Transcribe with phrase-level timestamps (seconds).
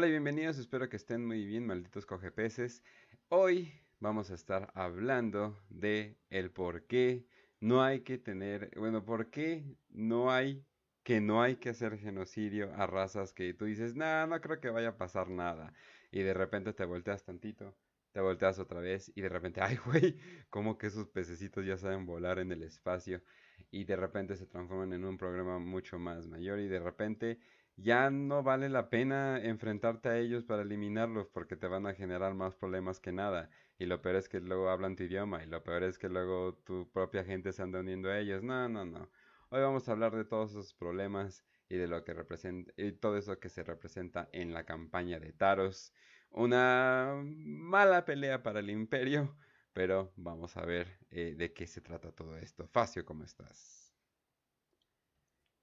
[0.00, 2.82] Hola y bienvenidos, espero que estén muy bien, malditos cogepeces.
[3.28, 7.26] Hoy vamos a estar hablando de el por qué
[7.60, 10.64] no hay que tener, bueno, por qué no hay
[11.02, 14.70] que no hay que hacer genocidio a razas que tú dices, nah, no creo que
[14.70, 15.74] vaya a pasar nada.
[16.10, 17.76] Y de repente te volteas tantito,
[18.12, 20.16] te volteas otra vez y de repente, ay, güey,
[20.48, 23.22] como que esos pececitos ya saben volar en el espacio
[23.70, 27.38] y de repente se transforman en un problema mucho más mayor y de repente
[27.82, 32.34] ya no vale la pena enfrentarte a ellos para eliminarlos porque te van a generar
[32.34, 33.50] más problemas que nada.
[33.78, 36.54] Y lo peor es que luego hablan tu idioma y lo peor es que luego
[36.54, 38.42] tu propia gente se anda uniendo a ellos.
[38.42, 39.10] No, no, no.
[39.50, 43.16] Hoy vamos a hablar de todos esos problemas y de lo que representa y todo
[43.16, 45.92] eso que se representa en la campaña de Taros.
[46.30, 49.36] Una mala pelea para el imperio,
[49.72, 52.66] pero vamos a ver eh, de qué se trata todo esto.
[52.68, 53.89] Facio, ¿cómo estás?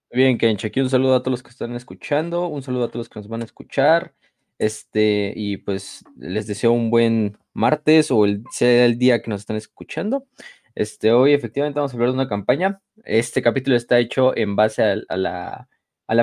[0.10, 3.02] Bien, Kench, aquí un saludo a todos los que están escuchando, un saludo a todos
[3.02, 4.14] los que nos van a escuchar.
[4.58, 9.42] Este, y pues les deseo un buen martes o el, sea el día que nos
[9.42, 10.26] están escuchando.
[10.76, 12.82] Este, hoy efectivamente vamos a hablar de una campaña.
[13.04, 15.68] Este capítulo está hecho en base a, la,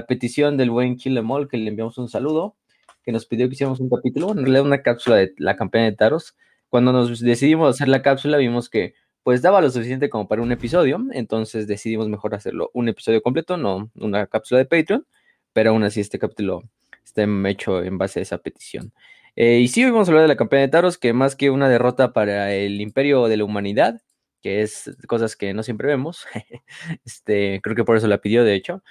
[0.09, 2.57] petición del buen Kilemol, que le enviamos un saludo,
[3.03, 5.93] que nos pidió que hiciéramos un capítulo, en realidad una cápsula de la campaña de
[5.93, 6.37] Taros.
[6.71, 8.95] Cuando nos decidimos hacer la cápsula, vimos que
[9.25, 13.57] pues daba lo suficiente como para un episodio, entonces decidimos mejor hacerlo un episodio completo,
[13.57, 15.07] no una cápsula de Patreon,
[15.53, 16.63] pero aún así este capítulo
[17.03, 18.93] está hecho en base a esa petición.
[19.35, 21.51] Eh, y sí, hoy vamos a hablar de la campaña de Taros, que más que
[21.51, 24.01] una derrota para el imperio de la humanidad,
[24.43, 26.27] que es cosas que no siempre vemos,
[27.05, 28.83] este, creo que por eso la pidió, de hecho.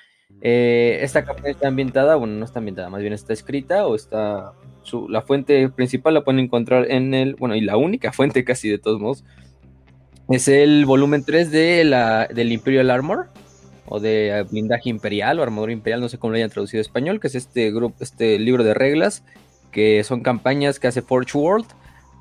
[0.41, 4.53] Eh, esta campaña está ambientada, bueno, no está ambientada, más bien está escrita o está...
[4.81, 8.67] Su, la fuente principal la pueden encontrar en el, bueno, y la única fuente casi
[8.67, 9.23] de todos modos,
[10.29, 13.27] es el volumen 3 de la, del Imperial Armor,
[13.85, 17.19] o de blindaje imperial, o armadura imperial, no sé cómo lo hayan traducido a español,
[17.19, 19.23] que es este grupo, este libro de reglas,
[19.71, 21.65] que son campañas que hace Forge World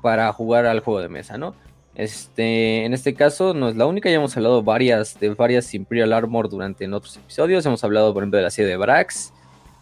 [0.01, 1.55] para jugar al juego de mesa, ¿no?
[1.95, 6.11] Este, en este caso no es la única, ya hemos hablado varias, de varias Imperial
[6.11, 9.31] Armor durante en otros episodios, hemos hablado por ejemplo de la serie de Brax,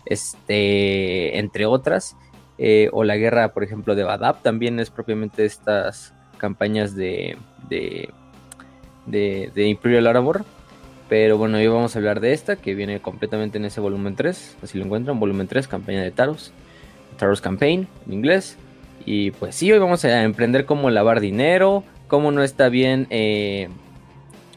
[0.06, 2.18] este, entre otras,
[2.58, 7.38] eh, o la guerra por ejemplo de Badab, también es propiamente estas campañas de,
[7.70, 8.10] de,
[9.06, 10.44] de, Imperial Arbor.
[11.08, 14.58] Pero bueno, hoy vamos a hablar de esta que viene completamente en ese volumen 3.
[14.64, 16.52] Así lo encuentran, volumen 3, campaña de Taros.
[17.18, 18.58] Taros Campaign en inglés.
[19.06, 23.70] Y pues sí, hoy vamos a emprender cómo lavar dinero, cómo no está bien eh,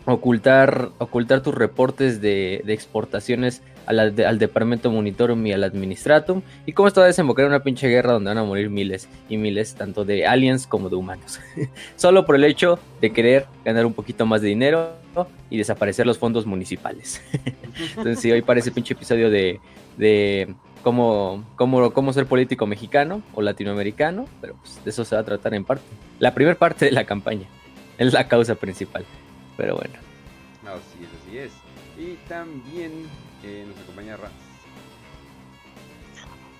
[0.07, 7.01] ocultar, ocultar tus reportes de, exportaciones al Departamento Monitorum y al Administratum, y cómo esto
[7.01, 10.07] va a desembocar en una pinche guerra donde van a morir miles y miles, tanto
[10.07, 11.39] de aliens como de humanos.
[11.97, 14.93] Solo por el hecho de querer ganar un poquito más de dinero
[15.51, 17.23] y desaparecer los fondos municipales.
[17.91, 19.61] Entonces, sí, hoy parece pinche episodio de,
[19.99, 25.21] de cómo, cómo, cómo ser político mexicano o latinoamericano, pero pues de eso se va
[25.21, 25.85] a tratar en parte.
[26.21, 27.47] La primera parte de la campaña
[27.99, 29.05] es la causa principal,
[29.57, 29.95] pero bueno.
[30.63, 31.53] Así es, así es.
[31.99, 33.09] Y también
[33.69, 34.33] nos acompaña Raz.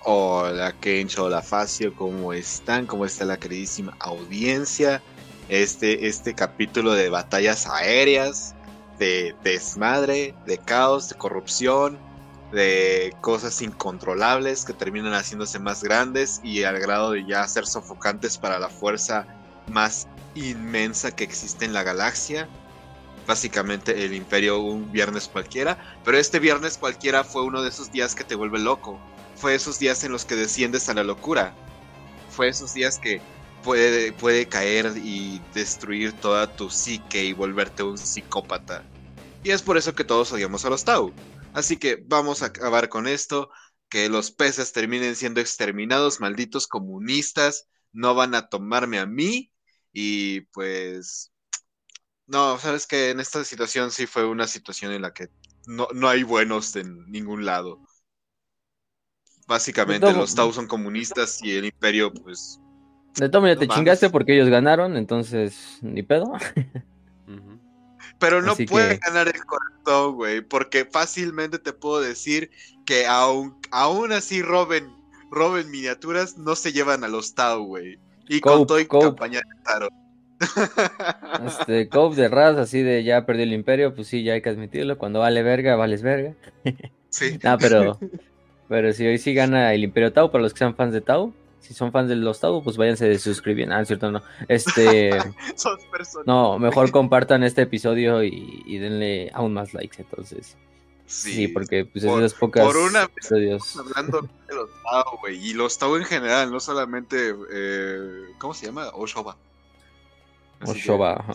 [0.01, 2.85] Hola Kencho, hola Facio, ¿cómo están?
[2.85, 5.01] ¿Cómo está la queridísima audiencia?
[5.49, 8.53] Este, este capítulo de batallas aéreas,
[8.99, 11.97] de desmadre, de caos, de corrupción,
[12.51, 18.37] de cosas incontrolables que terminan haciéndose más grandes y al grado de ya ser sofocantes
[18.37, 19.25] para la fuerza
[19.71, 22.47] más inmensa que existe en la galaxia
[23.25, 28.15] básicamente el imperio un viernes cualquiera, pero este viernes cualquiera fue uno de esos días
[28.15, 28.99] que te vuelve loco,
[29.35, 31.53] fue esos días en los que desciendes a la locura,
[32.29, 33.21] fue esos días que
[33.63, 38.83] puede, puede caer y destruir toda tu psique y volverte un psicópata.
[39.43, 41.13] Y es por eso que todos odiamos a los Tau.
[41.53, 43.49] Así que vamos a acabar con esto,
[43.89, 49.51] que los peces terminen siendo exterminados, malditos comunistas, no van a tomarme a mí
[49.93, 51.31] y pues
[52.27, 55.29] no, sabes que en esta situación sí fue una situación en la que
[55.67, 57.79] no, no hay buenos en ningún lado.
[59.47, 62.59] Básicamente los Tau son comunistas y el imperio, pues.
[63.15, 66.33] De todo ya te chingaste porque ellos ganaron, entonces ni pedo.
[68.19, 72.49] Pero no puede ganar el corazón, güey, porque fácilmente te puedo decir
[72.85, 74.89] que aún, aún así roben,
[75.31, 77.99] roben miniaturas, no se llevan a los Tau, güey.
[78.27, 80.04] Y con todo y campaña de Tarot.
[81.45, 84.49] Este, Cove de Raz, así de ya perdió el imperio, pues sí, ya hay que
[84.49, 84.97] admitirlo.
[84.97, 86.33] Cuando vale verga, vales verga.
[87.09, 87.39] Sí.
[87.43, 87.99] no, pero,
[88.69, 91.33] pero si hoy sí gana el imperio Tau, para los que sean fans de Tau,
[91.59, 93.71] si son fans de los Tau, pues váyanse de suscribir.
[93.71, 94.21] Ah, cierto, no.
[94.47, 95.11] Este.
[96.25, 100.57] no, mejor compartan este episodio y, denle aún más likes, entonces.
[101.07, 103.77] Sí, porque pues, es de las pocas por una episodios.
[103.77, 108.65] hablando de los Tao, güey, y los Tao en general, no solamente, eh, ¿cómo se
[108.65, 108.89] llama?
[108.93, 109.37] Oshoba.
[110.59, 111.33] Así que- ajá.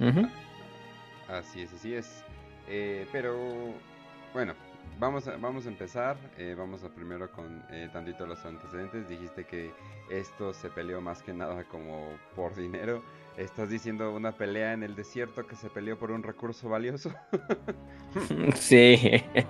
[0.00, 0.28] Ujú.
[1.28, 2.24] Así es, así es.
[2.68, 3.36] Eh, pero
[4.32, 4.54] bueno,
[4.98, 6.16] vamos a, vamos a empezar.
[6.36, 9.08] eh, vamos a primero con eh, tantito los antecedentes.
[9.08, 9.72] Dijiste que
[10.10, 13.02] esto se peleó más que nada como por dinero.
[13.36, 17.12] ¿Estás diciendo una pelea en el desierto que se peleó por un recurso valioso?
[18.54, 18.96] Sí,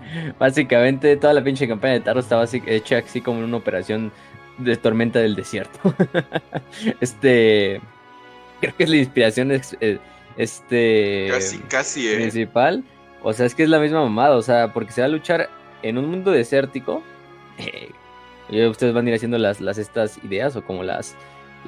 [0.39, 4.11] básicamente toda la pinche campaña de Taro estaba así- hecha así como una operación
[4.59, 5.79] de tormenta del desierto.
[7.01, 7.81] Este,
[8.61, 9.99] creo que es la inspiración eh,
[10.37, 12.17] este Casi, casi, eh.
[12.17, 12.85] principal.
[13.23, 15.49] O sea, es que es la misma mamada, o sea, porque se va a luchar
[15.83, 17.03] en un mundo desértico.
[18.51, 21.17] eh, ustedes van a ir haciendo las, las estas ideas o como las,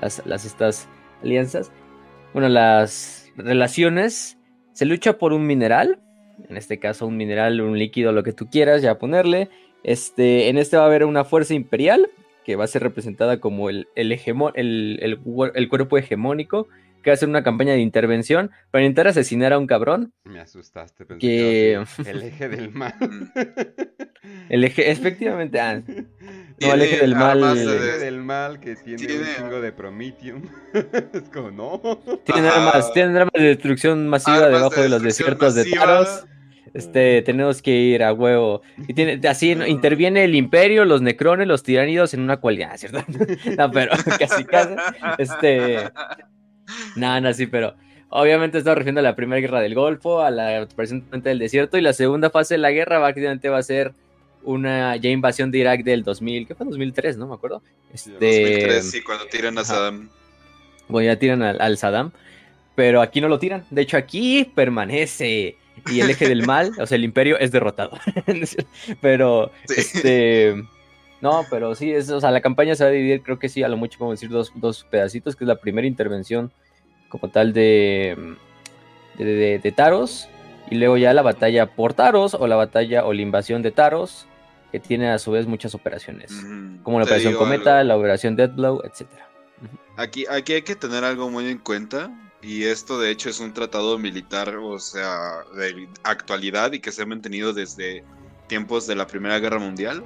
[0.00, 0.88] las, las estas
[1.22, 1.72] alianzas.
[2.32, 4.36] Bueno, las relaciones.
[4.72, 6.00] Se lucha por un mineral.
[6.48, 9.50] En este caso, un mineral, un líquido, lo que tú quieras, ya ponerle.
[9.82, 12.08] Este, en este va a haber una fuerza imperial
[12.44, 16.68] que va a ser representada como el, el, hegemo- el, el cuer- el cuerpo hegemónico,
[17.02, 20.12] que va a hacer una campaña de intervención para intentar asesinar a un cabrón.
[20.24, 22.94] Me asustaste, pensé Que- el eje del mal.
[24.48, 25.80] El eje, efectivamente, ah,
[26.60, 27.42] no, el eje del mal.
[27.56, 30.42] El eje del mal que tiene, un chingo de Prometheum.
[31.12, 31.80] es como, no.
[32.24, 35.64] Tienen armas, tienen armas de destrucción masiva Armas debajo de de, los desiertos de.
[35.70, 36.26] Taros.
[36.72, 38.62] Este, tenemos que ir a huevo.
[38.86, 43.04] Y tiene, así interviene el imperio, los necrones, los tiránidos en una cualidad, ¿cierto?
[43.58, 44.74] No, pero casi casi.
[45.18, 45.90] Este.
[46.96, 47.74] No, no, sí, pero.
[48.12, 51.80] Obviamente estamos refiriendo a la primera guerra del Golfo, a la presente del desierto, y
[51.80, 53.94] la segunda fase de la guerra prácticamente va a ser
[54.42, 56.66] una ya invasión de Irak del 2000, ¿qué fue?
[56.66, 57.28] 2003, ¿no?
[57.28, 57.62] Me acuerdo.
[57.94, 59.64] Este, 2003, sí, cuando tiran a.
[59.64, 60.08] Saddam.
[60.88, 62.10] bueno, ya tiran al, al Saddam,
[62.74, 63.64] pero aquí no lo tiran.
[63.70, 65.56] De hecho, aquí permanece.
[65.90, 67.98] Y el eje del mal, o sea, el imperio es derrotado.
[69.00, 69.74] pero, Sí.
[69.78, 70.54] este.
[71.20, 73.62] No, pero sí, es, o sea, la campaña se va a dividir, creo que sí,
[73.62, 76.50] a lo mucho podemos decir dos, dos pedacitos, que es la primera intervención
[77.10, 78.16] como tal de,
[79.18, 80.28] de, de- de Taros,
[80.70, 84.26] y luego ya la batalla por Taros, o la batalla o la invasión de Taros,
[84.72, 86.32] que tiene a su vez muchas operaciones,
[86.84, 87.88] como la operación Cometa, algo.
[87.88, 89.28] la operación Deathblow, etcétera.
[89.98, 92.10] Aquí, aquí hay que tener algo muy en cuenta.
[92.42, 97.02] Y esto de hecho es un tratado militar, o sea, de actualidad y que se
[97.02, 98.02] ha mantenido desde
[98.46, 100.04] tiempos de la Primera Guerra Mundial.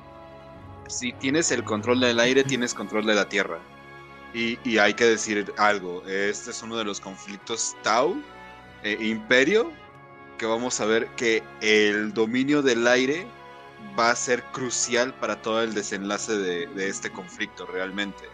[0.88, 3.60] Si tienes el control del aire, tienes control de la tierra.
[4.34, 8.20] Y, y hay que decir algo, este es uno de los conflictos Tau,
[8.82, 9.72] eh, Imperio,
[10.38, 13.26] que vamos a ver que el dominio del aire
[13.96, 18.33] va a ser crucial para todo el desenlace de, de este conflicto realmente.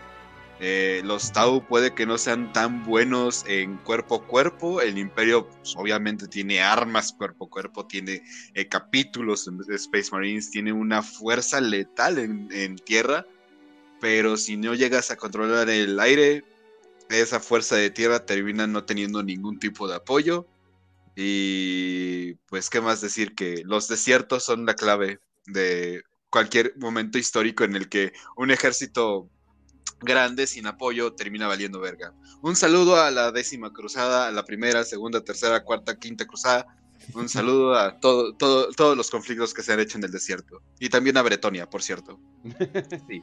[0.63, 4.83] Eh, los Tau puede que no sean tan buenos en cuerpo a cuerpo.
[4.83, 8.23] El Imperio, pues, obviamente, tiene armas cuerpo a cuerpo, tiene
[8.53, 13.27] eh, capítulos en Space Marines, tiene una fuerza letal en, en tierra.
[14.01, 16.45] Pero si no llegas a controlar el aire,
[17.09, 20.47] esa fuerza de tierra termina no teniendo ningún tipo de apoyo.
[21.17, 23.35] Y pues, ¿qué más decir?
[23.35, 29.29] Que los desiertos son la clave de cualquier momento histórico en el que un ejército
[30.01, 32.15] grande sin apoyo termina valiendo verga.
[32.43, 36.67] Un saludo a la décima cruzada, a la primera, segunda, tercera, cuarta, quinta cruzada.
[37.15, 40.63] Un saludo a todo, todo, todos los conflictos que se han hecho en el desierto.
[40.79, 42.19] Y también a Bretonia, por cierto.
[43.09, 43.23] Sí.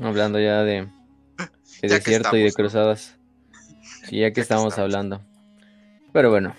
[0.00, 0.88] Hablando ya de, de
[1.82, 3.16] Ya que desierto y de cruzadas.
[4.08, 4.78] Sí, ya que estamos estamos.
[4.78, 5.20] hablando.
[6.12, 6.54] Pero bueno.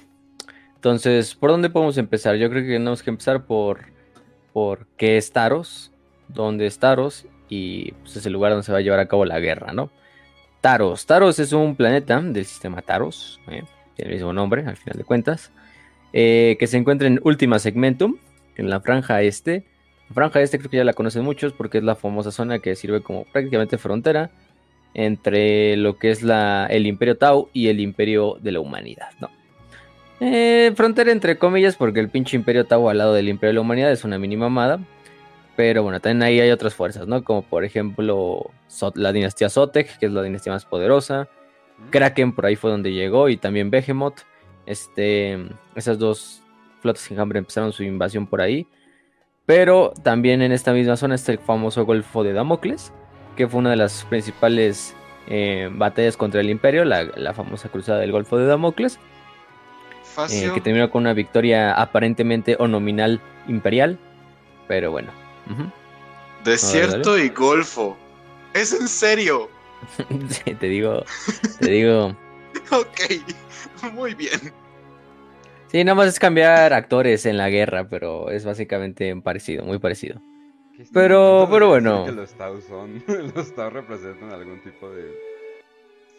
[0.75, 2.36] Entonces, ¿por dónde podemos empezar?
[2.36, 3.86] Yo creo que tenemos que empezar por,
[4.54, 5.92] por qué es Taros,
[6.28, 9.25] dónde es Taros y pues, es el lugar donde se va a llevar a cabo
[9.25, 9.90] la guerra, ¿no?
[10.62, 11.06] Taros.
[11.06, 13.64] Taros es un planeta del sistema Taros, ¿eh?
[13.96, 15.52] tiene el mismo nombre al final de cuentas,
[16.14, 18.18] eh, que se encuentra en Ultima Segmentum,
[18.56, 19.64] en la franja este.
[20.10, 22.75] La franja este creo que ya la conocen muchos porque es la famosa zona que
[22.75, 24.32] sirve como prácticamente frontera
[24.94, 29.30] entre lo que es el Imperio Tau y el Imperio de la Humanidad, ¿no?
[30.22, 33.62] Eh, frontera entre comillas porque el pinche Imperio Tau al lado del Imperio de la
[33.62, 34.80] Humanidad es una mini mamada.
[35.56, 37.24] Pero bueno, también ahí hay otras fuerzas, ¿no?
[37.24, 38.52] Como por ejemplo
[38.96, 41.30] la dinastía Zotek, que es la dinastía más poderosa.
[41.92, 44.22] Kraken por ahí fue donde llegó y también Behemoth.
[44.66, 45.38] Este,
[45.76, 46.42] esas dos
[46.82, 48.68] flotas enjambre empezaron su invasión por ahí.
[49.46, 52.92] Pero también en esta misma zona está el famoso Golfo de Damocles,
[53.36, 54.96] que fue una de las principales
[55.28, 59.00] eh, batallas contra el Imperio, la, la famosa cruzada del Golfo de Damocles,
[60.32, 64.00] eh, que terminó con una victoria aparentemente o nominal imperial.
[64.68, 65.25] Pero bueno.
[66.44, 67.98] Desierto y golfo.
[68.54, 69.50] ¿Es en serio?
[70.30, 71.04] Sí, te digo,
[71.60, 72.16] te digo.
[72.72, 74.40] Ok, muy bien.
[75.68, 80.22] Sí, nada más es cambiar actores en la guerra, pero es básicamente parecido, muy parecido.
[80.75, 82.06] ¿Qué estás Pero- pero bueno.
[82.06, 83.04] que los Tau son.
[83.36, 85.12] Los Tau representan algún tipo de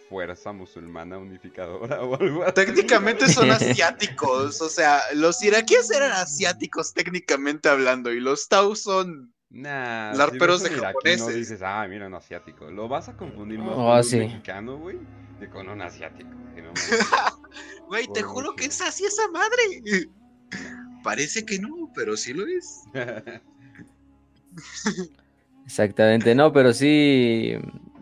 [0.08, 2.52] fuerza musulmana unificadora o algo así.
[2.54, 9.32] Técnicamente son asiáticos, o sea, los iraquíes eran asiáticos técnicamente hablando y los Tau son...
[9.48, 11.34] Nah, Larperos si de No japoneses.
[11.34, 12.68] dices, ah, mira, un asiático.
[12.70, 14.98] Lo vas a confundir más Oh, con un mexicano, güey,
[15.38, 16.30] que con un asiático.
[16.30, 16.72] no.
[17.86, 20.10] Güey, te juro que es así esa madre.
[21.04, 22.82] Parece que no, pero sí lo es.
[25.64, 27.54] Exactamente, no, pero sí.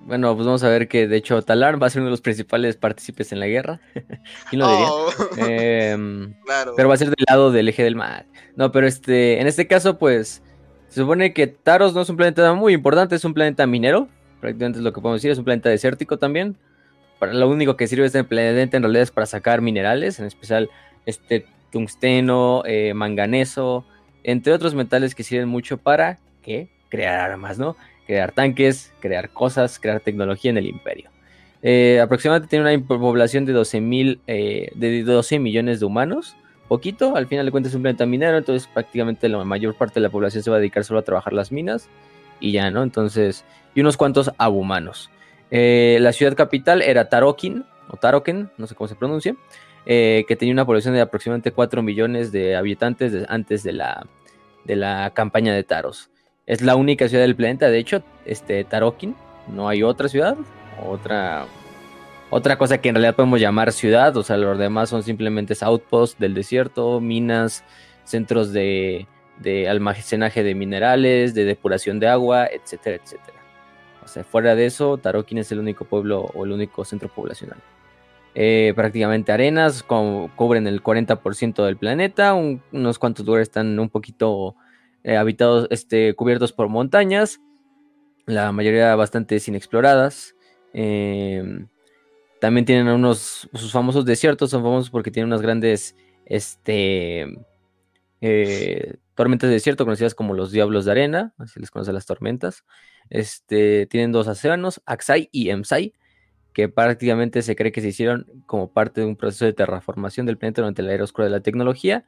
[0.06, 2.20] Bueno, pues vamos a ver que de hecho Talar va a ser uno de los
[2.20, 3.80] principales partícipes en la guerra.
[4.50, 4.86] ¿Quién lo diría?
[4.90, 6.74] Oh, Em, claro.
[6.76, 8.26] pero va a ser del lado del eje del mar.
[8.56, 10.42] No, pero este, en este caso, pues,
[10.88, 14.08] se supone que Taros no es un planeta muy importante, es un planeta minero.
[14.40, 16.56] Prácticamente es lo que podemos decir, es un planeta desértico también.
[17.18, 20.68] Para lo único que sirve este planeta en realidad es para sacar minerales, en especial
[21.06, 23.86] este tungsteno, eh, manganeso,
[24.22, 26.68] entre otros metales que sirven mucho para ¿qué?
[26.90, 27.76] crear armas, ¿no?
[28.06, 31.10] Crear tanques, crear cosas, crear tecnología en el imperio.
[31.62, 36.36] Eh, aproximadamente tiene una población de 12 mil, eh, de 12 millones de humanos.
[36.68, 40.00] Poquito, al final de cuentas es un planeta minero, entonces prácticamente la mayor parte de
[40.00, 41.88] la población se va a dedicar solo a trabajar las minas
[42.40, 42.82] y ya, ¿no?
[42.82, 43.44] Entonces,
[43.74, 45.10] y unos cuantos abumanos.
[45.50, 49.36] Eh, la ciudad capital era Tarokin, o Taroken, no sé cómo se pronuncia,
[49.86, 54.06] eh, que tenía una población de aproximadamente 4 millones de habitantes antes de la,
[54.64, 56.10] de la campaña de Taros.
[56.46, 59.14] Es la única ciudad del planeta, de hecho, este Tarokin,
[59.48, 60.36] no hay otra ciudad,
[60.86, 61.46] otra,
[62.30, 66.18] otra cosa que en realidad podemos llamar ciudad, o sea, los demás son simplemente outposts
[66.18, 67.64] del desierto, minas,
[68.04, 69.06] centros de,
[69.38, 73.38] de almacenaje de minerales, de depuración de agua, etcétera, etcétera.
[74.04, 77.58] O sea, fuera de eso, Tarokin es el único pueblo o el único centro poblacional.
[78.34, 83.88] Eh, prácticamente arenas co- cubren el 40% del planeta, un- unos cuantos lugares están un
[83.88, 84.56] poquito
[85.04, 87.40] eh, habitados, este, cubiertos por montañas,
[88.26, 90.34] la mayoría bastante inexploradas.
[90.72, 91.66] Eh,
[92.40, 95.96] también tienen unos, sus famosos desiertos, son famosos porque tienen unas grandes,
[96.26, 97.26] este,
[98.20, 102.64] eh, tormentas de desierto conocidas como los diablos de arena, así les conocen las tormentas.
[103.10, 105.94] Este, tienen dos océanos, Aksai y Emsai,
[106.52, 110.38] que prácticamente se cree que se hicieron como parte de un proceso de terraformación del
[110.38, 112.06] planeta durante la era oscura de la tecnología.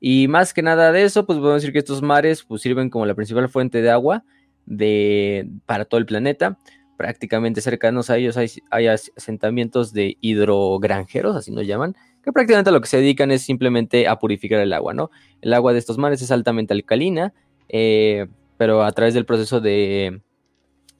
[0.00, 3.06] Y más que nada de eso, pues podemos decir que estos mares pues, sirven como
[3.06, 4.24] la principal fuente de agua
[4.66, 6.58] de, para todo el planeta.
[6.96, 12.70] Prácticamente cercanos a ellos hay, hay as- asentamientos de hidrogranjeros, así nos llaman, que prácticamente
[12.70, 15.10] a lo que se dedican es simplemente a purificar el agua, ¿no?
[15.40, 17.32] El agua de estos mares es altamente alcalina,
[17.68, 18.26] eh,
[18.56, 20.20] pero a través del proceso de,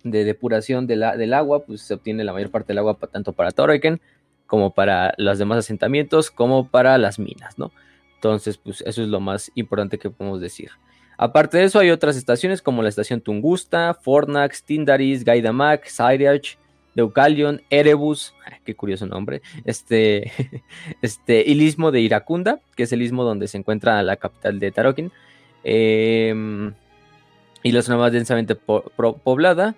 [0.05, 4.01] de depuración del agua, pues se obtiene la mayor parte del agua tanto para Torreken
[4.47, 7.73] como para los demás asentamientos, como para las minas, ¿no?
[8.19, 10.71] Entonces, pues eso es lo más importante que podemos decir.
[11.17, 16.57] Aparte de eso, hay otras estaciones como la estación Tungusta, Fornax, Tindaris, Gaidamak, Sairiach,
[16.97, 20.33] Deucalion, Erebus, ah, qué curioso nombre, este,
[21.03, 24.73] este, el istmo de Iracunda, que es el istmo donde se encuentra la capital de
[24.73, 25.13] Tarokin,
[25.63, 26.75] em,
[27.63, 29.77] y la zona más densamente poblada,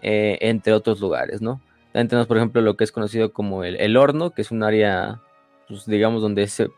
[0.00, 1.60] eh, entre otros lugares, ¿no?
[1.92, 4.62] También tenemos, por ejemplo, lo que es conocido como el, el horno, que es un
[4.62, 5.20] área,
[5.68, 6.68] pues, digamos, donde se,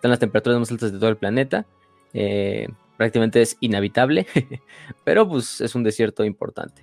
[0.00, 1.66] están las temperaturas más altas de todo el planeta.
[2.14, 4.26] eh, prácticamente es inhabitable,
[5.04, 6.82] pero pues es un desierto importante.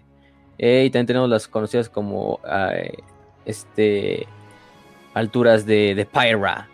[0.60, 2.40] Eh, y también tenemos las conocidas como
[2.72, 2.98] eh,
[3.46, 4.28] este,
[5.16, 6.68] alturas de, de Pyra,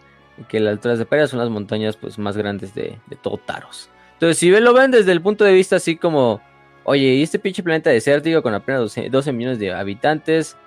[0.50, 3.90] que las alturas de Pyra son las montañas pues, más grandes de, todo Taros.
[4.14, 6.42] Entonces, si lo ven desde el punto de vista así como,
[6.84, 10.58] oye, ¿y este pinche planeta desértico con apenas 12, 12 millones de habitantes?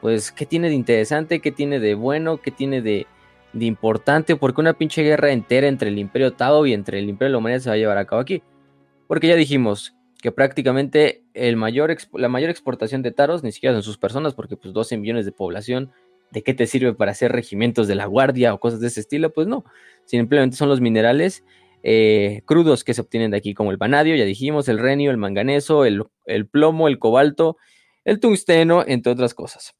[0.00, 1.40] Pues, ¿qué tiene de interesante?
[1.40, 2.38] ¿Qué tiene de bueno?
[2.38, 3.06] ¿Qué tiene de,
[3.58, 4.36] de importante?
[4.36, 7.38] Porque una pinche guerra entera entre el Imperio Tao y entre el Imperio de la
[7.38, 8.42] Humanidad se va a llevar a cabo aquí.
[9.06, 13.82] Porque ya dijimos que prácticamente el mayor la mayor exportación de taros ni siquiera son
[13.82, 15.92] sus personas, porque pues 12 millones de población,
[16.30, 19.32] ¿de qué te sirve para hacer regimientos de la guardia o cosas de ese estilo?
[19.32, 19.64] Pues no,
[20.04, 21.44] simplemente son los minerales
[21.82, 25.18] eh, crudos que se obtienen de aquí, como el vanadio, ya dijimos, el renio, el
[25.18, 27.56] manganeso, el plomo, el cobalto,
[28.04, 29.74] el tungsteno, entre otras cosas.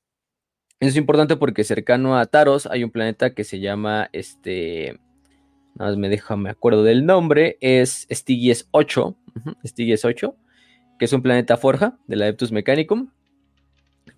[0.79, 5.01] Es importante porque cercano a Taros hay un planeta que se llama este.
[5.75, 7.57] Nada más me deja, me acuerdo del nombre.
[7.61, 9.17] Es Stygies 8.
[9.37, 10.37] ujú, Stygies 8.
[10.99, 13.11] Que es un planeta forja del Adeptus Mechanicum.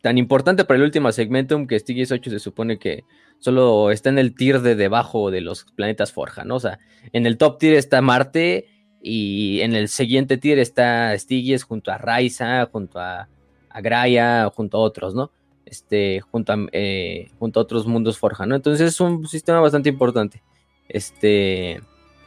[0.03, 3.05] Tan importante para el último segmentum que Stygies 8 se supone que
[3.39, 6.57] solo está en el tier de debajo de los planetas forja, ¿no?
[6.57, 6.79] O sea,
[7.13, 8.67] en el top tier está Marte
[9.01, 13.29] y en el siguiente tier está Stygies junto a Raiza, junto a,
[13.71, 15.31] a Graia, junto a otros, ¿no?
[15.71, 18.55] Este, junto a, eh, junto a otros mundos forja, ¿no?
[18.55, 20.43] Entonces es un sistema bastante importante.
[20.89, 21.83] este,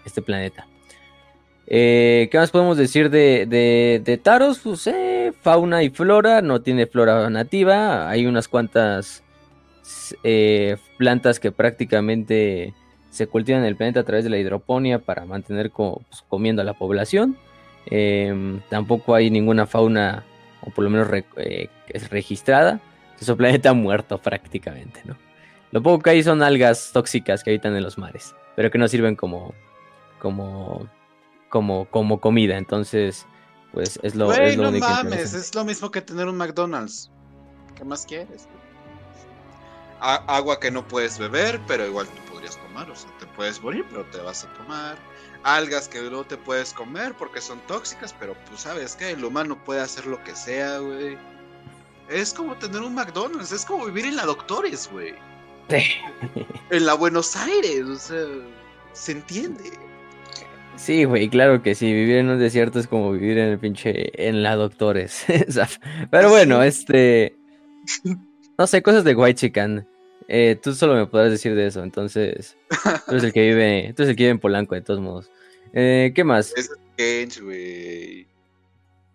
[0.05, 0.67] este planeta.
[1.65, 3.47] Eh, ¿Qué más podemos decir de,
[4.03, 4.59] de, Taros?
[4.59, 9.23] Pues eh, fauna y flora, no tiene flora nativa, hay unas cuantas
[10.97, 12.73] plantas que prácticamente
[13.09, 16.65] se cultivan en el planeta a través de la hidroponía para mantener pues, comiendo a
[16.65, 17.37] la población.
[17.87, 20.23] Em, tampoco hay ninguna fauna,
[20.61, 21.07] o por lo menos
[21.87, 22.79] es registrada.
[23.21, 25.15] Es un planeta muerto prácticamente, ¿no?
[25.71, 28.89] Lo poco que hay son algas tóxicas que habitan en los mares, pero que no
[28.89, 29.53] sirven como,
[30.19, 30.89] como
[31.51, 32.57] como, como comida.
[32.57, 33.27] Entonces,
[33.71, 37.11] pues es lo, es lo no mames, es lo mismo que tener un McDonald's.
[37.75, 38.47] ¿Qué más quieres?
[40.03, 42.89] agua que no puedes beber, pero igual te podrías tomar.
[42.89, 44.97] O sea, te puedes morir, pero te vas a tomar.
[45.43, 49.63] Algas que no te puedes comer porque son tóxicas, pero pues sabes que el humano
[49.63, 51.19] puede hacer lo que sea, güey.
[52.11, 55.13] Es como tener un McDonald's, es como vivir en la Doctores, güey.
[56.69, 58.25] en la Buenos Aires, o sea,
[58.93, 59.63] se entiende.
[60.75, 64.11] Sí, güey, claro que sí, vivir en un desierto es como vivir en el pinche,
[64.27, 65.25] en la doctores.
[66.11, 67.35] Pero bueno, este,
[68.57, 69.87] no sé, cosas de White Chicken.
[70.27, 72.57] Eh, tú solo me podrás decir de eso, entonces,
[73.05, 75.29] tú eres el que vive, tú eres el que vive en Polanco, de todos modos.
[75.73, 76.53] Eh, ¿Qué más?
[76.55, 76.69] Es
[77.41, 78.30] güey.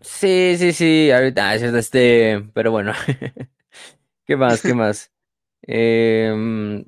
[0.06, 2.92] Sí, sí, sí, ahorita, este, pero bueno.
[4.24, 4.62] ¿Qué más?
[4.62, 5.12] ¿Qué más?
[5.62, 6.84] Em,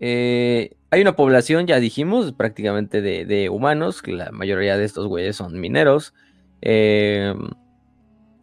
[0.00, 5.36] eh, hay una población, ya dijimos, prácticamente de, humanos, que la mayoría de estos güeyes
[5.36, 6.12] son mineros.
[6.60, 7.50] Em,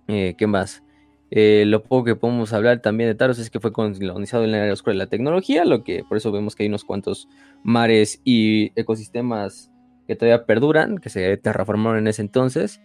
[0.08, 0.84] eh, ¿Qué más?
[1.30, 4.64] Eh, lo poco que podemos hablar también de Taros es que fue colonizado en la
[4.64, 7.28] era oscura de la tecnología, lo que por eso vemos que hay unos cuantos
[7.64, 9.70] mares y ecosistemas
[10.08, 12.82] que todavía perduran, que se terraformaron en ese entonces.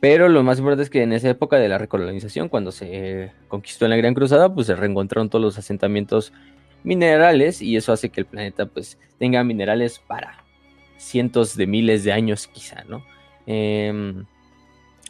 [0.00, 3.84] Pero lo más importante es que en esa época de la recolonización, cuando se conquistó
[3.84, 6.32] en la Gran Cruzada, pues se reencontraron todos los asentamientos
[6.82, 10.42] minerales y eso hace que el planeta pues tenga minerales para
[10.96, 13.04] cientos de miles de años quizá, ¿no?
[13.46, 13.88] Eh,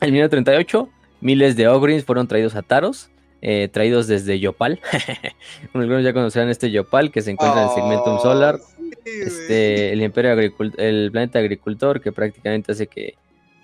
[0.00, 0.88] el 1938,
[1.20, 3.10] miles de Ogrins fueron traídos a Taros,
[3.42, 4.80] eh, traídos desde Yopal.
[5.74, 8.58] Algunos ya conocerán este Yopal que se encuentra en el Segmentum oh, Solar.
[9.04, 10.32] este, el imperio
[10.78, 13.14] el planeta agricultor que prácticamente hace que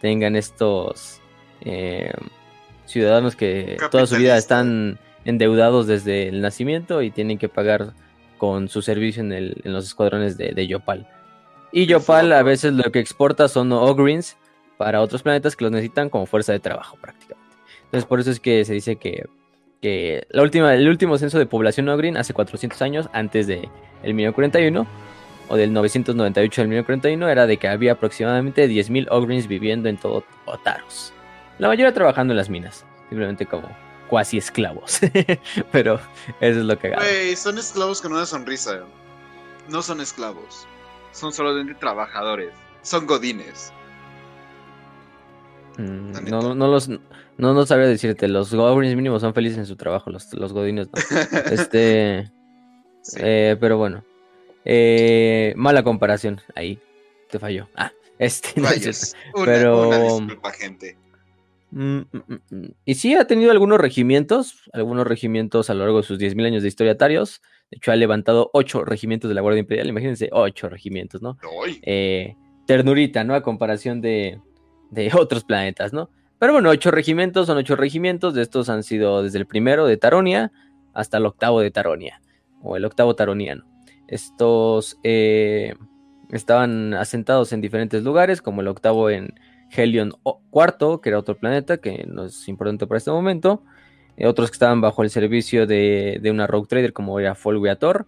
[0.01, 1.21] tengan estos
[1.61, 2.11] em,
[2.87, 7.93] ciudadanos que toda su vida están endeudados desde el nacimiento y tienen que pagar
[8.39, 11.09] con su servicio en, los escuadrones de, Yopal.
[11.73, 14.37] Y Yopal a veces lo que exporta son Ogrins
[14.77, 17.57] para otros planetas que los necesitan como fuerza de trabajo prácticamente.
[17.85, 19.27] Entonces por eso es que se dice que,
[20.31, 23.69] la última, el último censo de población Ogrin hace 400 años, antes del
[24.03, 24.87] de 1941,
[25.49, 30.25] o del 998 del 1941, era de que había aproximadamente 10.000 Ogrins viviendo en todo
[30.45, 31.13] Otaros.
[31.59, 33.69] La mayoría trabajando en las minas, simplemente como
[34.09, 35.01] cuasi esclavos.
[35.73, 35.95] Pero
[36.41, 38.81] eso es lo que Güey, son esclavos con una sonrisa.
[39.69, 40.67] No son esclavos.
[41.13, 42.51] Son solamente trabajadores.
[42.83, 43.73] Son godines.
[45.79, 46.99] Mm, no, no, los no,
[47.39, 50.93] no sabría decirte, los goblins mínimos son felices en su trabajo, los, los godines no.
[51.51, 52.33] este
[53.19, 54.05] eh, pero bueno.
[54.69, 56.81] Eh, mala comparación, ahí
[57.31, 57.69] te falló.
[57.77, 58.69] Ah, este no
[59.45, 60.97] pero disculpa, gente.
[61.71, 66.03] Mm, mm, mm, y sí ha tenido algunos regimientos, algunos regimientos a lo largo de
[66.03, 67.43] sus 10.000 años de historiatarios.
[67.71, 69.89] De hecho, ha levantado ocho regimientos de la Guardia Imperial.
[69.89, 71.39] Imagínense, ocho regimientos, ¿no?
[71.83, 72.35] Eh,
[72.67, 73.35] ternurita, ¿no?
[73.35, 74.41] A comparación de,
[74.91, 76.11] de otros planetas, ¿no?
[76.39, 78.35] Pero bueno, ocho regimientos son ocho regimientos.
[78.35, 80.53] De estos han sido desde el primero de Taronia
[80.93, 82.21] hasta el octavo de Taronia,
[82.63, 83.76] o el octavo taroniano.
[84.09, 85.75] Estos eh,
[86.31, 89.35] estaban asentados en diferentes lugares, como el octavo en
[89.71, 93.63] Helion IV, que era otro planeta que no es importante para este momento.
[94.17, 98.07] Eh, otros que estaban bajo el servicio de, una Rogue Trader, como era Folgueator,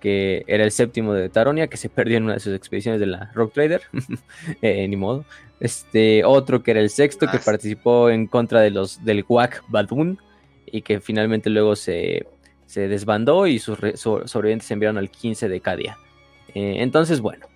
[0.00, 3.06] que era el séptimo de Taronia, que se perdió en una de sus expediciones de
[3.06, 3.82] la Rogue Trader.
[4.62, 5.24] Eh, ni modo.
[5.58, 10.18] Este, otro que era el sexto, que participó en contra de los del Guac Badun,
[10.66, 12.26] y que finalmente luego se,
[12.76, 15.98] desbandó y sus sobrevivientes se enviaron al 15 de Cadia.
[16.54, 17.46] Eh, entonces, bueno,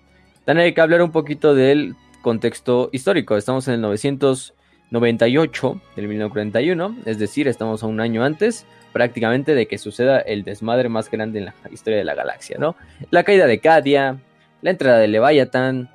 [0.43, 3.37] también hay que hablar un poquito del contexto histórico.
[3.37, 9.67] Estamos en el 998 del 1941, es decir, estamos a un año antes prácticamente de
[9.67, 12.77] que suceda el desmadre más grande en la historia de la galaxia, ¿no?
[13.11, 14.21] La caída de Cadia,
[14.61, 15.89] la entrada de Leviathan,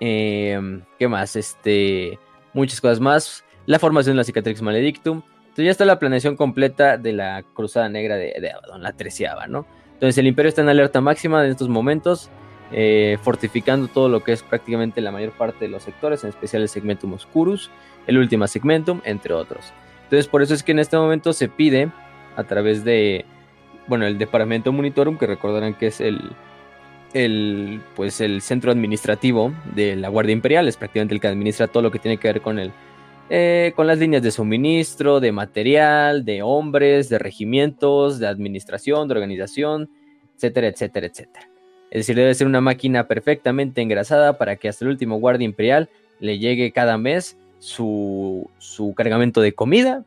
[0.00, 1.34] em, ¿qué más?
[1.34, 2.18] Este,
[2.52, 5.22] muchas cosas más, la formación de la Cicatrix Maledictum.
[5.50, 9.46] Entonces ya está la planeación completa de la Cruzada Negra de, de Abaddon, la treceava,
[9.46, 9.66] ¿no?
[9.94, 12.30] Entonces el Imperio está en alerta máxima en estos momentos.
[12.72, 16.62] Eh, fortificando todo lo que es prácticamente la mayor parte de los sectores, en especial
[16.62, 17.68] el segmentum oscurus,
[18.06, 19.72] el último segmentum, entre otros.
[20.04, 21.90] Entonces, por eso es que en este momento se pide
[22.36, 23.24] a través de,
[23.88, 26.30] bueno, el Departamento Monitorum, que recordarán que es el,
[27.12, 31.82] el, pues, el centro administrativo de la Guardia Imperial, es prácticamente el que administra todo
[31.82, 32.70] lo que tiene que ver con el,
[33.32, 39.14] eh, con las líneas de suministro, de material, de hombres, de regimientos, de administración, de
[39.14, 39.88] organización,
[40.34, 41.48] etcétera, etcétera, etcétera.
[41.92, 45.88] Es decir, debe ser una máquina perfectamente engrasada para que hasta el último guardia imperial
[46.18, 50.04] le llegue cada mes su, su cargamento de comida,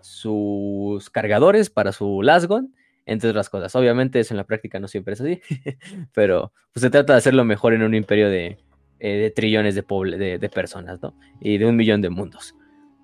[0.00, 2.72] sus cargadores para su Lasgon,
[3.04, 3.74] entre otras cosas.
[3.74, 5.40] Obviamente eso en la práctica no siempre es así,
[6.14, 8.58] pero pues, se trata de hacerlo mejor en un imperio de,
[9.00, 9.82] eh, trillones de,
[10.16, 11.14] de, de, personas, ¿no?
[11.40, 12.54] Y de un millón de mundos.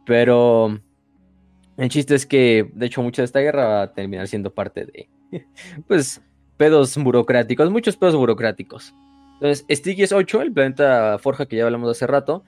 [0.07, 0.81] Pero
[1.77, 4.87] el chiste es que, de hecho, mucha de esta guerra va a terminar siendo parte
[4.87, 5.09] de,
[5.87, 6.23] pues,
[6.57, 8.95] pedos burocráticos, muchos pedos burocráticos.
[9.35, 12.45] Entonces, Stygies 8, el planeta Forja que ya hablamos hace rato,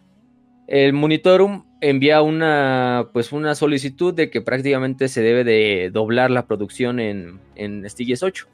[0.68, 6.46] el Monitorum envía una, pues una solicitud de que prácticamente se debe de doblar la
[6.46, 8.48] producción en, en 8,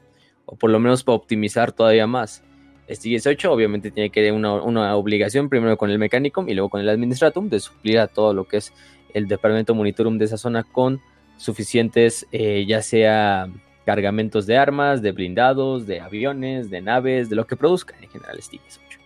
[0.45, 2.43] o por lo menos para optimizar todavía más.
[2.89, 6.81] Stygies 8 obviamente tiene que tener una, obligación primero con el Mechanicum y luego con
[6.81, 8.73] el Administratum de suplir a todo lo que es
[9.15, 11.01] el departamento Monitorum de esa zona con
[11.37, 13.49] suficientes, eh, ya sea
[13.85, 18.41] cargamentos de armas, de blindados, de aviones, de naves, de lo que produzcan en general
[18.41, 18.99] Stygies 8.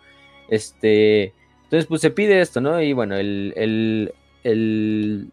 [0.50, 2.82] Este, entonces, pues se pide esto, ¿no?
[2.82, 4.12] Y bueno, el, el,
[4.43, 5.32] el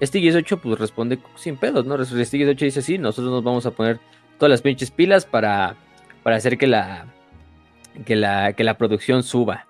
[0.00, 2.04] 8 pues responde sin pedos, ¿no?
[2.04, 3.98] Stygies 8 dice, sí, nosotros nos vamos a poner
[4.38, 5.76] todas las pinches pilas para,
[6.22, 7.06] para hacer que la,
[8.04, 9.69] que, la, que la producción suba.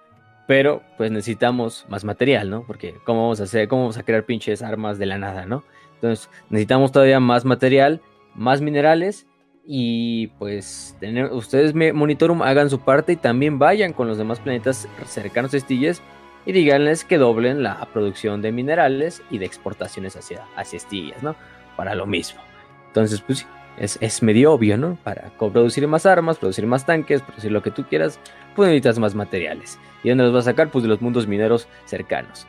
[0.51, 2.65] Pero pues necesitamos más material, ¿no?
[2.65, 3.69] Porque ¿cómo vamos a hacer?
[3.69, 5.63] ¿Cómo vamos a crear pinches armas de la nada, ¿no?
[5.95, 8.01] Entonces necesitamos todavía más material
[8.35, 9.29] más minerales
[9.65, 14.89] y pues tener, ustedes Monitorum hagan su parte y también vayan con los demás planetas
[15.07, 16.03] cercanos a Estilles
[16.45, 21.37] y díganles que doblen la producción de minerales y de exportaciones hacia, hacia Estillas, ¿no?
[21.77, 22.41] Para lo mismo.
[22.89, 23.47] Entonces, pues
[23.79, 24.99] es, es, medio obvio, ¿no?
[25.05, 28.19] Para producir más armas, producir más tanques, producir lo que tú quieras,
[28.61, 29.79] pues necesitas más materiales.
[30.05, 30.71] ¿Y dónde los vas a sacar?
[30.71, 32.47] Pues de los mundos mineros cercanos.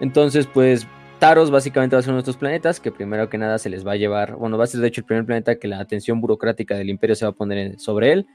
[0.00, 0.88] Entonces, pues
[1.20, 3.86] Taros básicamente va a ser uno de estos planetas que primero que nada se les
[3.86, 6.20] va a llevar, bueno, va a ser de hecho el primer planeta que la atención
[6.20, 8.26] burocrática del imperio se va a poner sobre él,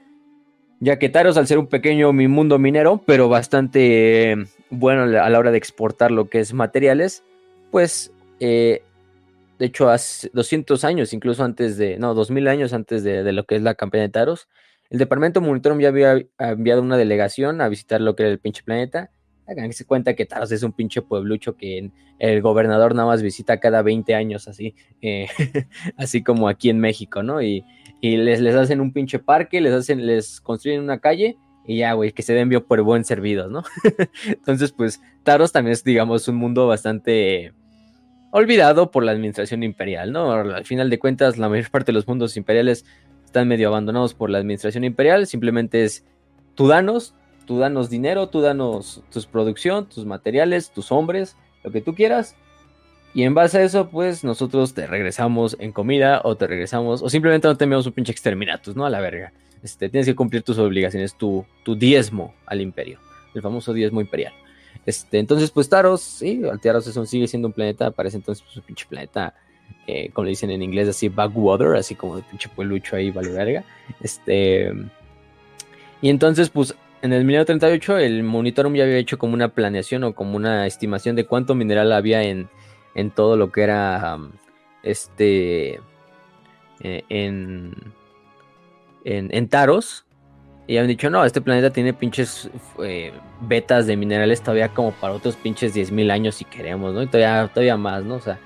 [0.80, 4.36] ya que Taros al ser un pequeño mundo minero, pero bastante eh,
[4.70, 7.24] bueno a la hora de exportar lo que es materiales,
[7.70, 8.10] pues
[8.40, 8.80] eh,
[9.58, 13.44] de hecho hace 200 años, incluso antes de, no, 2000 años antes de, de lo
[13.44, 14.48] que es la campaña de Taros,
[14.90, 18.62] el departamento Monitorum ya había enviado una delegación a visitar lo que era el pinche
[18.62, 19.10] planeta
[19.72, 23.82] se cuenta que Taros es un pinche pueblucho que el gobernador nada más visita cada
[23.82, 25.26] 20 años, así, eh,
[25.96, 27.40] así como aquí en México, ¿no?
[27.42, 27.64] Y,
[28.00, 32.12] les, les hacen un pinche parque, les hacen, les construyen una calle y ya, güey,
[32.12, 33.64] que se den bien por buen servidos, ¿no?
[34.26, 37.52] Entonces, pues, Taros también es, digamos, un mundo bastante
[38.30, 40.32] olvidado por la administración imperial, ¿no?
[40.32, 42.84] Al final de cuentas, la mayor parte de los mundos imperiales
[43.28, 46.04] están medio abandonados por la administración imperial, simplemente es
[46.54, 47.14] tú danos,
[47.46, 52.36] tú danos dinero, tú danos tus producción, tus materiales, tus hombres, lo que tú quieras.
[53.14, 57.08] Y en base a eso, pues nosotros te regresamos en comida o te regresamos, o
[57.08, 58.84] simplemente no te enviamos un pinche exterminatus, ¿no?
[58.84, 59.32] A la verga.
[59.62, 62.98] Este, tienes que cumplir tus obligaciones, tu, tu diezmo al imperio,
[63.34, 64.32] el famoso diezmo imperial.
[64.86, 68.56] Este, entonces, pues Taros, sí, Altaros es un, sigue siendo un planeta, parece entonces pues,
[68.56, 69.34] un pinche planeta,
[69.86, 73.30] eh, como le dicen en inglés, así backwater, así como de pinche pueblucho ahí, vale
[73.30, 73.64] verga.
[74.00, 74.72] Este,
[76.00, 80.14] y entonces, pues en el 1938 el Monitorum ya había hecho como una planeación o
[80.14, 82.48] como una estimación de cuánto mineral había en,
[82.94, 84.18] en todo lo que era
[84.82, 85.80] este
[86.80, 87.74] eh, en,
[89.04, 90.04] en, Taros.
[90.66, 92.50] Y habían dicho, no, este planeta tiene pinches
[92.82, 97.02] eh, vetas de minerales todavía como para otros pinches 10.000 años si queremos, ¿no?
[97.02, 98.16] Y todavía, todavía más, ¿no?
[98.16, 98.38] O sea,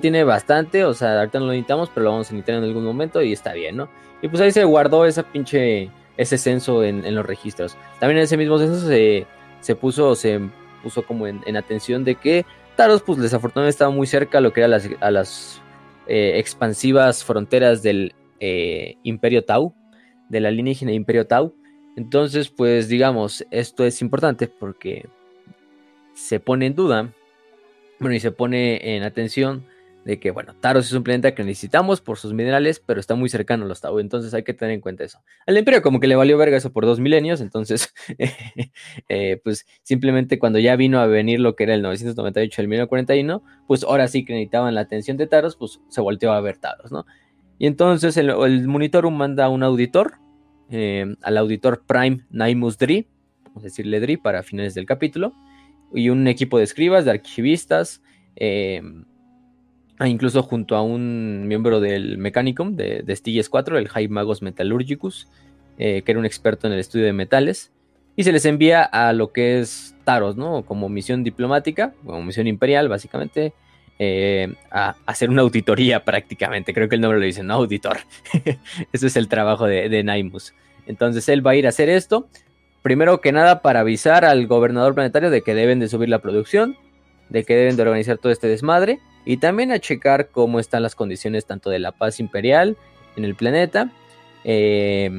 [0.00, 2.84] tiene bastante, o sea, ahorita no lo necesitamos, pero lo vamos a necesitar en algún
[2.84, 3.88] momento y está bien, ¿no?
[4.22, 7.76] Y pues ahí se guardó esa pinche ese censo en, los registros.
[7.98, 9.26] También en ese mismo censo se,
[9.60, 10.40] se puso, se
[10.82, 14.60] puso como en, atención de que Taros, pues desafortunadamente estaba muy cerca a lo que
[14.60, 15.62] era las, a las
[16.06, 19.74] eh, expansivas fronteras del eh, Imperio Tau,
[20.28, 21.54] de la alienígena Imperio Tau.
[21.96, 25.06] Entonces, pues digamos, esto es importante porque
[26.14, 27.12] se pone en duda,
[28.00, 29.64] bueno, y se pone en atención
[30.04, 33.28] de que, bueno, Taros es un planeta que necesitamos por sus minerales, pero está muy
[33.28, 35.20] cercano a los Tau, entonces hay que tener en cuenta eso.
[35.46, 37.94] Al Imperio como que le valió verga eso por dos milenios, entonces,
[39.08, 43.42] eh, pues simplemente cuando ya vino a venir lo que era el 998, el 1941,
[43.66, 46.92] pues ahora sí que necesitaban la atención de Taros, pues se volteó a ver Taros,
[46.92, 47.06] ¿no?
[47.58, 50.18] Y entonces el, Monitorum manda a un auditor,
[50.70, 53.08] eh, al auditor Prime Naimus Dri,
[53.46, 55.32] vamos a decirle Dri para finales del capítulo,
[55.94, 58.02] y un equipo de escribas, de archivistas,
[58.36, 58.82] eh,
[60.00, 65.28] incluso junto a un miembro del Mechanicum de, de 4, el High Magos Metallurgicus,
[65.78, 67.72] eh, que era un experto en el estudio de metales,
[68.16, 70.64] y se les envía a lo que es Taros, ¿no?
[70.64, 73.52] Como misión diplomática, como misión imperial, básicamente,
[73.98, 76.74] eh, a, hacer una auditoría prácticamente.
[76.74, 77.98] Creo que el nombre lo dice, no auditor.
[78.92, 80.54] Ese es el trabajo de, de Naimus.
[80.86, 82.28] Entonces él va a ir a hacer esto.
[82.82, 86.76] Primero que nada para avisar al gobernador planetario de que deben de subir la producción,
[87.30, 90.94] de que deben de organizar todo este desmadre y también a checar cómo están las
[90.94, 92.76] condiciones tanto de la paz imperial
[93.16, 93.90] en el planeta,
[94.44, 95.10] eh,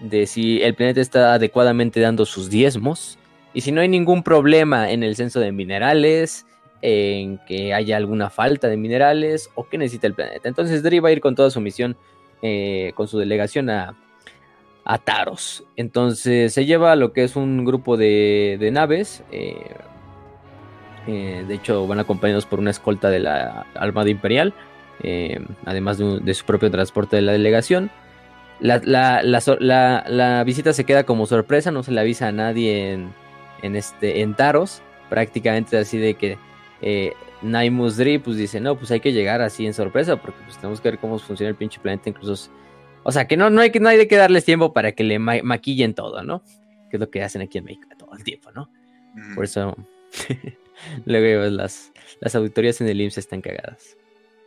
[0.00, 3.18] de si el planeta está adecuadamente dando sus diezmos
[3.52, 6.46] y si no hay ningún problema en el censo de minerales,
[6.80, 10.48] en que haya alguna falta de minerales o que necesita el planeta.
[10.48, 11.96] Entonces Dri va a ir con toda su misión,
[12.42, 13.96] eh, con su delegación a,
[14.84, 15.64] a, Taros.
[15.76, 19.24] Entonces se lleva lo que es un grupo de, de naves.
[19.32, 19.74] Eh,
[21.08, 24.52] eh, de hecho van acompañados por una escolta de la Armada Imperial.
[25.02, 27.90] Eh, además de, de, su propio transporte de la delegación.
[28.60, 32.92] La, la, la, la, visita se queda como sorpresa, no se le avisa a nadie
[32.92, 33.14] en,
[33.62, 34.82] en, este, en Taros.
[35.08, 36.36] Prácticamente así de que
[36.82, 40.58] eh, Naimus Dri pues dice, no, pues hay que llegar así en sorpresa, porque pues
[40.58, 42.50] tenemos que ver cómo funciona el pinche planeta, incluso...
[43.02, 45.04] O sea, que no, no, hay, que, no hay de que darles tiempo para que
[45.04, 46.42] le ma maquillen todo, ¿no?
[46.90, 48.70] Que es lo que hacen aquí en México todo el tiempo, ¿no?
[49.34, 49.74] Por eso...
[51.06, 53.96] Luego las, las auditorías en el IMSS están cagadas.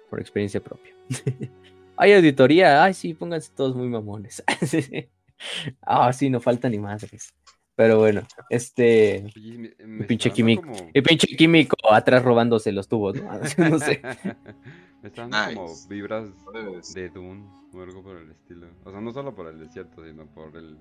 [0.10, 0.94] Por experiencia propia.
[1.98, 4.44] hay auditoría, ay sí, pónganse todos muy mamones.
[5.82, 7.34] ah, sí, no falta ni madres.
[7.76, 9.26] Pero bueno, este.
[9.36, 10.92] Oye, me, el, pinche químico, como...
[10.94, 13.32] el pinche químico atrás robándose los tubos, ¿no?
[13.70, 14.02] no sé.
[15.02, 15.56] me están nice.
[15.56, 16.30] como vibras
[16.94, 18.68] de Dune o algo por el estilo.
[18.84, 20.78] O sea, no solo por el desierto, sino por el.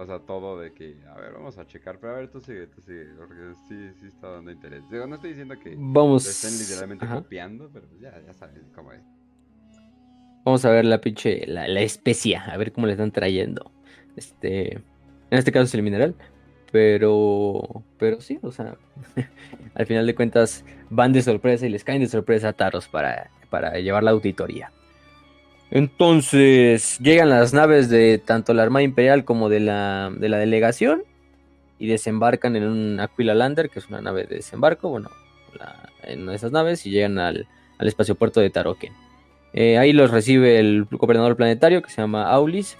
[0.00, 2.66] O sea, todo de que, a ver, vamos a checar, pero a ver, tú sigue,
[2.68, 3.34] tú sigue, porque
[3.68, 4.82] sí, sí está dando interés.
[4.90, 6.26] Digo, no estoy diciendo que vamos...
[6.26, 7.16] estén literalmente Ajá.
[7.16, 9.02] copiando, pero pues ya, ya sabes cómo es.
[10.42, 13.70] Vamos a ver la pinche, la, la especia, a ver cómo le están trayendo.
[14.16, 14.82] Este, en
[15.38, 16.14] este caso es el mineral.
[16.72, 18.78] Pero, pero sí, o sea,
[19.74, 23.28] al final de cuentas van de sorpresa y les caen de sorpresa a Taros para,
[23.50, 24.72] para llevar la auditoría.
[25.70, 31.02] Entonces llegan las naves de tanto la Armada Imperial como de la, de la delegación
[31.78, 35.10] y desembarcan en un Aquila Lander, que es una nave de desembarco, bueno,
[35.58, 37.46] la, en una de esas naves y llegan al,
[37.78, 38.92] al espacio puerto de Taroken.
[39.52, 42.76] Eh, ahí los recibe el gobernador planetario que se llama Aulis.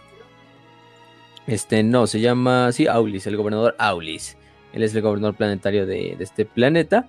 [1.47, 4.37] Este, no, se llama, sí, Aulis, el gobernador Aulis.
[4.73, 7.09] Él es el gobernador planetario de, de, este planeta.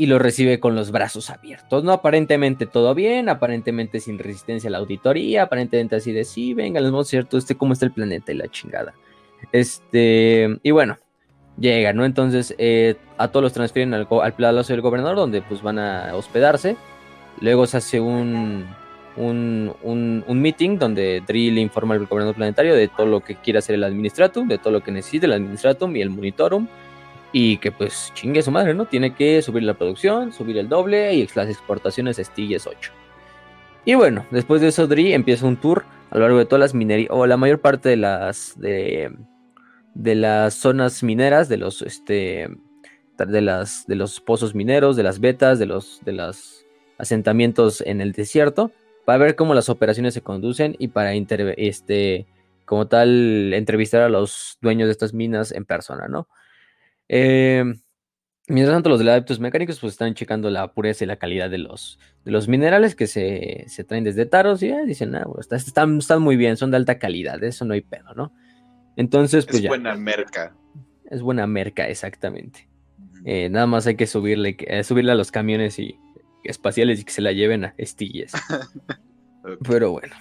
[0.00, 1.92] Y lo recibe con los brazos abiertos, ¿no?
[1.92, 7.06] Aparentemente todo bien, aparentemente sin resistencia a la auditoría, aparentemente así de sí, venga, les
[7.06, 8.94] cierto, este, cómo está el planeta y la chingada.
[9.52, 10.96] Este, y bueno,
[11.58, 12.06] llega, ¿no?
[12.06, 16.16] Entonces, eh, a todos los transfieren al, al palacio del gobernador, donde pues van a
[16.16, 16.78] hospedarse.
[17.42, 18.64] Luego se hace un,
[19.18, 23.36] un, un, un, meeting donde Dri le informa al gobernador planetario de todo lo que
[23.36, 26.66] quiere hacer el Administratum, de todo lo que necesita el Administratum y el Monitorum.
[27.32, 28.86] Y que pues chingue su madre, ¿no?
[28.86, 32.92] Tiene que subir la producción, subir el doble y las exportaciones Stilles 8.
[33.84, 36.74] Y bueno, después de eso Dri empieza un tour a lo largo de todas las
[36.74, 39.16] minerías, o la mayor parte de las, de,
[39.94, 42.48] de las zonas mineras, de los, este,
[43.16, 46.66] de las, de los pozos mineros, de las vetas, de los, de los
[46.98, 48.72] asentamientos en el desierto
[49.04, 52.26] para ver cómo las operaciones se conducen y para este
[52.64, 56.28] como tal entrevistar a los dueños de estas minas en persona, ¿no?
[57.12, 57.64] Eh,
[58.46, 61.58] mientras tanto, los de adeptos mecánicos pues están checando la pureza y la calidad de
[61.58, 65.40] los, de los minerales que se, se traen desde Taros y eh, dicen, ah, bueno,
[65.40, 68.32] están, están muy bien, son de alta calidad, eso no hay pedo, ¿no?
[68.96, 69.70] Entonces, pues es ya.
[69.70, 70.54] buena merca.
[71.10, 72.68] Es buena merca, exactamente.
[73.24, 75.98] Eh, nada más hay que subirle, eh, subirle a los camiones y
[76.44, 78.32] espaciales y que se la lleven a Estilles.
[79.42, 79.56] okay.
[79.68, 80.14] Pero bueno.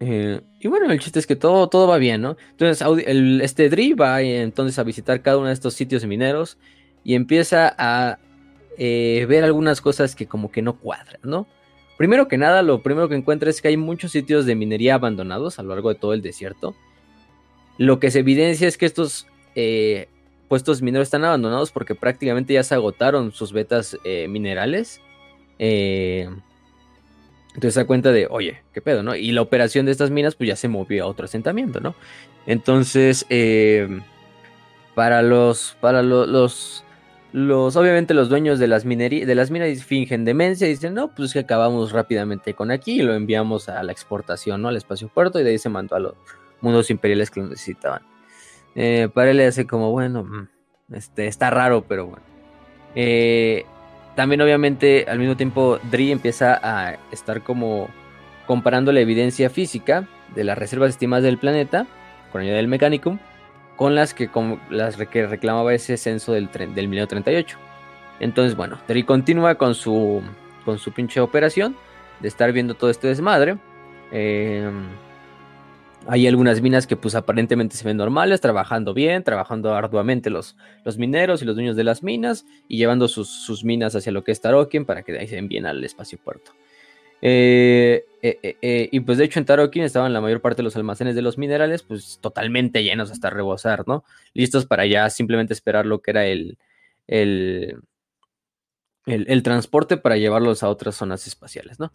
[0.00, 2.36] Eh, y bueno, el chiste es que todo, todo va bien, ¿no?
[2.50, 2.86] Entonces,
[3.42, 6.58] este Dri va entonces a visitar cada uno de estos sitios mineros
[7.02, 8.18] y empieza a
[8.78, 11.46] eh, ver algunas cosas que como que no cuadran, ¿no?
[11.96, 15.58] Primero que nada, lo primero que encuentra es que hay muchos sitios de minería abandonados
[15.58, 16.74] a lo largo de todo el desierto.
[17.78, 20.08] Lo que se evidencia es que estos eh,
[20.48, 25.00] puestos mineros están abandonados porque prácticamente ya se agotaron sus vetas eh, minerales.
[25.58, 26.28] Eh,
[27.56, 29.16] entonces se da cuenta de, oye, qué pedo, ¿no?
[29.16, 31.94] Y la operación de estas minas pues ya se movió a otro asentamiento, ¿no?
[32.44, 34.02] Entonces, eh,
[34.94, 36.84] para los, para lo, los,
[37.32, 41.28] los, obviamente los dueños de las, de las minas fingen demencia y dicen, no, pues
[41.28, 44.68] es que acabamos rápidamente con aquí y lo enviamos a la exportación, ¿no?
[44.68, 46.14] Al espacio puerto y de ahí se mandó a los
[46.60, 48.02] mundos imperiales que lo necesitaban.
[48.74, 50.50] Eh, para él le hace como, bueno,
[50.92, 52.22] este, está raro, pero bueno.
[52.94, 53.64] Eh,
[54.16, 57.88] también obviamente al mismo tiempo Dri empieza a estar como
[58.46, 61.86] comparando la evidencia física de las reservas estimadas del planeta,
[62.32, 63.18] con ayuda del Mechanicum,
[63.76, 64.30] con las que,
[64.70, 67.58] las que reclamaba ese censo del, del milenio 38.
[68.18, 70.22] Entonces, bueno, Terry continúa con su,
[70.64, 71.76] con su pinche operación
[72.20, 73.58] de estar viendo todo este desmadre.
[74.12, 74.70] Eh,
[76.08, 80.98] hay algunas minas que pues aparentemente se ven normales, trabajando bien, trabajando arduamente los, los
[80.98, 84.40] mineros y los dueños de las minas y llevando sus, minas hacia lo que es
[84.40, 86.52] Tarokin para que de ahí se bien al espacio puerto.
[87.22, 90.76] Eh, eh, eh, y pues de hecho en Tarokin estaban la mayor parte de los
[90.76, 94.04] almacenes de los minerales pues totalmente llenos hasta rebosar, ¿no?
[94.34, 96.58] Listos para ya simplemente esperar lo que era el,
[97.06, 97.80] el,
[99.06, 101.92] el, transporte para llevarlos a otras zonas espaciales, ¿no?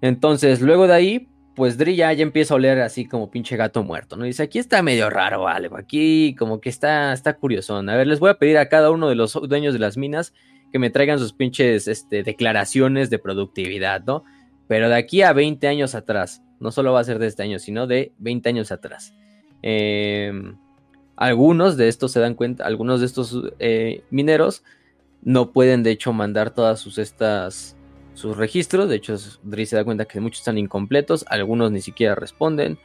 [0.00, 4.14] Entonces luego de ahí pues Dri ya, empieza a oler así como pinche gato muerto,
[4.14, 4.22] ¿no?
[4.22, 7.88] dice, aquí está medio raro algo, aquí como que está, está curiosón.
[7.88, 10.32] A ver, les voy a pedir a cada uno de los dueños de las minas
[10.70, 14.22] que me traigan sus pinches este, declaraciones de productividad, ¿no?
[14.68, 17.58] Pero de aquí a 20 años atrás, no solo va a ser de este año,
[17.58, 19.12] sino de 20 años atrás.
[19.62, 20.56] Em,
[21.16, 24.62] algunos de estos se dan cuenta, algunos de estos eh, mineros
[25.22, 27.76] no pueden de hecho mandar todas sus estas
[28.18, 28.88] sus registros.
[28.88, 32.78] De hecho, Dri se da cuenta que muchos están incompletos, algunos ni siquiera responden,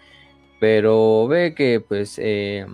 [0.59, 2.65] pero ve que pues eh,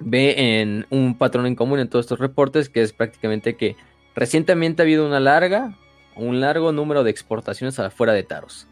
[0.00, 3.76] ve en un patrón en común en todos estos reportes, que es prácticamente que
[4.14, 5.78] recientemente ha habido una larga,
[6.16, 8.66] un largo número de exportaciones afuera de Taros.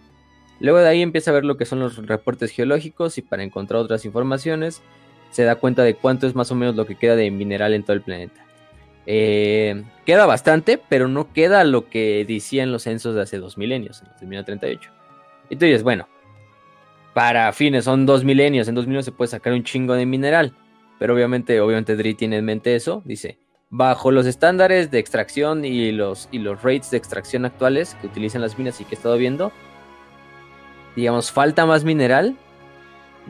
[0.59, 3.81] Luego de ahí empieza a ver lo que son los reportes geológicos y para encontrar
[3.81, 4.83] otras informaciones
[5.31, 7.85] se da cuenta de cuánto es más o menos lo que queda de mineral en
[7.85, 8.45] todo el planeta.
[9.07, 14.03] Eh, queda bastante, pero no queda lo que decían los censos de hace dos milenios,
[14.03, 14.91] en los de 1938.
[15.51, 16.09] Entonces, bueno,
[17.15, 20.55] para fines son dos milenios, en dos milenios se puede sacar un chingo de mineral,
[20.99, 23.39] pero obviamente, obviamente Dri tiene en mente eso, dice,
[23.71, 28.43] bajo los estándares de extracción y los, y los rates de extracción actuales que utilizan
[28.43, 29.53] las minas y que he estado viendo,
[30.95, 32.37] digamos, falta más mineral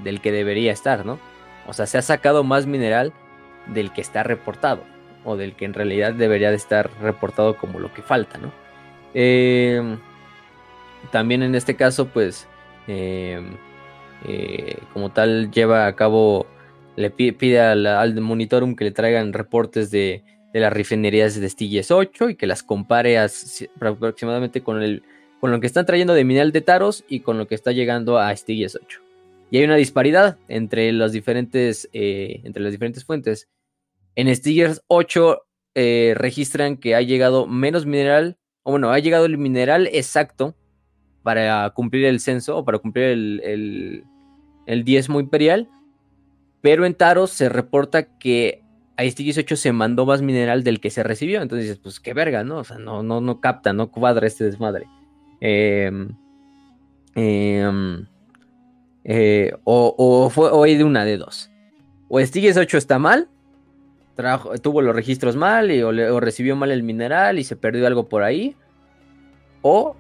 [0.03, 1.19] del que debería estar, ¿no?
[1.67, 3.13] O sea, se ha sacado más mineral
[3.67, 4.83] del que está reportado
[5.25, 8.53] o del que en realidad debería de estar reportado como lo que falta, ¿no?
[9.15, 9.99] Em,
[11.11, 12.47] también en este caso, pues,
[12.87, 13.57] em,
[14.27, 16.47] eh, como tal, lleva a cabo,
[16.97, 22.35] le pide, al, monitorum que le traigan reportes de, las refinerías de Stilles 8 y
[22.35, 25.05] que las compare aproximadamente con, el,
[25.41, 28.19] con lo que están trayendo de mineral de Taros y con lo que está llegando
[28.19, 29.01] a Stilles 8.
[29.51, 33.49] Y hay una disparidad entre, las diferentes, eh, entre las diferentes fuentes.
[34.17, 35.43] En Stigers 8
[35.75, 40.57] eh, registran que ha llegado menos mineral, o bueno, ha llegado el mineral exacto
[41.23, 44.05] para cumplir el censo o para cumplir el,
[44.67, 45.69] el, diezmo imperial.
[46.61, 48.63] Pero en Taros se reporta que
[48.97, 51.41] a Stigers 8 se mandó más mineral del que se recibió.
[51.41, 52.59] Entonces pues qué verga, ¿no?
[52.59, 54.87] O sea, no, no, no capta, no cuadra este desmadre.
[55.41, 56.11] Em,
[57.15, 58.07] em,
[59.05, 61.51] eh, o, fue, o hay de una de dos.
[62.09, 63.29] O Stigers 8 está mal,
[64.63, 68.23] tuvo los registros mal y, o, recibió mal el mineral y se perdió algo por
[68.23, 68.57] ahí.
[69.63, 69.97] O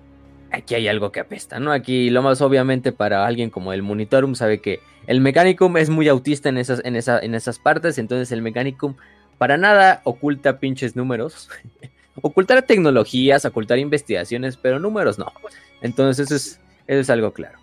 [0.50, 1.72] aquí hay algo que apesta, ¿no?
[1.72, 6.08] Aquí lo más obviamente para alguien como el Monitorum sabe que el Mechanicum es muy
[6.08, 8.94] autista en esas, en, en esas partes, entonces el Mechanicum
[9.38, 11.48] para nada oculta pinches números.
[12.22, 15.32] ocultar tecnologías, ocultar investigaciones, pero números no.
[15.80, 17.58] Entonces eso es, eso es algo claro.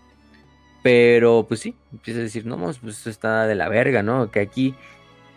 [0.84, 4.32] Pero pues sí, empieza a decir, no, pues esto está de la verga, ¿no?
[4.32, 4.76] Que aquí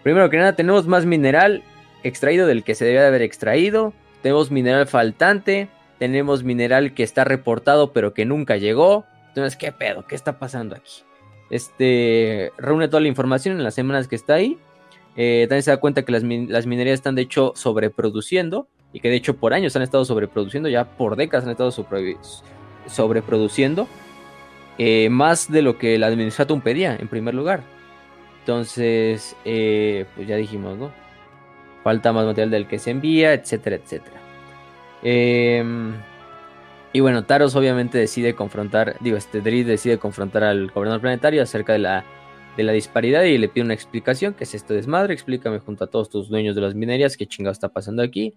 [0.02, 1.62] Primero que nada, tenemos más mineral
[2.02, 3.92] extraído del que se debe de haber extraído.
[4.22, 5.68] Tenemos mineral faltante.
[5.98, 9.04] Tenemos mineral que está reportado pero que nunca llegó.
[9.28, 10.06] Entonces, ¿qué pedo?
[10.06, 11.02] ¿Qué está pasando aquí?
[11.50, 14.58] Este reúne toda la información en las semanas que está ahí.
[15.16, 19.16] Eh, también se da cuenta que las, minerías están de hecho sobreproduciendo y que de
[19.16, 21.72] hecho por años han estado sobreproduciendo, ya por décadas han estado
[22.86, 23.88] sobreproduciendo
[24.78, 27.62] eh, más de lo que el administratum pedía en primer lugar.
[28.40, 30.90] Entonces, eh, pues ya dijimos, ¿no?
[31.84, 34.20] Falta más material del que se envía, etcétera, etcétera.
[35.02, 35.94] Em,
[36.92, 41.72] y bueno, Taros obviamente decide confrontar, digo, este Drid decide confrontar al gobernador planetario acerca
[41.74, 42.04] de la,
[42.56, 45.86] de la disparidad y le pide una explicación, que es este desmadre, explícame junto a
[45.86, 48.34] todos tus dueños de las minerías qué chingado está pasando aquí.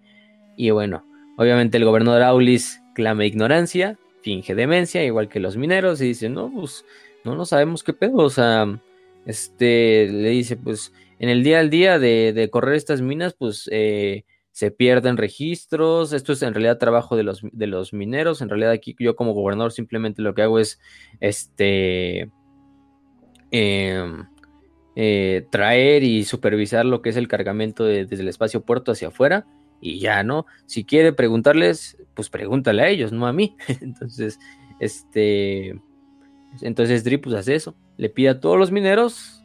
[0.56, 1.04] Y bueno,
[1.36, 6.50] obviamente el gobernador Aulis clama ignorancia, finge demencia, igual que los mineros, y dice, no,
[6.50, 6.84] pues
[7.24, 8.66] no, no sabemos qué pedo, o sea,
[9.26, 14.24] este le dice, pues en el día al día de, correr estas minas, pues eh,
[14.50, 18.72] se pierden registros, esto es en realidad trabajo de los, de los mineros, en realidad
[18.72, 20.80] aquí yo como gobernador simplemente lo que hago es,
[21.20, 22.30] este,
[23.50, 24.26] em,
[24.96, 29.46] eh, traer y supervisar lo que es el cargamento desde el espacio puerto hacia afuera
[29.80, 30.46] y ya, ¿no?
[30.66, 33.56] Si quiere preguntarles, pues pregúntale a ellos, no a mí.
[33.80, 34.38] Entonces,
[34.78, 35.80] este
[36.62, 39.42] Entonces Dri pues hace eso, le pide a todos los mineros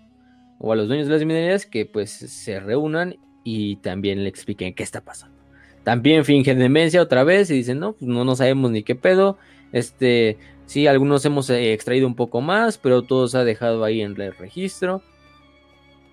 [0.59, 4.73] o a los dueños de las minerías que pues se reúnan y también le expliquen
[4.73, 5.37] qué está pasando.
[5.83, 9.37] También fingen demencia otra vez y dicen, no, pues no, no sabemos ni qué pedo.
[9.71, 14.01] Este, sí, algunos hemos eh, extraído un poco más, pero todo se ha dejado ahí
[14.01, 15.01] en el registro.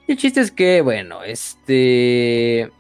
[0.07, 2.71] Y el chiste es que, bueno, este...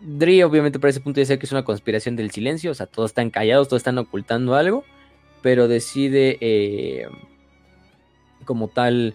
[0.00, 3.12] Dri obviamente para ese punto dice que es una conspiración del silencio, o sea, todos
[3.12, 4.84] están callados, todos están ocultando algo,
[5.40, 7.06] pero decide eh,
[8.44, 9.14] como tal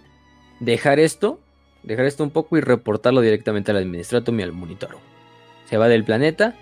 [0.60, 1.40] dejar esto,
[1.84, 4.98] dejar esto un poco y reportarlo directamente al administratum y al monitor.
[5.66, 6.56] Se va del planeta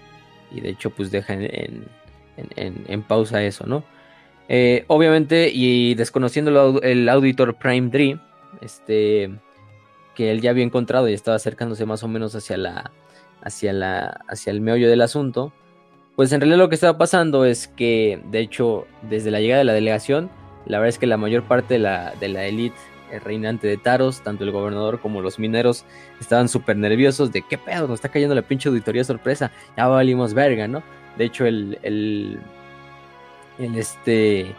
[0.51, 1.87] y de hecho pues deja en,
[3.07, 3.83] pausa eso, ¿no?
[4.49, 8.19] Eh, obviamente y desconociendo el auditor Prime Dri,
[8.61, 9.31] este
[10.15, 12.91] que él ya había encontrado y estaba acercándose más o menos hacia la
[13.43, 15.53] hacia la hacia el meollo del asunto,
[16.15, 19.65] pues en realidad lo que estaba pasando es que de hecho desde la llegada de
[19.65, 20.29] la delegación,
[20.67, 22.75] la verdad es que la mayor parte de la de la élite
[23.23, 25.85] reinante de Taros, tanto el gobernador como los mineros
[26.19, 30.33] estaban súper nerviosos de qué pedo, nos está cayendo la pinche auditoría sorpresa, ya valimos
[30.33, 30.83] verga, ¿no?
[31.17, 32.39] De hecho el, el,
[33.59, 34.53] el este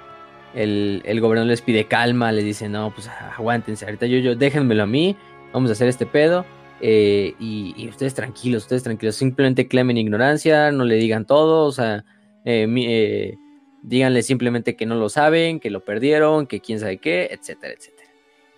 [0.54, 4.84] el, el, gobernador les pide calma, les dice, no, pues aguántense, ahorita yo, yo, déjenmelo
[4.84, 5.14] a mí,
[5.52, 6.44] vamos a hacer este pedo.
[6.80, 12.04] Eh, y, ustedes tranquilos, ustedes tranquilos, simplemente clamen ignorancia, no le digan todo, o sea,
[12.44, 13.34] eh, eh,
[13.82, 18.10] díganle simplemente que no lo saben, que lo perdieron, que quién sabe qué, etcétera, etcétera.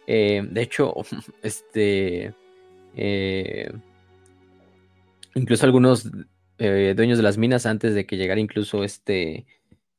[0.06, 0.94] de hecho,
[1.42, 2.34] este,
[5.34, 6.08] incluso algunos
[6.58, 9.46] dueños de las minas antes de que llegara incluso este,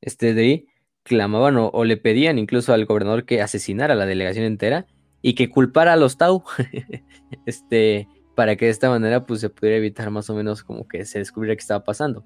[0.01, 0.67] este DRI,
[1.03, 4.85] clamaban o, o le pedían incluso al gobernador que asesinara a la delegación entera
[5.21, 6.43] y que culpara a los Tau,
[7.45, 11.05] este, para que de esta manera pues se pudiera evitar más o menos como que
[11.05, 12.25] se descubriera qué estaba pasando.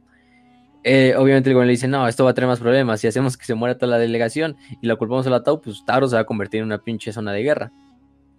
[0.88, 3.38] Eh, obviamente el gobierno le dice, no, esto va a traer más problemas, si hacemos
[3.38, 6.16] que se muera toda la delegación y la culpamos a la Tau, pues Tauro se
[6.16, 7.72] va a convertir en una pinche zona de guerra.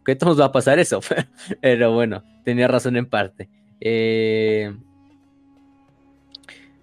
[0.05, 1.01] ¿Qué nos va a pasar eso?
[1.61, 3.49] Pero bueno, tenía razón en parte.
[3.81, 4.73] Eh,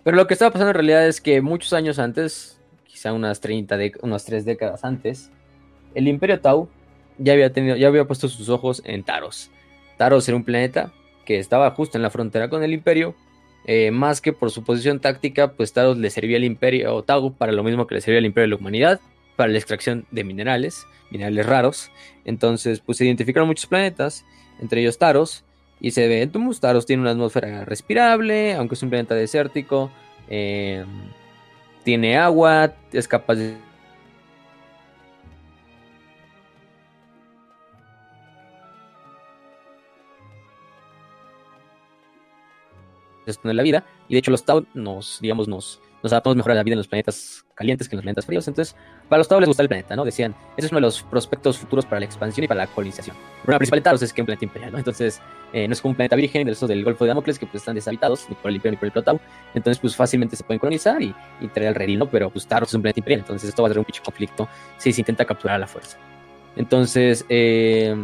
[0.04, 3.78] pero lo que estaba pasando en realidad es que muchos años antes, quizá unas 30,
[3.78, 3.94] de...
[4.02, 5.32] unas 3 décadas antes,
[5.96, 6.70] el Imperio Tau
[7.18, 9.50] ya había, tenido, ya había puesto sus ojos en Taros.
[9.98, 10.92] Taros era un planeta
[11.26, 13.16] que estaba justo en la frontera con el Imperio.
[13.66, 17.34] Eh, más que por su posición táctica, pues Taros le servía al Imperio o Tau
[17.34, 19.02] para lo mismo que le servía al Imperio de la Humanidad,
[19.36, 21.92] para la extracción de minerales, minerales raros.
[22.26, 24.26] Entonces, pues se identificaron muchos planetas,
[24.60, 25.46] entre ellos Taros,
[25.80, 29.92] y se ve, Tumus Taros tiene una atmósfera respirable, aunque es un planeta desértico,
[30.30, 30.86] eh,
[31.84, 33.58] tiene agua, es capaz de
[43.26, 43.86] de la vida.
[44.08, 46.80] Y de hecho, los Tau nos, digamos, nos, nos adaptamos mejor a la vida en
[46.80, 48.48] los planetas calientes que en los planetas fríos.
[48.48, 48.76] Entonces,
[49.10, 50.04] para los Tau les gusta el planeta, ¿no?
[50.04, 53.16] Decían, ese es uno de los prospectos futuros para la expansión y para la colonización.
[53.16, 54.78] El problema principal de Taros es que es un planeta imperial, ¿no?
[54.78, 55.22] Entonces,
[55.54, 57.76] eh, no es como un planeta virgen, del del Golfo de Damocles, que pues están
[57.76, 59.20] deshabitados, ni por el Imperio ni por el Plotau.
[59.54, 62.76] Entonces, pues fácilmente se pueden colonizar y, y traer al redil, Pero pues Taros es
[62.76, 64.48] un planeta imperial, entonces esto va a ser un pinche conflicto
[64.78, 65.98] si se intenta capturar la fuerza.
[66.56, 67.96] Entonces, eh,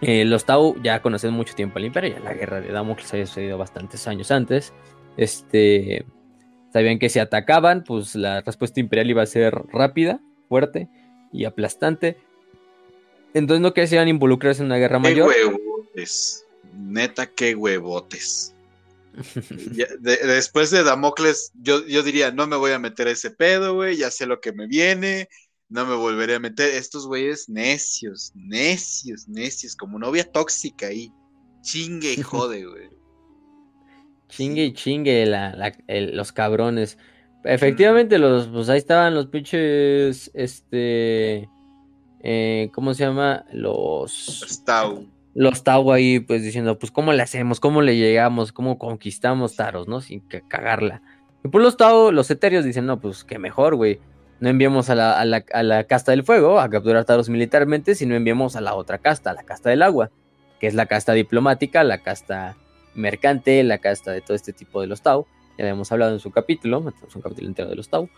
[0.00, 3.26] eh, los Tau ya conocen mucho tiempo al Imperio, ya la guerra de Damocles había
[3.26, 4.72] sucedido bastantes años antes.
[5.16, 6.06] Este,
[6.72, 10.88] sabían que si atacaban, pues la respuesta imperial iba a ser rápida, fuerte
[11.32, 12.16] y aplastante.
[13.34, 15.32] Entonces no querían involucrarse en una guerra mayor.
[15.32, 18.54] Qué huevotes, neta, qué huevotes.
[20.00, 23.96] después de Damocles, yo, yo diría, no me voy a meter a ese pedo, güey,
[23.96, 25.28] ya sé lo que me viene,
[25.70, 26.74] no me volveré a meter.
[26.74, 31.12] Estos güeyes necios, necios, necios, como novia tóxica ahí.
[31.62, 32.90] Chingue y jode, güey.
[34.28, 35.26] Chingue y chingue
[36.12, 36.98] los cabrones.
[37.44, 41.48] Efectivamente, los, pues ahí estaban los pinches, este,
[42.22, 43.46] eh, ¿cómo se llama?
[43.52, 44.40] Los...
[44.42, 45.06] Los Tau.
[45.34, 47.58] Los Tau ahí, pues diciendo, pues, ¿cómo le hacemos?
[47.58, 48.52] ¿Cómo le llegamos?
[48.52, 50.00] ¿Cómo conquistamos Taros, no?
[50.00, 51.02] Sin que cagarla.
[51.42, 54.00] Y pues los Tau, los etéreos dicen, no, pues, qué mejor, güey
[54.40, 58.56] no enviamos a la, a, la, casta del fuego a capturar Taros militarmente, sino enviamos
[58.56, 60.10] a la otra casta, a la casta del agua,
[60.58, 62.56] que es la casta diplomática, la casta
[62.94, 65.26] mercante, la casta de todo este tipo de los Tau.
[65.58, 68.08] Ya habíamos hablado en su capítulo, tenemos un capítulo entero de los Tau,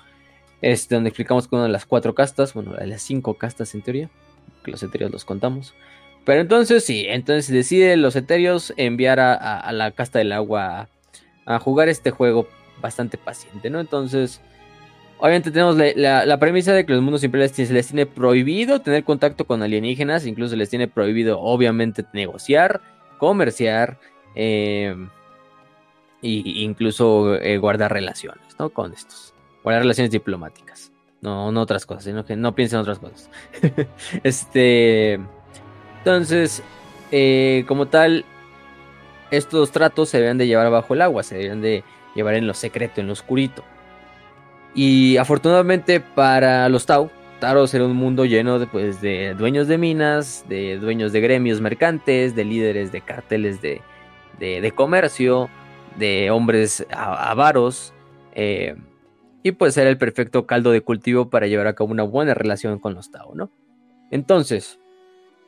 [0.61, 3.83] este, donde explicamos que una de las cuatro castas, bueno, de las cinco castas en
[3.83, 4.09] teoría,
[4.65, 5.75] que los etéreos los contamos.
[6.25, 10.89] Pero entonces sí, entonces decide los etéreos enviar a, la casta del agua
[11.47, 12.47] a, a jugar este juego
[12.81, 13.81] bastante paciente, ¿no?
[13.81, 14.41] Entonces
[15.25, 19.47] Obviamente tenemos la, premisa de que los mundos imperiales se les tiene prohibido tener contacto
[19.47, 22.81] con alienígenas, incluso les tiene prohibido obviamente negociar,
[23.19, 24.01] comerciar
[24.35, 24.97] eh,
[26.23, 28.71] e incluso eh, guardar relaciones ¿no?
[28.71, 30.91] con estos, guardar relaciones diplomáticas.
[31.21, 33.31] No, no otras cosas, sino que no piensen en otras cosas.
[34.25, 35.21] este.
[35.99, 36.65] Entonces,
[37.13, 38.25] eh, como tal,
[39.31, 41.85] estos tratos se deben de llevar bajo el agua, se deben de
[42.17, 43.63] llevar en lo secreto, en lo oscurito.
[44.75, 47.11] Y afortunadamente para los Tau,
[47.41, 51.61] Taros era un mundo lleno de, pues, de dueños de minas, de dueños de gremios
[51.61, 53.83] mercantes, de líderes de carteles de,
[54.39, 55.51] de, comercio,
[55.99, 57.93] de hombres avaros.
[58.35, 58.77] Eh,
[59.43, 62.79] y pues era el perfecto caldo de cultivo para llevar a cabo una buena relación
[62.79, 63.51] con los Tau, ¿no?
[64.11, 64.79] Entonces,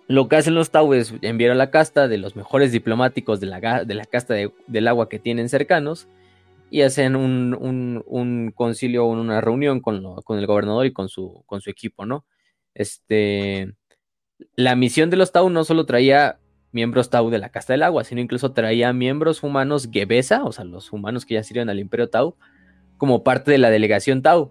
[0.08, 3.46] lo que hacen los Tau es enviar a la casta de los mejores diplomáticos de
[3.46, 4.34] la, de la casta
[4.66, 6.08] del agua que tienen cercanos
[6.74, 11.44] y hacen un, un, un concilio, una reunión con, con, el gobernador y con su,
[11.46, 12.26] con su equipo, ¿no?
[12.74, 13.72] Este,
[14.56, 16.40] la misión de los Tau no solo traía
[16.72, 20.64] miembros Tau de la casta del agua, sino incluso traía miembros humanos Gebesa, o sea,
[20.64, 22.34] los humanos que ya sirven al imperio Tau,
[22.98, 24.50] como parte de la delegación Tau,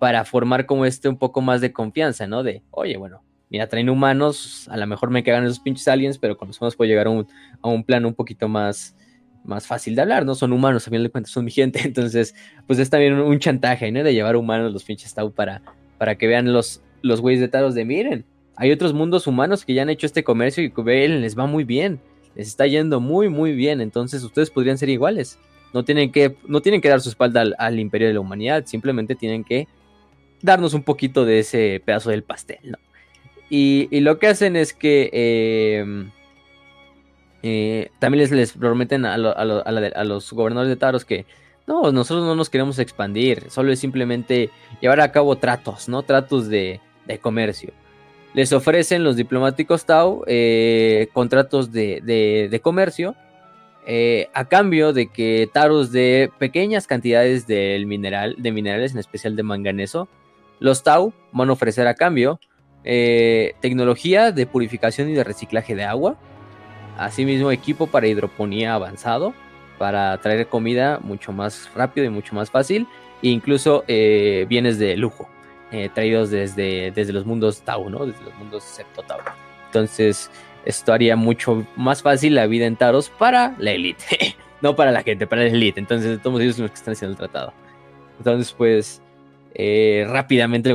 [0.00, 2.42] para formar como este un poco más de confianza, ¿no?
[2.42, 6.36] De, oye, bueno, mira, traen humanos, a lo mejor me cagan esos pinches aliens, pero
[6.36, 7.28] con los humanos puedo llegar a un,
[7.62, 8.96] a un plano un poquito más,
[9.44, 10.34] más fácil de hablar, ¿no?
[10.34, 12.34] Son humanos, a fin de cuentas son mi gente, entonces,
[12.66, 14.02] pues es también un, chantaje, ¿no?
[14.02, 15.62] De llevar humanos los pinches Tau para,
[15.98, 18.24] para que vean los, los güeyes de Taros de, miren,
[18.56, 21.64] hay otros mundos humanos que ya han hecho este comercio y que les va muy
[21.64, 22.00] bien,
[22.34, 25.38] les está yendo muy, muy bien, entonces ustedes podrían ser iguales.
[25.72, 29.14] No tienen que, no tienen que dar su espalda al imperio de la humanidad, simplemente
[29.14, 29.68] tienen que
[30.42, 32.78] darnos un poquito de ese pedazo del pastel, ¿no?
[33.48, 35.84] Y, lo que hacen es que eh,
[37.42, 41.26] eh, también les, prometen a, los gobernadores de Taros que
[41.66, 46.02] no, nosotros no nos queremos expandir, solo es simplemente llevar a cabo tratos, ¿no?
[46.02, 46.80] Tratos de,
[47.20, 47.72] comercio.
[48.34, 53.16] Les ofrecen los diplomáticos Tau eh, contratos de, comercio
[54.32, 59.42] a cambio de que Taros de pequeñas cantidades del mineral, de minerales, en especial de
[59.42, 60.08] manganeso,
[60.60, 62.38] los Tau van a ofrecer a cambio
[62.82, 66.16] eh, tecnología de purificación y de reciclaje de agua,
[66.98, 69.34] asimismo equipo para hidroponía avanzado,
[69.78, 72.86] para traer comida mucho más rápido y mucho más fácil,
[73.22, 75.28] e incluso eh, bienes de lujo,
[75.72, 78.06] eh, traídos desde, desde los mundos Tau, ¿no?
[78.06, 79.20] Desde los mundos Septo Tau.
[79.66, 80.30] Entonces,
[80.64, 85.02] esto haría mucho más fácil la vida en Taros para la élite, no para la
[85.02, 85.80] gente, para la élite.
[85.80, 87.52] Entonces, todos ellos son los que están haciendo el tratado.
[88.18, 89.00] Entonces, pues,
[89.54, 90.74] eh, rápidamente el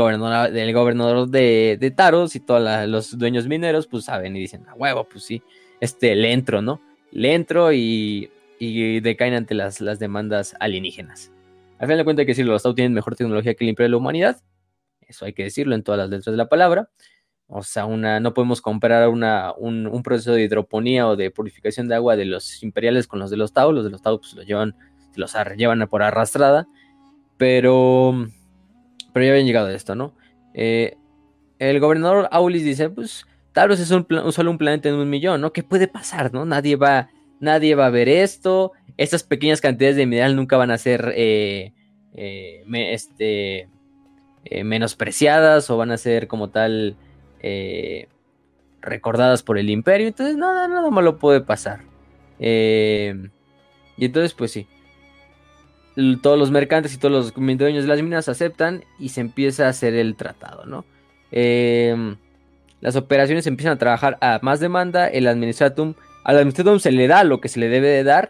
[0.74, 5.04] gobernador, de, de Taros y todos los dueños mineros, pues saben y dicen, a huevo,
[5.04, 5.44] pues sí,
[5.80, 6.82] este, le entro, ¿no?
[7.12, 11.32] Le entro y, y decaen ante las, las demandas alienígenas.
[11.78, 13.88] Al final de cuentas hay que decirlo, los Tau tienen mejor tecnología que el Imperio
[13.88, 14.42] de la Humanidad.
[15.02, 16.90] Eso hay que decirlo en todas las letras de la palabra.
[17.48, 21.96] O sea, una, no podemos comparar una, un, proceso de hidroponía o de purificación de
[21.96, 23.72] agua de los imperiales con los de los Tau.
[23.72, 24.76] Los de los Tau pues, los llevan,
[25.16, 26.68] los llevan por arrastrada.
[27.38, 28.28] Pero
[29.16, 30.14] pero ya habían llegado a esto, ¿no?
[30.54, 30.98] Eh,
[31.58, 35.54] el gobernador Aulis dice, pues Taros es un, solo un planeta en un millón, ¿no?
[35.54, 36.46] ¿Qué puede pasar, no?
[36.46, 40.78] Nadie va, nadie va a ver esto, estas pequeñas cantidades de mineral nunca van a
[40.78, 41.72] ser eh,
[42.16, 43.70] eh, este,
[44.66, 46.98] menospreciadas o van a ser como tal
[48.82, 51.80] recordadas por el imperio, entonces nada, nada malo puede pasar.
[52.38, 54.68] y entonces, pues sí,
[56.22, 59.70] todos los mercantes y todos los dueños de las minas aceptan y se empieza a
[59.70, 60.84] hacer el tratado, ¿no?
[61.32, 62.18] Em,
[62.86, 67.24] las operaciones empiezan a trabajar a más demanda, el administratum, al administratum se le da
[67.24, 68.30] lo que se le debe de dar,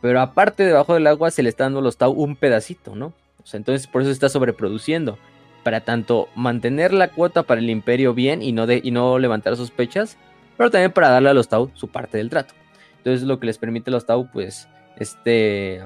[0.00, 3.14] pero aparte debajo del agua se le está dando los Tau un pedacito, ¿no?
[3.42, 5.18] O sea, entonces por eso se está sobreproduciendo,
[5.64, 10.16] para tanto mantener la cuota para el imperio bien y no, y no levantar sospechas,
[10.56, 12.54] pero también para darle a los Tau su parte del trato.
[12.98, 14.68] Entonces lo que les permite a los Tau, pues,
[14.98, 15.82] este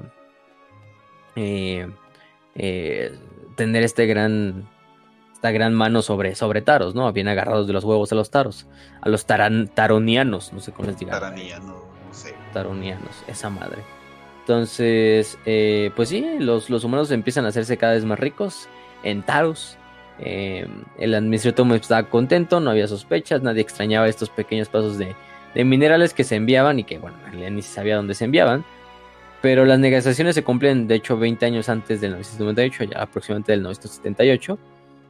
[1.36, 1.88] eh,
[2.54, 3.18] eh,
[3.56, 4.68] tener este gran
[5.44, 7.12] esta gran mano sobre, sobre taros, ¿no?
[7.12, 8.66] Bien agarrados de los huevos a los taros,
[9.02, 11.20] a los taronianos, no sé cómo les diga.
[12.54, 13.82] Taronianos, esa madre.
[14.40, 18.70] Entonces, eh, pues sí, los, los, humanos empiezan a hacerse cada vez más ricos
[19.02, 19.76] en taros.
[20.18, 25.14] el administrador estaba contento, no había sospechas, nadie extrañaba estos pequeños pasos de,
[25.54, 28.64] de minerales que se enviaban y que, bueno, ni se sabía dónde se enviaban.
[29.42, 33.60] Pero las negociaciones se cumplen, de hecho, 20 años antes del 1998, ya aproximadamente del
[33.60, 34.58] 1978.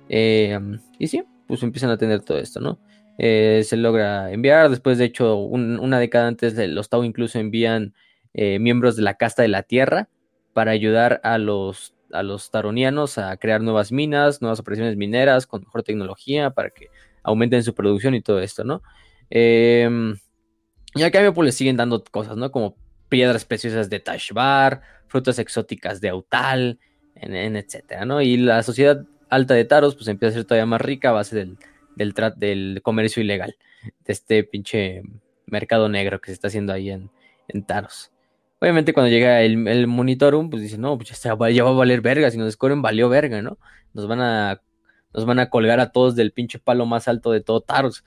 [0.08, 0.58] Eh,
[0.98, 2.78] y sí, pues empiezan a tener todo esto, ¿no?
[3.18, 7.94] Eh, se logra enviar, después, de hecho, una década antes, de los Tau incluso envían
[8.32, 10.08] eh, miembros de la casta de la tierra
[10.52, 15.62] para ayudar a los, a los taronianos a crear nuevas minas, nuevas operaciones mineras con
[15.62, 16.88] mejor tecnología para que
[17.22, 18.82] aumenten su producción y todo esto, ¿no?
[19.30, 22.52] y a cambio, pues les siguen dando cosas, ¿no?
[22.52, 22.76] Como
[23.08, 26.78] piedras preciosas de Tashbar, frutas exóticas de Autal,
[27.16, 28.20] etcétera, ¿no?
[28.20, 29.04] Y la sociedad
[29.34, 31.58] alta de Taros, pues empieza a ser todavía más rica a base del,
[31.96, 35.02] del, del comercio ilegal, de este pinche
[35.46, 37.10] mercado negro que se está haciendo ahí en,
[37.48, 38.10] en Taros.
[38.60, 42.00] Obviamente cuando llega el, el monitorum, pues dice, no, pues ya, ya va a valer
[42.00, 43.58] verga, si nos descubren valió verga, ¿no?
[43.92, 44.62] Nos van a
[45.12, 48.04] nos van a colgar a todos del pinche palo más alto de todo Taros.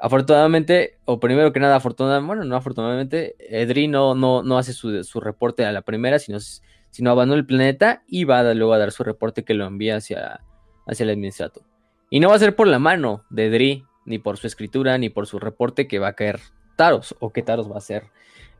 [0.00, 5.64] Afortunadamente, o primero que nada, afortunadamente, bueno, no afortunadamente, Edri no, no, hace su, reporte
[5.64, 6.38] a la primera, sino,
[6.90, 10.40] sino abandona el planeta y va luego a dar su reporte que lo envía hacia,
[10.86, 11.62] hacia el administrador.
[12.10, 15.08] Y no va a ser por la mano de Edri, ni por su escritura, ni
[15.08, 16.40] por su reporte que va a caer
[16.76, 18.04] Taros, o que Taros va a ser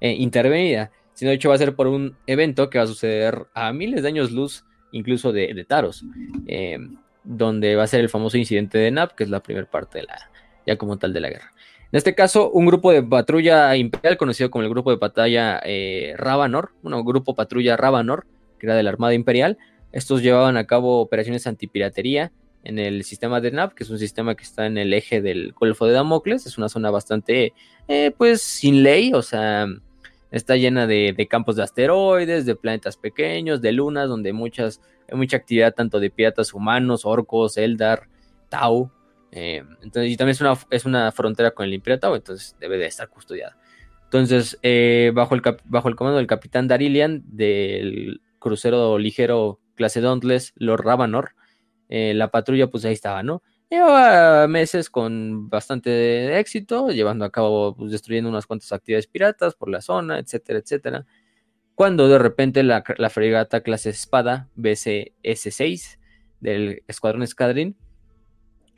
[0.01, 3.47] eh, intervenida, sino de hecho va a ser por un evento que va a suceder
[3.55, 6.05] a miles de años luz, incluso de, Taros.
[6.47, 6.79] Eh,
[7.25, 10.05] donde va a ser el famoso incidente de Nap, que es la primera parte de
[10.05, 10.31] la,
[10.67, 11.53] ya como tal de la guerra.
[11.93, 16.15] En este caso, un grupo de patrulla imperial, conocido como el grupo de batalla eh,
[16.17, 18.27] Ravanor, bueno, grupo patrulla Ravanor,
[18.59, 19.59] que era de la Armada Imperial,
[19.93, 22.33] estos llevaban a cabo operaciones antipiratería
[22.65, 25.53] en el sistema de NAP, que es un sistema que está en el eje del
[25.53, 27.53] Golfo de Damocles, es una zona bastante,
[27.89, 29.67] eh, pues, sin ley, o sea,
[30.31, 34.81] está llena de, campos de asteroides, de planetas pequeños, de lunas, donde muchas
[35.11, 38.09] hay mucha actividad tanto de piratas humanos, orcos, Eldar,
[38.49, 38.91] Tau.
[39.31, 42.79] Eh, entonces, y también es una, es una frontera con el Imperio Tau, entonces debe
[42.79, 43.57] de estar custodiada.
[44.05, 50.53] Entonces, eh, bajo, el bajo el comando del capitán Darilian del crucero ligero clase Dauntless,
[50.57, 51.35] Lord Ravanor,
[51.89, 53.43] eh, la patrulla pues ahí estaba, ¿no?
[53.71, 59.71] Lleva meses con bastante éxito, llevando a cabo, pues, destruyendo unas cuantas actividades piratas por
[59.71, 61.07] la zona, etcétera, etcétera
[61.75, 65.99] cuando de repente la, fregata clase espada BCS-6
[66.41, 67.77] del escuadrón Escadrín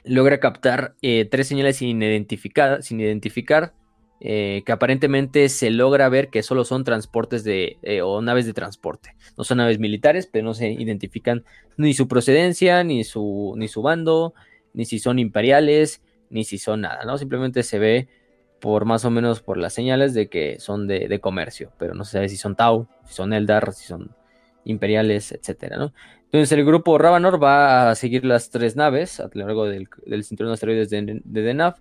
[0.04, 3.74] logra captar eh, tres señales sin sin identificar
[4.20, 8.54] eh, que aparentemente se logra ver que solo son transportes de eh, o naves de
[8.54, 9.16] transporte.
[9.36, 11.44] No son naves militares, pero no se identifican
[11.76, 14.34] ni su procedencia, ni su, ni su bando,
[14.72, 16.00] ni si son imperiales,
[16.30, 17.18] ni si son nada, ¿no?
[17.18, 18.08] Simplemente se ve
[18.60, 22.12] por más o menos por las señales de que son de, comercio, pero no se
[22.12, 24.16] sabe si son Tau, si son Eldar, si son
[24.64, 25.92] imperiales, etcétera.
[26.24, 29.86] Entonces el grupo Ravanor va a seguir las tres naves a lo largo del,
[30.24, 31.74] cinturón de asteroides de, de Denav,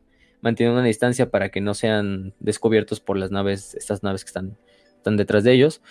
[0.44, 4.58] manteniendo una distancia para que no sean descubiertos por las naves, estas naves que están,
[4.98, 5.82] están detrás de ellos.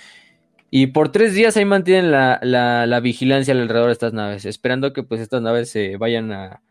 [0.70, 5.02] Y por tres días ahí mantienen la, la vigilancia alrededor de estas naves, esperando que
[5.02, 6.62] pues estas naves se vayan a,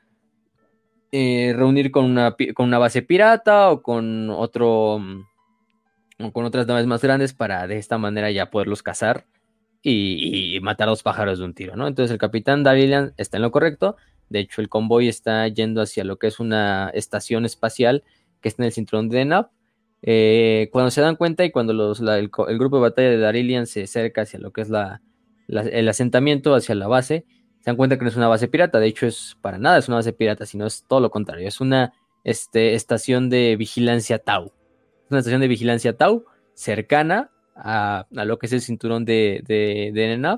[1.14, 5.26] eh, reunir con una, con una base pirata o con otro mm,
[6.20, 9.26] o con otras naves más grandes para de esta manera ya poderlos cazar
[9.84, 11.88] y, matar a los pájaros de un tiro, ¿no?
[11.88, 13.98] Entonces el capitán Darilian está en lo correcto.
[14.32, 18.04] De hecho, el convoy está yendo hacia lo que es una estación espacial
[18.40, 19.50] que está en el cinturón de Denab.
[20.02, 24.22] Eh, cuando se dan cuenta y cuando el, grupo de batalla de Darilian se acerca
[24.22, 25.02] hacia lo que es la,
[25.48, 27.26] el asentamiento, hacia la base,
[27.60, 29.88] se dan cuenta que no es una base pirata, de hecho es para nada es
[29.88, 34.54] una base pirata, sino es todo lo contrario, es una este, estación de vigilancia Tau.
[35.06, 39.92] Es una estación de vigilancia Tau cercana a, lo que es el cinturón de, de,
[39.94, 40.38] de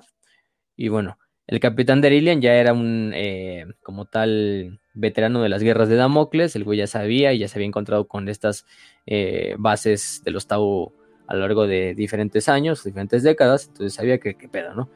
[0.75, 1.17] Y bueno,
[1.47, 5.95] el capitán de Aurelian ya era un, eh, como tal, veterano de las guerras de
[5.95, 8.65] Damocles, el güey ya sabía y ya se había encontrado con estas
[9.05, 10.93] eh, bases de los Tau
[11.27, 14.89] a lo largo de diferentes años, diferentes décadas, entonces sabía que qué pedo, ¿no?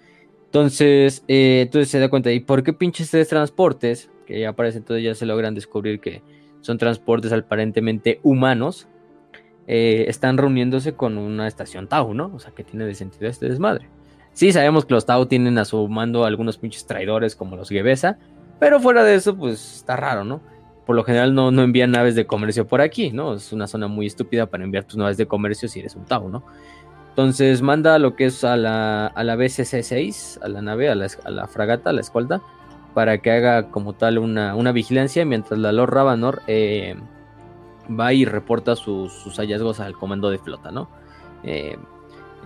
[0.46, 4.10] Entonces, eh, entonces se da cuenta, ¿y por qué pinches tres transportes?
[4.26, 6.22] Que ya aparece, entonces ya se logran descubrir que
[6.62, 8.88] son transportes aparentemente humanos,
[9.68, 12.32] eh, están reuniéndose con una estación Tau, ¿no?
[12.34, 13.90] O sea, que tiene de sentido este desmadre.
[14.38, 18.20] Sí, sabemos que los Tau tienen a su mando algunos pinches traidores como los Gebesa,
[18.60, 20.42] pero fuera de eso, pues está raro, ¿no?
[20.86, 23.34] Por lo general no, no envían naves de comercio por aquí, ¿no?
[23.34, 26.30] Es una zona muy estúpida para enviar tus naves de comercio si eres un Tau,
[26.30, 26.44] ¿no?
[27.10, 31.48] Entonces manda lo que es a la, a la BCC-6, a la nave, a la,
[31.48, 32.44] fragata, a la escolta,
[32.94, 36.96] para que haga como tal una, vigilancia, mientras la Lord Ravanor eh,
[37.90, 40.92] va y reporta sus, hallazgos al comando de flota, ¿no?
[41.42, 41.76] Eh,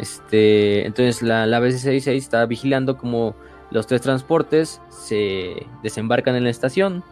[0.02, 3.36] este, entonces la, la BC-6 está vigilando como
[3.70, 7.04] los tres transportes se desembarcan en la estación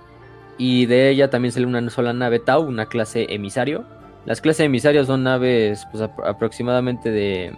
[0.57, 3.85] y de ella también sale una sola nave Tau, una clase emisario,
[4.25, 7.55] las clases emisarios son naves pues, aproximadamente de...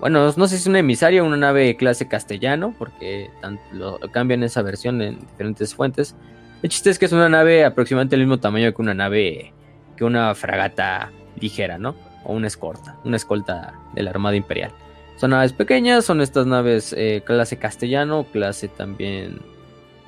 [0.00, 3.30] Bueno, no sé si es una emisario o una nave clase castellano, porque
[3.72, 6.14] lo, cambian esa versión en diferentes fuentes.
[6.62, 9.54] El chiste es que es una nave aproximadamente del mismo tamaño que una nave,
[9.96, 11.94] que una fragata ligera, ¿no?
[12.26, 14.72] O una escolta, una escolta de la Armada Imperial.
[15.16, 19.38] Son naves pequeñas, son estas naves eh, clase castellano, clase también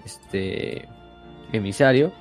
[0.04, 0.86] este
[1.52, 2.12] emisario.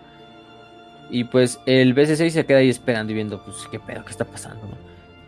[1.09, 4.25] Y pues el BC6 se queda ahí esperando y viendo, pues, qué pedo, qué está
[4.25, 4.61] pasando,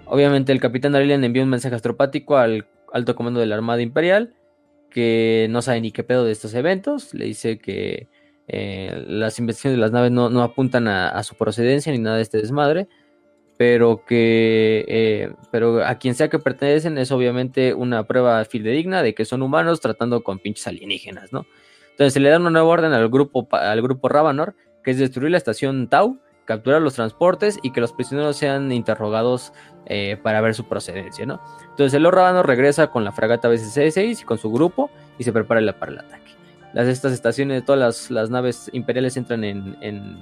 [0.06, 4.34] Obviamente el capitán Aurelian envió un mensaje astropático al alto comando de la Armada Imperial
[4.90, 8.08] que no sabe ni qué pedo de estos eventos, le dice que
[8.48, 12.16] eh, las investigaciones de las naves no, no apuntan a, a, su procedencia ni nada
[12.16, 12.88] de este desmadre,
[13.60, 19.14] pero que eh, pero a quien sea que pertenecen es obviamente una prueba fidedigna de
[19.14, 21.46] que son humanos tratando con pinches alienígenas, ¿no?
[21.92, 25.32] Entonces se le da una nueva orden al grupo, al grupo Ravanor, que es destruir
[25.32, 29.52] la estación Tau, capturar los transportes y que los prisioneros sean interrogados
[29.88, 31.42] eh, para ver su procedencia, ¿no?
[31.72, 35.34] Entonces el Lord Ravanor regresa con la fragata BCC-6 y con su grupo y se
[35.34, 36.32] prepara para el ataque.
[36.72, 40.18] Las, estas estaciones, todas las, las naves imperiales entran en, en,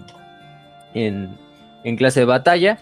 [0.96, 1.38] en,
[1.84, 2.80] en clase de batalla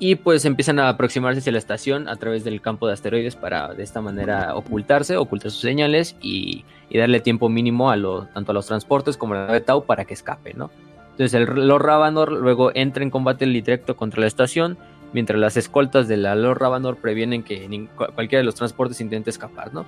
[0.00, 3.74] y pues empiezan a aproximarse hacia la estación a través del campo de asteroides para
[3.74, 8.54] de esta manera ocultarse, ocultar sus señales y, darle tiempo mínimo a los, tanto a
[8.54, 10.70] los transportes como a la nave Tau para que escape, ¿no?
[11.10, 14.78] Entonces el Lord Ravanor luego entra en combate directo contra la estación,
[15.12, 19.74] mientras las escoltas de la Lord Ravanor previenen que cualquiera de los transportes intente escapar,
[19.74, 19.84] ¿no?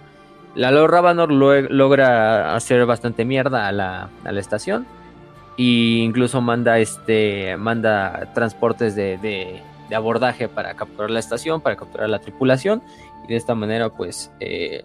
[0.56, 4.84] La Lord Ravanor logra hacer bastante mierda a la, a la estación
[5.56, 12.09] e incluso manda este manda transportes de de abordaje para capturar la estación, para capturar
[12.09, 12.82] la tripulación
[13.24, 14.84] y de esta manera pues eh,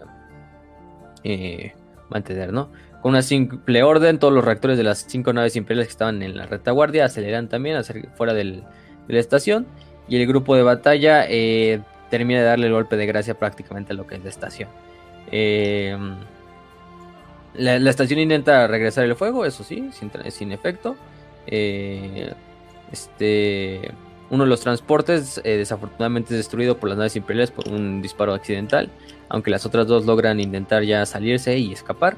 [1.24, 1.72] eh,
[2.10, 2.68] mantener, ¿no?
[3.00, 6.36] Con una simple orden, todos los reactores de las cinco naves imperiales que estaban en
[6.36, 8.64] la retaguardia aceleran también hacia fuera del,
[9.06, 9.66] de la estación
[10.08, 11.80] y el grupo de batalla eh,
[12.10, 14.68] termina de darle el golpe de gracia prácticamente a lo que es la estación.
[15.30, 15.96] Eh,
[17.54, 20.96] la, la, estación intenta regresar el fuego, eso sí, sin, sin efecto.
[21.46, 22.32] Eh,
[22.92, 23.90] este
[24.30, 28.34] uno de los transportes eh, desafortunadamente es destruido por las naves imperiales por un disparo
[28.34, 28.90] accidental,
[29.28, 32.16] aunque las otras dos logran intentar ya salirse y escapar.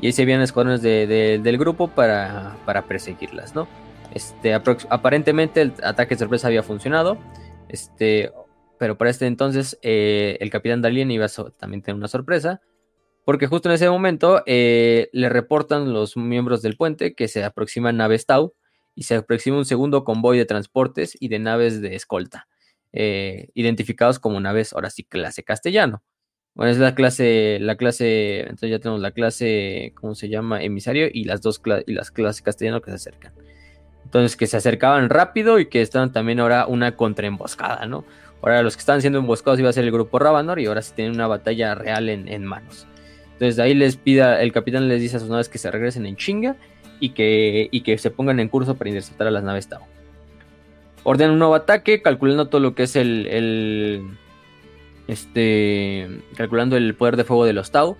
[0.00, 3.66] Y ahí se vienen escuadrones de, de, del grupo para, para perseguirlas, ¿no?
[4.12, 7.18] Este, aparentemente el ataque de sorpresa había funcionado,
[7.68, 8.32] este,
[8.78, 12.60] pero para este entonces eh, el capitán Dalien iba a también tener una sorpresa,
[13.24, 17.96] porque justo en ese momento eh, le reportan los miembros del puente que se aproximan
[17.96, 18.54] naves Tau
[18.98, 22.48] y se aproxima un segundo convoy de transportes y de naves de escolta,
[22.92, 26.02] eh, identificados como naves, ahora sí, clase castellano.
[26.56, 30.64] Bueno, es la clase, la clase, entonces ya tenemos la clase, ¿cómo se llama?
[30.64, 33.34] Emisario y las dos y las clases castellano que se acercan.
[34.02, 38.04] Entonces, que se acercaban rápido y que estaban también ahora una contraemboscada, ¿no?
[38.42, 40.92] Ahora los que estaban siendo emboscados iba a ser el grupo Ravanor y ahora sí
[40.96, 42.88] tienen una batalla real en, en manos.
[43.34, 46.04] Entonces, de ahí les pida, el capitán les dice a sus naves que se regresen
[46.04, 46.56] en chinga
[47.00, 49.82] y que, y que se pongan en curso para interceptar a las naves Tau.
[51.04, 54.08] Ordena un nuevo ataque, calculando todo lo que es el,
[55.06, 57.96] este, calculando el poder de fuego de los Tau.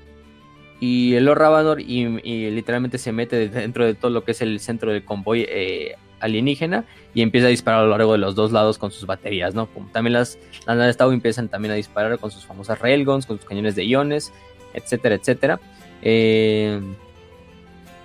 [0.80, 2.07] Y el Lord Ravador y,
[2.51, 6.84] literalmente se mete dentro de todo lo que es el centro del convoy eh, alienígena
[7.14, 9.68] y empieza a disparar a lo largo de los dos lados con sus baterías, ¿no?
[9.92, 13.46] También las, las naves Tau empiezan también a disparar con sus famosas railguns, con sus
[13.46, 14.32] cañones de iones,
[14.74, 15.61] etcétera, etcétera.
[16.03, 16.80] Eh,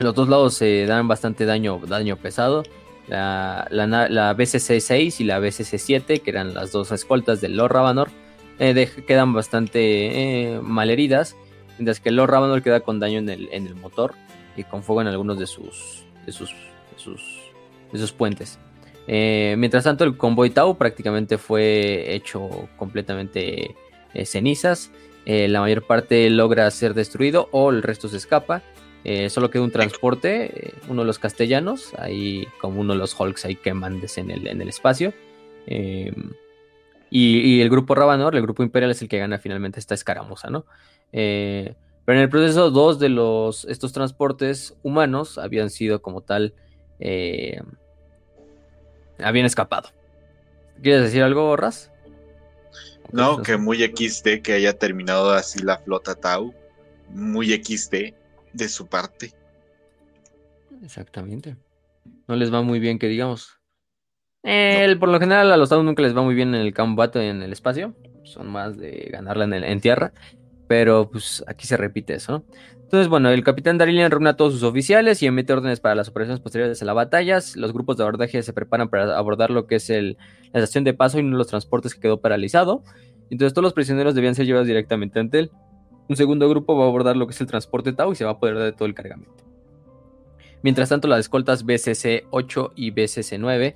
[0.03, 2.63] los dos lados se dan bastante daño, daño pesado.
[3.07, 8.09] La, la, la BCC-6 y la BCC-7, que eran las dos escoltas del Lord Ravanor,
[8.59, 11.35] eh, quedan bastante eh, malheridas.
[11.77, 14.13] Mientras que el Lord Ravanor queda con daño en el, en el motor
[14.55, 16.53] y con fuego en algunos de sus, de sus,
[17.91, 18.59] de sus, puentes.
[19.07, 23.75] Eh, mientras tanto, el convoy Tau prácticamente fue hecho completamente
[24.13, 24.91] eh, cenizas.
[25.25, 28.61] La mayor parte logra ser destruido o el resto se escapa.
[29.03, 33.19] Eh, solo queda un transporte, eh, uno de los castellanos, ahí como uno de los
[33.19, 35.13] Hulks ahí queman en el, en el espacio.
[35.67, 36.13] Eh,
[37.09, 40.65] y, el grupo Rabanor, el grupo Imperial, es el que gana finalmente esta escaramuza, ¿no?
[41.11, 41.75] Eh,
[42.05, 46.55] pero en el proceso, dos de los estos transportes humanos habían sido como tal.
[49.19, 49.89] Habían escapado.
[50.81, 51.91] ¿Quieres decir algo, Raz?
[53.11, 56.53] No, que muy XD que haya terminado así la flota Tau.
[57.09, 58.22] Muy XD
[58.53, 59.33] de su parte.
[60.83, 61.55] Exactamente.
[62.27, 63.59] No les va muy bien que digamos.
[64.43, 64.99] Eh, no.
[64.99, 67.41] Por lo general a los Tau nunca les va muy bien en el combate en
[67.41, 67.95] el espacio.
[68.23, 70.13] Son más de ganarla en, el, en tierra.
[70.67, 72.45] Pero pues aquí se repite eso, ¿no?
[72.93, 76.09] Entonces, bueno, el capitán Darilian reúne a todos sus oficiales y emite órdenes para las
[76.09, 77.55] operaciones posteriores a las batallas.
[77.55, 80.15] Los grupos de abordaje se preparan para abordar lo que es el,
[80.51, 82.83] la estación de paso y uno de los transportes que quedó paralizado.
[83.31, 85.51] Entonces todos los prisioneros debían ser llevados directamente ante él.
[86.09, 88.31] Un segundo grupo va a abordar lo que es el transporte Tau y se va
[88.31, 89.43] a poder de todo el cargamento.
[90.61, 93.75] Mientras tanto, las escoltas BCC-8 y BCC-9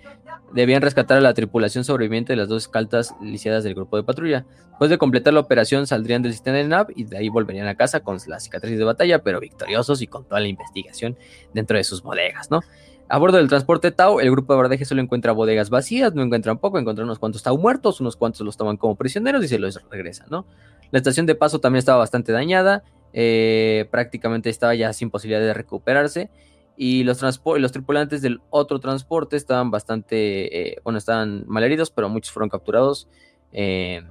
[0.54, 4.46] debían rescatar a la tripulación sobreviviente de las dos escoltas lisiadas del grupo de patrulla.
[4.70, 7.76] Después de completar la operación, saldrían del sistema de NAV y de ahí volverían a
[7.76, 11.18] casa con las cicatrices de batalla, pero victoriosos y con toda la investigación
[11.54, 12.62] dentro de sus bodegas, ¿no?
[13.10, 16.58] A bordo del transporte Tau, el grupo de abordaje solo encuentra bodegas vacías, no encuentran
[16.58, 19.82] poco, encuentran unos cuantos Tau muertos, unos cuantos los toman como prisioneros y se los
[19.90, 20.46] regresan, ¿no?
[20.92, 22.84] La estación de paso también estaba bastante dañada,
[23.14, 26.30] eh, prácticamente estaba ya sin posibilidad de recuperarse
[26.76, 32.32] y los, los tripulantes del otro transporte estaban bastante, eh, bueno, estaban malheridos, pero muchos
[32.32, 33.08] fueron capturados
[33.54, 34.04] eh,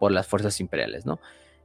[0.00, 1.20] por las fuerzas imperiales, ¿no?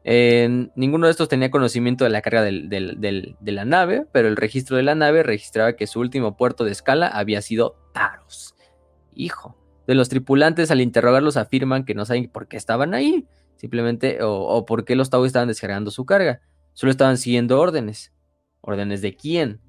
[0.05, 4.83] ninguno de estos tenía conocimiento de la carga de la nave, pero el registro de
[4.83, 8.55] la nave registraba que su último puerto de escala había sido Taros.
[9.13, 13.27] Hijo, de los tripulantes al interrogarlos afirman que no saben por qué estaban ahí,
[13.59, 16.41] simplemente, o, por qué los Tau estaban descargando su carga.
[16.73, 18.13] Solo estaban siguiendo órdenes.
[18.61, 19.59] ¿Órdenes de quién?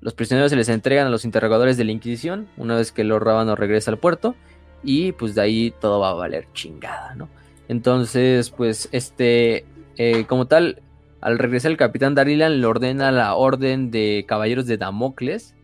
[0.00, 3.24] Los prisioneros se les entregan a los interrogadores de la Inquisición una vez que Lord
[3.24, 4.34] Rábano regresa al puerto
[4.82, 7.28] y pues de ahí todo va a valer chingada, ¿no?
[7.68, 9.66] Entonces, pues este,
[9.96, 10.82] eh, como tal,
[11.20, 15.54] al regresar el capitán Darilan le ordena la orden de caballeros de Damocles,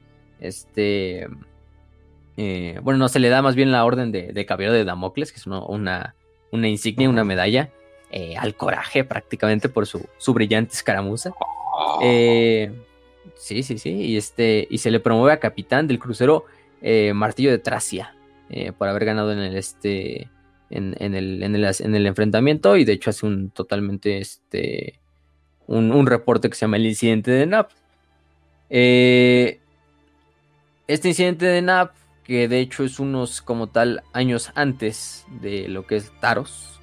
[0.41, 1.29] este,
[2.37, 5.39] eh, bueno, no se le da más bien la orden de, caballero de Damocles, que
[5.39, 6.15] es una,
[6.55, 7.71] una, insignia, una medalla
[8.11, 11.33] eh, al coraje prácticamente por su, su brillante escaramuza.
[12.03, 12.73] Eh,
[13.35, 13.91] sí, sí, sí.
[13.91, 16.45] Y, este, y se le promueve a capitán del crucero
[17.15, 18.15] Martillo de Tracia
[18.77, 20.29] por haber ganado en el, este,
[20.71, 22.77] en, el, en, el, enfrentamiento.
[22.77, 25.01] Y de hecho hace un totalmente este,
[25.67, 27.71] un, un reporte que se llama el incidente de Nap.
[28.71, 29.59] este
[31.09, 31.93] incidente de Nap
[32.25, 36.81] que de hecho es unos como tal años antes de lo que es Taros.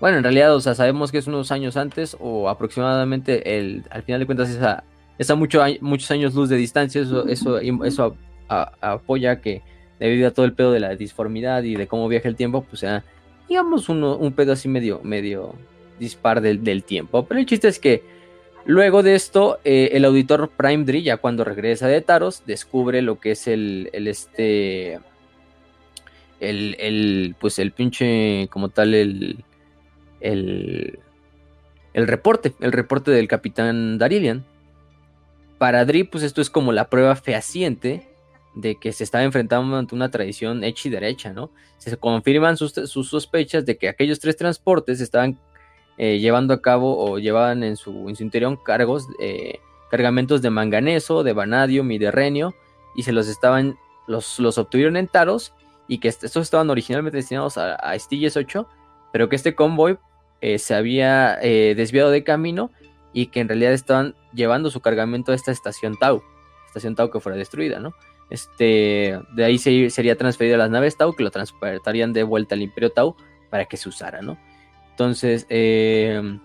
[0.00, 4.02] Bueno, en realidad, o sea, sabemos que es unos años antes o aproximadamente el, al
[4.02, 4.84] final de cuentas esa,
[5.18, 8.16] esa mucho, muchos años luz de distancia, eso, eso, eso
[8.48, 9.62] apoya que
[9.98, 12.80] debido a todo el pedo de la disformidad y de cómo viaja el tiempo, pues
[12.80, 13.04] sea,
[13.48, 15.54] digamos, un pedo así medio, medio
[15.98, 17.26] dispar del, del tiempo.
[17.26, 18.02] Pero el chiste es que
[18.66, 23.18] Luego de esto, eh, el auditor Prime Dri, ya cuando regresa de Taros, descubre lo
[23.18, 25.00] que es el, el este,
[26.40, 29.44] el, el, pues el pinche, como tal, el,
[30.20, 30.98] el,
[31.94, 34.44] el reporte, el reporte del capitán Darilian.
[35.58, 38.08] Para Dri, pues esto es como la prueba fehaciente
[38.54, 41.50] de que se estaba enfrentando ante una tradición hecha y derecha, ¿no?
[41.78, 45.38] Se confirman sus, sus sospechas de que aquellos tres transportes estaban
[46.02, 51.34] eh, llevando a cabo o llevaban en su, interior cargos, eh, cargamentos de manganeso, de
[51.34, 52.54] vanadium y de renio,
[52.96, 53.76] y se los estaban,
[54.06, 55.52] los, los obtuvieron en Taros,
[55.88, 58.66] y que estos estaban originalmente destinados a, a 8,
[59.12, 59.98] pero que este convoy
[60.40, 62.70] eh, se había desviado de camino
[63.12, 66.22] y que en realidad estaban llevando su cargamento a esta estación Tau,
[66.66, 67.92] estación Tau que fuera destruida, ¿no?
[68.30, 72.54] Este, de ahí se, sería transferido a las naves Tau que lo transportarían de vuelta
[72.54, 73.16] al Imperio Tau
[73.50, 74.38] para que se usara, ¿no?
[75.00, 76.38] Entonces, em,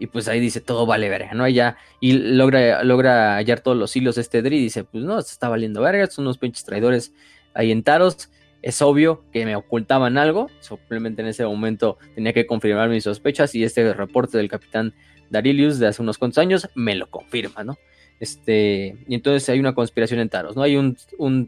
[0.00, 1.46] y pues ahí dice, todo vale verga, ¿no?
[1.46, 5.32] Ya, y logra, logra hallar todos los hilos este Dri y dice, pues no, se
[5.32, 7.14] está valiendo verga, son unos pinches traidores
[7.54, 8.28] ahí en Taros.
[8.60, 13.54] Es obvio que me ocultaban algo, simplemente en ese momento tenía que confirmar mis sospechas
[13.54, 14.94] y este reporte del capitán
[15.30, 17.78] Darilius de hace unos cuantos años me lo confirma, ¿no?
[18.18, 20.62] Este, y entonces hay una conspiración en Taros, ¿no?
[20.62, 20.96] Hay un,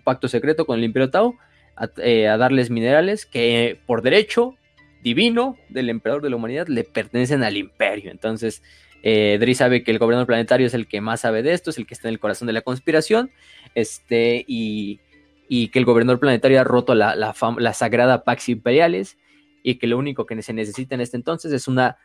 [0.05, 1.37] pacto secreto con el Imperio Tau
[1.75, 4.55] a, eh, a, darles minerales que por derecho
[5.03, 8.11] divino del emperador de la humanidad le pertenecen al imperio.
[8.11, 8.63] Entonces,
[9.03, 11.79] eh, Dri sabe que el gobernador planetario es el que más sabe de esto, es
[11.79, 13.31] el que está en el corazón de la conspiración,
[13.75, 15.01] este, y,
[15.49, 19.17] que el gobernador planetario ha roto la, la, sagrada Pax Imperiales
[19.63, 21.97] y que lo único que se necesita en este entonces es una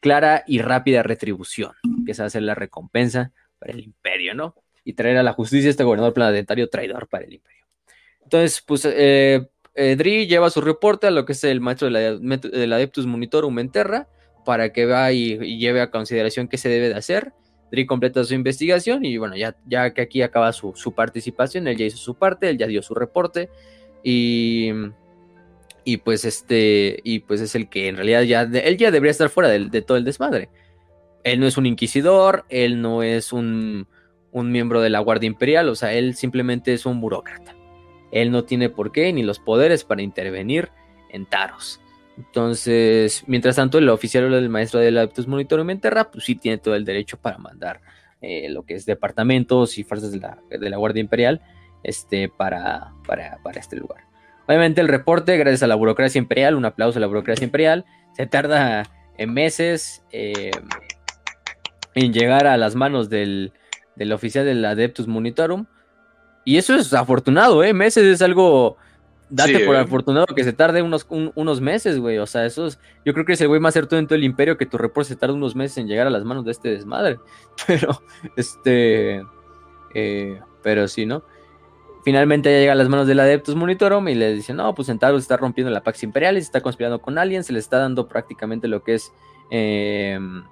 [0.00, 1.72] clara y rápida retribución,
[2.04, 4.54] que es hacer la recompensa para el imperio, ¿no?
[4.84, 7.66] Y traer a la justicia a este gobernador planetario traidor para el imperio.
[8.22, 12.72] Entonces, pues eh, eh, Dri lleva su reporte a lo que es el maestro del
[12.72, 14.08] Adeptus Monitorum en Terra
[14.46, 17.32] para que vaya y, lleve a consideración qué se debe de hacer.
[17.70, 21.84] Dri completa su investigación y bueno, ya, ya que aquí acaba su, participación, él ya
[21.84, 23.50] hizo su parte, él ya dio su reporte
[24.02, 24.70] y,
[25.84, 29.28] y pues este, y pues es el que en realidad ya, él ya debería estar
[29.28, 30.48] fuera de, todo el desmadre.
[31.22, 33.88] Él no es un inquisidor, él no es un,
[34.30, 37.55] un miembro de la Guardia Imperial, o sea, él simplemente es un burócrata.
[38.22, 40.70] Él no tiene por qué ni los poderes para intervenir
[41.10, 41.80] en Taros.
[42.16, 46.58] Entonces, mientras tanto, el oficial del maestro del Adeptus Monitorum en Terra, pues sí tiene
[46.58, 47.80] todo el derecho para mandar
[48.22, 50.20] eh, lo que es departamentos y fuerzas de
[50.70, 51.42] la, Guardia Imperial
[51.82, 54.04] este, para, para, este lugar.
[54.46, 58.26] Obviamente el reporte, gracias a la burocracia imperial, un aplauso a la burocracia imperial, se
[58.26, 58.84] tarda
[59.18, 60.52] en meses eh,
[61.94, 63.52] en llegar a las manos del,
[63.96, 65.66] del oficial del Adeptus Monitorum,
[66.46, 67.74] y eso es afortunado, ¿eh?
[67.74, 68.76] Meses es algo.
[69.28, 69.80] Date por eh.
[69.80, 72.18] afortunado que se tarde unos, unos meses, güey.
[72.18, 72.78] O sea, eso es.
[73.04, 75.08] Yo creo que es el güey más certero en todo el imperio que tu reporte
[75.08, 77.18] se tarde unos meses en llegar a las manos de este desmadre.
[77.66, 78.00] Pero,
[78.36, 79.24] este.
[79.92, 81.24] Eh, pero sí, ¿no?
[82.04, 85.22] Finalmente ya llega a las manos del Adeptus Monitorum y le dicen, no, pues Centaurus
[85.22, 88.68] está rompiendo la Pax Imperial, se está conspirando con aliens, se le está dando prácticamente
[88.68, 89.12] lo que es
[89.50, 90.44] em,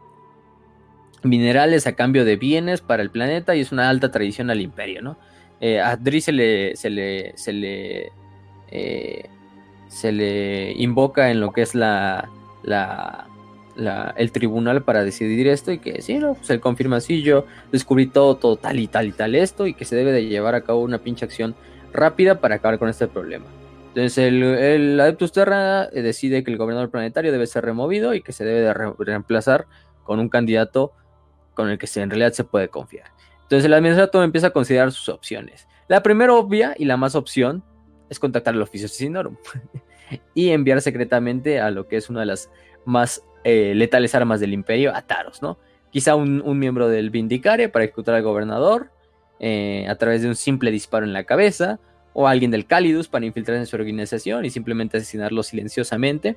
[1.23, 5.03] minerales a cambio de bienes para el planeta y es una alta tradición al imperio,
[5.03, 5.19] ¿no?
[5.61, 8.13] Eh, a Dri se le, se le, se le,
[8.71, 9.29] eh,
[9.89, 12.29] se le invoca en lo que es la,
[12.63, 13.27] la,
[14.17, 16.35] el tribunal para decidir esto y que sí, ¿no?
[16.35, 19.75] Pues él confirma, sí, yo descubrí todo, todo tal y tal y tal esto y
[19.75, 21.55] que se debe de llevar a cabo una pinche acción
[21.93, 23.47] rápida para acabar con este problema.
[23.89, 28.23] Entonces el, el Adeptus Terra eh, decide que el gobernador planetario debe ser removido y
[28.23, 29.67] que se debe de reemplazar
[30.03, 30.93] con un candidato
[31.55, 33.07] con el que se, en realidad se puede confiar.
[33.45, 35.69] Entonces el administrador empieza a considerar sus opciones.
[35.87, 37.63] La primera obvia y la más opción
[38.09, 39.37] es contactar al oficio Sinorum
[40.35, 42.51] y enviar secretamente a lo que es una de las
[42.85, 45.59] más eh, letales armas del imperio, a Taros, ¿no?
[45.91, 48.91] Quizá un, miembro del Vindicare para ejecutar al gobernador
[49.39, 51.79] eh, a través de un simple disparo en la cabeza,
[52.15, 56.37] o alguien del Calidus para infiltrarse en su organización y simplemente asesinarlo silenciosamente.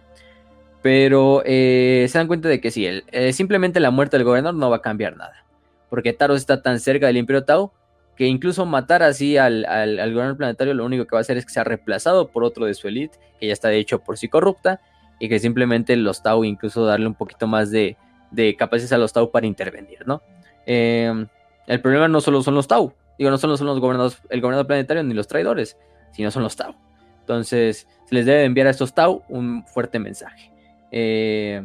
[0.83, 2.87] Pero eh, se dan cuenta de que sí,
[3.31, 5.46] simplemente la muerte del gobernador no va a cambiar nada
[5.89, 7.71] porque Taros está tan cerca del Imperio Tau
[8.15, 11.45] que incluso matar así al, al, gobernador planetario lo único que va a hacer es
[11.45, 14.27] que sea reemplazado por otro de su elite, que ya está de hecho por sí
[14.27, 14.81] corrupta,
[15.19, 17.95] y que simplemente los Tau incluso darle un poquito más de,
[18.31, 20.23] de capacidades a los Tau para intervenir, ¿no?
[20.65, 21.27] Em,
[21.67, 24.65] el problema no solo son los Tau, digo, no solo son los gobernadores, el gobernador
[24.65, 25.77] planetario ni los traidores,
[26.11, 26.75] sino son los Tau.
[27.19, 30.51] Entonces, se les debe enviar a estos Tau un fuerte mensaje.
[30.91, 31.61] Eh,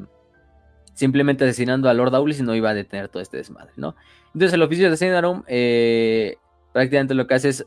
[0.95, 3.97] simplemente asesinando a Lord Aulis no iba a detener todo este desmadre, ¿no?
[4.26, 6.36] Entonces el oficio de Senarum eh,
[6.72, 7.66] prácticamente lo que hace es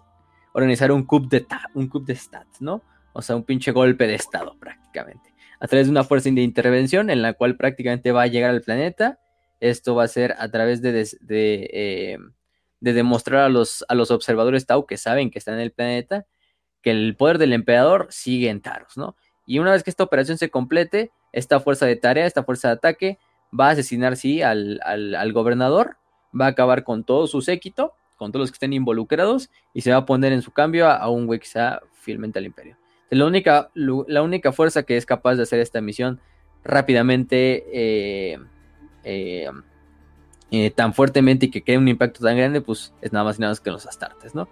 [0.53, 2.82] organizar un coup de un coup de stat, ¿no?
[3.13, 5.34] O sea, un pinche golpe de estado prácticamente.
[5.59, 8.61] A través de una fuerza de intervención en la cual prácticamente va a llegar al
[8.61, 9.19] planeta.
[9.61, 12.17] Esto va a ser a través de, de, eh,
[12.82, 16.26] demostrar a los, a los observadores Tau que saben que están en el planeta
[16.86, 19.15] que el poder del emperador sigue en Taros, ¿no?
[19.47, 22.73] Y una vez que esta operación se complete, esta fuerza de tarea, esta fuerza de
[22.75, 23.19] ataque,
[23.57, 24.79] va a asesinar, sí, al,
[25.33, 25.97] gobernador,
[26.39, 29.91] va a acabar con todo su séquito, con todos los que estén involucrados, y se
[29.91, 32.77] va a poner en su cambio a, un güey que sea fielmente al imperio.
[33.09, 36.19] La única, la única fuerza que es capaz de hacer esta misión
[36.63, 38.39] rápidamente, eh,
[39.03, 39.49] eh,
[40.51, 43.41] eh, tan fuertemente y que quede un impacto tan grande, pues es nada más y
[43.41, 44.47] nada más que los Astartes, ¿no?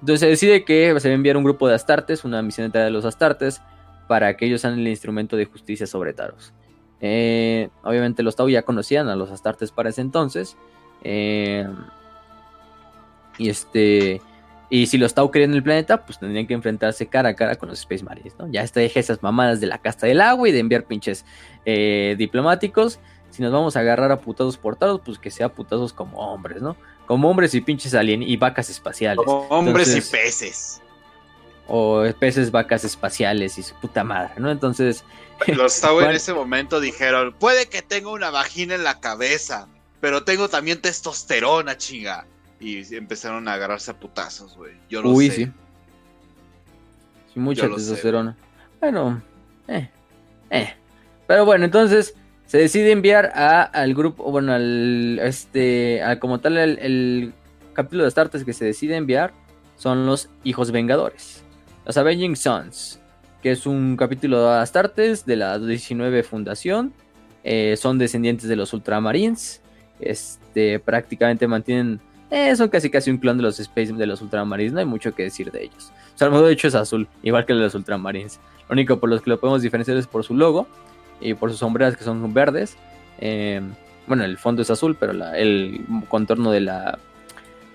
[0.00, 2.78] Entonces se decide que se va a enviar un grupo de Astartes, una misión de
[2.78, 3.60] de los Astartes,
[4.10, 6.52] para que ellos sean el instrumento de justicia sobre Taros.
[7.00, 10.56] Eh, obviamente los Tau ya conocían a los Astartes para ese entonces.
[11.04, 11.64] Eh,
[13.38, 14.20] y este.
[14.68, 17.68] Y si los Tau querían el planeta, pues tendrían que enfrentarse cara a cara con
[17.68, 18.48] los Space Marines, ¿no?
[18.48, 21.24] Ya está deja esas mamadas de la casta del agua y de enviar pinches
[21.64, 22.98] eh, diplomáticos.
[23.30, 26.76] Si nos vamos a agarrar a putados portados, pues que sea putados como hombres, ¿no?
[27.06, 29.24] Como hombres y pinches alien y vacas espaciales.
[29.24, 30.82] Como hombres y peces
[31.72, 34.50] o peces vacas espaciales y su puta madre, ¿no?
[34.50, 35.04] Entonces...
[35.46, 39.68] Los Tau en ese momento dijeron, puede que tenga una vagina en la cabeza,
[40.00, 42.26] pero tengo también testosterona, chinga.
[42.58, 44.74] Y empezaron a agarrarse a putazos, güey.
[44.90, 45.46] Yo lo Uy, sí.
[47.32, 48.36] Sí, mucha testosterona.
[48.80, 49.22] bueno,
[49.68, 49.88] eh,
[50.50, 50.74] eh.
[51.28, 52.14] Pero bueno, entonces
[52.46, 57.32] se decide enviar a, al grupo, bueno, al, este, a, como tal, el, el
[57.74, 59.32] capítulo de Astartes que se decide enviar
[59.76, 61.44] son los Hijos Vengadores.
[61.90, 63.00] Los Avenging Sons,
[63.42, 66.92] que es un capítulo de Astartes de la 19 Fundación.
[67.42, 69.60] Eh, son descendientes de los Ultramarines.
[69.98, 72.00] Este, prácticamente mantienen.
[72.30, 74.72] Eh, son casi casi un clon de los Space de los Ultramarines.
[74.72, 75.90] No hay mucho que decir de ellos.
[76.14, 78.38] Su armadura de hecho es azul, igual que de los Ultramarines.
[78.68, 80.68] Lo único por los que lo podemos diferenciar es por su logo
[81.20, 82.76] y por sus sombreras que son verdes.
[83.18, 83.72] Em,
[84.06, 87.00] bueno, el fondo es azul, pero el contorno de la,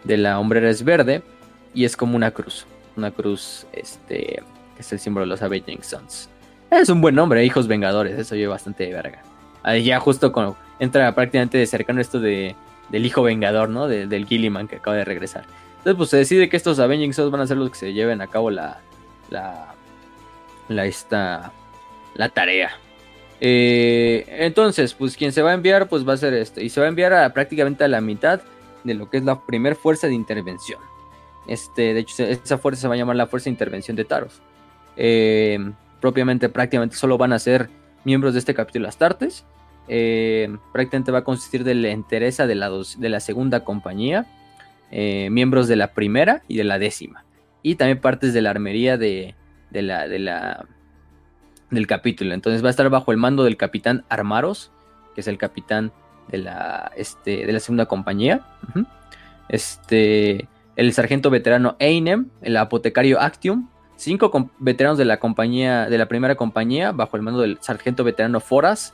[0.05, 1.21] de la hombrera es verde
[1.73, 2.65] y es como una cruz
[2.97, 4.43] una cruz, este,
[4.75, 6.29] que es el símbolo de los Avenging Sons.
[6.71, 9.21] Es un buen nombre, Hijos Vengadores, eso yo bastante de verga.
[9.63, 12.55] Ahí ya justo cuando entra prácticamente de cercano esto de,
[12.89, 13.87] del Hijo Vengador, ¿no?
[13.87, 15.45] del Gilliman que acaba de regresar.
[15.77, 18.21] Entonces, pues se decide que estos Avenging Sons van a ser los que se lleven
[18.21, 18.79] a cabo la,
[19.29, 19.75] la,
[20.67, 21.51] la, esta,
[22.15, 22.71] la tarea.
[23.39, 26.63] Eh, entonces, pues quien se va a enviar, pues va a ser este.
[26.63, 28.41] Y se va a enviar a prácticamente a la mitad
[28.83, 30.79] de lo que es la primer fuerza de intervención.
[31.47, 34.41] Este, de hecho, esa fuerza se va a llamar la Fuerza de Intervención de Taros.
[34.97, 35.59] Eh,
[36.01, 37.69] propiamente, prácticamente solo van a ser
[38.03, 39.45] miembros de este capítulo Astartes.
[39.87, 44.25] Eh, prácticamente va a consistir de la entereza de la, de la segunda compañía,
[44.91, 47.23] eh, miembros de la primera y de la décima.
[47.61, 49.35] Y también partes de la armería de,
[49.71, 50.65] la, de la,
[51.69, 52.33] del capítulo.
[52.33, 54.71] Entonces va a estar bajo el mando del capitán Armaros,
[55.13, 55.91] que es el capitán
[56.27, 58.45] de la, este, de la segunda compañía.
[59.49, 66.07] Este el sargento veterano Einem, el apotecario Actium, cinco veteranos de la compañía, de la
[66.07, 68.93] primera compañía, bajo el mando del sargento veterano Foras,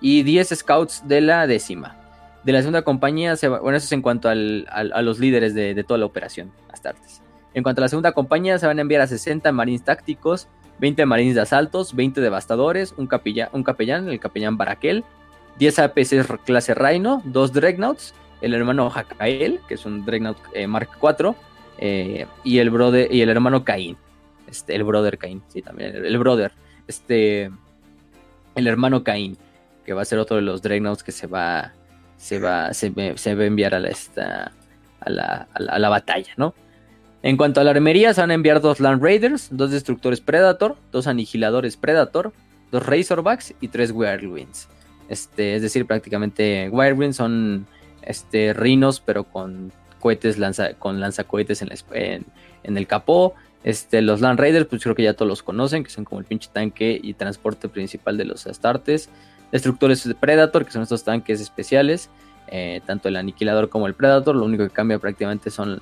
[0.00, 1.96] y 10 scouts de la décima.
[2.42, 5.74] De la segunda compañía, se bueno, eso es en cuanto al, a los líderes de,
[5.74, 7.22] de, toda la operación, Astartes.
[7.54, 10.48] En cuanto a la segunda compañía, se van a enviar a 60 marines tácticos,
[10.80, 15.04] 20 marines de asaltos, 20 devastadores, un, capilla, un capellán, el capellán Barakel,
[15.58, 20.90] 10 APCs clase Rhino, 2 Dreadnoughts, el hermano Hakael, que es un Dreadnought eh, Mark
[21.00, 21.34] IV,
[21.78, 23.96] eh, y, el brother, y el hermano Cain.
[24.48, 26.52] Este, el brother Cain, sí, también, el, brother.
[26.86, 27.50] Este,
[28.54, 29.38] el hermano Cain,
[29.86, 31.72] que va a ser otro de los Dreadnoughts que se va,
[32.16, 34.52] se va, se, se va a enviar a la, esta,
[35.00, 36.54] a la, a la, batalla, ¿no?
[37.22, 40.76] En cuanto a la armería, se van a enviar dos Land Raiders, dos Destructores Predator,
[40.90, 42.32] dos Aniquiladores Predator,
[42.72, 44.68] dos Razorbacks y tres Whirlwinds.
[45.08, 47.66] Este, es decir, prácticamente Whirlwinds son
[48.02, 50.36] este, rinos, pero con cohetes
[50.78, 52.26] con lanzacohetes en, la, en,
[52.64, 53.34] en, el capó.
[53.64, 56.26] Este, los Land Raiders, pues creo que ya todos los conocen, que son como el
[56.26, 59.08] pinche tanque y transporte principal de los Astartes.
[59.52, 62.10] Destructores de Predator, que son estos tanques especiales,
[62.48, 64.34] eh, tanto el Aniquilador como el Predator.
[64.34, 65.80] Lo único que cambia prácticamente son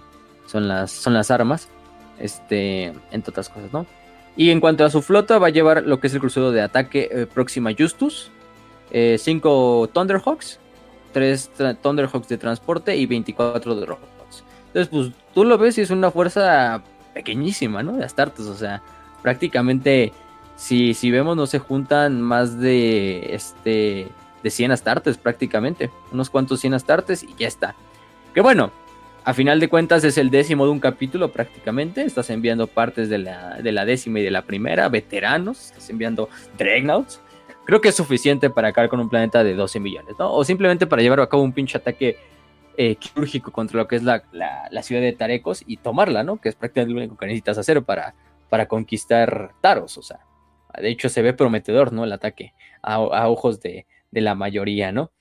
[0.51, 1.69] son las, son las armas,
[2.19, 3.87] este, entre otras cosas, ¿no?
[4.37, 6.61] Y en cuanto a su flota, va a llevar lo que es el crucero de
[6.61, 8.31] ataque eh, Próxima Justus,
[8.91, 10.59] 5 eh, Thunderhawks,
[11.13, 11.51] 3
[11.83, 14.45] Thunderhawks de transporte y 24 de Robots.
[14.69, 16.83] Entonces, pues tú lo ves y es una fuerza
[17.13, 17.93] pequeñísima, ¿no?
[17.93, 18.83] De Astartes, o sea,
[19.23, 20.13] prácticamente,
[20.57, 24.09] si, si vemos, no se juntan más de, este,
[24.43, 27.75] de 100 Astartes prácticamente, unos cuantos 100 Astartes y ya está.
[28.33, 28.71] Que bueno,
[29.25, 32.03] a final de cuentas es el décimo de un capítulo prácticamente.
[32.03, 36.29] Estás enviando partes de la, de la décima y de la primera, veteranos, estás enviando
[36.57, 37.21] Dreadnoughts.
[37.65, 40.33] Creo que es suficiente para acabar con un planeta de 12 millones, ¿no?
[40.33, 42.17] O simplemente para llevar a cabo un pinche ataque
[42.77, 46.41] eh, quirúrgico contra lo que es la, la, ciudad de Tarecos y tomarla, ¿no?
[46.41, 48.15] Que es prácticamente lo único que necesitas hacer para,
[48.49, 50.21] para conquistar Taros, o sea.
[50.81, 52.05] De hecho, se ve prometedor, ¿no?
[52.05, 55.13] El ataque a, a ojos de, de, la mayoría, ¿no?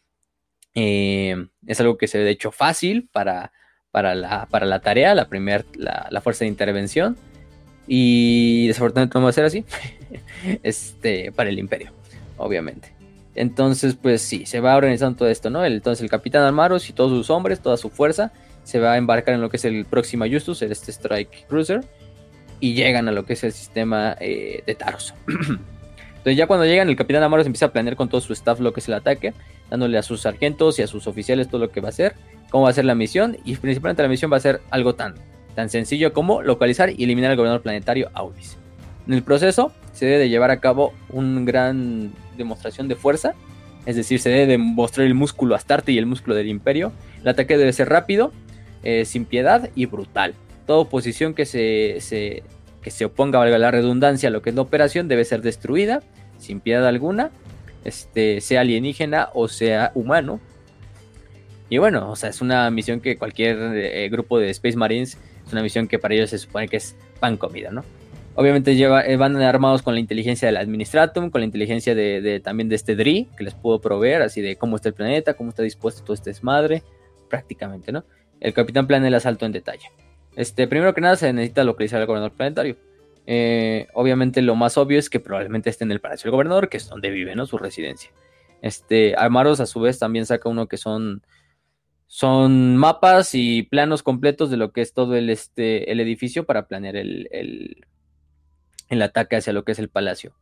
[0.75, 1.35] Eh,
[1.65, 3.51] es algo que se ve, de hecho, fácil para
[3.91, 7.17] para la, para la tarea, la, primer, la, la fuerza de intervención.
[7.87, 9.65] Y desafortunadamente no va a ser así.
[10.63, 11.91] este, para el imperio,
[12.39, 12.93] obviamente.
[13.35, 15.63] Entonces, pues sí, se va organizando todo esto, ¿no?
[15.63, 18.33] Entonces el capitán Armaros y todos sus hombres, toda su fuerza,
[18.63, 21.81] se va a embarcar en lo que es el próximo Justus, este Strike Cruiser,
[22.59, 25.13] y llegan a lo que es el sistema eh, de Taros.
[25.27, 28.73] Entonces ya cuando llegan, el capitán Amaros empieza a planear con todo su staff lo
[28.73, 29.33] que es el ataque,
[29.69, 32.15] dándole a sus sargentos y a sus oficiales todo lo que va a hacer,
[32.49, 35.15] cómo va a ser la misión, y principalmente la misión va a ser algo tan,
[35.55, 38.57] tan sencillo como localizar y eliminar al gobernador planetario Aulis.
[39.07, 43.35] En el proceso se debe de llevar a cabo una gran demostración de fuerza,
[43.85, 46.91] es decir, se debe de mostrar el músculo Astarte y el músculo del imperio.
[47.21, 48.31] El ataque debe ser rápido,
[48.83, 50.35] eh, sin piedad y brutal.
[50.67, 52.43] Toda oposición que se, se
[52.81, 56.01] que se oponga, valga la redundancia, a lo que es la operación, debe ser destruida,
[56.37, 57.31] sin piedad alguna,
[57.83, 60.39] este, sea alienígena o sea humano.
[61.69, 65.51] Y bueno, o sea, es una misión que cualquier eh, grupo de Space Marines, es
[65.51, 67.83] una misión que para ellos se supone que es pan comida, ¿no?
[68.39, 72.69] Obviamente lleva, eh, van armados con la inteligencia del Administratum, con la inteligencia de, también
[72.69, 75.61] de este DRI, que les puedo proveer, así de cómo está el planeta, cómo está
[75.61, 76.81] dispuesto todo este desmadre,
[77.29, 78.05] prácticamente, ¿no?
[78.39, 79.91] El capitán planea el asalto en detalle.
[80.37, 82.77] Este, primero que nada se necesita localizar al gobernador planetario.
[83.27, 86.77] Eh, obviamente lo más obvio es que probablemente esté en el Palacio del Gobernador, que
[86.77, 87.45] es donde vive, ¿no?
[87.45, 88.09] Su residencia.
[88.61, 91.23] Este, Armaros a su vez también saca uno que son,
[92.07, 96.67] son mapas y planos completos de lo que es todo el, este, el edificio para
[96.67, 97.27] planear el,
[98.89, 100.33] el ataque hacia lo que es el palacio.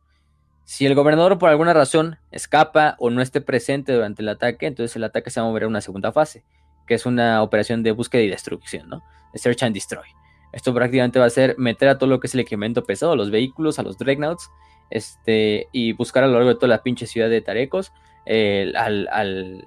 [0.64, 4.94] Si el gobernador por alguna razón escapa o no esté presente durante el ataque, entonces
[4.96, 6.44] el ataque se va a mover a una segunda fase,
[6.86, 9.02] que es una operación de búsqueda y destrucción, ¿no?
[9.34, 10.06] Search and Destroy.
[10.52, 13.16] Esto prácticamente va a ser meter a todo lo que es el equipamiento pesado, a
[13.16, 14.50] los vehículos, a los Dreadnoughts,
[14.90, 17.92] este, y buscar a lo largo de toda la pinche ciudad de Tarecos,
[18.26, 19.66] al, al,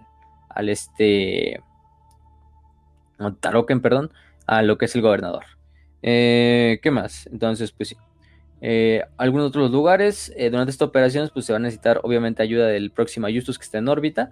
[0.49, 1.64] al, este,
[3.40, 4.12] Taroken, perdón,
[4.48, 5.45] a lo que es el gobernador.
[6.02, 7.28] Eh, ¿Qué más?
[7.28, 7.98] Entonces, pues sí.
[8.63, 12.67] Eh, algunos otros lugares, eh, durante esta operación, pues se va a necesitar obviamente ayuda
[12.67, 14.31] del próximo Justus que está en órbita,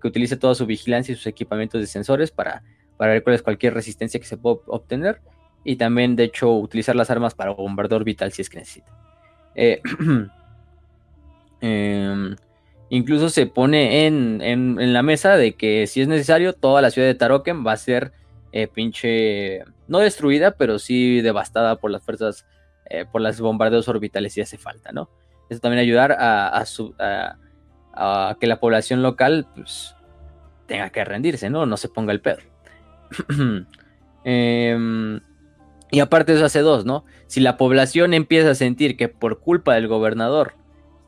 [0.00, 2.62] que utilice toda su vigilancia y sus equipamientos de sensores para,
[2.98, 5.20] para ver cuál es cualquier resistencia que se pueda obtener
[5.64, 8.92] y también de hecho utilizar las armas para bombardear orbital si es que necesita.
[9.54, 9.80] Eh,
[11.62, 12.34] eh,
[12.90, 16.90] incluso se pone en, en, en, la mesa de que si es necesario toda la
[16.90, 18.12] ciudad de Taroken va a ser
[18.74, 22.44] pinche, no destruida, pero sí devastada por las fuerzas,
[22.90, 25.08] eh, por los bombardeos orbitales si hace falta, ¿no?
[25.48, 27.36] Eso también ayudar a, a, su, a,
[27.94, 29.94] a que la población local pues,
[30.66, 31.66] tenga que rendirse, ¿no?
[31.66, 32.38] No se ponga el pedo.
[34.24, 35.20] eh,
[35.90, 37.04] y aparte eso hace dos, ¿no?
[37.26, 40.54] Si la población empieza a sentir que por culpa del gobernador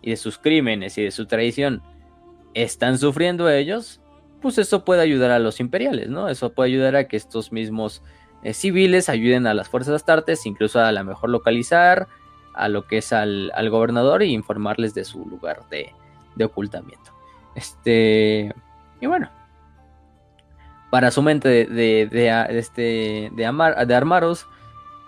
[0.03, 1.83] y de sus crímenes y de su traición
[2.55, 4.01] están sufriendo ellos,
[4.41, 6.29] pues eso puede ayudar a los imperiales, ¿no?
[6.29, 8.03] Eso puede ayudar a que estos mismos
[8.43, 12.09] eh, civiles ayuden a las fuerzas astartes, incluso a la mejor localizar
[12.55, 15.93] a lo que es al, gobernador y informarles de su lugar de,
[16.45, 17.13] ocultamiento.
[17.55, 18.53] Este,
[19.01, 19.31] y bueno,
[20.91, 24.47] para su mente de, de, este, de, Amar, de Armaros,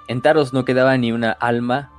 [0.09, 1.91] en Taros no quedaba ni una alma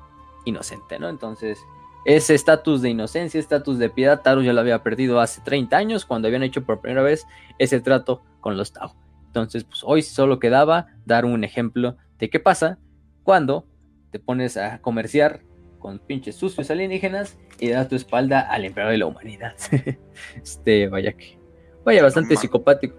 [0.46, 1.10] inocente, ¿no?
[1.10, 1.60] Entonces,
[2.06, 6.06] ese estatus de inocencia, estatus de piedad, Taros ya lo había perdido hace 30 años
[6.06, 8.94] cuando habían hecho por primera vez ese trato con los Tau.
[9.36, 12.80] Entonces, pues hoy solo quedaba dar un ejemplo de qué pasa
[13.24, 13.68] cuando
[14.12, 15.42] te pones a comerciar
[15.80, 19.54] con pinches sucios alienígenas y das tu espalda al emperador de la humanidad.
[20.42, 21.38] este, vaya que.
[21.84, 22.96] Vaya, bastante psicopático.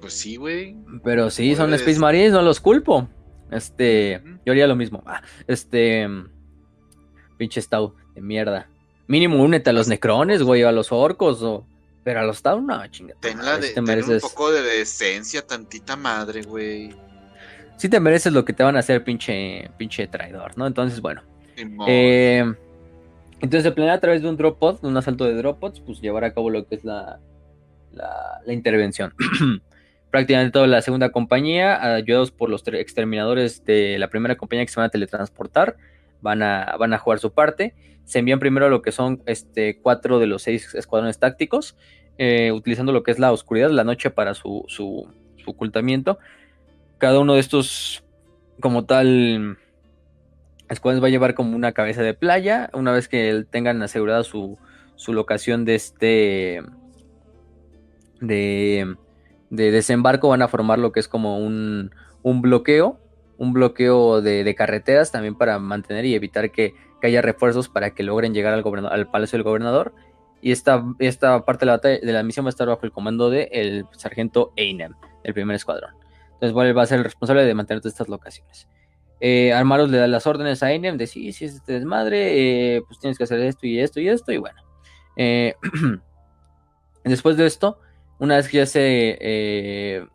[0.00, 0.76] Pues sí, güey.
[1.02, 3.08] Pero sí, son Space Marines, no los culpo.
[3.50, 5.02] Este, yo haría lo mismo.
[5.06, 6.06] Ah, este,
[7.36, 8.68] pinche Stau de mierda.
[9.08, 11.66] Mínimo únete a los necrones, güey, a los orcos, o...
[12.08, 13.20] pero a los Stau, no, chingada.
[13.20, 16.96] Ten, la de, un poco de decencia, tantita madre, güey.
[17.76, 20.66] Sí te mereces lo que te van a hacer, pinche, pinche traidor, ¿no?
[20.66, 21.20] Entonces, bueno.
[21.86, 22.50] Eh,
[23.40, 25.80] entonces se planea a través de un drop pod, de un asalto de drop pods,
[25.80, 27.20] pues llevar a cabo lo que es la,
[27.92, 29.12] la, la intervención.
[30.10, 34.80] prácticamente toda la segunda compañía, ayudados por los exterminadores de la primera compañía que se
[34.80, 35.76] van a teletransportar,
[36.20, 37.74] van a, van a jugar su parte.
[38.04, 41.76] Se envían primero lo que son este, cuatro de los seis escuadrones tácticos,
[42.16, 45.08] eh, utilizando lo que es la oscuridad, la noche para su, su,
[45.46, 46.18] ocultamiento.
[46.98, 48.04] Cada uno de estos,
[48.60, 49.56] como tal,
[50.68, 52.68] escuadrones va a llevar como una cabeza de playa.
[52.74, 54.58] Una vez que tengan asegurada su,
[54.96, 56.62] su locación de este.
[58.20, 58.96] de
[59.50, 61.90] de desembarco van a formar lo que es como un,
[62.22, 62.98] bloqueo,
[63.38, 68.34] un bloqueo de, carreteras también para mantener y evitar que, haya refuerzos para que logren
[68.34, 69.94] llegar al, al palacio del gobernador.
[70.42, 73.30] Y esta, esta parte de la, de la misión va a estar bajo el comando
[73.30, 75.94] del el sargento Einem, del primer escuadrón.
[76.40, 78.68] Entonces, él va a ser el responsable de mantener todas estas locaciones.
[79.20, 82.82] Eh, Armaros le da las órdenes a Einem de sí, si es este desmadre, eh,
[82.86, 84.60] pues tienes que hacer esto y esto y esto, y bueno.
[85.16, 85.54] Eh,
[87.04, 87.80] después de esto,
[88.18, 90.08] una vez que ya se,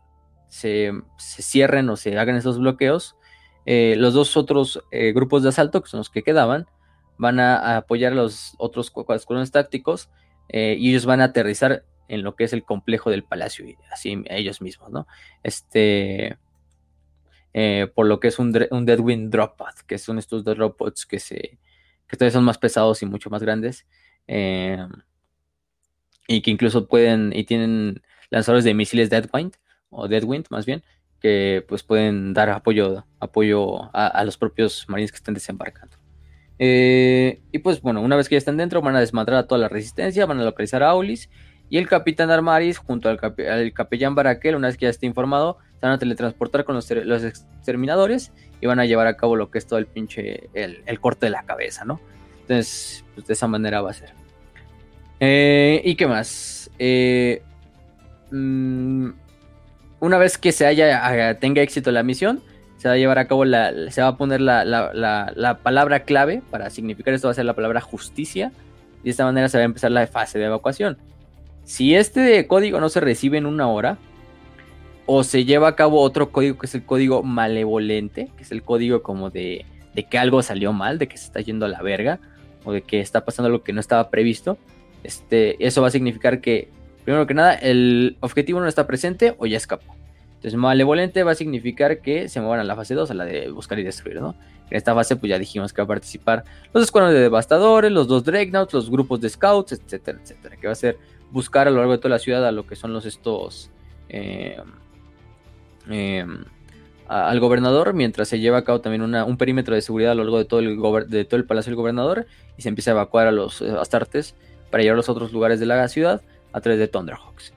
[0.63, 3.15] eh, se, cierren o se hagan esos bloqueos,
[3.65, 6.67] eh, los dos otros eh, grupos de asalto, que son los que quedaban,
[7.17, 10.09] van a, apoyar a los otros escuadrones tácticos
[10.49, 14.21] y ellos van a aterrizar en lo que es el complejo del palacio, y así
[14.25, 15.07] ellos mismos, ¿no?
[15.41, 16.37] Este,
[17.95, 21.19] por lo que es un, un Deadwind Drop Pod, que son estos dos robots que
[21.19, 21.57] se
[22.07, 23.87] que todavía son más pesados y mucho más grandes
[24.27, 29.55] y que incluso pueden y tienen lanzadores de misiles Deadwind
[29.93, 30.83] o Deadwind más bien
[31.19, 35.97] que pues pueden dar apoyo apoyo a, los propios marines que están desembarcando.
[36.59, 39.59] Eh, y pues bueno una vez que ya están dentro van a desmadrar a toda
[39.59, 41.29] la resistencia van a localizar a Aulis
[41.69, 43.19] y el capitán Armaris junto al,
[43.73, 48.31] capellán Barakel una vez que ya esté informado se van a teletransportar con los, exterminadores
[48.61, 51.25] y van a llevar a cabo lo que es todo el pinche el, el corte
[51.25, 51.99] de la cabeza no
[52.43, 54.13] entonces pues de esa manera va a ser.
[55.19, 56.69] Eh, ¿Y qué más?
[56.77, 57.41] Eh,
[58.31, 59.09] mm,
[60.03, 62.41] una vez que se haya, tenga éxito la misión,
[62.75, 66.69] se va a llevar a cabo la, se va a poner la, palabra clave para
[66.69, 68.51] significar esto va a ser la palabra justicia
[68.99, 70.97] y de esta manera se va a empezar la fase de evacuación.
[71.63, 73.97] Si este código no se recibe en una hora
[75.05, 78.61] o se lleva a cabo otro código que es el código malevolente, que es el
[78.61, 79.65] código como de,
[79.95, 82.19] de que algo salió mal, de que se está yendo a la verga
[82.65, 84.57] o de que está pasando algo que no estaba previsto,
[85.05, 86.67] este, eso va a significar que,
[87.03, 89.95] primero que nada, el objetivo no está presente o ya escapó.
[90.35, 93.49] Entonces, malevolente va a significar que se muevan a la fase 2, a la de
[93.49, 94.35] buscar y destruir, ¿no?
[94.69, 96.43] En esta fase, pues ya dijimos que va a participar
[96.73, 100.57] los escuadrones de devastadores, los dos Dreadnoughts, los grupos de scouts, etcétera, etcétera.
[100.57, 100.97] Que va a ser
[101.31, 103.69] buscar a lo largo de toda la ciudad a lo que son los estos.
[104.09, 104.57] Eh,
[105.89, 106.25] eh,
[107.07, 110.39] al gobernador, mientras se lleva a cabo también un perímetro de seguridad a lo largo
[110.39, 112.25] de todo el, de todo el palacio del gobernador
[112.57, 114.35] y se empieza a evacuar a los eh, astartes
[114.71, 116.21] para llevar a los otros lugares de la ciudad
[116.53, 117.53] a través de Thunderhawks.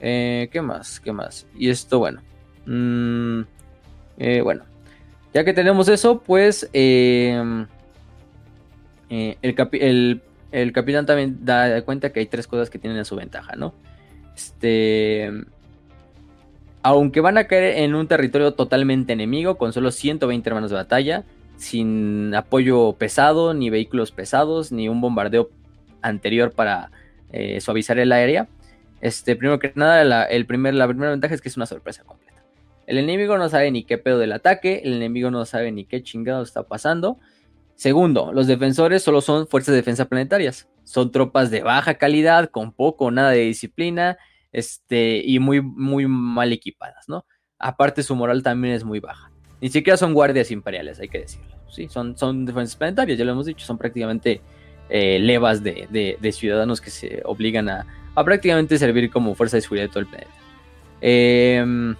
[0.00, 1.00] Eh, ¿Qué más?
[1.00, 1.46] ¿Qué más?
[1.56, 2.20] Y esto, bueno.
[2.66, 3.42] Mm,
[4.18, 4.64] eh, bueno.
[5.32, 7.66] Ya que tenemos eso, pues em,
[9.08, 13.16] eh, el, el, capitán también da cuenta que hay tres cosas que tienen a su
[13.16, 13.72] ventaja, ¿no?
[14.34, 15.30] Este...
[16.82, 21.24] Aunque van a caer en un territorio totalmente enemigo, con solo 120 hermanos de batalla,
[21.58, 25.50] sin apoyo pesado, ni vehículos pesados, ni un bombardeo
[26.00, 26.90] anterior para
[27.32, 28.48] eh, suavizar el área.
[29.00, 32.04] Este, primero que nada, la, el primer, la primera ventaja es que es una sorpresa
[32.04, 32.42] completa.
[32.86, 36.02] El enemigo no sabe ni qué pedo del ataque, el enemigo no sabe ni qué
[36.02, 37.18] chingado está pasando.
[37.76, 40.68] Segundo, los defensores solo son fuerzas de defensa planetarias.
[40.84, 44.18] son tropas de baja calidad, con poco o nada de disciplina,
[44.52, 47.24] este, y muy, muy mal equipadas, ¿no?
[47.58, 49.30] Aparte su moral también es muy baja.
[49.60, 51.54] Ni siquiera son guardias imperiales, hay que decirlo.
[51.68, 51.88] ¿sí?
[51.88, 54.40] Son, son defensas planetarias, ya lo hemos dicho, son prácticamente
[54.90, 57.86] eh, levas de, ciudadanos que se obligan a,
[58.24, 60.30] prácticamente servir como fuerza de seguridad de todo el planeta.
[61.00, 61.96] Em,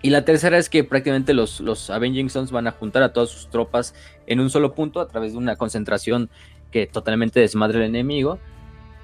[0.00, 3.50] y la tercera es que prácticamente los, Avenging Sons van a juntar a todas sus
[3.50, 3.94] tropas
[4.26, 6.30] en un solo punto a través de una concentración
[6.70, 8.38] que totalmente desmadre al enemigo.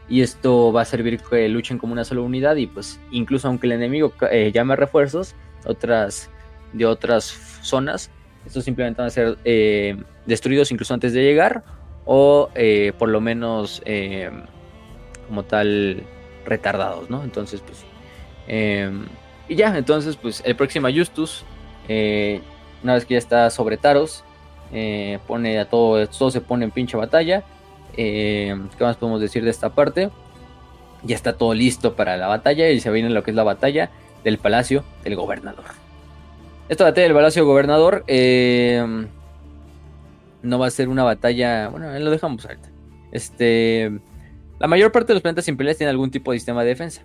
[0.09, 2.56] Y esto va a servir que luchen como una sola unidad.
[2.56, 5.35] Y pues, incluso aunque el enemigo eh, llame refuerzos
[5.66, 6.31] otras,
[6.72, 7.24] de otras
[7.62, 8.10] zonas,
[8.47, 11.64] estos simplemente van a ser eh, destruidos incluso antes de llegar.
[12.05, 13.82] O eh, por lo menos
[15.28, 16.02] como tal
[16.44, 17.24] retardados, ¿no?
[17.24, 17.85] Entonces, pues.
[18.47, 19.06] Em,
[19.48, 21.44] y ya, entonces, pues el próximo Justus,
[22.82, 24.24] una vez que ya está sobre Taros,
[25.26, 27.44] pone a todo, todo se pone en pinche batalla.
[27.97, 30.10] Eh, ¿Qué más podemos decir de esta parte?
[31.02, 33.90] Ya está todo listo para la batalla y se viene lo que es la batalla
[34.22, 35.64] del Palacio del Gobernador.
[36.68, 39.06] Esta batalla del Palacio del Gobernador eh,
[40.45, 41.69] no va a ser una batalla.
[41.69, 42.71] Bueno, lo dejamos ahorita.
[43.12, 43.91] Este,
[44.61, 47.05] la mayor parte de los planetas imperiales tienen algún tipo de sistema de defensa.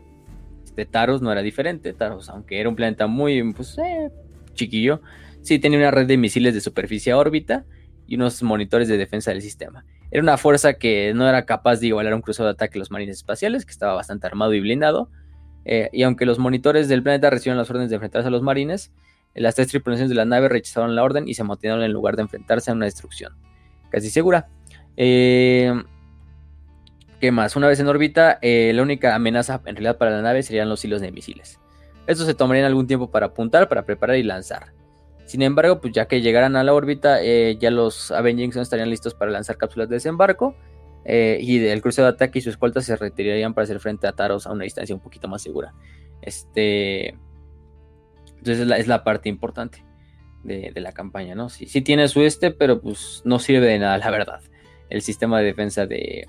[0.64, 1.94] Este Taros no era diferente.
[1.94, 4.10] Taros, aunque era un planeta muy pues, eh,
[4.54, 5.02] chiquillo,
[5.42, 7.66] sí tenía una red de misiles de superficie a órbita
[8.08, 9.86] y unos monitores de defensa del sistema.
[10.12, 12.92] Era una fuerza que no era capaz de igualar un crucero de ataque a los
[12.92, 15.10] marines espaciales, que estaba bastante armado y blindado.
[15.66, 18.92] Eh, y aunque los monitores del planeta recibieron las órdenes de enfrentarse a los marines,
[19.36, 22.24] las tres tripulaciones de la nave rechazaron la orden y se mantuvieron en lugar de
[22.24, 23.34] enfrentarse a una destrucción.
[23.90, 24.50] Casi segura.
[24.98, 25.74] Eh,
[27.20, 27.56] ¿Qué más?
[27.56, 30.84] Una vez en órbita, eh, la única amenaza en realidad para la nave serían los
[30.84, 31.60] hilos de misiles.
[32.08, 34.74] Estos se tomarían algún tiempo para apuntar, para preparar y lanzar.
[35.26, 39.14] Sin embargo, pues ya que llegaran a la órbita, eh, ya los Avengers estarían listos
[39.14, 40.56] para lanzar cápsulas de desembarco.
[41.06, 44.46] Y el crucero de ataque y su escolta se retirarían para hacer frente a Taros
[44.46, 45.74] a una distancia un poquito más segura.
[46.22, 47.18] Este.
[48.40, 49.84] Entonces es la, parte importante
[50.44, 51.50] de, la campaña, ¿no?
[51.50, 54.42] Sí, tiene su este, pero pues no sirve de nada, la verdad.
[54.90, 56.28] El sistema de defensa de.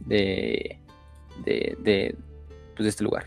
[0.00, 0.78] de.
[1.44, 2.16] de, de,
[2.74, 3.26] pues, de este lugar.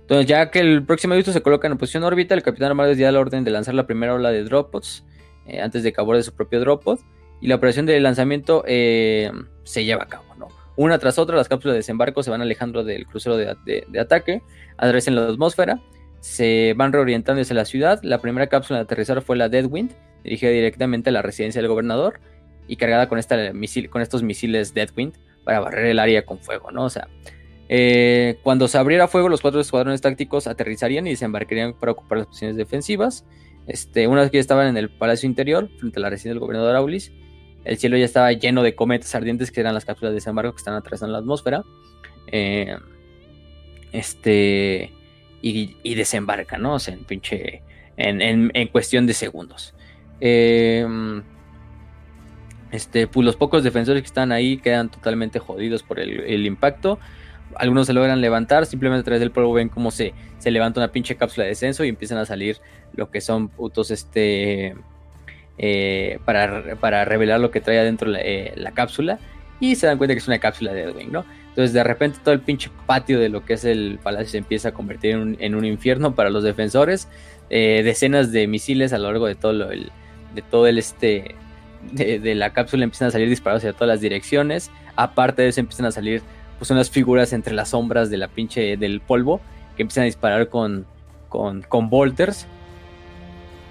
[0.00, 3.12] Entonces, ya que el próximo visto se coloca en posición órbita, el capitán armado da
[3.12, 5.04] la orden de lanzar la primera ola de droppods
[5.46, 6.98] eh, antes de que aborde su propio dropod.
[7.40, 9.30] Y la operación de lanzamiento eh,
[9.64, 10.48] se lleva a cabo, ¿no?
[10.78, 14.42] Una tras otra, las cápsulas de desembarco se van alejando del crucero de, ataque,
[14.76, 15.80] atraviesan la atmósfera,
[16.20, 18.00] se van reorientando hacia la ciudad.
[18.02, 19.92] La primera cápsula de aterrizar fue la Deadwind,
[20.24, 22.20] dirigida directamente a la residencia del gobernador
[22.66, 25.14] y cargada con, estos misiles Deadwind
[25.44, 26.84] para barrer el área con fuego, ¿no?
[26.84, 27.08] O sea,
[27.68, 32.26] eh, cuando se abriera fuego, los cuatro escuadrones tácticos aterrizarían y desembarcarían para ocupar las
[32.26, 33.24] posiciones defensivas.
[33.66, 36.40] Este, una vez que ya estaban en el palacio interior, frente a la residencia del
[36.40, 37.12] gobernador Aulis,
[37.64, 40.58] el cielo ya estaba lleno de cometas ardientes que eran las cápsulas de desembarco que
[40.58, 41.64] están atravesando la atmósfera.
[42.28, 42.76] Eh,
[43.92, 44.92] este.
[45.40, 46.74] Y, desembarcan, ¿no?
[46.74, 47.62] O sea, en pinche.
[47.96, 49.74] En, cuestión de segundos.
[50.20, 50.86] Eh,
[52.70, 56.98] este, pues los pocos defensores que están ahí quedan totalmente jodidos por el impacto
[57.56, 60.88] algunos se logran levantar, simplemente a través del polvo ven cómo se, se levanta una
[60.88, 62.58] pinche cápsula de descenso y empiezan a salir
[62.94, 64.76] lo que son putos este
[65.58, 69.18] eh, para, para, revelar lo que trae adentro eh, la, cápsula
[69.60, 71.24] y se dan cuenta que es una cápsula de Edwin, ¿no?
[71.48, 74.68] Entonces de repente todo el pinche patio de lo que es el palacio se empieza
[74.68, 77.08] a convertir en un, infierno para los defensores,
[77.50, 79.90] eh, decenas de misiles a lo largo de todo el,
[80.34, 81.34] de todo el este
[81.92, 85.60] de, de la cápsula empiezan a salir disparados hacia todas las direcciones, aparte de eso
[85.60, 86.22] empiezan a salir
[86.58, 89.40] pues unas figuras entre las sombras de la pinche del polvo
[89.76, 90.86] que empiezan a disparar con,
[91.28, 92.46] con, con bolters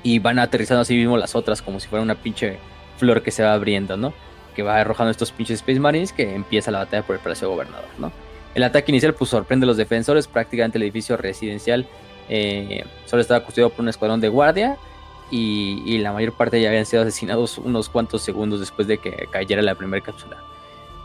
[0.04, 2.58] y van aterrizando así mismo las otras como si fuera una pinche
[2.98, 4.14] flor que se va abriendo, ¿no?
[4.58, 7.86] Que va arrojando estos pinches Space Marines que empieza la batalla por el Palacio Gobernador,
[8.00, 8.12] ¿no?
[8.56, 11.86] El ataque inicial pues sorprende a los defensores, prácticamente el edificio residencial
[12.28, 14.78] eh, solo estaba custodiado por un escuadrón de guardia
[15.30, 19.62] y, la mayor parte ya habían sido asesinados unos cuantos segundos después de que cayera
[19.62, 20.38] la primera cápsula.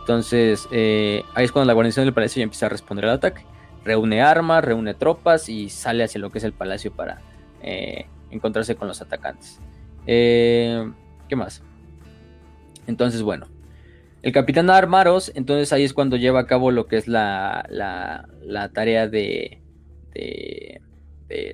[0.00, 3.44] Entonces, eh, ahí es cuando la guarnición del palacio ya empieza a responder al ataque.
[3.84, 7.20] Reúne armas, reúne tropas y sale hacia lo que es el palacio para
[7.62, 9.60] eh, encontrarse con los atacantes.
[10.06, 11.62] ¿Qué más?
[12.86, 13.48] Entonces, bueno.
[14.22, 18.68] El capitán Armaros, entonces ahí es cuando lleva a cabo lo que es la, la,
[18.72, 19.60] tarea de,
[20.14, 20.80] de,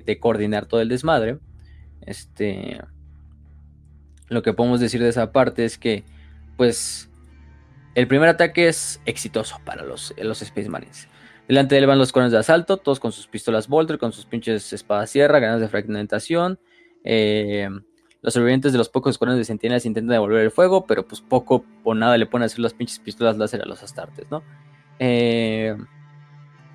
[0.05, 1.39] de, coordinar todo el desmadre.
[2.05, 2.79] Este,
[4.27, 6.03] lo que podemos decir de esa parte es que,
[6.57, 7.09] pues,
[7.95, 11.07] el primer ataque es exitoso para los, los Space Marines.
[11.47, 14.25] Delante de él van los conos de asalto, todos con sus pistolas Bolter, con sus
[14.25, 16.59] pinches espadas sierra, ganas de fragmentación.
[17.03, 17.67] Eh,
[18.21, 21.63] los sobrevivientes de los pocos escuadrones de centinelas intentan devolver el fuego, pero pues poco
[21.83, 24.43] o nada le ponen a hacer las pinches pistolas láser a los astartes, ¿no?
[24.99, 25.77] Eh,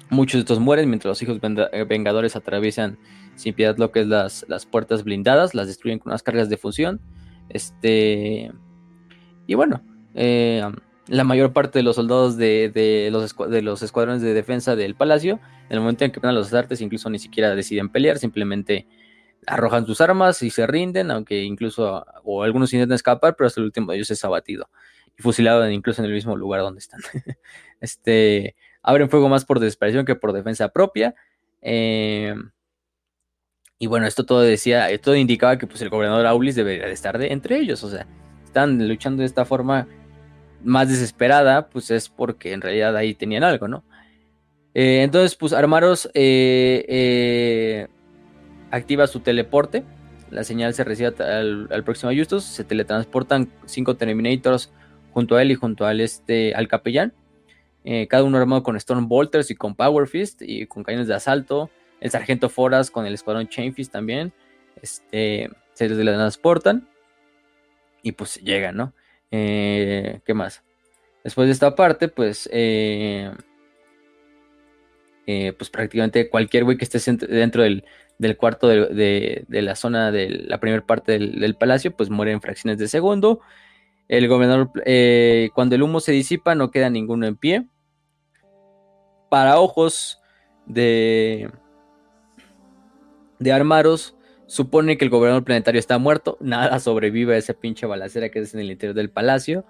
[0.08, 2.98] muchos de estos mueren mientras los hijos eh, vengadores atraviesan
[3.36, 6.56] sin piedad lo que es las, las puertas blindadas, las destruyen con unas cargas de
[6.56, 7.00] fusión.
[7.48, 8.50] Este.
[9.46, 9.82] Y bueno,
[10.14, 10.62] eh,
[11.08, 15.40] la mayor parte de los soldados de, los, de los escuadrones de defensa del palacio,
[15.68, 18.86] en el momento en que van los artes, incluso ni siquiera deciden pelear, simplemente
[19.46, 23.66] arrojan sus armas y se rinden, aunque incluso, o algunos intentan escapar, pero hasta el
[23.66, 24.68] último de ellos es abatido
[25.16, 27.00] y fusilado incluso en el mismo lugar donde están.
[27.80, 31.14] este, abren fuego más por desesperación que por defensa propia.
[31.62, 32.34] Eh,
[33.78, 37.18] y bueno, esto todo decía, todo indicaba que pues el gobernador Aulis debería de estar
[37.18, 38.06] de, entre ellos, o sea,
[38.44, 39.88] están luchando de esta forma
[40.62, 43.84] más desesperada, pues es porque en realidad ahí tenían algo, ¿no?
[44.74, 47.88] Eh, entonces, pues Armaros eh, eh,
[48.74, 49.84] activa su teleporte,
[50.30, 54.72] la señal se recibe al, próximo Justus, se teletransportan cinco Terminators
[55.12, 57.14] junto a él y junto al, este, al capellán,
[58.08, 61.70] cada uno armado con Storm Bolters y con Power Fist y con cañones de asalto,
[62.00, 64.32] el sargento Foras con el escuadrón Chainfist también,
[64.82, 66.88] este, se teletransportan
[68.02, 68.92] y pues llegan, ¿no?
[69.30, 70.62] Eh, ¿Qué más?
[71.24, 73.32] Después de esta parte, pues, eh,
[75.26, 77.84] eh, pues prácticamente cualquier güey que esté dentro del,
[78.36, 82.88] cuarto de, la zona de la primera parte del, palacio, pues muere en fracciones de
[82.88, 83.40] segundo.
[84.08, 84.70] El gobernador,
[85.54, 87.66] cuando el humo se disipa, no queda ninguno en pie.
[89.30, 90.20] Para ojos
[90.66, 91.50] de,
[93.38, 94.14] de Armaros,
[94.46, 98.54] supone que el gobernador planetario está muerto, nada sobrevive a esa pinche balacera que es
[98.54, 99.64] en el interior del palacio.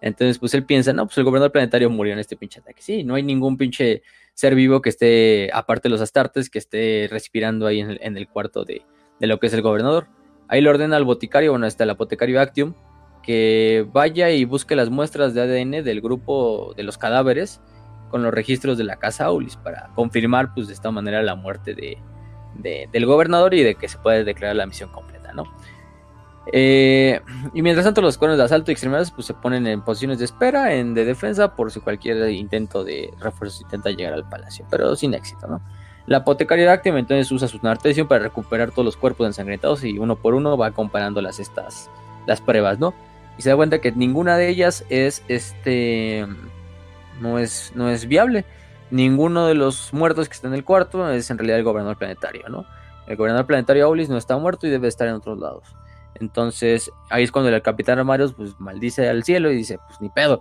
[0.00, 2.82] Entonces, pues él piensa, no, pues el gobernador planetario murió en este pinche ataque.
[2.82, 4.02] Sí, no hay ningún pinche
[4.38, 8.62] ser vivo que esté, aparte de los astartes, que esté respirando ahí en el, cuarto
[8.62, 8.82] de,
[9.18, 10.06] lo que es el gobernador.
[10.46, 12.74] Ahí le ordena al boticario, bueno, está el apotecario Actium,
[13.24, 17.60] que vaya y busque las muestras de ADN del grupo de los cadáveres
[18.10, 21.74] con los registros de la casa Aulis para confirmar, pues de esta manera, la muerte
[21.74, 21.98] de,
[22.92, 25.52] del gobernador y de que se puede declarar la misión completa, ¿no?
[26.52, 27.20] Eh,
[27.52, 30.24] y mientras tanto los cuernos de asalto y extremidades pues se ponen en posiciones de
[30.24, 34.96] espera, en de defensa, por si cualquier intento de refuerzo intenta llegar al palacio, pero
[34.96, 35.60] sin éxito, ¿no?
[36.06, 40.16] La apotecaria Actium entonces usa su nartesium para recuperar todos los cuerpos ensangrentados y uno
[40.16, 41.90] por uno va comparando las, estas,
[42.26, 42.94] las pruebas, ¿no?
[43.36, 46.26] Y se da cuenta que ninguna de ellas es, este,
[47.20, 48.46] no es, no es viable
[48.90, 52.48] ninguno de los muertos que está en el cuarto es en realidad el gobernador planetario,
[52.48, 52.64] ¿no?
[53.06, 55.64] El gobernador planetario Aulis no está muerto y debe estar en otros lados.
[56.20, 60.08] Entonces, ahí es cuando el capitán Amarios pues maldice al cielo y dice, pues ni
[60.08, 60.40] pedo,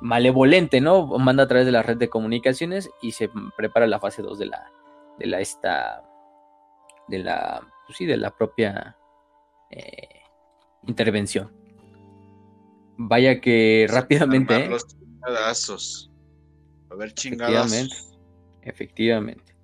[0.00, 1.06] malevolente, ¿no?
[1.18, 4.46] Manda a través de la red de comunicaciones y se prepara la fase 2 de
[4.46, 4.70] la,
[5.18, 6.02] de la, esta,
[7.08, 8.96] de la, pues sí, de la propia
[9.70, 10.22] eh,
[10.86, 11.52] intervención.
[12.96, 14.56] Vaya que rápidamente...
[14.56, 14.76] ¿eh?
[16.90, 17.72] A ver, chingados.
[17.72, 17.96] Efectivamente.
[18.62, 19.56] Efectivamente.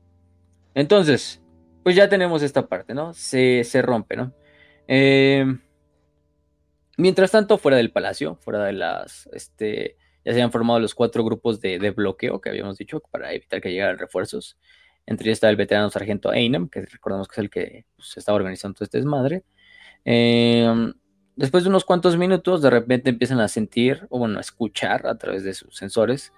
[0.74, 1.42] Entonces,
[1.82, 3.12] pues ya tenemos esta parte, ¿no?
[3.14, 4.32] Se, rompe, ¿no?
[4.86, 5.60] Em,
[6.96, 11.24] mientras tanto, fuera del palacio, fuera de las, este, ya se han formado los cuatro
[11.24, 14.58] grupos de, bloqueo que habíamos dicho para evitar que llegaran refuerzos.
[15.06, 18.36] Entre ellos está el veterano sargento Einem, que recordamos que es el que pues, estaba
[18.36, 19.44] organizando todo este desmadre.
[20.04, 20.94] Em,
[21.36, 25.16] después de unos cuantos minutos, de repente empiezan a sentir, o bueno, a escuchar a
[25.18, 26.32] través de sus sensores,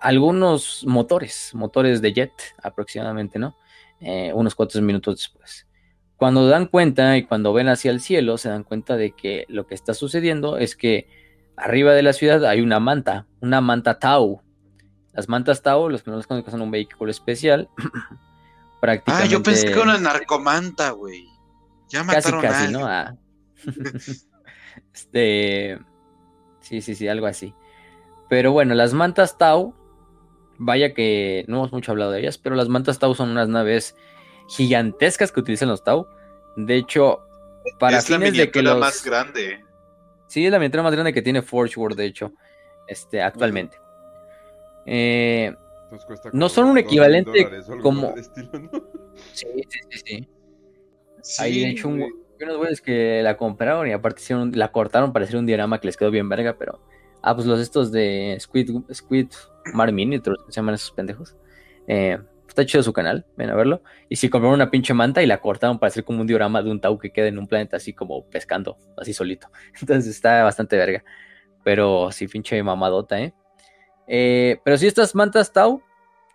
[0.00, 2.32] algunos motores, motores de jet
[2.62, 3.56] aproximadamente, ¿no?
[4.00, 5.66] Eh, unos cuantos minutos después.
[6.24, 9.66] Cuando dan cuenta y cuando ven hacia el cielo, se dan cuenta de que lo
[9.66, 11.06] que está sucediendo es que
[11.54, 14.40] arriba de la ciudad hay una manta, una manta Tau.
[15.12, 17.68] Las mantas Tau, los que no los conocen, son un vehículo especial.
[18.80, 19.28] prácticamente...
[19.28, 21.28] Ah, yo pensé que era una narcomanta, güey.
[21.90, 22.86] Ya mataron casi, casi, ¿no?
[22.86, 23.14] Ah.
[24.94, 25.78] este...
[26.60, 27.52] Sí, sí, sí, algo así.
[28.30, 29.74] Pero bueno, las mantas Tau
[30.56, 33.94] Vaya que no hemos mucho hablado de ellas, pero las mantas Tau son unas naves
[34.48, 36.06] gigantescas que utilizan los Tau.
[36.56, 37.20] De hecho,
[37.78, 38.78] para es fines de que los...
[38.78, 39.64] más grande.
[40.26, 42.32] Sí, es la miniatura más grande que tiene Forge World, de hecho,
[42.88, 43.78] este, actualmente.
[44.86, 45.54] Eh,
[46.32, 47.48] no son un equivalente
[47.82, 48.14] como...
[49.32, 50.28] Sí, sí, sí, sí.
[51.38, 52.02] Hay de hecho un...
[52.40, 54.22] unos güeyes que la compraron y aparte
[54.52, 56.80] la cortaron para hacer un diorama que les quedó bien verga, pero...
[57.22, 59.28] Ah, pues los estos de Squid, Squid
[59.72, 61.36] Mar Miniatures, se llaman esos pendejos.
[61.86, 62.18] Eh,
[62.48, 63.82] está chido su canal, ven a verlo.
[64.08, 66.70] Y si compraron una pinche manta y la cortaron para hacer como un diorama de
[66.70, 69.48] un Tau que queda en un planeta así como pescando, así solito.
[69.80, 71.04] Entonces está bastante verga.
[71.62, 73.34] Pero sí, pinche mamadota, ¿eh?
[74.06, 75.82] eh pero si estas mantas Tau,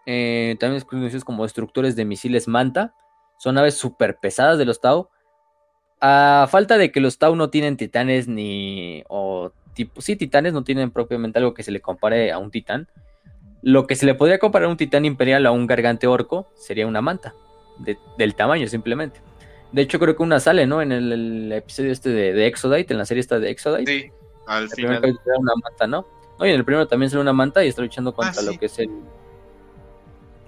[0.05, 2.93] eh, también conocidas como destructores de misiles manta,
[3.37, 5.09] son aves súper pesadas de los Tau.
[6.01, 9.03] A falta de que los Tau no tienen titanes ni.
[9.09, 10.01] o tipo.
[10.01, 12.87] Sí, titanes no tienen propiamente algo que se le compare a un titán
[13.61, 16.87] lo que se le podría comparar a un titán imperial a un gargante orco sería
[16.87, 17.33] una manta,
[18.17, 19.21] del tamaño simplemente.
[19.71, 20.81] De hecho, creo que una sale, ¿no?
[20.81, 23.91] En el, episodio este de, de, Exodite, en la serie esta de Exodite.
[23.91, 24.11] Sí,
[24.47, 25.03] al el final.
[25.03, 26.07] Era una manta, ¿no?
[26.39, 26.45] ¿no?
[26.45, 28.57] Y en el primero también sale una manta y está luchando contra Ah, lo sí.
[28.57, 28.89] que es el.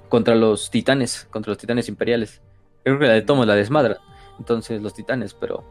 [0.10, 2.42] Contra los titanes, contra los titanes imperiales.
[2.84, 4.00] Creo que la de Tomo es la desmadra.
[4.40, 5.64] Entonces, los titanes, pero.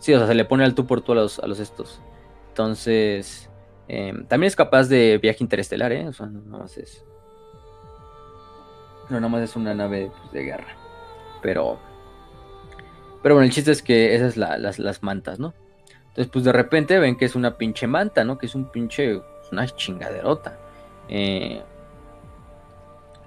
[0.00, 2.00] Sí, o sea, se le pone al tú por tú a los, a los estos.
[2.48, 3.48] Entonces.
[3.88, 6.04] Eh, también es capaz de viaje interestelar, ¿eh?
[6.04, 7.04] No nada más es.
[9.08, 10.76] No, nada más es una nave pues, de guerra.
[11.42, 11.78] Pero.
[13.22, 15.54] Pero bueno, el chiste es que esas es la- las, las mantas, ¿no?
[16.08, 18.38] Entonces, pues de repente ven que es una pinche manta, ¿no?
[18.38, 19.20] Que es un pinche.
[19.52, 20.58] Una chingaderota.
[21.08, 21.62] Eh,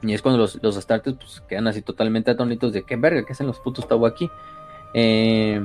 [0.02, 3.32] y es cuando los, los astartes pues, quedan así totalmente atónitos de qué verga, ¿qué
[3.34, 4.30] hacen los putos Tau aquí?
[4.94, 5.62] Eh,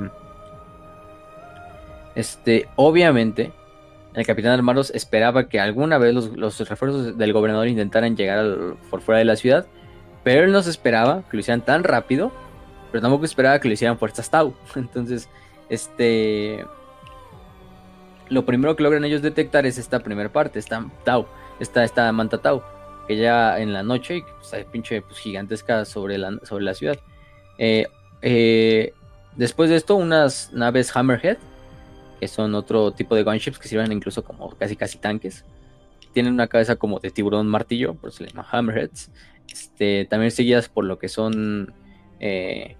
[2.15, 3.51] este, obviamente,
[4.15, 9.01] el capitán Armaros esperaba que alguna vez los, los refuerzos del gobernador intentaran llegar por
[9.01, 9.67] fuera de la ciudad,
[10.23, 12.31] pero él no se esperaba que lo hicieran tan rápido,
[12.91, 14.55] pero tampoco esperaba que lo hicieran fuerzas Tau.
[14.75, 15.29] Entonces,
[15.69, 16.65] este,
[18.29, 21.27] lo primero que logran ellos detectar es esta primera parte, esta Tau,
[21.59, 22.63] esta, esta manta Tau,
[23.07, 26.97] que ya en la noche, pues, hay pinche pues, gigantesca sobre la, sobre la ciudad.
[27.57, 27.87] Eh,
[28.21, 28.93] eh,
[29.35, 31.37] después de esto, unas naves Hammerhead,
[32.27, 35.45] son otro tipo de gunships que sirven incluso como casi casi tanques.
[36.13, 39.11] Tienen una cabeza como de tiburón martillo, por eso se llama Hammerheads.
[39.51, 41.73] Este, también seguidas por lo que son
[42.19, 42.75] eh,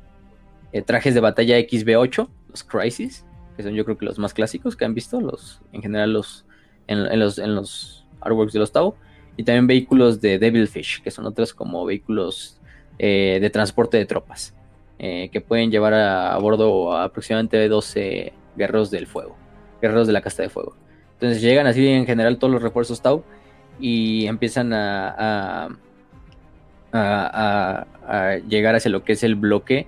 [0.72, 4.76] eh, trajes de batalla XB8, los Crisis, que son yo creo que los más clásicos
[4.76, 6.46] que han visto, los, en general los
[6.88, 8.96] en, los, en los artworks de los Tau.
[9.38, 12.60] Y también vehículos de Devilfish, que son otros como vehículos
[12.98, 14.54] eh, de transporte de tropas,
[14.98, 19.36] que pueden llevar a bordo aproximadamente 12 guerreros del fuego,
[19.82, 20.76] guerreros de la casta de fuego.
[21.14, 23.23] Entonces llegan así en general todos los refuerzos Tau
[23.80, 25.69] y empiezan a,
[26.91, 29.88] a, a- llegar hacia lo que es el bloque,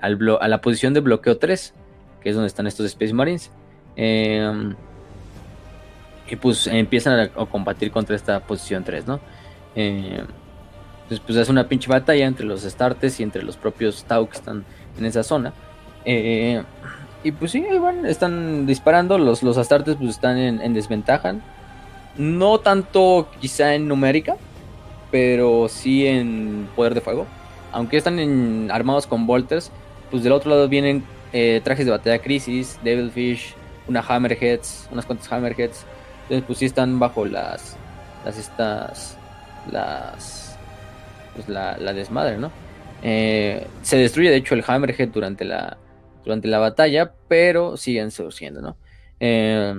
[0.00, 1.74] al blo- a la posición de bloqueo 3,
[2.20, 3.50] que es donde están estos Space Marines.
[3.96, 4.74] Em,
[6.30, 9.18] y pues empiezan a, combatir contra esta posición 3, ¿no?
[9.74, 14.36] Entonces pues es una pinche batalla entre los Startes y entre los propios Tau que
[14.36, 14.64] están
[14.98, 15.52] en esa zona.
[16.04, 16.62] Eh,
[17.24, 21.34] y pues sí, ahí van, están disparando, los, los Astartes pues están en, en desventaja.
[22.16, 24.36] No tanto quizá en numérica,
[25.10, 27.26] pero sí en poder de fuego.
[27.72, 29.70] Aunque están en- armados con bolters,
[30.10, 33.54] pues del otro lado vienen eh, trajes de batalla Crisis, Devilfish,
[33.88, 35.84] una Hammerheads, unas cuantas Hammerheads.
[36.22, 37.76] Entonces pues sí están bajo las,
[38.24, 39.16] las estas,
[39.70, 40.56] las,
[41.34, 42.50] pues la, la desmadre, ¿no?
[43.02, 45.76] Eh, se destruye de hecho el Hammerhead durante la,
[46.28, 48.76] durante la batalla, pero siguen surgiendo, ¿no?
[49.18, 49.74] Eh,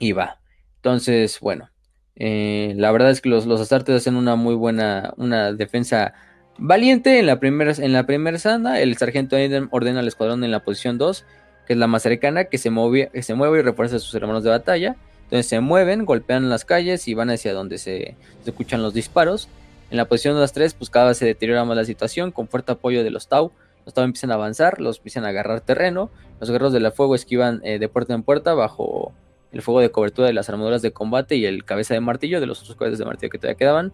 [0.00, 0.40] y va.
[0.76, 1.70] Entonces, bueno,
[2.16, 6.12] eh, la verdad es que los, los hacen una muy buena, una defensa
[6.58, 8.80] valiente en la primera, en la primera zona.
[8.80, 11.24] El sargento Aiden ordena al escuadrón en la posición 2,
[11.68, 14.12] que es la más cercana, que se, mueve, que se mueve y refuerza a sus
[14.16, 14.96] hermanos de batalla.
[15.22, 19.48] Entonces se mueven, golpean las calles y van hacia donde se, se escuchan los disparos.
[19.88, 22.48] En la posición de las 3, pues cada vez se deteriora más la situación, con
[22.48, 23.52] fuerte apoyo de los Tau.
[23.86, 26.10] Los Tau empiezan a avanzar, los empiezan a agarrar terreno.
[26.40, 29.12] Los guerreros del fuego esquivan eh, de puerta en puerta bajo
[29.52, 32.46] el fuego de cobertura de las armaduras de combate y el cabeza de martillo de
[32.46, 33.92] los otros cabezas de martillo que todavía quedaban.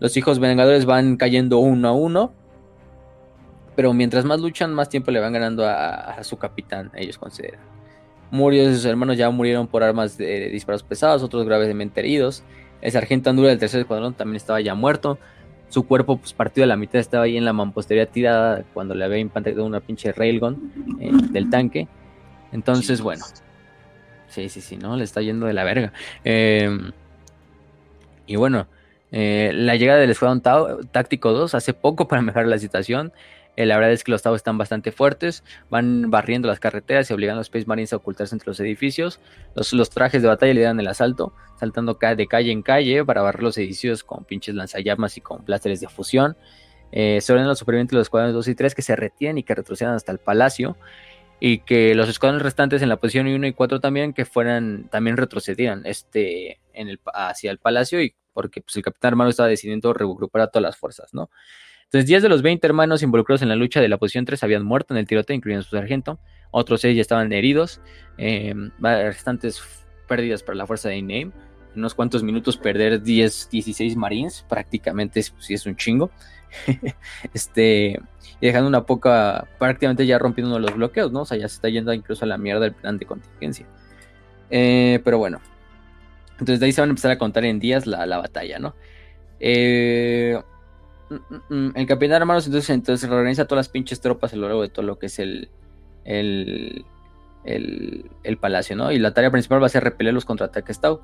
[0.00, 2.32] Los hijos vengadores van cayendo uno a uno.
[3.74, 7.60] Pero mientras más luchan, más tiempo le van ganando a, a su capitán, ellos consideran.
[8.30, 12.44] Murió de sus hermanos ya murieron por armas de, de disparos pesados, otros gravemente heridos.
[12.82, 15.18] El sargento Andura del tercer escuadrón también estaba ya muerto.
[15.72, 19.06] Su cuerpo, pues partido a la mitad, estaba ahí en la mampostería tirada cuando le
[19.06, 21.88] había impactado una pinche railgun eh, del tanque.
[22.52, 23.24] Entonces, bueno,
[24.32, 24.96] Sí, sí, sí, ¿no?
[24.96, 25.92] Le está yendo de la verga.
[26.24, 26.70] Eh,
[28.26, 28.66] y bueno,
[29.10, 33.12] eh, la llegada del Escuadrón Táctico 2 hace poco para mejorar la situación.
[33.56, 37.14] Eh, la verdad es que los Tau están bastante fuertes, van barriendo las carreteras y
[37.14, 39.20] obligando a los Space Marines a ocultarse entre los edificios.
[39.54, 43.42] Los, trajes de batalla le dan el asalto, saltando de calle en calle para barrer
[43.42, 46.36] los edificios con pinches lanzallamas y con plásteres de fusión.
[46.92, 49.94] Eh, los supervivientes de los escuadrones 2 y 3 que se retiren y que retrocedan
[49.94, 50.76] hasta el palacio
[51.40, 55.16] y que los escuadrones restantes en la posición 1 y 4 también que fueran también
[55.16, 59.92] retrocedieran este en el hacia el palacio y porque pues, el capitán hermano estaba decidiendo
[59.92, 61.30] regrupar a todas las fuerzas, ¿no?
[61.92, 64.64] Entonces 10 de los 20 hermanos involucrados en la lucha de la posición 3 habían
[64.64, 66.18] muerto en el tiroteo, incluyendo su sargento.
[66.50, 67.82] Otros 6 ya estaban heridos.
[68.16, 69.62] Eh, restantes
[70.08, 71.32] pérdidas para la fuerza de Name.
[71.74, 76.10] En unos cuantos minutos perder 10, 16 marines, prácticamente es, sí es un chingo.
[77.34, 78.00] este,
[78.40, 81.20] y dejando una poca, prácticamente ya rompiendo uno de los bloqueos, ¿no?
[81.20, 83.66] O sea, ya se está yendo incluso a la mierda el plan de contingencia.
[84.48, 85.42] Eh, pero bueno,
[86.32, 88.74] entonces de ahí se van a empezar a contar en días la, la batalla, ¿no?
[89.40, 90.40] Eh,
[91.74, 94.84] el capitán Armaros entonces, entonces reorganiza todas las pinches tropas a lo largo de todo
[94.84, 95.50] lo que es el,
[96.04, 96.84] el,
[97.44, 98.92] el, el palacio, ¿no?
[98.92, 101.00] Y la tarea principal va a ser repeler los contraataques Tau.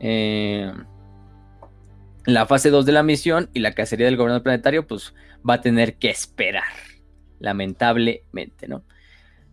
[0.00, 0.72] Eh,
[2.26, 5.14] la fase 2 de la misión y la cacería del gobernador planetario, pues
[5.48, 6.64] va a tener que esperar,
[7.38, 8.84] lamentablemente, ¿no?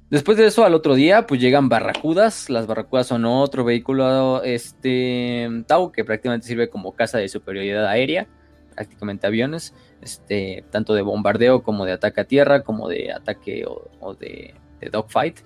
[0.10, 2.49] Después de eso, al otro día, pues llegan barracudas.
[2.49, 8.27] Las barracudas son otro vehículo, este, Tau, que prácticamente sirve como casa de superioridad aérea,
[8.76, 14.14] prácticamente aviones, este, tanto de bombardeo como de ataque a tierra, como de ataque o,
[14.15, 14.53] de,
[14.91, 15.39] dogfight,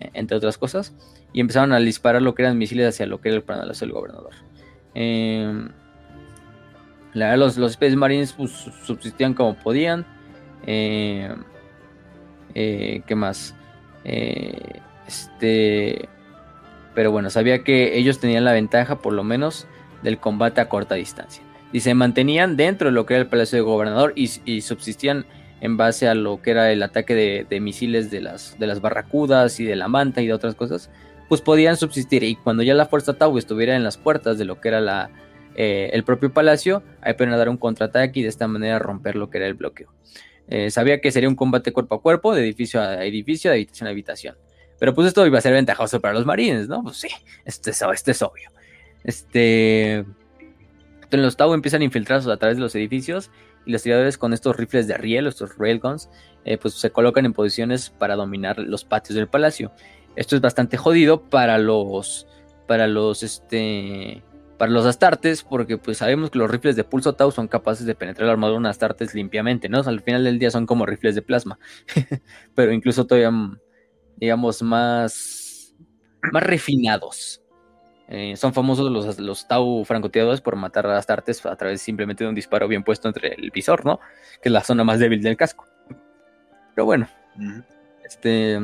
[0.00, 0.94] e, entre otras cosas.
[1.32, 3.94] Y empezaron a disparar lo que eran misiles hacia lo que era el palacio del
[3.94, 4.34] gobernador.
[4.94, 5.68] Eh,
[7.14, 8.50] la verdad, los, los Space Marines pues,
[8.84, 10.06] subsistían como podían.
[10.66, 11.34] Eh,
[12.54, 13.54] eh, ¿Qué más?
[14.04, 16.08] Eh, este.
[16.94, 19.66] Pero bueno, sabía que ellos tenían la ventaja, por lo menos,
[20.02, 21.42] del combate a corta distancia.
[21.72, 25.24] Y se mantenían dentro de lo que era el Palacio de Gobernador y, subsistían
[25.60, 29.58] en base a lo que era el ataque de, misiles de las, de las barracudas
[29.60, 30.90] y de la manta y de otras cosas,
[31.28, 32.24] pues podían subsistir.
[32.24, 35.10] Y cuando ya la fuerza Tau estuviera en las puertas de lo que era la,
[35.54, 39.30] eh, el propio palacio, ahí pueden dar un contraataque y de esta manera romper lo
[39.30, 39.92] que era el bloqueo.
[40.48, 43.86] Eh, sabía que sería un combate cuerpo a cuerpo, de edificio a edificio, de habitación
[43.86, 44.36] a habitación.
[44.78, 46.82] Pero pues esto iba a ser ventajoso para los marines, ¿no?
[46.82, 47.08] Pues sí,
[47.44, 48.50] esto es, es obvio.
[49.04, 50.04] Este.
[51.12, 53.30] Entonces los Tau empiezan a infiltrarse a través de los edificios
[53.66, 56.08] y los tiradores con estos rifles de riel, estos railguns,
[56.46, 59.72] eh, pues se colocan en posiciones para dominar los patios del palacio.
[60.16, 62.26] Esto es bastante jodido para los,
[62.66, 64.22] para los, este,
[64.56, 67.94] para los astartes, porque pues sabemos que los rifles de pulso Tau son capaces de
[67.94, 69.80] penetrar la armadura de astartes limpiamente, ¿no?
[69.80, 71.58] al final del día son como rifles de plasma,
[72.54, 73.30] pero incluso todavía,
[74.16, 75.74] digamos, más,
[76.32, 77.41] más refinados.
[78.14, 82.28] Eh, son famosos los, los Tau francotiradores por matar a astartes a través simplemente de
[82.28, 84.00] un disparo bien puesto entre el visor, ¿no?
[84.42, 85.66] Que es la zona más débil del casco.
[86.74, 87.08] Pero bueno,
[88.04, 88.60] este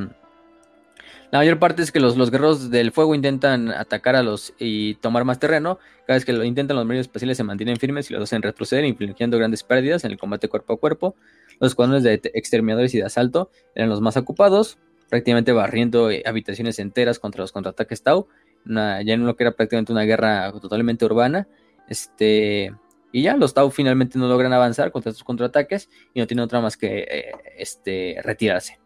[1.31, 4.97] la mayor parte es que los, los guerreros del fuego intentan atacar a los y
[4.97, 5.79] tomar más terreno.
[6.07, 8.85] Cada vez que lo intentan, los medios espaciales se mantienen firmes y los hacen retroceder,
[8.85, 11.16] infligiendo grandes pérdidas en el combate cuerpo a cuerpo.
[11.59, 16.79] Los escuadrones de exterminadores y de asalto eran los más ocupados, prácticamente barriendo eh, habitaciones
[16.79, 18.29] enteras contra los contraataques Tau.
[18.64, 21.48] Ya en lo que era prácticamente una guerra totalmente urbana.
[21.89, 22.72] Este,
[23.12, 26.60] y ya los Tau finalmente no logran avanzar contra estos contraataques y no tienen otra
[26.60, 28.78] más que eh, este, retirarse.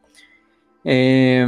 [0.84, 1.46] Eh,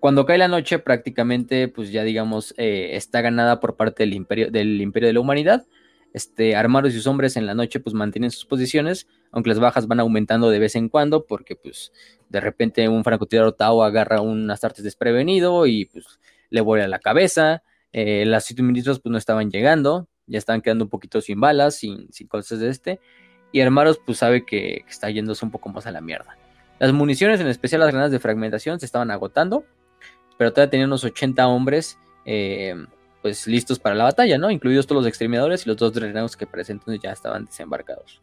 [0.00, 4.50] cuando cae la noche, prácticamente, pues ya digamos, eh, está ganada por parte del imperio,
[4.50, 5.66] del imperio de la humanidad.
[6.12, 9.86] Este, armados y sus hombres en la noche, pues mantienen sus posiciones, aunque las bajas
[9.86, 11.92] van aumentando de vez en cuando, porque pues
[12.28, 16.04] de repente un francotirador Tao agarra un Astartes desprevenido y pues
[16.52, 17.62] le vuela la cabeza.
[17.92, 22.08] Eh, las suministros pues no estaban llegando, ya estaban quedando un poquito sin balas, sin,
[22.28, 23.00] cosas de este.
[23.50, 26.36] Y Armaros pues sabe que, está yéndose un poco más a la mierda.
[26.78, 29.64] Las municiones, en especial las granadas de fragmentación, se estaban agotando
[30.42, 32.74] pero todavía tenía unos 80 hombres eh,
[33.20, 34.50] pues listos para la batalla, ¿no?
[34.50, 38.20] Incluidos todos los exterminadores y los dos drenados que presentes ya estaban desembarcados.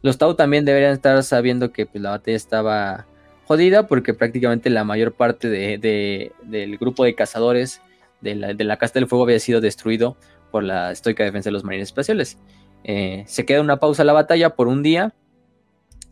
[0.00, 3.06] Los Tau también deberían estar sabiendo que pues, la batalla estaba
[3.50, 7.82] jodida porque prácticamente la mayor parte del grupo de cazadores
[8.20, 10.16] de la, de Casta del Fuego había sido destruido
[10.52, 12.38] por la estoica defensa de los marines espaciales.
[12.84, 15.14] Eh, se queda una pausa la batalla por un día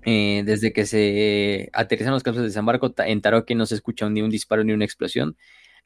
[0.05, 4.20] eh, desde que se aterrizan los campos de desembarco, en Taroque no se escucha ni
[4.20, 5.36] un disparo ni una explosión.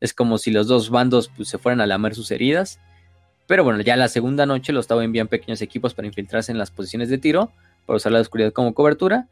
[0.01, 2.81] Es como si los dos bandos pues, se fueran a lamer sus heridas.
[3.47, 6.71] Pero bueno, ya la segunda noche los Tau envían pequeños equipos para infiltrarse en las
[6.71, 7.53] posiciones de tiro,
[7.85, 9.29] para usar la oscuridad como cobertura.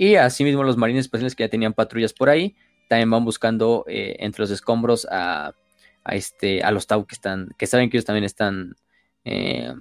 [0.00, 2.56] Y asimismo los marines espaciales que ya tenían patrullas por ahí,
[2.88, 5.52] también van buscando eh, entre los escombros a,
[6.06, 8.76] este, a los Tau que, están, que saben que ellos también están
[9.26, 9.74] eh,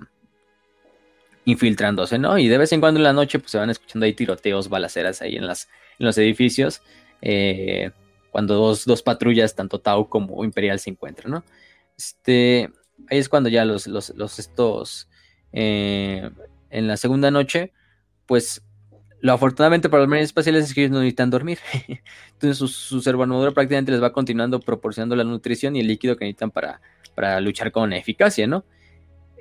[1.46, 2.38] infiltrándose, ¿no?
[2.38, 5.22] Y de vez en cuando en la noche pues se van escuchando ahí tiroteos, balaceras
[5.22, 5.70] ahí en, las,
[6.00, 6.82] en los edificios,
[7.22, 7.92] eh,
[8.30, 11.46] cuando dos, patrullas, tanto Tau como Imperial, se encuentran, ¿no?
[11.98, 12.70] Este,
[13.10, 15.08] ahí es cuando ya los, los, estos,
[15.54, 16.30] eh,
[16.72, 17.72] en la segunda noche,
[18.26, 18.62] pues
[19.22, 21.60] lo afortunadamente para los marines espaciales es que ellos no necesitan dormir.
[22.34, 23.02] Entonces su, su
[23.54, 26.82] prácticamente les va continuando proporcionando la nutrición y el líquido que necesitan para,
[27.16, 28.66] para luchar con eficacia, ¿no?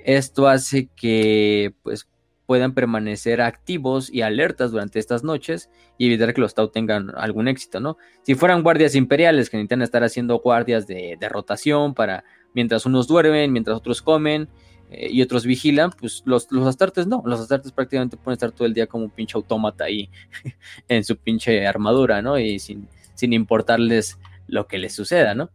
[0.05, 2.09] Esto hace que pues,
[2.49, 5.69] puedan permanecer activos y alertas durante estas noches
[5.99, 7.99] y evitar que los Tau tengan algún éxito, ¿no?
[8.23, 12.25] Si fueran guardias imperiales que necesitan estar haciendo guardias de, rotación para
[12.55, 14.49] mientras unos duermen, mientras otros comen
[14.91, 18.67] eh, y otros vigilan, pues los, los astartes no, los astartes prácticamente pueden estar todo
[18.67, 20.11] el día como un pinche autómata ahí
[20.89, 22.39] en su pinche armadura, ¿no?
[22.39, 25.51] Y sin, sin importarles lo que les suceda, ¿no?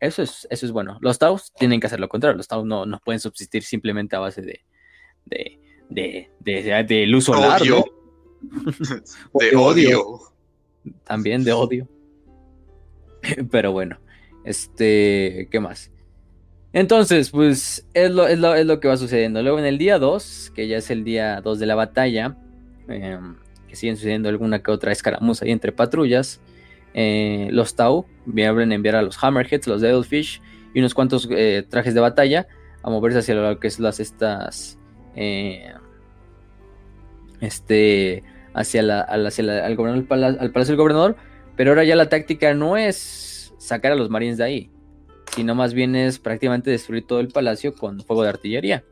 [0.00, 0.98] Eso es, eso es bueno.
[1.00, 2.36] Los Taus tienen que hacer lo contrario.
[2.36, 4.60] Los Taus no, no pueden subsistir simplemente a base de,
[5.24, 6.30] de, de,
[6.84, 7.62] de solar.
[7.62, 7.84] Odio.
[8.42, 9.40] ¿no?
[9.40, 10.20] de odio.
[11.04, 11.88] También de odio.
[13.50, 13.98] Pero bueno,
[14.44, 15.90] este, ¿qué más?
[16.74, 19.42] Entonces, pues es lo, es, lo, es lo que va sucediendo.
[19.42, 22.36] Luego en el día 2, que ya es el día 2 de la batalla,
[22.88, 23.18] eh,
[23.68, 26.40] que siguen sucediendo alguna que otra escaramuza ahí entre patrullas,
[26.94, 30.40] eh, los Tau vienen a enviar a los Hammerheads, los Devilfish
[30.74, 32.46] y unos cuantos eh, trajes de batalla
[32.82, 34.78] a moverse hacia lo que es las estas
[35.16, 35.72] eh,
[37.40, 38.22] este
[38.52, 41.16] hacia la, al palacio del gobernador
[41.56, 44.70] pero ahora ya la táctica no es sacar a los marines de ahí
[45.34, 48.84] sino más bien es prácticamente destruir todo el palacio con fuego de artillería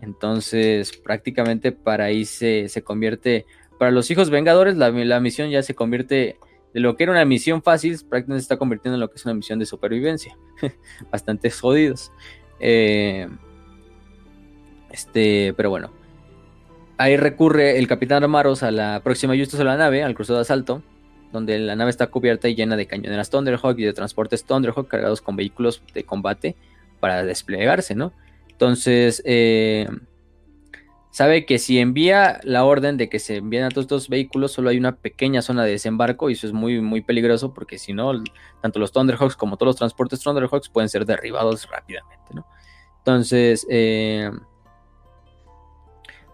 [0.00, 3.46] entonces prácticamente para ahí se, se convierte
[3.78, 6.36] para los hijos vengadores la, la misión ya se convierte
[6.72, 9.24] de lo que era una misión fácil, prácticamente se está convirtiendo en lo que es
[9.24, 10.36] una misión de supervivencia.
[11.10, 12.12] Bastante jodidos.
[12.60, 13.28] Eh,
[14.90, 15.90] este, pero bueno.
[16.98, 20.42] Ahí recurre el capitán Armaros a la próxima Justus a la nave, al crucero de
[20.42, 20.82] asalto,
[21.32, 25.20] donde la nave está cubierta y llena de cañoneras Thunderhawk y de transportes Thunderhawk cargados
[25.20, 26.56] con vehículos de combate
[27.00, 28.12] para desplegarse, ¿no?
[28.48, 29.88] Entonces, eh,
[31.10, 34.70] sabe que si envía la orden de que se envíen a todos estos vehículos, solo
[34.70, 38.12] hay una pequeña zona de desembarco y eso es muy, muy peligroso porque si no,
[38.60, 42.46] tanto los Thunderhawks como todos los transportes Thunderhawks pueden ser derribados rápidamente, ¿no?
[42.98, 44.30] Entonces, eh,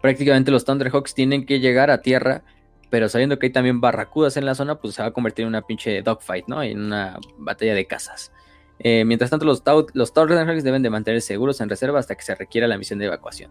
[0.00, 2.44] prácticamente los Thunderhawks tienen que llegar a tierra,
[2.90, 5.48] pero sabiendo que hay también barracudas en la zona, pues se va a convertir en
[5.48, 6.62] una pinche dogfight, ¿no?
[6.62, 8.32] En una batalla de casas.
[8.78, 9.62] Eh, mientras tanto, los,
[9.92, 13.06] los Thunderhawks deben de mantenerse seguros en reserva hasta que se requiera la misión de
[13.06, 13.50] evacuación.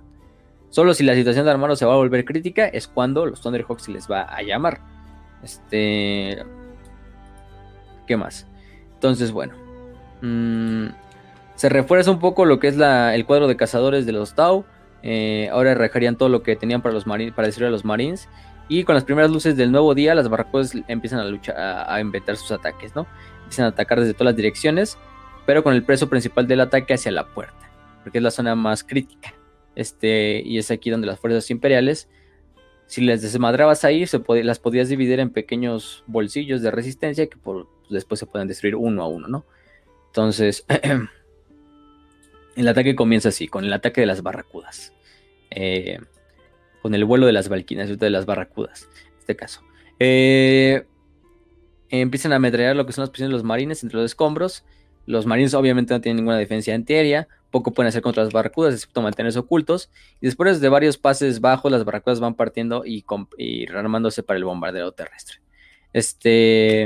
[0.69, 3.89] Solo si la situación de Armaro se va a volver crítica es cuando los Thunderhawks
[3.89, 4.81] les va a llamar.
[5.43, 6.43] Este.
[8.05, 8.47] ¿Qué más?
[8.93, 9.53] Entonces, bueno.
[10.22, 10.88] Mmm,
[11.55, 14.65] se refuerza un poco lo que es el cuadro de cazadores de los Tau.
[15.03, 18.30] Eh, ahora rejarían todo lo que tenían para, los para destruir a los Marines.
[18.69, 22.35] Y con las primeras luces del nuevo día, las barracudas empiezan a luchar, a, inventar
[22.35, 23.07] sus ataques, ¿no?
[23.44, 24.98] Empiezan a atacar desde todas las direcciones,
[25.45, 27.72] pero con el preso principal del ataque hacia la puerta,
[28.03, 29.34] porque es la zona más crítica.
[29.76, 32.10] Este, y es aquí donde las fuerzas imperiales,
[32.88, 37.68] si les desmadrabas ahí, se las podías dividir en pequeños bolsillos de resistencia que por,
[37.81, 39.45] pues, después se pueden destruir uno a uno, ¿no?
[40.07, 40.65] Entonces,
[42.56, 44.94] el ataque comienza así, con el ataque de las barracudas.
[45.52, 45.99] Eh,
[46.88, 49.61] con el vuelo de las balquinas, de las barracudas, en este caso.
[49.99, 50.85] Eh,
[51.89, 54.64] empiezan a ametrallar lo que son las posiciones de los marines entre los escombros.
[55.05, 59.01] Los marines obviamente no tienen ninguna defensa antiaérea, poco pueden hacer contra las barracudas, excepto
[59.01, 59.89] mantenerse ocultos.
[60.22, 63.03] Y después de varios pases bajos, las barracudas van partiendo y,
[63.38, 65.41] y rearmándose para el bombardeo terrestre.
[65.91, 66.85] Este.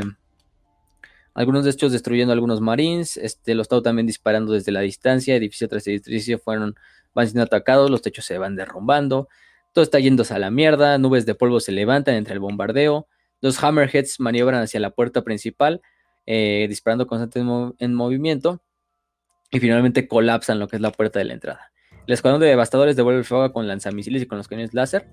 [1.35, 3.17] Algunos de estos destruyendo algunos marines.
[3.17, 5.35] Este, los Tau también disparando desde la distancia.
[5.35, 6.73] Edificio tras edificio fueron,
[7.13, 7.91] van siendo atacados.
[7.91, 9.29] Los techos se van derrumbando.
[9.73, 10.97] Todo está yéndose a la mierda.
[10.97, 13.07] Nubes de polvo se levantan entre el bombardeo.
[13.39, 15.81] Los Hammerheads maniobran hacia la puerta principal,
[16.25, 18.61] eh, disparando constantemente en movimiento
[19.49, 21.71] y finalmente colapsan lo que es la puerta de la entrada.
[22.07, 25.07] El escuadrón de devastadores devuelve el fuego con lanzamisiles y con los cañones láser,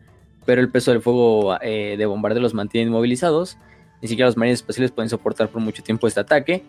[0.46, 3.58] pero el peso del fuego eh, de bombardeo los mantiene inmovilizados.
[4.00, 6.62] Ni siquiera los marines espaciales pueden soportar por mucho tiempo este ataque.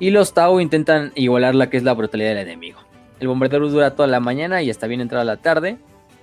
[0.00, 2.78] Y los Tau intentan igualar la que es la brutalidad del enemigo.
[3.20, 5.78] El bombardeo dura toda la mañana y hasta bien entrada la tarde.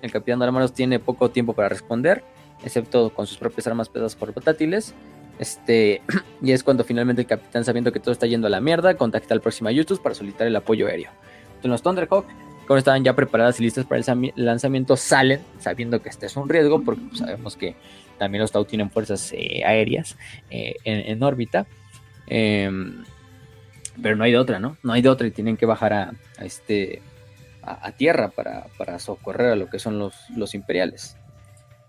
[0.05, 2.23] El capitán de tiene poco tiempo para responder,
[2.63, 4.93] excepto con sus propias armas pesadas portátiles.
[5.39, 6.03] Este,
[6.43, 9.33] y es cuando finalmente el capitán, sabiendo que todo está yendo a la mierda, contacta
[9.33, 11.09] al próximo Justus para solicitar el apoyo aéreo.
[11.47, 12.25] Entonces los Thunderhawk,
[12.67, 16.47] como estaban ya preparadas y listas para el lanzamiento, salen sabiendo que este es un
[16.49, 17.75] riesgo, porque pues, sabemos que
[18.19, 20.17] también los Tau tienen fuerzas eh, aéreas
[20.51, 21.65] eh, en, órbita.
[22.27, 22.69] Eh,
[24.01, 24.77] pero no hay de otra, ¿no?
[24.83, 27.01] No hay de otra y tienen que bajar a este,
[27.65, 31.17] a, tierra para, para, socorrer a lo que son los, los imperiales.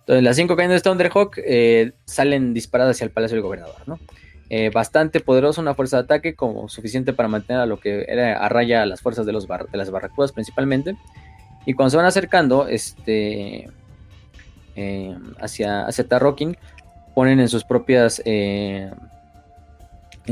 [0.00, 3.98] Entonces, las cinco cañones de Thunderhawk eh, salen disparadas hacia el palacio del gobernador, ¿no?
[4.48, 8.38] Eh, bastante poderosa, una fuerza de ataque como suficiente para mantener a lo que era
[8.38, 10.96] a raya las fuerzas de, los de las barracudas principalmente.
[11.66, 13.68] Y cuando se van acercando este,
[14.76, 16.56] eh, hacia, hacia Tarroquín,
[17.16, 18.92] ponen en sus propias, en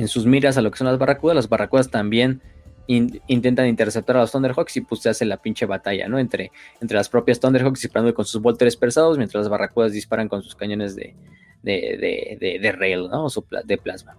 [0.06, 1.34] sus miras a lo que son las barracudas.
[1.34, 2.40] Las barracudas también
[2.86, 6.18] in, intentan interceptar a los Thunderhawks y pues se hace la pinche batalla, ¿no?
[6.18, 10.42] Entre, entre las propias Thunderhawks disparando con sus volteres pesados, mientras las barracudas disparan con
[10.42, 11.14] sus cañones de,
[11.62, 13.26] de, de, de, rail, ¿no?
[13.26, 14.16] O de plasma.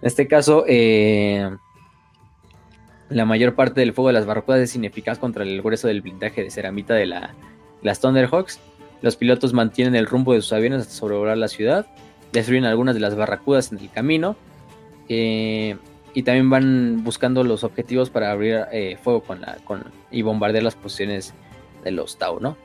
[0.00, 1.50] En este caso, eh,
[3.10, 6.42] la mayor parte del fuego de las barracudas es ineficaz contra el grueso del blindaje
[6.42, 7.34] de ceramita de la,
[7.82, 8.60] las Thunderhawks.
[9.00, 11.86] Los pilotos mantienen el rumbo de sus aviones hasta sobrevolar la ciudad,
[12.32, 14.36] destruyen algunas de las barracudas en el camino.
[15.08, 15.76] Eh,
[16.14, 20.62] y también van buscando los objetivos para abrir eh, fuego con la, con, y bombardear
[20.64, 21.34] las posiciones
[21.84, 22.56] de los Tau, ¿no?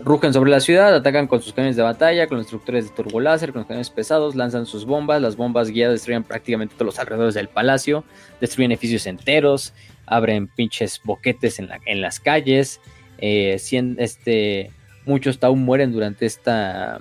[0.00, 3.52] rugen sobre la ciudad, atacan con sus cañones de batalla, con los destructores de turboláser,
[3.52, 7.34] con los cañones pesados, lanzan sus bombas, las bombas guiadas destruyen prácticamente todos los alrededores
[7.34, 8.04] del palacio,
[8.40, 9.72] destruyen edificios enteros,
[10.04, 12.80] abren pinches boquetes en, en las calles,
[13.18, 13.56] eh,
[13.98, 14.70] este,
[15.06, 17.00] muchos Tau mueren durante esta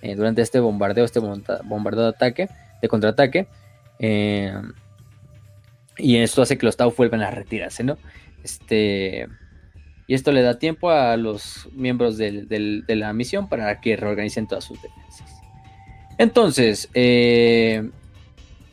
[0.00, 2.48] eh, durante este bombardeo, este bombardeo de ataque,
[2.80, 3.46] de contraataque.
[5.98, 7.98] Y esto hace que los Tau vuelvan a retirarse, ¿no?
[8.42, 9.28] Este,
[10.06, 14.64] y esto le da tiempo a los miembros de la misión para que reorganicen todas
[14.64, 15.42] sus defensas.
[16.18, 17.90] Entonces, eh,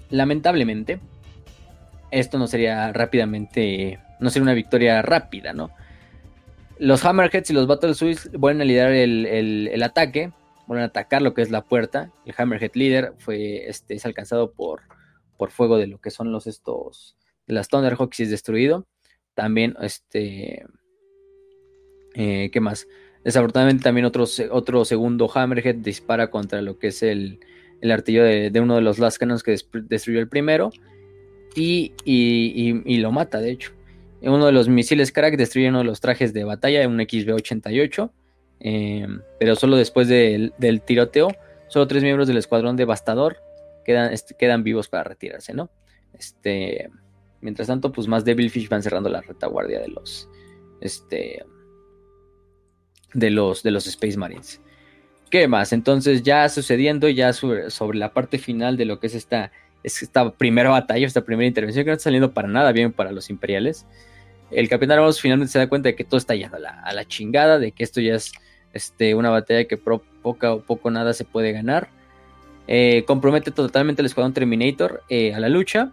[0.09, 0.99] lamentablemente,
[2.11, 5.71] esto no sería rápidamente, no sería una victoria rápida, ¿no?
[6.77, 10.31] Los Hammerheads y los Battle Suits vuelven a liderar el, ataque,
[10.65, 12.11] vuelven a atacar lo que es la puerta.
[12.25, 14.81] El Hammerhead líder fue, este, es alcanzado por,
[15.39, 17.15] por fuego de lo que son los estos,
[17.47, 18.85] de las Thunderhawks y es destruido.
[19.33, 20.65] También, este,
[22.13, 22.87] eh, ¿qué más?
[23.23, 27.39] Desafortunadamente también otro, otro segundo Hammerhead dispara contra lo que es el,
[27.79, 29.55] el artillo de, uno de los Last Cannons que
[29.85, 30.71] destruyó el primero
[31.55, 33.71] y, y, lo mata, de hecho.
[34.21, 38.11] Uno de los misiles Crack destruye uno de los trajes de batalla, un XB-88,
[38.59, 39.07] eh,
[39.39, 41.29] pero solo después del tiroteo,
[41.69, 43.37] solo tres miembros del escuadrón devastador
[43.89, 45.71] quedan, este, quedan vivos para retirarse, ¿no?
[46.13, 46.91] Este,
[47.41, 50.29] mientras tanto, pues más Devilfish van cerrando la retaguardia de los,
[50.79, 51.43] este,
[53.13, 54.61] de los, de los Space Marines.
[55.31, 55.73] ¿Qué más?
[55.73, 59.51] Entonces ya sucediendo ya sobre, la parte final de lo que es esta,
[59.81, 63.31] esta primera batalla, esta primera intervención que no está saliendo para nada bien para los
[63.31, 63.87] imperiales
[64.51, 67.59] el capitán Armados finalmente se da cuenta de que todo está yendo a la, chingada,
[67.59, 68.31] de que esto ya es
[68.73, 71.89] este, una batalla que pro, poco nada se puede ganar.
[72.71, 75.91] Eh, compromete totalmente al escuadrón Terminator eh, a la lucha.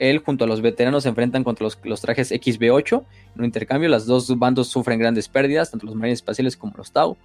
[0.00, 3.04] Él junto a los veteranos se enfrentan contra los, trajes XB8.
[3.36, 6.90] En un intercambio, las dos bandos sufren grandes pérdidas, tanto los marines espaciales como los
[6.90, 7.16] Tau,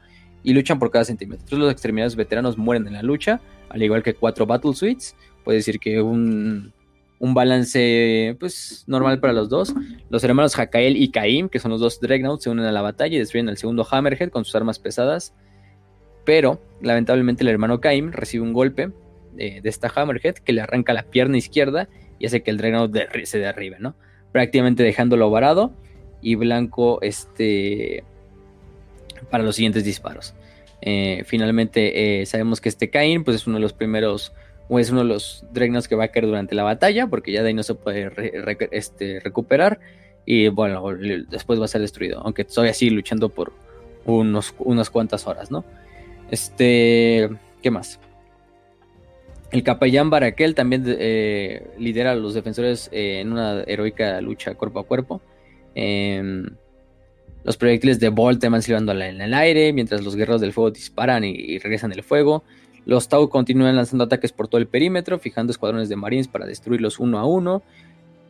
[0.43, 1.57] y luchan por cada centímetro.
[1.57, 5.15] Los extremidades veteranos mueren en la lucha, al igual que cuatro Battle Suites.
[5.43, 6.71] Puede decir que un,
[7.17, 9.73] un balance pues normal para los dos.
[10.11, 13.15] Los hermanos Hakael y Caim, que son los dos Dreadnoughts, se unen a la batalla
[13.15, 15.33] y destruyen al segundo Hammerhead con sus armas pesadas.
[16.25, 18.91] Pero lamentablemente el hermano Caim recibe un golpe
[19.33, 21.89] de, esta Hammerhead que le arranca la pierna izquierda
[22.19, 23.95] y hace que el Dreadnought se derribe, ¿no?
[24.31, 25.73] Prácticamente dejándolo varado
[26.21, 28.03] y blanco este,
[29.29, 30.33] para los siguientes disparos.
[30.81, 34.33] Eh, finalmente eh, sabemos que este Caim pues, es uno de los primeros
[34.69, 37.41] o es uno de los Dreadnoughts que va a caer durante la batalla, porque ya
[37.41, 38.11] de ahí no se puede
[38.71, 39.79] este, recuperar.
[40.25, 40.83] Y bueno,
[41.29, 43.51] después va a ser destruido, aunque estoy así luchando por
[44.05, 45.65] unos, unas cuantas horas, ¿no?
[46.31, 47.29] Este,
[47.61, 47.99] ¿qué más?
[49.51, 54.79] El capellán Barakel también eh, lidera a los defensores eh, en una heroica lucha cuerpo
[54.79, 55.21] a cuerpo.
[55.75, 56.45] Em,
[57.43, 61.23] los proyectiles de Bolt van silbando en el aire, mientras los guerreros del fuego disparan
[61.23, 62.43] y regresan el fuego.
[62.85, 66.99] Los Tau continúan lanzando ataques por todo el perímetro, fijando escuadrones de marines para destruirlos
[66.99, 67.63] uno a uno.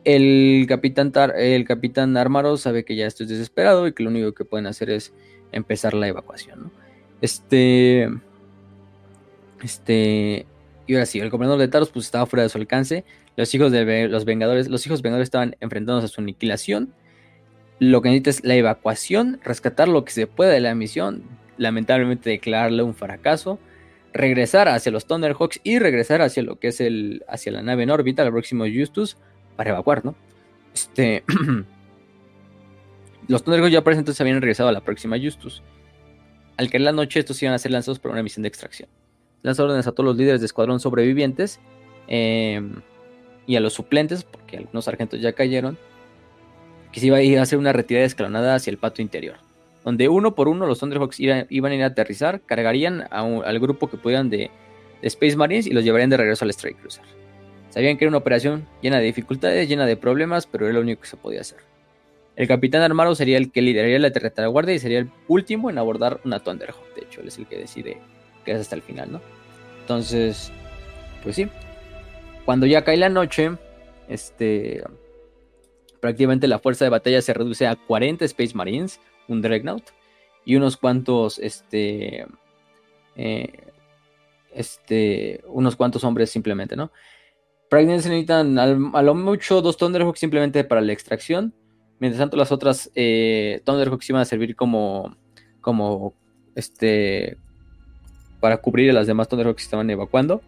[0.04, 2.14] El capitán, el capitán
[2.58, 5.12] sabe que ya esto es desesperado y que lo único que pueden hacer es
[5.50, 6.70] empezar la evacuación.
[7.24, 8.10] Este.
[9.62, 10.46] Este.
[10.86, 13.06] Y ahora sí, el gobernador de Taros pues, estaba fuera de su alcance.
[13.36, 16.92] Los hijos de los Vengadores, los hijos Vengadores estaban enfrentándose a su aniquilación.
[17.78, 21.22] Lo que necesita es la evacuación, rescatar lo que se pueda de la misión.
[21.56, 23.58] Lamentablemente declararle un fracaso
[24.12, 27.90] regresar hacia los Thunderhawks y regresar hacia lo que es el hacia la nave en
[27.90, 29.16] órbita, el próximo Justus,
[29.56, 30.14] para evacuar, ¿no?
[30.74, 31.24] Este
[33.28, 35.62] los Thunderhawks ya por entonces habían regresado a la próxima Justus.
[36.56, 38.88] Al caer la noche, estos iban a ser lanzados por una misión de extracción.
[39.42, 41.60] Lanza órdenes a todos los líderes de escuadrón sobrevivientes
[42.06, 42.76] em,
[43.46, 45.76] y a los suplentes, porque algunos sargentos ya cayeron,
[46.92, 49.36] que se iba a ir a hacer una retirada escalonada hacia el patio interior
[49.84, 53.98] donde uno por uno los Thunderhawks iban, a ir a aterrizar, cargarían al grupo que
[53.98, 54.50] pudieran de,
[55.02, 57.04] Space Marines y los llevarían de regreso al Strike Cruiser.
[57.68, 61.02] Sabían que era una operación llena de dificultades, llena de problemas, pero era lo único
[61.02, 61.58] que se podía hacer.
[62.36, 66.20] El capitán armado sería el que lideraría la retaguardia y sería el último en abordar
[66.24, 66.94] una Thunderhawk.
[66.94, 67.98] De hecho, él es el que decide
[68.44, 69.20] quedarse hasta el final, ¿no?
[69.80, 70.50] Entonces,
[71.22, 71.48] pues sí.
[72.44, 73.52] Cuando ya cae la noche,
[74.08, 74.82] este,
[76.00, 79.90] prácticamente la fuerza de batalla se reduce a 40 Space Marines, un Dreadnought
[80.44, 82.26] y unos cuantos, este,
[83.16, 83.52] eh,
[84.52, 86.90] este, unos cuantos hombres simplemente, ¿no?
[87.68, 91.54] Prácticamente se necesitan a lo mucho dos Thunderhawks simplemente para la extracción.
[92.00, 95.16] Mientras tanto, las otras eh, Thunderhawks iban a servir como,
[95.60, 96.14] como,
[96.54, 97.38] este,
[98.40, 100.42] para cubrir a las demás Thunderhawks que estaban evacuando.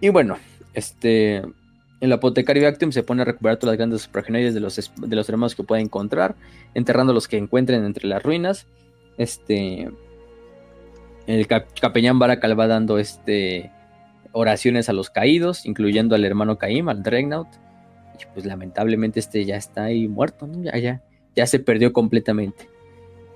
[0.00, 0.36] Y bueno,
[0.74, 1.42] este,
[2.00, 5.28] el apotecario Actium se pone a recuperar todas las grandes progenies de los, de los
[5.28, 6.34] hermanos que pueda encontrar,
[6.74, 8.66] enterrando los que encuentren entre las ruinas.
[9.18, 9.88] Este,
[11.26, 13.70] el capellán Barakal va dando este,
[14.32, 17.48] oraciones a los caídos, incluyendo al hermano Caim, al Dreadnought.
[18.20, 21.02] Y pues lamentablemente este ya está ahí muerto, ya, ya,
[21.34, 22.68] ya se perdió completamente.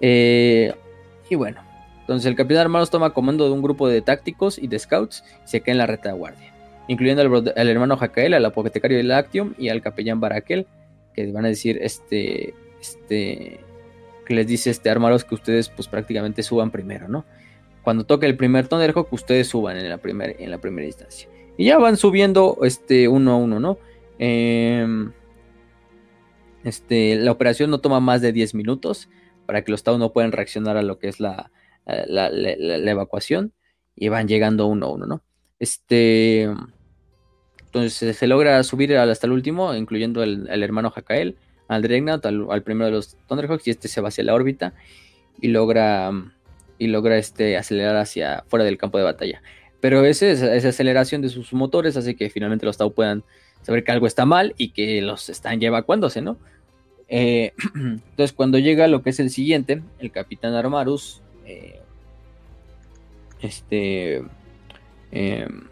[0.00, 0.72] Eh,
[1.28, 1.60] y bueno,
[2.00, 5.48] entonces el capitán Armados toma comando de un grupo de tácticos y de scouts y
[5.48, 6.52] se queda en la retaguardia,
[6.88, 10.66] incluyendo al, hermano Jacael, al apotecario del Actium y al capellán Barakel,
[11.14, 13.58] que van a decir este, este,
[14.24, 17.24] que les dice este Armados que ustedes pues prácticamente suban primero, ¿no?
[17.82, 21.28] Cuando toque el primer Thunderhawk, ustedes suban en la, primera en la primera instancia.
[21.56, 23.78] Y ya van subiendo este, uno a uno, ¿no?
[24.18, 25.12] Em,
[26.64, 29.08] este, la operación no toma más de 10 minutos
[29.46, 31.50] para que los Tau no puedan reaccionar a lo que es la,
[31.86, 33.52] la, evacuación
[33.94, 35.22] y van llegando uno a uno, ¿no?
[35.58, 36.48] Este,
[37.64, 41.36] entonces se logra subir hasta el último, incluyendo el, hermano Hakael,
[41.68, 44.74] al Dreadnought, al, primero de los Thunderhawks, y este se va hacia la órbita
[45.40, 46.10] y logra,
[46.78, 49.42] y logra este, acelerar hacia fuera del campo de batalla.
[49.80, 53.24] Pero esa, esa aceleración de sus motores hace que finalmente los Tau puedan
[53.66, 56.36] saber que algo está mal y que los están ya evacuándose, ¿no?
[57.08, 61.80] Eh, entonces, cuando llega lo que es el siguiente, el capitán Armarus, eh,
[63.40, 64.22] este,
[65.10, 65.64] em,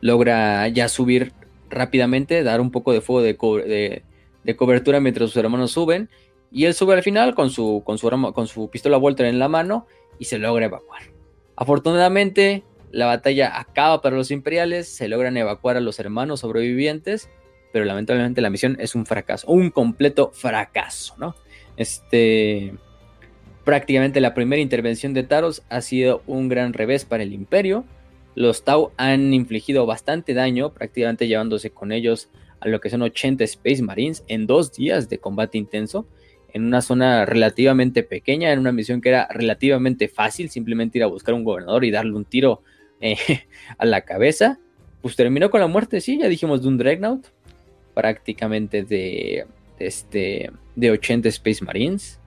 [0.00, 1.32] logra ya subir
[1.68, 4.04] rápidamente, dar un poco de fuego de,
[4.44, 6.08] de, cobertura mientras sus hermanos suben,
[6.52, 9.48] y él sube al final con su, con su, con su pistola Walter en la
[9.48, 9.88] mano
[10.20, 11.02] y se logra evacuar.
[11.56, 17.28] Afortunadamente, la batalla acaba para los imperiales, se logran evacuar a los hermanos sobrevivientes,
[17.72, 21.36] pero lamentablemente la misión es un fracaso, un completo fracaso, ¿no?
[21.76, 22.74] Este,
[23.64, 27.84] prácticamente la primera intervención de Taros ha sido un gran revés para el imperio.
[28.34, 32.28] Los Tau han infligido bastante daño, prácticamente llevándose con ellos
[32.60, 36.06] a lo que son 80 Space Marines en dos días de combate intenso,
[36.52, 41.08] en una zona relativamente pequeña, en una misión que era relativamente fácil, simplemente ir a
[41.08, 42.62] buscar un gobernador y darle un tiro
[43.00, 43.16] eh,
[43.78, 44.58] a la cabeza.
[45.02, 47.26] Pues terminó con la muerte, sí, ya dijimos de un Dreadnought,
[47.94, 49.46] prácticamente de,
[49.78, 52.20] este, de 80 Space Marines,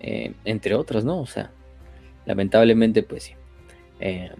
[0.00, 1.20] eh, entre otros, ¿no?
[1.20, 1.50] O sea,
[2.24, 3.34] lamentablemente, pues sí.
[4.00, 4.30] Eh,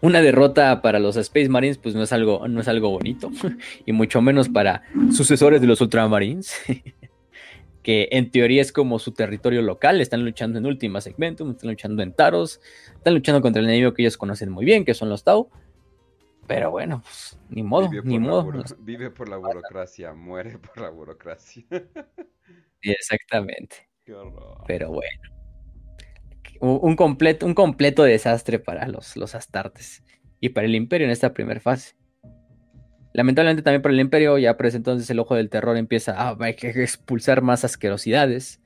[0.00, 3.30] una derrota para los Space Marines, pues no es algo, no es algo bonito,
[3.86, 4.82] y mucho menos para
[5.12, 6.56] sucesores de los Ultramarines,
[7.82, 12.02] que en teoría es como su territorio local, están luchando en Última Segmentum, están luchando
[12.02, 12.60] en Taros,
[12.94, 15.50] están luchando contra el enemigo que ellos conocen muy bien, que son los Tau,
[16.46, 18.64] pero bueno, pues, ni modo, ni modo.
[18.80, 21.64] Vive por la burocracia, muere por la burocracia.
[22.82, 23.88] exactamente.
[24.66, 25.22] Pero bueno.
[26.60, 30.04] Un completo, un completo desastre para los, los astartes
[30.40, 31.96] y para el imperio en esta primera fase.
[33.12, 37.42] Lamentablemente también para el imperio, ya por entonces el ojo del terror empieza a, expulsar
[37.42, 38.60] más asquerosidades.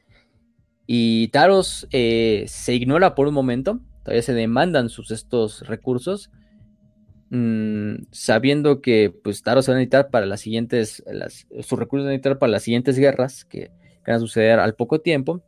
[0.86, 6.30] Y Taros eh, se ignora por un momento, todavía se demandan sus estos recursos,
[7.28, 11.02] Mm, sabiendo que pues Taro se va a necesitar para las siguientes,
[11.60, 13.70] sus recursos van a necesitar para las siguientes guerras que,
[14.06, 15.42] van a suceder al poco tiempo.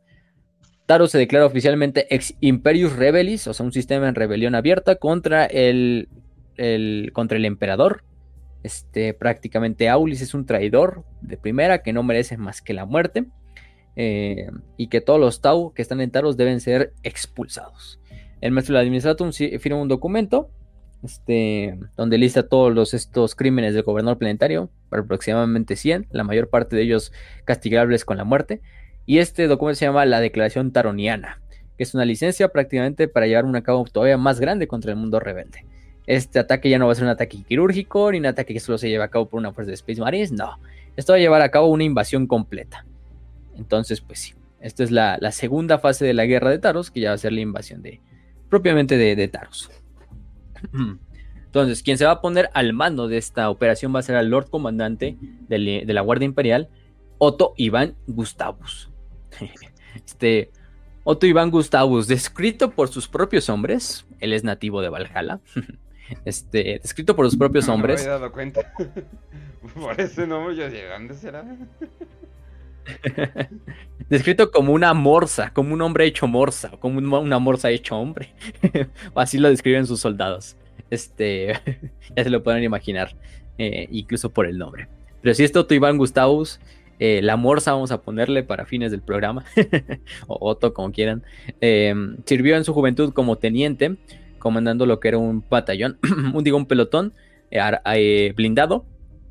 [0.85, 5.45] Taro se declara oficialmente ex Imperius Rebellis, o sea, un sistema en rebelión abierta contra
[5.45, 6.09] el,
[7.13, 8.03] contra el emperador.
[8.63, 13.25] Este, prácticamente Aulis es un traidor de primera que no merece más que la muerte.
[13.95, 17.99] Eh, y que todos los Tau que están en Taros deben ser expulsados.
[18.39, 20.51] El maestro del Administratum firma un documento
[21.03, 26.83] este, donde lista todos estos crímenes del gobernador planetario, aproximadamente 100, la mayor parte de
[26.83, 27.13] ellos
[27.45, 28.61] castigables con la muerte.
[29.05, 31.41] Y este documento se llama la Declaración Taroniana,
[31.77, 35.19] que es una licencia prácticamente para llevar un cabo todavía más grande contra el mundo
[35.19, 35.65] rebelde.
[36.09, 38.79] Este ataque ya no va a ser un ataque quirúrgico, ni un ataque que solo
[38.79, 40.57] se lleve a cabo por una fuerza de Space Marines, no.
[40.95, 42.83] Esto va a llevar a cabo una invasión completa.
[43.55, 47.09] Entonces, pues sí, esta es la, segunda fase de la guerra de Taros, que ya
[47.09, 48.01] va a ser la invasión de
[48.49, 49.69] propiamente de, de Taros.
[51.45, 54.29] Entonces, quien se va a poner al mando de esta operación va a ser el
[54.29, 55.15] Lord Comandante
[55.47, 56.69] de, la Guardia Imperial,
[57.19, 58.89] Otto Iván Gustavus.
[59.95, 60.51] Este,
[61.03, 65.39] Otto Iván Gustavus, descrito por sus propios hombres, él es nativo de Valhalla.
[66.25, 68.01] Este, descrito por sus propios hombres.
[68.01, 68.73] No me dado cuenta.
[69.75, 71.45] por ese nombre yo dije, ¿dónde será?
[74.09, 78.33] Descrito como una morsa, como un hombre hecho morsa, como una morsa hecho hombre.
[79.15, 80.57] Así lo describen sus soldados.
[80.89, 81.53] Este,
[82.15, 83.15] ya se lo pueden imaginar,
[83.57, 84.87] eh, incluso por el nombre.
[85.21, 86.59] Pero si es Otto Iván Gustavus,
[86.97, 89.45] eh, la morsa vamos a ponerle para fines del programa,
[90.27, 91.23] o Otto como quieran,
[91.61, 91.93] eh,
[92.25, 93.97] sirvió en su juventud como teniente,
[94.39, 95.99] comandando lo que era un batallón,
[96.43, 97.13] digo, un pelotón
[98.35, 98.85] blindado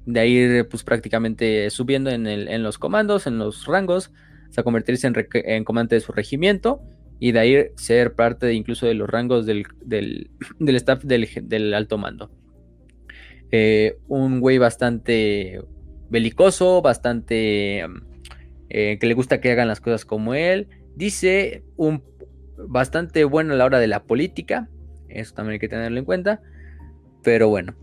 [0.08, 4.10] de ahí pues prácticamente subiendo en, en, los comandos, en los rangos,
[4.48, 6.80] hasta convertirse en, comandante de su regimiento
[7.20, 9.66] y de ahí ser parte de, incluso de los rangos del,
[10.66, 12.30] staff del, alto mando.
[13.50, 15.60] Eh, un güey bastante
[16.08, 17.84] belicoso, bastante
[18.70, 20.68] eh, que le gusta que hagan las cosas como él.
[20.96, 22.02] Dice un
[22.56, 24.70] bastante bueno a la hora de la política,
[25.08, 26.40] eso también hay que tenerlo en cuenta.
[27.22, 27.74] Pero bueno,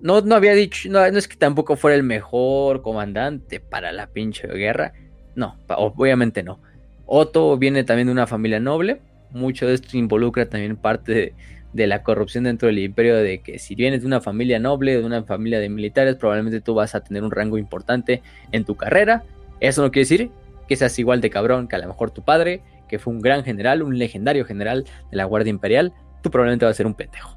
[0.00, 4.08] no, no había dicho, no, no es que tampoco fuera el mejor comandante para la
[4.08, 4.92] pinche guerra.
[5.34, 6.60] No, obviamente no.
[7.06, 9.00] Otto viene también de una familia noble.
[9.30, 11.34] Mucho de esto involucra también parte
[11.72, 15.04] de, la corrupción dentro del imperio, de que si vienes de una familia noble, de
[15.04, 19.24] una familia de militares, probablemente tú vas a tener un rango importante en tu carrera.
[19.60, 20.30] Eso no quiere decir
[20.68, 23.44] que seas igual de cabrón que a lo mejor tu padre, que fue un gran
[23.44, 27.36] general, un legendario general de la Guardia Imperial, tú probablemente vas a ser un pendejo.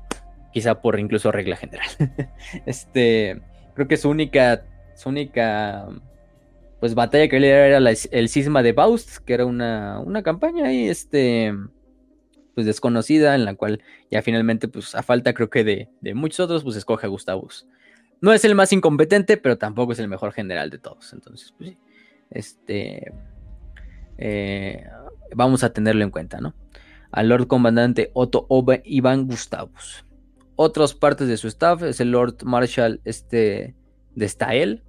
[0.51, 1.87] Quizá por incluso regla general.
[2.65, 3.41] este,
[3.75, 4.63] creo que su única,
[4.95, 5.87] su única
[6.79, 10.87] pues batalla que le era el cisma de Baust, que era una, una campaña ahí,
[10.87, 11.53] este,
[12.55, 16.39] pues desconocida, en la cual ya finalmente, pues a falta creo que de, de muchos
[16.39, 17.67] otros, pues escoge a Gustavus.
[18.21, 21.13] No es el más incompetente, pero tampoco es el mejor general de todos.
[21.13, 21.77] Entonces, pues sí,
[22.29, 23.13] este,
[24.17, 24.83] eh,
[25.35, 26.53] vamos a tenerlo en cuenta, ¿no?
[27.11, 28.47] Al Lord Comandante Otto
[28.83, 30.05] Iván Gustavus.
[30.55, 33.75] Otras partes de su staff es el Lord Marshal este,
[34.15, 34.83] de Stael,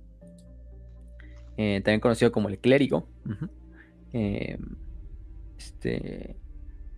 [1.56, 3.06] eh, también conocido como el clérigo.
[4.12, 4.58] Eh,
[5.56, 6.36] este,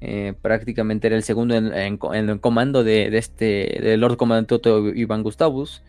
[0.01, 5.23] eh, prácticamente era el segundo en, el comando de, este del Lord Comandante Otto Iván
[5.23, 5.83] Gustavus.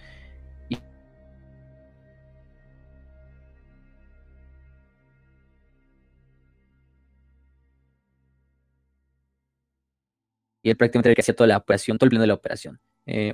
[10.64, 12.34] Y él prácticamente era el que hacía toda la operación, todo el plano de la
[12.34, 12.80] operación.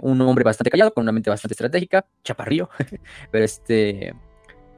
[0.01, 2.69] un hombre bastante callado, con una mente bastante estratégica, chaparrillo,
[3.31, 4.13] pero este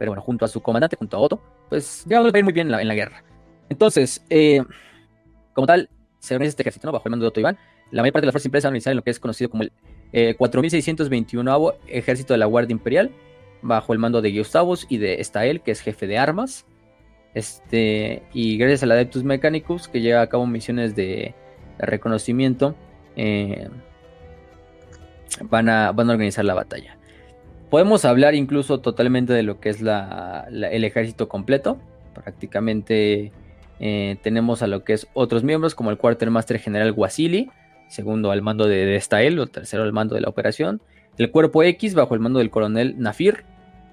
[0.02, 2.53] pero bueno, junto a su comandante, junto a Otto, pues ya va a ir muy
[2.53, 3.23] bien en la, guerra.
[3.69, 4.64] Entonces, eh,
[5.53, 7.56] como tal, se organiza este ejército bajo el mando de Otto Iván.
[7.91, 9.72] La mayor parte de las fuerzas imperiales organizadas en lo que es conocido como el
[10.11, 13.11] eh, 4621 ejército de la Guardia Imperial,
[13.61, 16.65] bajo el mando de Gustavus y de Estael, que es jefe de armas.
[17.36, 21.36] Este, y gracias al Adeptus Mechanicus, que lleva a cabo misiones de,
[21.80, 22.76] reconocimiento,
[23.15, 23.69] eh,
[25.43, 26.98] van, a, van a organizar la batalla.
[27.69, 31.80] Podemos hablar incluso totalmente de lo que es el ejército completo.
[32.14, 33.31] Prácticamente
[33.80, 37.49] eh, tenemos a lo que es otros miembros, como el Quartermaster General Wasili,
[37.88, 40.81] segundo al mando de Destael, o tercero al mando de la operación.
[41.18, 43.45] El Cuerpo X, bajo el mando del coronel Nafir,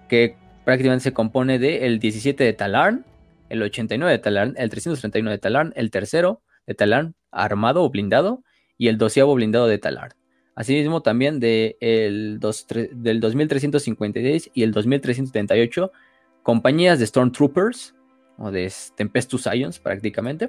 [0.08, 0.34] que
[0.64, 3.04] prácticamente se compone de el 17 de Talarn,
[3.48, 8.44] el 89 de Talarn, el 331 de Talarn, el tercero de Talarn armado o blindado,
[8.76, 10.14] y el doceavo blindado de Talarn.
[10.54, 15.92] Asimismo, también de el del 2356 y el 2378,
[16.42, 17.94] compañías de Stormtroopers
[18.38, 20.46] o de Tempestus Ions prácticamente.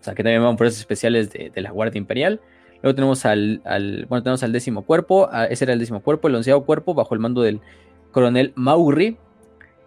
[0.00, 2.40] O sea, que también van fuerzas especiales de, la Guardia Imperial.
[2.82, 3.60] Luego tenemos al,
[4.08, 7.20] bueno, tenemos al décimo cuerpo, ese era el décimo cuerpo, el onceavo cuerpo bajo el
[7.20, 7.60] mando del
[8.10, 9.18] coronel Mauri,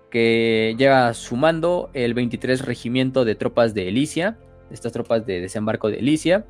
[0.09, 4.37] que lleva su mando el 23 regimiento de tropas de Elicia,
[4.71, 6.45] estas tropas de desembarco de Elicia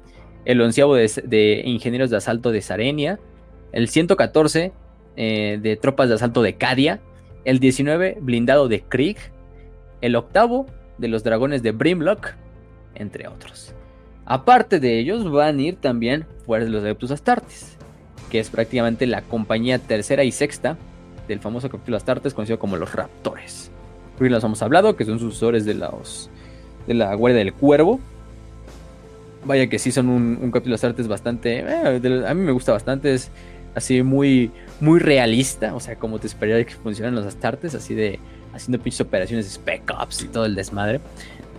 [0.46, 3.20] el onceavo de, ingenieros de asalto de Sarenia,
[3.72, 4.72] el 114
[5.18, 7.02] eh, de tropas de asalto de Cadia,
[7.44, 9.18] el 19 blindado de Krieg,
[10.02, 10.68] el octavo
[10.98, 12.34] de los dragones de Brimlock,
[12.94, 13.74] entre otros.
[14.26, 17.78] Aparte de ellos van a ir también fuerzas de los Adeptus Astartes,
[18.32, 20.78] que es prácticamente la compañía tercera y sexta
[21.28, 23.72] del famoso capítulo Astartes, conocido como los Raptores.
[24.20, 26.30] Los hemos hablado, que son sucesores de, los,
[26.88, 27.99] de la Guardia del Cuervo,
[29.45, 31.60] vaya que sí son un, capítulo de artes bastante.
[31.60, 33.14] Eh, a mí me gusta bastante.
[33.14, 33.32] Es
[33.76, 35.76] así muy, muy realista.
[35.76, 38.20] O sea, como te esperaría que funcionan los astartes, así de
[38.53, 40.99] haciendo pinches operaciones Spec Ops y todo el desmadre.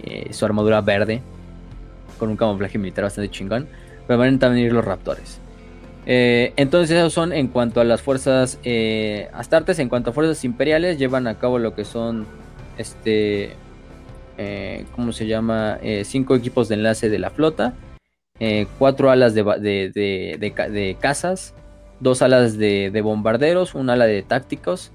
[0.05, 1.23] Eh, su armadura verde,
[2.19, 3.67] con un camuflaje militar bastante chingón.
[4.07, 5.39] Pero van a también ir los raptores.
[6.09, 8.59] Eh, entonces, esos son en cuanto a las fuerzas
[9.33, 9.79] astartes.
[9.79, 12.27] En cuanto a fuerzas imperiales, llevan a cabo lo que son
[12.79, 13.57] este
[14.39, 15.79] eh, ¿cómo se llama?
[15.83, 17.75] Eh, cinco equipos de enlace de la flota,
[18.39, 21.55] eh, cuatro alas de, de, cazas,
[22.01, 24.93] dos alas de, bombarderos, un ala de tácticos,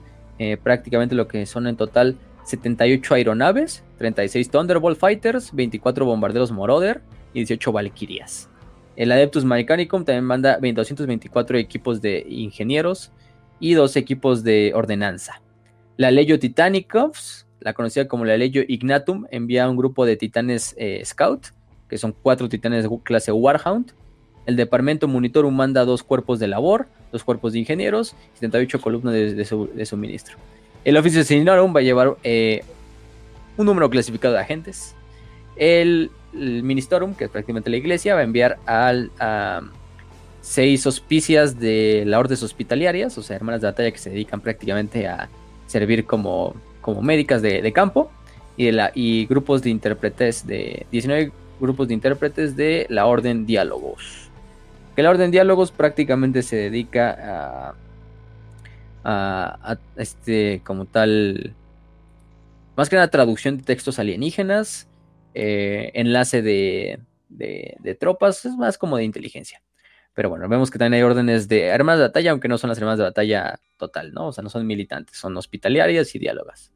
[0.63, 7.01] prácticamente lo que son en total 78 aeronaves, 36 Thunderbolt Fighters, 24 bombarderos Moroder
[7.33, 8.49] y 18 Valkyrias.
[8.95, 13.11] El Adeptus Mechanicum también manda 224 equipos de ingenieros
[13.59, 15.41] y dos equipos de ordenanza.
[15.97, 21.01] La Legio Titanicus la conocida como la Legio Ignatum, envía un grupo de titanes eh,
[21.05, 21.47] Scout,
[21.87, 23.93] que son cuatro titanes de clase Warhound.
[24.45, 29.85] El departamento Monitor manda dos cuerpos de labor, dos cuerpos de ingenieros, 78 columnas de,
[29.85, 30.37] suministro.
[30.83, 32.63] El oficio de Sinarum va a llevar eh,
[33.57, 34.95] un número clasificado de agentes.
[35.55, 39.61] El Ministorum, que es prácticamente la iglesia, va a enviar al, a
[40.41, 45.07] seis hospicias de la orden hospitalarias, o sea, hermanas de batalla que se dedican prácticamente
[45.07, 45.29] a
[45.67, 48.11] servir como, como médicas de, campo,
[48.57, 53.45] y, de la, y grupos de intérpretes de 19 grupos de intérpretes de la orden
[53.45, 54.29] Diálogos.
[54.95, 57.75] Que la orden Diálogos prácticamente se dedica
[59.03, 61.53] a, a, este, como tal,
[62.75, 64.87] más que nada traducción de textos alienígenas,
[65.33, 66.99] eh, enlace de,
[67.29, 69.61] de, tropas, es más como de inteligencia.
[70.13, 72.77] Pero bueno, vemos que también hay órdenes de armas de batalla, aunque no son las
[72.79, 74.27] armas de batalla total, ¿no?
[74.27, 76.73] O sea, no son militantes, son hospitalarias y diálogas.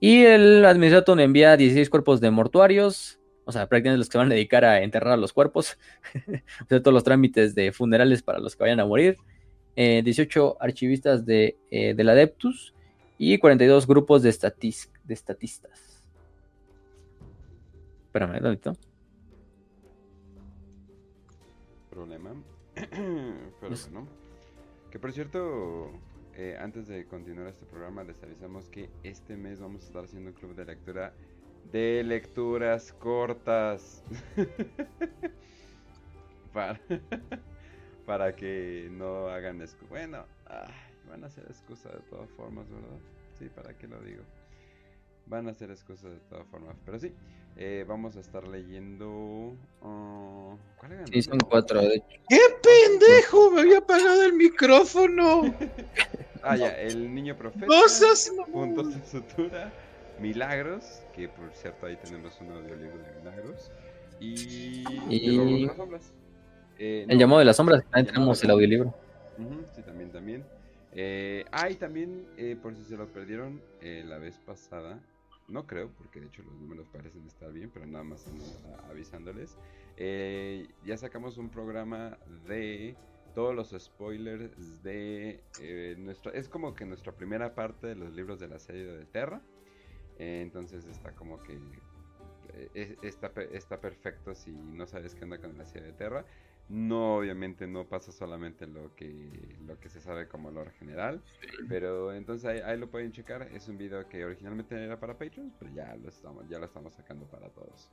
[0.00, 4.34] Y el administrador envía 16 cuerpos de mortuarios, o sea, prácticamente los que van a
[4.34, 5.76] dedicar a enterrar a los cuerpos,
[6.14, 9.16] o sea, todos los trámites de funerales para los que vayan a morir,
[9.76, 12.74] 18 eh, archivistas de, eh, del Adeptus
[13.18, 16.02] y 42 grupos de, de estatistas.
[18.06, 18.78] Espérame, ¿dónde
[21.90, 22.53] Problema.
[22.90, 24.08] Pero bueno.
[24.90, 25.90] Que por cierto,
[26.34, 30.30] eh, antes de continuar este programa, les avisamos que este mes vamos a estar haciendo
[30.30, 31.12] un club de lectura
[31.72, 34.04] de lecturas cortas.
[36.52, 36.80] para,
[38.06, 39.90] para que no hagan excusa.
[39.90, 40.24] Bueno,
[41.08, 42.98] van a ser excusas de todas formas, ¿verdad?
[43.38, 44.22] Sí, ¿para qué lo digo?
[45.26, 46.76] Van a ser excusas de todas formas.
[46.84, 47.12] Pero sí,
[47.56, 49.56] eh, vamos a estar leyendo.
[49.82, 51.06] Uh, ¿Cuál era?
[51.06, 52.20] Sí, son cuatro, de hecho.
[52.28, 53.50] ¡Qué pendejo!
[53.50, 55.42] Me había apagado el micrófono.
[56.42, 57.66] ah, ya, el niño profeta.
[58.52, 59.72] Puntos de sutura.
[60.20, 63.72] Milagros, que por cierto ahí tenemos un audiolibro de Milagros.
[64.20, 64.84] Y.
[65.10, 65.66] y...
[65.66, 66.12] las sombras.
[66.78, 68.94] Eh, el llamado de las sombras, también tenemos el audiolibro.
[69.74, 70.44] sí, también, también.
[70.96, 75.00] Eh, ah, y también, eh, por si se lo perdieron eh, la vez pasada,
[75.48, 78.26] no creo, porque de hecho los números parecen estar bien, pero nada más
[78.88, 79.58] avisándoles.
[79.96, 82.96] Eh, ya sacamos un programa de
[83.34, 86.32] todos los spoilers de eh, nuestro...
[86.32, 89.42] Es como que nuestra primera parte de los libros de la serie de Terra.
[90.18, 91.58] Eh, entonces está como que...
[93.02, 96.24] está, está perfecto si no sabes qué onda con la serie de Terra.
[96.68, 101.20] No, obviamente no pasa solamente lo que, lo que se sabe como lore general,
[101.68, 103.48] pero entonces ahí, lo pueden checar.
[103.54, 106.94] Es un video que originalmente era para Patreon, pero ya lo estamos, ya lo estamos
[106.94, 107.90] sacando para todos.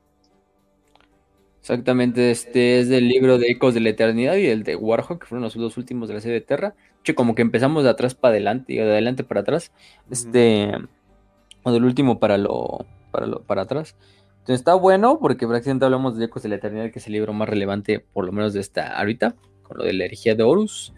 [1.60, 5.27] Exactamente, este es del libro de Ecos de la Eternidad y el de Warhawk, que
[5.27, 6.73] fueron los dos últimos de la serie de Terra.
[7.03, 9.72] Che, como que empezamos de atrás para adelante y de adelante para atrás.
[10.10, 10.72] Este,
[11.64, 13.95] o del último para lo, para lo, para atrás.
[14.41, 17.31] Entonces está bueno porque prácticamente hablamos de Ecos de la Eternidad, que es el libro
[17.31, 20.93] más relevante, por lo menos de esta ahorita, con lo de la herejía de Horus.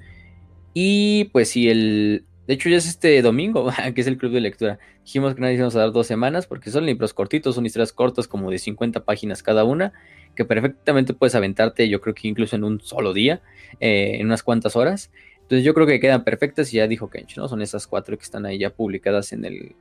[0.74, 2.24] Y pues sí, el...
[2.48, 4.80] De hecho ya es este domingo, que es el club de lectura.
[5.04, 8.30] Dijimos que nadie íbamos a dar dos semanas porque son libros cortitos, son historias cortas
[8.30, 9.92] como de 50 páginas cada una,
[10.36, 13.42] que perfectamente puedes aventarte, yo creo que incluso en un solo día,
[13.82, 15.12] eh, en unas cuantas horas.
[15.42, 17.50] Entonces yo creo que quedan perfectas y ya dijo Kench, ¿no?
[17.50, 19.76] Son esas cuatro que están ahí ya publicadas en el,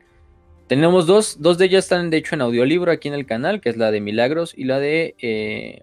[0.75, 3.69] tenemos dos, dos de ellas están de hecho en audiolibro aquí en el canal, que
[3.69, 5.83] es la de Milagros y la de eh,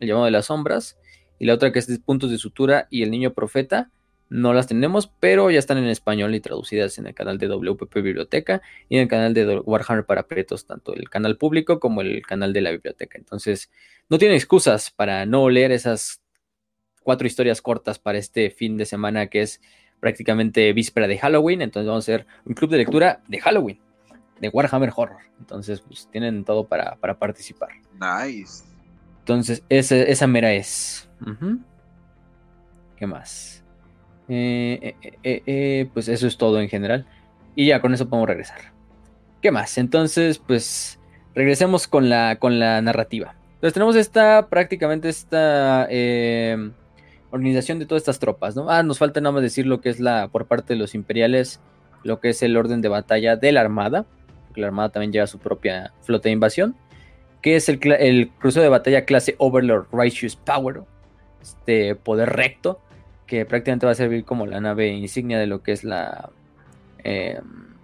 [0.00, 0.98] El llamado de las sombras,
[1.38, 3.90] y la otra que es Puntos de Sutura y El Niño Profeta.
[4.30, 7.96] No las tenemos, pero ya están en español y traducidas en el canal de WPP
[7.96, 12.22] Biblioteca y en el canal de Warhammer para Pretos, tanto el canal público como el
[12.22, 13.18] canal de la biblioteca.
[13.18, 13.70] Entonces,
[14.08, 16.22] no tienen excusas para no leer esas
[17.02, 19.60] cuatro historias cortas para este fin de semana que es
[20.00, 21.60] prácticamente víspera de Halloween.
[21.60, 23.91] Entonces, vamos a hacer un club de lectura de Halloween
[24.40, 25.20] de Warhammer Horror.
[25.38, 27.70] Entonces, pues tienen todo para, participar.
[27.94, 28.64] Nice.
[29.20, 31.08] Entonces, esa mera es.
[32.96, 33.64] ¿Qué más?
[34.28, 37.06] Eh, eh, eh, pues eso es todo en general.
[37.54, 38.58] Y ya con eso podemos regresar.
[39.40, 39.78] ¿Qué más?
[39.78, 40.98] Entonces, pues
[41.34, 43.34] regresemos con la, con la narrativa.
[43.54, 45.86] Entonces tenemos esta, prácticamente esta
[47.30, 48.68] organización de todas estas tropas, ¿no?
[48.68, 51.60] Ah, nos falta nada más decir lo que es la, por parte de los imperiales,
[52.02, 54.04] lo que es el orden de batalla de la armada
[54.60, 56.76] la Armada también lleva su propia flota de invasión,
[57.40, 60.82] que es el, el crucero de batalla clase Overlord Righteous Power,
[61.40, 62.80] este poder recto,
[63.26, 66.30] que prácticamente va a servir como la nave insignia de lo que es la,
[67.02, 67.74] em,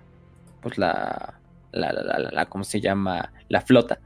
[0.61, 1.41] pues la,
[1.73, 3.33] la, la, ¿cómo se llama?
[3.49, 4.01] La flota.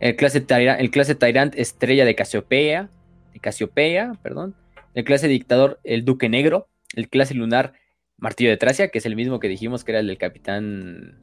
[0.00, 2.88] El clase, el clase Tyrant Estrella de Casiopea,
[3.32, 4.54] de Casiopea, perdón.
[4.94, 6.68] El clase Dictador El Duque Negro.
[6.94, 7.74] El clase Lunar
[8.18, 11.18] Martillo de Tracia, que es el mismo que dijimos que era el del Capitán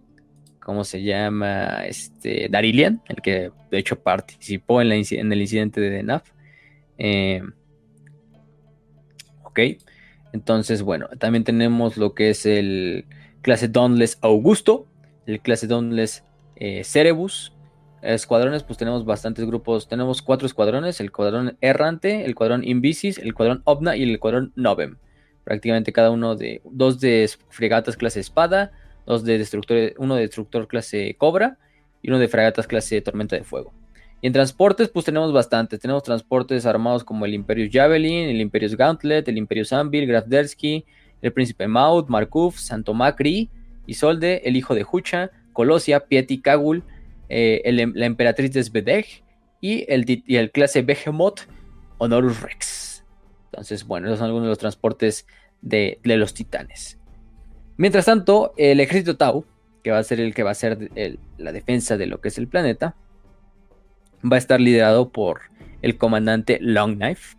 [0.69, 1.87] ¿cómo se llama?
[1.87, 6.29] Este, Darilian, el que de hecho participó en, el incidente de DENAF.
[6.99, 7.41] Eh,
[9.41, 9.59] ok,
[10.31, 13.07] entonces bueno, también tenemos lo que es el
[13.41, 14.85] clase Dauntless Augusto,
[15.25, 16.23] el clase Dauntless
[16.57, 17.51] eh, Cerebus,
[18.03, 19.87] escuadrones, pues tenemos bastantes grupos.
[19.87, 24.53] Tenemos cuatro escuadrones: el escuadrón Errante, el escuadrón Invisis, el escuadrón Obna y el escuadrón
[24.55, 24.97] Novem.
[25.43, 26.61] Prácticamente cada uno de.
[26.63, 28.71] Dos de fregatas clase espada,
[29.09, 31.57] dos de destructor, uno de destructor clase Cobra
[32.01, 33.73] y uno de fragatas clase Tormenta de Fuego.
[34.21, 35.79] Y en transportes, pues tenemos bastantes.
[35.79, 40.85] Tenemos transportes armados como el Imperius Javelin, el Imperius Gauntlet, el Imperius Anvil, Graf Dersky,
[41.21, 43.49] el Príncipe Maud, Markuf, Santo Macri,
[43.87, 46.83] Isolde, el Hijo de Hucha, Colosia, Pieti Kagul,
[47.29, 49.05] eh, em, la Emperatriz de
[49.61, 51.41] y el, y el clase Behemoth,
[51.97, 53.03] Honorus Rex.
[53.51, 55.25] Entonces, bueno, esos son algunos de los transportes
[55.61, 56.98] de, los titanes.
[57.79, 59.45] Mientras tanto, el ejército Tau,
[59.83, 60.91] que va a ser el que va a ser
[61.37, 62.93] la defensa de lo que es el planeta,
[64.21, 65.43] va a estar liderado por
[65.81, 67.37] el comandante Longknife.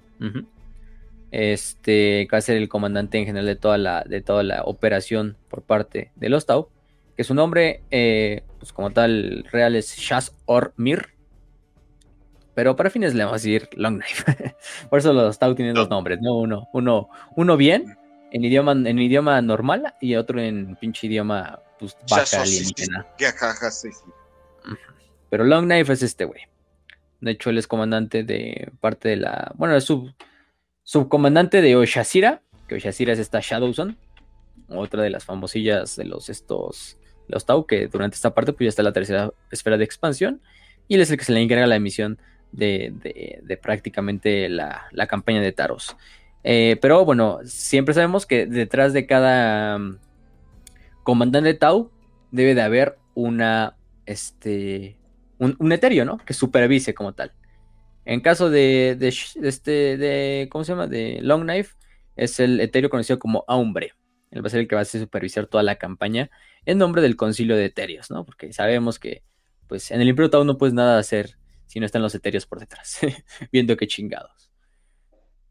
[1.30, 5.36] Este va a ser el comandante en general de toda la, de toda la operación
[5.50, 6.70] por parte de los Tau.
[7.18, 11.10] Que su nombre, eh, pues como tal, real es Shaz Or Mir.
[12.54, 14.54] Pero para fines le vamos a decir Longknife.
[14.88, 16.38] por eso los Tau tienen dos nombres, ¿no?
[16.38, 17.98] Uno, uno, uno bien,
[18.30, 23.06] en idioma, en idioma normal, y otro en pinche idioma pues, baja alienígena.
[25.30, 26.42] Pero Longknife es este güey.
[27.20, 29.52] De hecho, él es comandante de parte de la.
[29.56, 30.12] Bueno, es sub,
[30.82, 32.42] subcomandante de Oshasira.
[32.66, 33.96] Que Oshasira es esta Shadowson.
[34.68, 36.96] Otra de las famosillas de los estos.
[37.28, 40.40] Los Tau, que durante esta parte pues ya está la tercera esfera de expansión.
[40.88, 42.18] Y él es el que se le encarga la emisión
[42.50, 42.92] de,
[43.42, 45.96] de, prácticamente la, la, campaña de Taros.
[46.42, 49.98] Eh, pero bueno, siempre sabemos que detrás de cada um,
[51.02, 51.90] comandante Tau
[52.30, 53.76] debe de haber una,
[54.06, 54.96] este,
[55.38, 56.18] un, un etéreo, ¿no?
[56.18, 57.32] Que supervise como tal.
[58.04, 60.86] En caso de, este, de, ¿cómo se llama?
[60.86, 61.76] De Long Knife,
[62.16, 63.92] es el etéreo conocido como Aumbre.
[64.30, 66.30] Él va a ser el que va a supervisar toda la campaña
[66.64, 68.24] en nombre del concilio de etéreos, ¿no?
[68.24, 69.22] Porque sabemos que,
[69.66, 71.36] pues, en el Imperio Tau no puedes nada hacer
[71.66, 72.98] si no están los etéreos por detrás,
[73.52, 74.49] viendo qué chingados.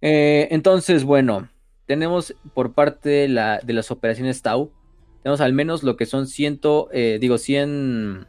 [0.01, 1.49] Eh, entonces, bueno,
[1.85, 4.71] tenemos por parte de, la, de, las operaciones Tau,
[5.23, 8.27] tenemos al menos lo que son ciento, eh, digo, 100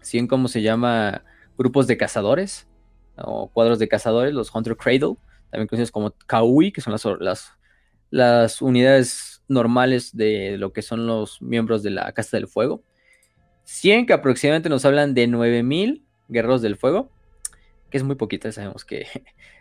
[0.00, 1.24] 100, ¿cómo se llama?
[1.58, 2.66] Grupos de cazadores
[3.16, 5.16] o cuadros de cazadores, los Hunter Cradle,
[5.50, 6.94] también conocidos como Kaui, que son
[8.10, 12.82] las unidades normales de lo que son los miembros de la Casa del Fuego.
[13.64, 17.10] 100 que aproximadamente nos hablan de 9000 guerreros del fuego,
[17.90, 19.06] que es muy poquito, sabemos que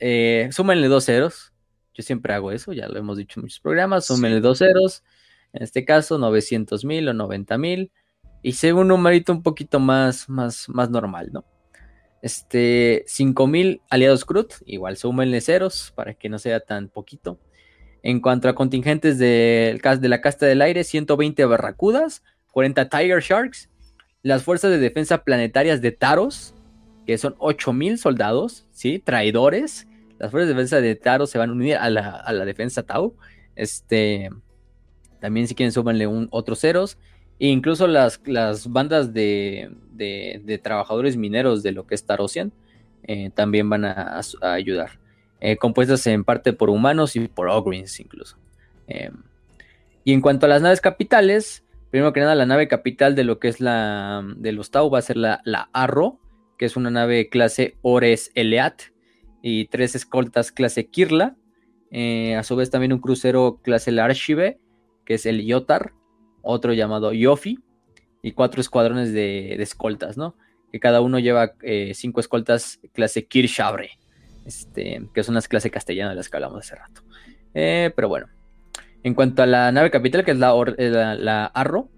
[0.00, 1.52] eh, súmenle dos ceros.
[1.94, 5.02] Yo siempre hago eso, ya lo hemos dicho en muchos programas, súmenle dos ceros.
[5.52, 7.90] En este caso, 900 mil o 90 mil
[8.42, 11.44] y sea un numerito un poquito más, más, más normal, ¿no?
[12.22, 17.38] Este, 5000 aliados CRUD, igual súmenle ceros para que no sea tan poquito.
[18.02, 22.22] En cuanto a contingentes de, de la casta del aire, 120 barracudas,
[22.52, 23.70] 40 Tiger Sharks,
[24.22, 26.54] las fuerzas de defensa planetarias de Taros,
[27.08, 28.98] que son 8000 soldados, ¿sí?
[28.98, 29.88] Traidores.
[30.18, 32.82] Las fuerzas de defensa de Taros se van a unir a la, a la defensa
[32.82, 33.14] Tau.
[33.56, 34.28] Este,
[35.18, 36.98] también si quieren súmenle un, otros ceros.
[37.40, 39.70] E incluso las, las bandas de,
[40.62, 42.52] trabajadores mineros de lo que es Tarosian
[43.04, 44.98] eh, también van a, ayudar.
[45.40, 48.36] Eh, compuestas en parte por humanos y por Ogreens incluso.
[48.86, 49.14] Em,
[50.04, 53.38] y en cuanto a las naves capitales, primero que nada la nave capital de lo
[53.38, 56.18] que es la de los Tau va a ser la, la Arro,
[56.58, 58.82] que es una nave clase Ores Eleat
[59.42, 61.36] y tres escoltas clase Kirla.
[61.90, 64.58] Eh, a su vez también un crucero clase Larshive,
[65.06, 65.92] que es el Yotar
[66.42, 67.58] otro llamado Yofi
[68.22, 70.36] y cuatro escuadrones de, escoltas, ¿no?
[70.72, 73.90] Que cada uno lleva eh, cinco escoltas clase Kirshabre,
[74.44, 77.02] este, que son las clases castellanas de las que hablamos hace rato.
[77.54, 78.28] Eh, pero bueno,
[79.02, 81.90] en cuanto a la nave capital, que es la, eh, la, Arro,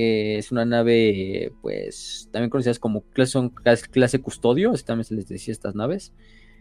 [0.00, 5.74] que es una nave, pues, también conocidas como clase, custodio, también se les decía estas
[5.74, 6.14] naves.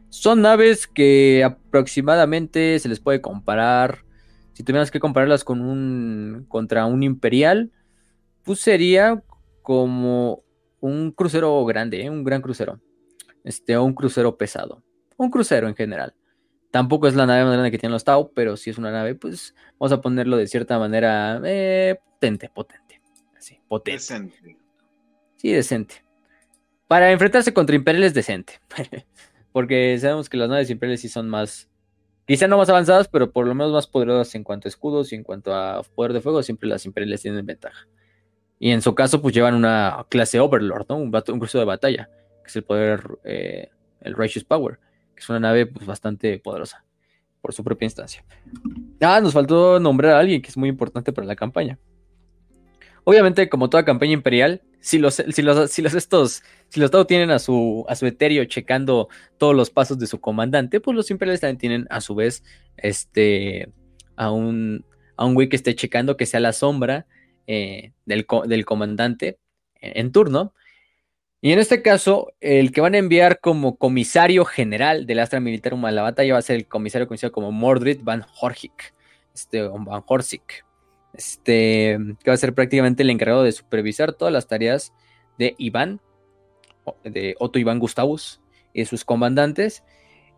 [0.10, 4.04] Son naves que aproximadamente se les puede comparar
[4.52, 7.72] si tuvieras que compararlas con un contra un imperial,
[8.44, 9.24] pues sería
[9.62, 10.44] como
[10.82, 12.10] un crucero grande, ¿eh?
[12.10, 12.82] un gran crucero.
[13.46, 14.84] Este, o un crucero pesado.
[15.16, 16.14] Un crucero en general.
[16.72, 19.16] Tampoco es la nave más grande que tienen los Tau, pero si es una nave,
[19.16, 22.89] pues vamos a ponerlo de cierta manera eh, potente, potente.
[23.40, 24.00] Así, potente.
[24.00, 24.58] Decente.
[25.38, 26.06] Sí, decente.
[26.88, 28.60] Para enfrentarse contra imperiales, decente.
[29.52, 31.70] Porque sabemos que las naves imperiales sí son más
[32.30, 35.16] Quizá no más avanzadas, pero por lo menos más poderosas en cuanto a escudos y
[35.16, 37.88] en cuanto a poder de fuego, siempre las imperiales tienen ventaja.
[38.60, 40.98] Y en su caso, pues llevan una clase Overlord, ¿no?
[40.98, 42.08] Un, un crucero de batalla,
[42.44, 43.70] que es el poder, eh,
[44.02, 44.78] el Righteous Power,
[45.16, 46.86] que es una nave pues, bastante poderosa
[47.42, 48.24] por su propia instancia.
[49.02, 51.80] Ah, nos faltó nombrar a alguien que es muy importante para la campaña.
[53.04, 57.06] Obviamente, como toda campaña imperial, si los, si los, si los estos, si los Tau
[57.06, 61.12] tienen a su, a su etéreo checando todos los pasos de su comandante, pues los
[61.12, 62.44] imperiales también tienen a su vez
[62.78, 63.70] este
[64.16, 64.86] a un,
[65.18, 67.08] a un güey que esté checando que sea la sombra
[67.48, 69.40] eh, del, del, comandante
[69.76, 70.54] en, turno.
[71.42, 75.74] Y en este caso, el que van a enviar como comisario general del Astra Militar
[75.74, 78.94] a la batalla va a ser el comisario conocido como Mordred Van Horchik,
[79.34, 80.66] este, Van Horsik
[81.14, 84.94] este, que va a ser prácticamente el encargado de supervisar todas las tareas
[85.38, 86.02] de Iván,
[87.04, 88.42] de Otto Iván Gustavus
[88.74, 89.84] y sus comandantes.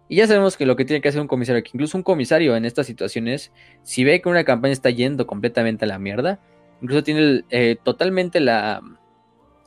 [0.07, 2.55] Y ya sabemos que lo que tiene que hacer un comisario, que incluso un comisario
[2.55, 3.51] en estas situaciones,
[3.83, 6.39] si ve que una campaña está yendo completamente a la mierda,
[6.81, 8.81] incluso tiene eh, totalmente la,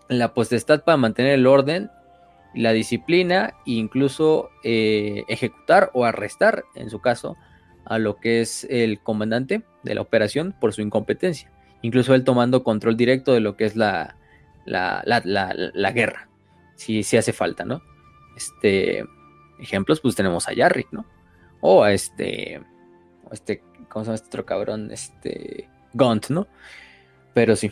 [0.09, 1.90] la para mantener el orden,
[2.55, 7.36] la disciplina e incluso eh, ejecutar o arrestar, en su caso,
[7.85, 11.51] a lo que es el comandante de la operación por su incompetencia.
[11.82, 14.16] Incluso él tomando control directo de lo que es la,
[14.65, 16.28] la, guerra,
[16.77, 17.82] si, si, hace falta, ¿no?
[18.36, 19.05] Este,
[19.59, 21.05] ejemplos, pues tenemos a Yarrick, ¿no?
[21.61, 22.62] O a este,
[23.31, 24.90] este, ¿cómo se llama este otro cabrón?
[24.90, 26.47] Este, Gaunt, ¿no?
[27.35, 27.70] Pero sí.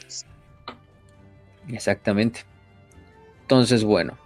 [1.68, 2.40] Exactamente.
[3.43, 4.18] Entonces, bueno.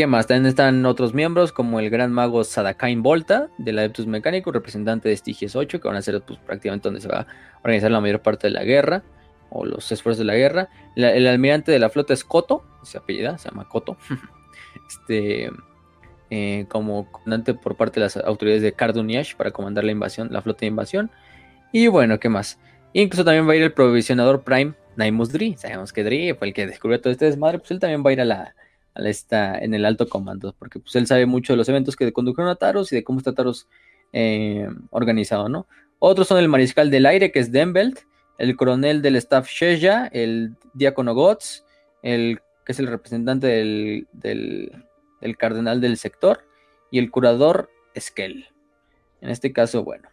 [0.00, 0.26] ¿Qué más?
[0.26, 5.14] También están otros miembros como el gran mago Sadakain Volta del Adeptus Mecánico, representante de
[5.18, 7.26] Stygies 8, que van a ser pues, prácticamente donde se va a
[7.62, 9.02] organizar la mayor parte de la guerra
[9.50, 10.70] o los esfuerzos de la guerra.
[10.96, 13.98] el almirante de la flota es Koto, se apellida, se llama Koto.
[14.88, 15.50] este,
[16.30, 20.40] eh, como comandante por parte de las autoridades de Karduniash para comandar la invasión, la
[20.40, 21.10] flota de invasión.
[21.72, 22.58] Y bueno, ¿qué más?
[22.94, 25.58] Incluso también va a ir el provisionador Prime Naimus Dri.
[25.58, 28.12] Sabemos que Dri fue el que descubrió todo este desmadre, pues él también va a
[28.14, 28.54] ir a la,
[28.94, 32.50] está en el alto comando, porque pues él sabe mucho de los eventos que condujeron
[32.50, 33.68] a Taros y de cómo está Taros
[34.12, 35.66] eh, organizado, ¿no?
[35.98, 38.00] Otros son el mariscal del aire, que es Denbelt,
[38.38, 41.64] el coronel del staff Sheja, el diácono Gotz,
[42.02, 46.46] el que es el representante del, del, cardenal del sector,
[46.90, 48.48] y el curador Skell.
[49.20, 50.08] En este caso, bueno.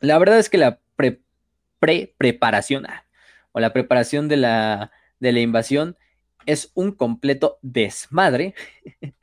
[0.00, 1.22] La verdad es que la pre,
[2.18, 3.04] preparación ah,
[3.52, 4.90] o la preparación de la,
[5.20, 5.96] de la invasión
[6.46, 8.54] es un completo desmadre.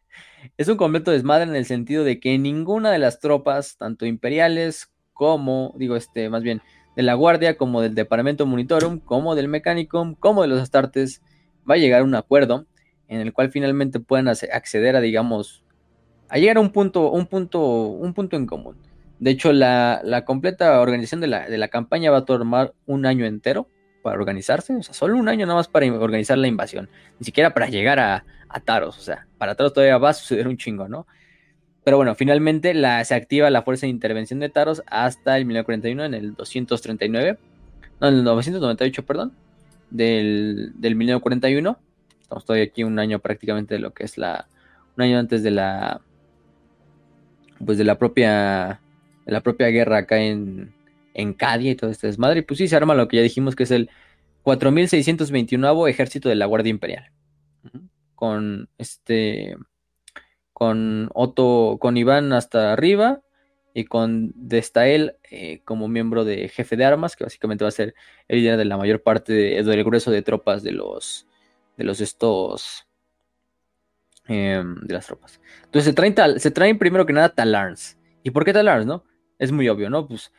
[0.58, 4.91] es un completo desmadre en el sentido de que ninguna de las tropas, tanto imperiales
[5.14, 6.62] como, digo, este, más bien,
[6.96, 11.22] de la Guardia, como del Departamento Monitorum, como del Mechanicum, como de los Astartes,
[11.70, 12.66] va a llegar a un acuerdo
[13.08, 15.64] en el cual finalmente puedan acceder a, digamos,
[16.30, 18.76] a llegar a un punto, un punto, un punto en común.
[19.20, 23.06] De hecho, la, la completa organización de la, de la campaña va a tomar un
[23.06, 23.68] año entero
[24.01, 26.89] para organizarse, o sea, solo un año nada más para organizar la invasión,
[27.19, 28.23] ni siquiera para llegar a,
[28.65, 31.05] Taros, o sea, para Taros todavía va a suceder un chingo, ¿no?
[31.84, 32.73] Pero bueno, finalmente
[33.05, 37.38] se activa la fuerza de intervención de Taros hasta el 1941, en el 239,
[38.01, 39.34] no, en el 998, perdón,
[39.89, 41.77] del, del 1941.
[42.21, 44.47] Estamos todavía aquí un año prácticamente de lo que es la,
[44.97, 46.01] un año antes de la,
[47.65, 48.81] pues de la propia,
[49.26, 50.73] de la propia guerra acá en,
[51.14, 52.40] en Cadia y todo este desmadre.
[52.40, 53.90] Y pues sí, se arma lo que ya dijimos que es el
[54.44, 57.11] 4621 ejército de la Guardia Imperial.
[58.15, 59.56] Con este.
[60.53, 63.22] Con Otto, con Iván hasta arriba.
[63.73, 67.94] Y con Destael eh, como miembro de jefe de armas, que básicamente va a ser
[68.27, 71.27] el líder de la mayor parte del grueso de tropas de los.
[71.77, 72.88] de los estos.
[74.30, 75.41] Em, de las tropas.
[75.65, 77.98] Entonces se traen, se traen primero que nada Talarns.
[78.22, 79.03] ¿Y por qué Talarns, no?
[79.40, 80.07] Es muy obvio, ¿no?
[80.07, 80.31] Pues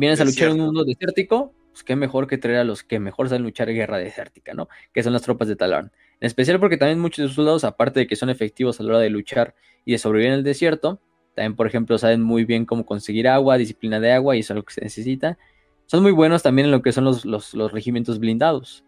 [0.00, 2.98] vienes a luchar en un mundo desértico, pues qué mejor que traer a los que
[2.98, 4.68] mejor saben luchar en guerra desértica, ¿no?
[4.92, 5.92] Que son las tropas de Talarn.
[6.20, 8.90] En especial porque también muchos de sus soldados, aparte de que son efectivos a la
[8.90, 9.54] hora de luchar
[9.84, 11.00] y de sobrevivir en el desierto,
[11.34, 14.56] también, por ejemplo, saben muy bien cómo conseguir agua, disciplina de agua, y eso es
[14.56, 15.38] lo que se necesita.
[15.86, 18.84] Son muy buenos también en lo que son los, los, regimientos blindados.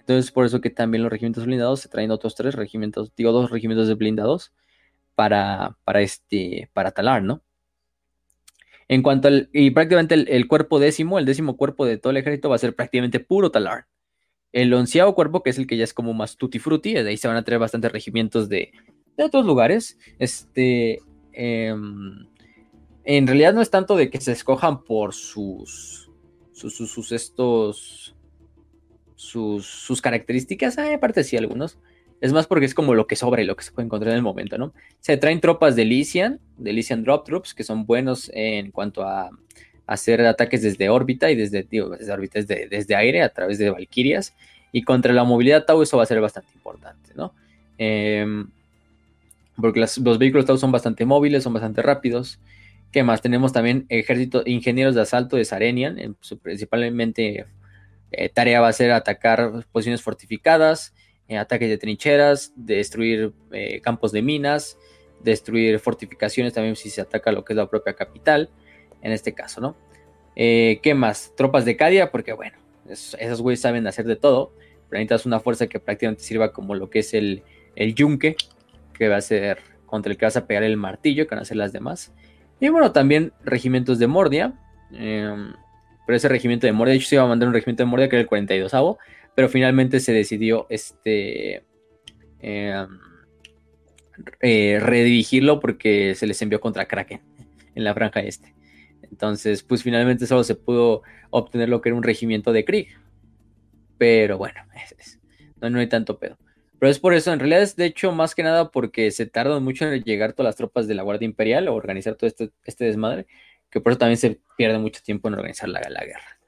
[0.00, 3.50] Entonces, por eso que también los regimientos blindados se traen otros tres regimientos, digo, dos
[3.50, 4.52] regimientos de blindados
[5.14, 7.42] para, para, este, para Talar, ¿no?
[8.92, 12.50] En cuanto al, y prácticamente el, cuerpo décimo, el décimo cuerpo de todo el ejército
[12.50, 13.86] va a ser prácticamente puro talar.
[14.52, 17.16] El onceavo cuerpo, que es el que ya es como más tutti frutti, de ahí
[17.16, 18.70] se van a traer bastantes regimientos de,
[19.16, 19.96] otros lugares.
[20.18, 21.00] Este,
[21.32, 22.26] em,
[23.04, 26.10] en realidad no es tanto de que se escojan por sus,
[26.52, 28.14] sus, sus, estos,
[29.14, 31.78] sus, sus características, ah, aparte sí algunos,
[32.22, 34.18] es más porque es como lo que sobra y lo que se puede encontrar en
[34.18, 34.72] el momento, ¿no?
[35.00, 39.30] Se traen tropas de Lysian, de Lysian Drop Troops, que son buenos en cuanto a
[39.88, 44.34] hacer ataques desde órbita y desde, digo, desde órbita, desde, aire, a través de Valkyrias.
[44.70, 47.34] Y contra la movilidad Tau eso va a ser bastante importante, ¿no?
[47.76, 48.46] Em,
[49.56, 52.38] porque los vehículos Tau son bastante móviles, son bastante rápidos.
[52.92, 53.20] ¿Qué más?
[53.20, 57.46] Tenemos también ejército, ingenieros de asalto de Sarenian, principalmente
[58.12, 60.94] eh, tarea va a ser atacar posiciones fortificadas,
[61.32, 64.78] eh, ataques de trincheras, destruir eh, campos de minas,
[65.20, 68.50] destruir fortificaciones también si se ataca lo que es la propia capital,
[69.00, 69.76] en este caso, ¿no?
[70.34, 71.32] ¿Qué más?
[71.36, 72.56] Tropas de Cadia, porque bueno,
[72.88, 74.52] esos güeyes saben hacer de todo,
[74.88, 77.42] pero necesitas una fuerza que prácticamente sirva como lo que es el,
[77.76, 78.36] el yunque,
[78.92, 81.44] que va a ser contra el que vas a pegar el martillo, que van a
[81.44, 82.12] ser las demás.
[82.60, 84.54] Y bueno, también regimientos de Mordia.
[84.92, 85.52] Em,
[86.06, 88.08] pero ese regimiento de Mordia, de hecho se iba a mandar un regimiento de Mordia
[88.08, 88.98] que era el 42 avo
[89.34, 91.64] pero finalmente se decidió este
[92.40, 92.98] em,
[94.40, 97.20] eh, redirigirlo porque se les envió contra Kraken
[97.74, 98.54] en la franja este.
[99.02, 102.88] Entonces, pues finalmente solo se pudo obtener lo que era un regimiento de Krieg.
[103.98, 104.60] Pero bueno,
[105.60, 106.38] no, hay tanto pedo.
[106.78, 109.62] Pero es por eso, en realidad es de hecho más que nada porque se tardan
[109.62, 112.86] mucho en llegar todas las tropas de la Guardia Imperial o organizar todo este, este
[112.86, 113.26] desmadre,
[113.70, 116.41] que por eso también se pierde mucho tiempo en organizar la guerra.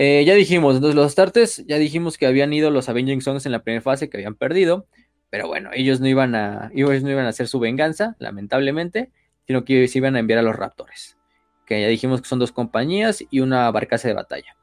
[0.00, 3.52] Eh, ya dijimos, entonces los Astartes, ya dijimos que habían ido los Avenging Songs en
[3.52, 4.86] la primera fase, que habían perdido,
[5.28, 9.10] pero bueno, ellos no iban a, ellos no iban a hacer su venganza, lamentablemente,
[9.48, 11.18] sino que se iban a enviar a los Raptores,
[11.66, 14.56] que ya dijimos que son dos compañías y una barcaza de batalla,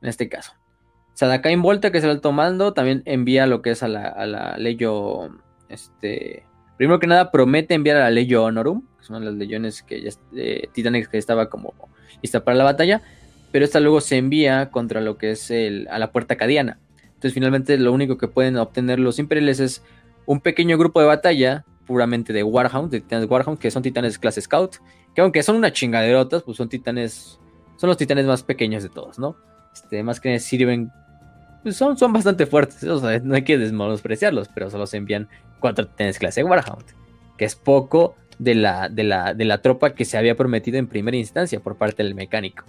[0.00, 0.54] en este caso.
[1.12, 4.24] Sadakain Volta, que es el alto mando, también envía lo que es a la, a
[4.24, 5.28] la Leyo.
[5.68, 6.46] Este.
[6.78, 10.10] Primero que nada, promete enviar a la Leyo Honorum, que son las legiones que ya,
[10.34, 11.74] eh, que estaba como
[12.22, 13.02] lista para la batalla.
[13.52, 16.78] Pero esta luego se envía contra lo que es el, a la puerta cadiana.
[17.04, 19.82] Entonces, finalmente, lo único que pueden obtener los imperiales es
[20.26, 24.40] un pequeño grupo de batalla, puramente de Warhound, de titanes Warhound, que son titanes clase
[24.40, 24.76] Scout.
[25.14, 27.38] Que aunque son una chingaderotas, pues son titanes.
[27.76, 29.36] Son los titanes más pequeños de todos, ¿no?
[29.74, 30.90] Este, más que sirven
[31.62, 32.82] pues son, son bastante fuertes.
[32.82, 35.28] no hay que despreciarlos, pero solo se envían
[35.60, 36.84] cuatro titanes clase Warhound,
[37.38, 40.88] que es poco de la, de, la, de la tropa que se había prometido en
[40.88, 42.64] primera instancia por parte del mecánico.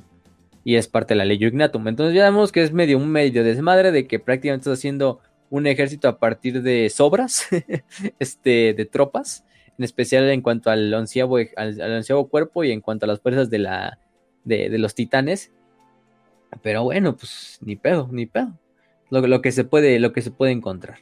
[0.64, 1.88] Y es parte de la ley Ignatum.
[1.88, 5.19] Entonces ya vemos que es medio un medio desmadre de que prácticamente estás haciendo
[5.49, 7.48] un ejército a partir de sobras
[8.19, 9.45] este, de tropas,
[9.77, 13.60] en especial en cuanto al onceavo, al, cuerpo y en cuanto a las fuerzas de,
[13.60, 13.99] la,
[14.45, 15.52] de, los titanes.
[16.61, 18.57] Pero bueno, pues ni pedo, ni pedo
[19.22, 20.99] lo, que se puede, lo que se puede encontrar.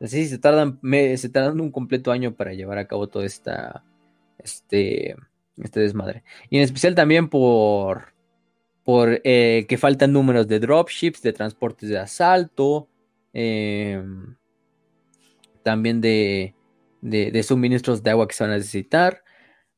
[0.00, 0.78] Así se tardan,
[1.16, 3.84] se tardan un completo año para llevar a cabo todo esta,
[4.38, 5.16] este,
[5.56, 6.22] este desmadre.
[6.50, 8.14] Y en especial también por,
[8.88, 12.88] por eh, que faltan números de dropships, de transportes de asalto,
[13.34, 14.34] em,
[15.62, 16.54] también de,
[17.02, 19.22] de, suministros de agua que se van a necesitar.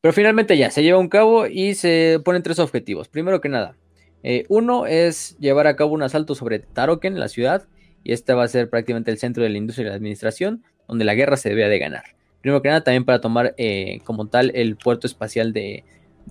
[0.00, 3.08] Pero finalmente ya se lleva un cabo y se ponen tres objetivos.
[3.08, 3.76] Primero que nada,
[4.22, 7.66] eh, uno es llevar a cabo un asalto sobre Taroken, la ciudad,
[8.04, 11.04] y este va a ser prácticamente el centro de la industria y la administración, donde
[11.04, 12.04] la guerra se debe de ganar.
[12.42, 15.82] Primero que nada, también para tomar eh, como tal el puerto espacial de,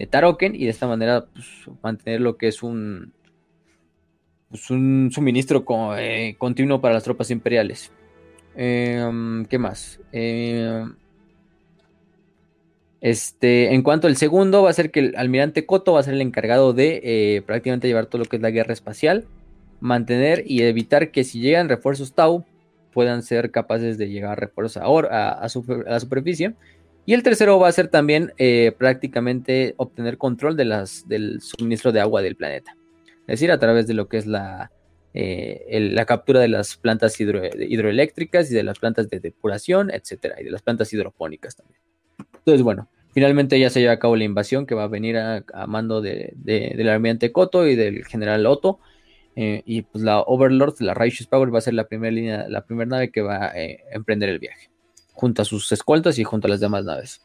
[0.08, 1.46] Taroken y de esta manera pues,
[1.82, 3.14] mantener lo que es un,
[4.50, 5.66] pues, un suministro
[5.98, 7.92] eh, continuo para las tropas imperiales.
[8.56, 10.00] ¿Qué más?
[13.02, 16.16] Este, en cuanto al segundo, va a ser que el almirante Koto va a ser
[16.16, 19.26] el encargado de eh, prácticamente llevar todo lo que es la guerra espacial,
[19.80, 22.46] mantener y evitar que si llegan refuerzos Tau
[22.92, 25.48] puedan ser capaces de llegar refuerzos a, a,
[25.86, 26.56] la superficie.
[27.10, 31.92] Y el tercero va a ser también eh, prácticamente obtener control de las, del suministro
[31.92, 32.78] de agua del planeta.
[33.22, 34.72] Es decir, a través de lo que es la,
[35.16, 40.44] eh, la captura de las plantas hidroeléctricas y de las plantas de depuración, etcétera, y
[40.44, 41.82] de las plantas hidropónicas también.
[42.36, 45.44] Entonces, bueno, finalmente ya se lleva a cabo la invasión que va a venir a,
[45.66, 48.82] mando de, del almirante Koto y del general Otto.
[49.36, 52.64] Eh, y pues la Overlord, la Righteous Power, va a ser la primera línea, la
[52.66, 53.54] primera nave que va a
[53.92, 54.70] emprender el viaje,
[55.20, 57.22] junto a sus escoltas y junto a las demás naves.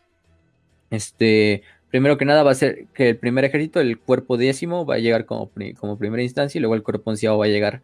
[0.91, 4.97] Este, primero que nada va a ser que el primer ejército, el cuerpo décimo, va
[4.97, 7.83] a llegar como, como primera instancia y luego el cuerpo onceavo va a llegar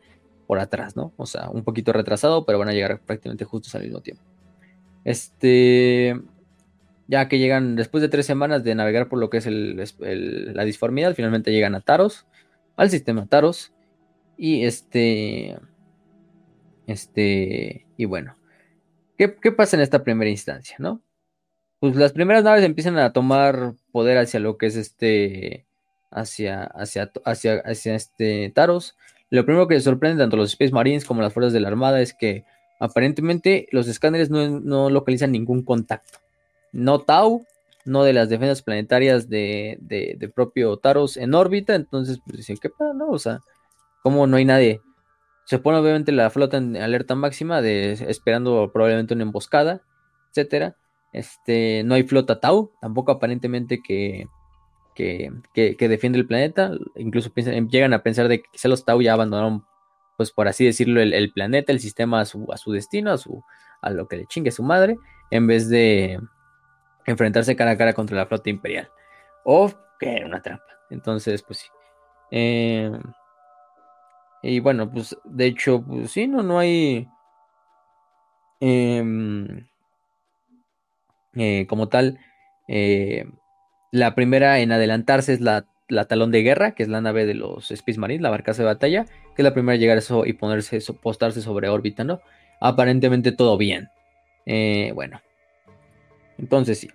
[0.49, 1.13] por atrás, ¿no?
[1.17, 4.25] O sea, un poquito retrasado, pero van a llegar prácticamente justos al mismo tiempo.
[5.05, 6.21] Este,
[7.07, 11.15] ya que llegan después de tres semanas de navegar por lo que es la disformidad,
[11.15, 12.27] finalmente llegan a Taros,
[12.75, 13.73] al sistema Taros.
[14.37, 15.57] Y este.
[16.89, 17.87] Este.
[17.97, 18.40] Y bueno.
[19.29, 21.03] ¿Qué, pasa en esta primera instancia, no?
[21.79, 25.67] Pues las primeras naves empiezan a tomar poder hacia lo que es este.
[26.11, 28.97] Hacia, hacia, hacia, hacia este Taros.
[29.31, 32.15] Lo primero que sorprende tanto los Space Marines como las fuerzas de la Armada es
[32.15, 32.45] que
[32.81, 36.19] aparentemente los escáneres no localizan ningún contacto
[36.73, 37.47] no Tau,
[37.85, 41.75] no de las defensas planetarias de, de, propio Taros en órbita.
[41.75, 42.93] Entonces, pues dicen, ¿qué pasa?
[42.95, 43.41] No, o sea,
[44.03, 44.81] ¿cómo no hay nadie?
[45.51, 49.83] Se pone obviamente la flota en alerta máxima, de, esperando probablemente una emboscada,
[50.29, 50.77] etcétera.
[51.13, 54.29] Este, no hay flota Tau, tampoco aparentemente que,
[54.95, 56.71] que, que, defiende el planeta.
[56.95, 59.65] Incluso piensan, llegan a pensar de que quizá los Tau ya abandonaron
[60.17, 63.43] pues por así decirlo, el, planeta, el sistema a su, a su destino, a, su,
[63.81, 64.99] a lo que le chingue su madre,
[65.33, 66.21] en vez de
[67.07, 68.89] enfrentarse cara a cara contra la flota imperial.
[69.43, 69.69] O
[69.99, 70.63] que era una trampa.
[70.91, 71.69] Entonces, pues sí.
[72.31, 72.93] Eh,
[74.43, 77.09] y bueno, pues de hecho, pues sí, no, no hay...
[78.61, 79.67] Em,
[81.35, 82.19] eh, como tal,
[82.69, 83.25] eh,
[83.91, 85.67] la primera en adelantarse es la,
[86.09, 89.05] Talón de Guerra, que es la nave de los Space Marines, la barcaza de batalla,
[89.05, 92.21] que es la primera en llegar a eso y ponerse, postarse sobre órbita, ¿no?
[92.61, 93.89] Aparentemente todo bien.
[94.95, 95.21] bueno,
[96.39, 96.91] entonces sí.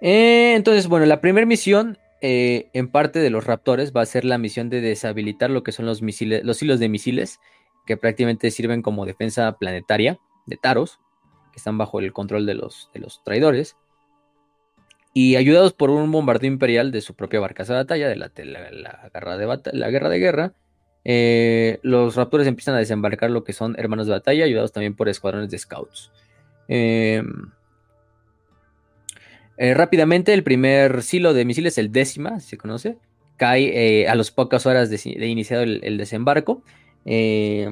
[0.00, 4.38] entonces, bueno, la primera misión eh, en parte de los Raptores va a ser la
[4.38, 7.40] misión de deshabilitar lo que son los misiles, los hilos de misiles,
[7.86, 10.98] que prácticamente sirven como defensa planetaria de Taros,
[11.52, 12.90] que están bajo el control de los,
[13.24, 13.76] traidores.
[15.14, 19.36] Y ayudados por un bombardeo imperial de su propia barcaza de batalla, de la, guerra,
[19.38, 20.54] de la guerra de guerra,
[21.04, 25.08] eh, los raptores empiezan a desembarcar lo que son hermanos de batalla, ayudados también por
[25.08, 26.10] escuadrones de scouts.
[26.68, 27.22] Eh,
[29.58, 32.98] eh, rápidamente, el primer silo de misiles, el décima, si se conoce,
[33.36, 36.62] cae eh, a las pocas horas de, iniciado el, desembarco.
[37.04, 37.70] Eh,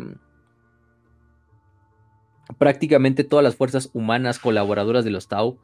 [2.59, 5.59] prácticamente todas las fuerzas humanas colaboradoras de los Tau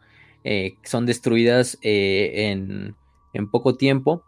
[0.83, 2.95] son destruidas en,
[3.51, 4.25] poco tiempo.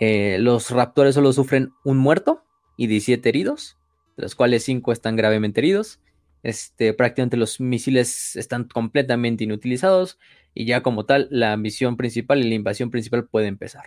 [0.00, 2.44] los raptores solo sufren un muerto
[2.76, 3.78] y 17 heridos,
[4.16, 6.00] de los cuales 5 están gravemente heridos.
[6.42, 10.18] Este, prácticamente los misiles están completamente inutilizados
[10.54, 13.84] y ya como tal la misión principal y la invasión principal puede empezar.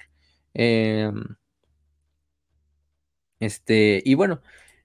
[0.54, 1.24] Em,
[3.40, 4.42] este, y bueno,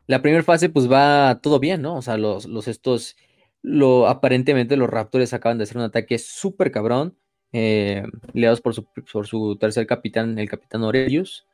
[0.06, 1.96] la primera fase pues va todo bien, ¿no?
[1.96, 3.16] O sea, los, los estos,
[3.62, 7.16] lo, aparentemente los raptores acaban de hacer un ataque súper cabrón,
[7.52, 8.04] eh,
[8.62, 11.46] por su, por su tercer capitán, el capitán Aurelius.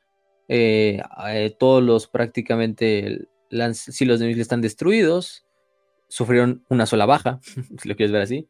[0.49, 3.29] Eh, eh, todos los prácticamente
[3.75, 5.47] si los de están destruidos,
[6.09, 7.41] sufrieron una sola baja,
[7.79, 8.49] si lo quieres ver así.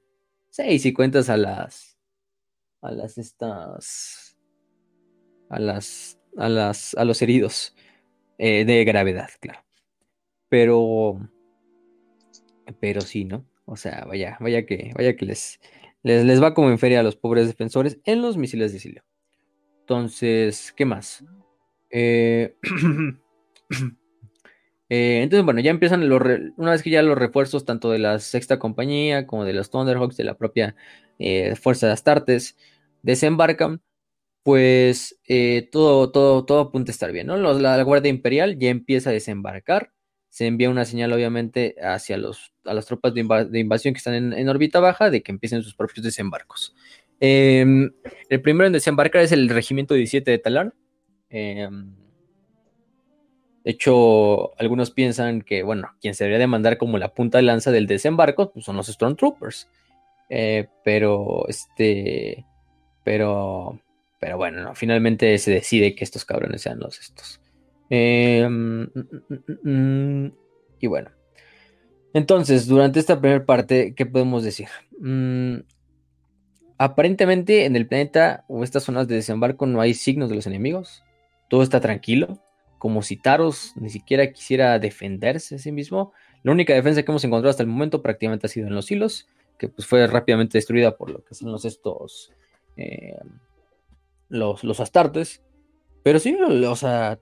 [0.57, 1.99] Sí, si cuentas a las.
[2.81, 4.39] A las estas.
[5.51, 6.19] A las.
[6.39, 6.95] A las.
[6.95, 7.77] A los heridos.
[8.39, 9.61] Eh, de gravedad, claro.
[10.49, 11.21] Pero.
[12.81, 13.47] Pero sí, ¿no?
[13.67, 14.93] O sea, vaya, vaya que.
[14.97, 15.61] Vaya que les.
[16.03, 19.05] Les, les va como en feria a los pobres defensores en los misiles de Silio.
[19.81, 21.23] Entonces, ¿qué más?
[21.91, 22.57] Eh.
[24.89, 26.23] Eh, entonces, bueno, ya empiezan los
[26.57, 30.17] una vez que ya los refuerzos tanto de la sexta compañía como de los Thunderhawks,
[30.17, 30.77] de la propia
[31.19, 32.57] eh, Fuerza de Astartes,
[33.03, 33.83] desembarcan,
[34.43, 37.37] pues eh, todo, todo, todo apunta a estar bien, ¿no?
[37.37, 39.93] la, Guardia Imperial ya empieza a desembarcar,
[40.29, 43.21] se envía una señal obviamente hacia los, a las tropas de,
[43.59, 46.77] invasión que están en, en, órbita baja de que empiecen sus propios desembarcos.
[47.21, 47.91] Em,
[48.29, 50.75] el primero en desembarcar es el Regimiento 17 de Talar.
[53.67, 57.43] De hecho, algunos piensan que, bueno, quien se debería de mandar como la punta de
[57.43, 59.69] lanza del desembarco pues son los Stormtroopers.
[60.29, 62.47] Eh, pero, este,
[63.03, 63.81] pero,
[64.21, 67.41] pero bueno, finalmente se decide que estos cabrones sean los estos.
[67.91, 68.89] Em, mm,
[69.29, 70.33] mm, mm,
[70.79, 71.11] y bueno,
[72.15, 74.69] entonces, durante esta primera parte, ¿qué podemos decir?
[76.79, 81.03] aparentemente en el planeta o estas zonas de desembarco no hay signos de los enemigos.
[81.49, 82.46] Todo está tranquilo
[82.87, 86.13] como si Taros ni siquiera quisiera defenderse a sí mismo.
[86.45, 89.27] La única defensa que hemos encontrado hasta el momento prácticamente ha sido en los hilos,
[89.59, 92.33] que pues fue rápidamente destruida por lo que son los estos,
[92.77, 93.19] eh,
[94.29, 95.43] los, los astartes.
[96.05, 97.19] Pero sí, o sea,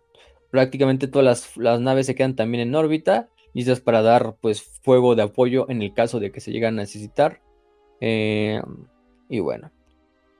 [0.50, 5.22] prácticamente todas las, naves se quedan también en órbita, listas para dar pues fuego de
[5.22, 7.40] apoyo en el caso de que se lleguen a necesitar.
[8.02, 8.60] Eh,
[9.30, 9.70] y bueno,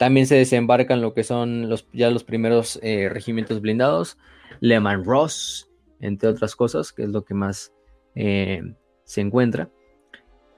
[0.05, 4.19] también se desembarcan lo que son los, ya los primeros eh, regimientos blindados.
[4.61, 7.73] Lehman Ross, entre otras cosas, que es lo que más
[8.15, 8.61] eh,
[9.05, 9.71] se encuentra.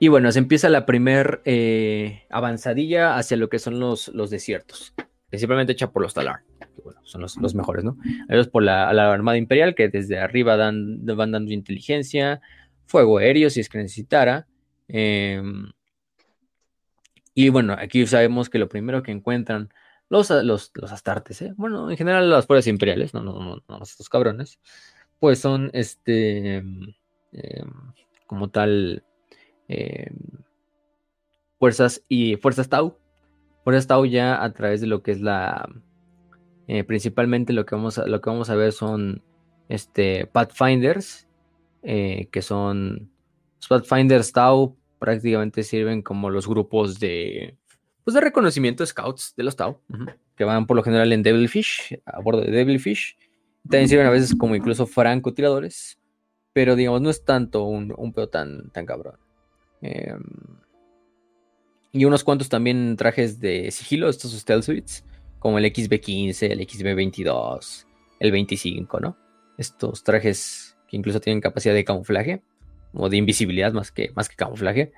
[0.00, 4.94] Y bueno, se empieza la primer eh, avanzadilla hacia lo que son los, los desiertos,
[5.28, 7.97] principalmente hecha por los Talar, que son los, mejores, ¿no?
[8.28, 12.41] Ellos por la, Armada Imperial, que desde arriba dan, van dando inteligencia,
[12.84, 14.49] fuego aéreo si es que necesitara.
[17.39, 19.68] Y bueno, aquí sabemos que lo primero que encuentran
[20.08, 21.52] los, los, astartes, ¿eh?
[21.58, 24.58] bueno, en general las fuerzas imperiales, no, no, no, no estos cabrones,
[25.18, 26.94] pues son este, em,
[28.26, 29.05] como tal,
[29.68, 30.16] em,
[31.58, 32.97] fuerzas y fuerzas Tau.
[33.65, 35.68] Fuerzas Tau ya a través de lo que es la,
[36.68, 39.23] eh, principalmente lo que vamos a, lo que vamos a ver son
[39.68, 41.28] este, Pathfinders,
[41.82, 43.10] eh, que son
[43.58, 47.57] los Pathfinders Tau prácticamente sirven como los grupos de
[48.05, 49.81] pues de reconocimiento scouts de los Tau,
[50.36, 53.16] que van por lo general en Devilfish, a bordo de Devilfish.
[53.68, 55.99] También sirven a veces como incluso francotiradores
[56.57, 59.18] pero digamos, no es tanto un, un pedo tan, tan cabrón.
[59.83, 60.23] Em,
[61.92, 65.05] y unos cuantos también trajes de sigilo, estos stealth suites,
[65.39, 67.84] como el XB15, el XB22,
[68.20, 69.18] el 25, ¿no?
[69.58, 72.42] Estos trajes que incluso tienen capacidad de camuflaje,
[72.97, 74.92] o de invisibilidad más que, más que camuflaje.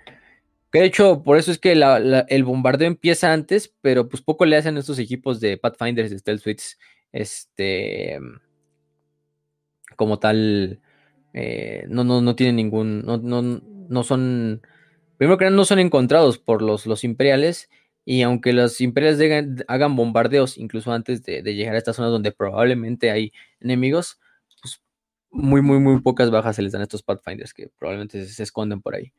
[0.71, 4.57] Que de hecho, por eso es que el bombardeo empieza antes, pero pues poco le
[4.57, 6.79] hacen estos equipos de Pathfinders de Stealth Suites.
[7.13, 8.19] Este.
[9.97, 10.81] Como tal.
[11.33, 13.03] Eh, no, no, no tienen ningún.
[13.05, 14.63] No, no, no son.
[15.17, 17.71] Primero que nada, no son encontrados por los, los imperiales.
[18.11, 23.11] Y aunque los imperiales hagan bombardeos, incluso antes de, llegar a estas zonas donde probablemente
[23.11, 24.19] hay enemigos,
[25.31, 28.81] muy, muy, muy pocas bajas se les dan a estos Pathfinders que probablemente se esconden
[28.81, 29.13] por ahí.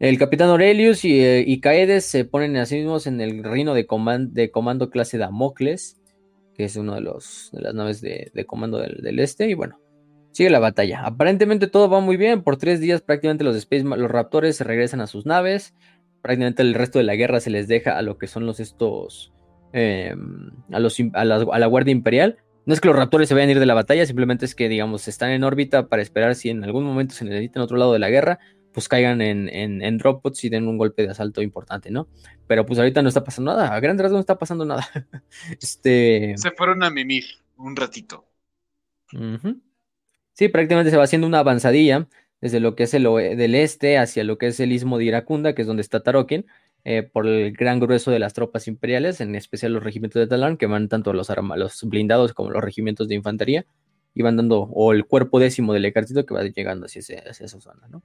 [0.00, 3.86] El capitán Aurelius y, eh, Caedes se ponen a sí mismos en el reino de,
[4.30, 6.00] de comando clase Damocles,
[6.54, 9.48] que es uno de, los, de las naves de, comando del, este.
[9.48, 9.80] Y bueno,
[10.32, 11.02] sigue la batalla.
[11.04, 12.42] Aparentemente todo va muy bien.
[12.42, 15.74] Por tres días prácticamente los, Space, los raptores regresan a sus naves.
[16.22, 19.32] Prácticamente el resto de la guerra se les deja a lo que son los estos...
[19.72, 22.38] Em, a, los, a la Guardia Imperial.
[22.66, 24.68] No es que los raptores se vayan a ir de la batalla, simplemente es que,
[24.68, 27.98] digamos, están en órbita para esperar si en algún momento se necesitan otro lado de
[27.98, 28.38] la guerra
[28.74, 32.08] pues caigan en, en, en dropbots y den un golpe de asalto importante, ¿no?
[32.48, 34.86] Pero pues ahorita no está pasando nada, a grandes rasgos no está pasando nada.
[35.62, 36.34] este...
[36.36, 37.24] Se fueron a mimir
[37.56, 38.26] un ratito.
[40.32, 42.08] Sí, prácticamente se va haciendo una avanzadilla
[42.40, 45.54] desde lo que es el del este hacia lo que es el istmo de Iracunda,
[45.54, 46.44] que es donde está Taroken,
[46.84, 50.56] eh, por el gran grueso de las tropas imperiales, en especial los regimientos de Talán,
[50.56, 53.66] que van tanto los, los blindados como los regimientos de infantería,
[54.14, 57.60] y van dando, o el cuerpo décimo del ejército que va llegando hacia, hacia esa
[57.60, 58.02] zona, ¿no?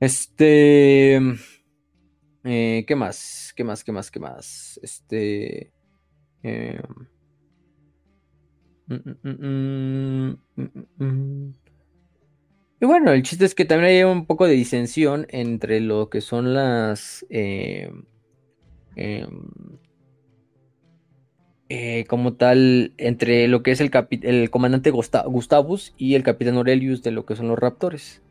[0.00, 1.20] Este.
[2.42, 3.52] Eh, ¿Qué más?
[3.54, 3.84] ¿Qué más?
[3.84, 4.10] ¿Qué más?
[4.10, 4.80] ¿Qué más?
[4.82, 5.72] Este.
[6.42, 6.80] Eh,
[8.86, 10.36] mm, mm,
[10.96, 11.54] mm,
[12.80, 16.20] y bueno, el chiste es que también hay un poco de disensión entre lo que
[16.20, 17.26] son las.
[21.72, 23.92] Eh, como tal, entre lo que es el,
[24.22, 28.22] el comandante Gustavus y el capitán Aurelius de lo que son los raptores.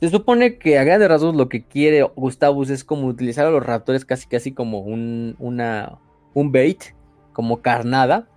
[0.00, 3.64] Se supone que a grandes rasgos lo que quiere Gustavus es como utilizar a los
[3.64, 6.00] raptores casi casi como un, una,
[6.34, 6.82] un bait,
[7.32, 8.28] como carnada,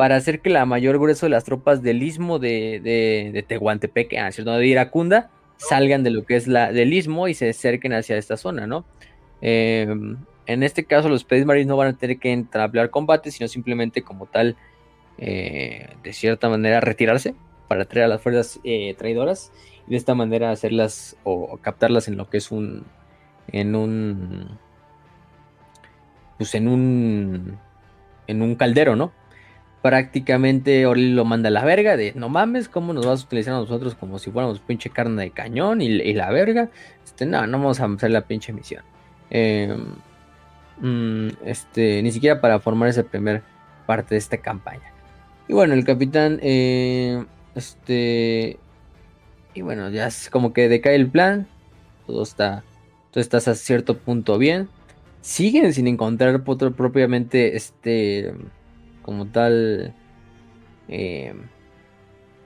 [0.00, 4.30] para hacer que la mayor grueso de las tropas del istmo de, de, Tehuantepec, ah,
[4.30, 8.38] de Iracunda, salgan de lo que es la del istmo y se acerquen hacia esta
[8.38, 8.86] zona, ¿no?
[9.42, 13.46] Em, en este caso los Space Marines no van a tener que entablar combate, sino
[13.46, 14.56] simplemente como tal,
[15.18, 17.34] eh, de cierta manera, retirarse
[17.68, 19.52] para traer a las fuerzas eh, traidoras
[19.86, 22.86] de esta manera hacerlas o, captarlas en lo que es un
[23.52, 24.48] en un
[26.38, 27.58] pues en un
[28.28, 29.19] en un caldero, ¿no?
[29.82, 33.54] Prácticamente Orly lo manda a la verga de no mames, ¿cómo nos vas a utilizar
[33.54, 36.68] a nosotros como si fuéramos pinche carne de cañón y, la verga?
[37.04, 38.84] Este, no, no vamos a hacer la pinche misión.
[39.30, 39.86] Em,
[40.80, 43.42] mm, este, ni siquiera para formar esa primera
[43.86, 44.92] parte de esta campaña.
[45.48, 48.58] Y bueno, el capitán, eh, este,
[49.54, 51.46] y bueno, ya es como que decae el plan.
[52.06, 52.64] Todo está,
[53.10, 54.68] todo está a cierto punto bien.
[55.22, 58.34] Siguen sin encontrar propiamente este,
[59.02, 59.94] como tal,
[60.88, 61.34] eh,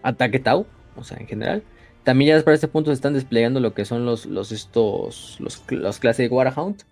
[0.02, 0.66] ataque Tau,
[0.96, 1.62] o sea, en general.
[2.04, 5.64] También ya para este punto se están desplegando lo que son los, los estos, los,
[5.70, 6.82] los clases de Warhound.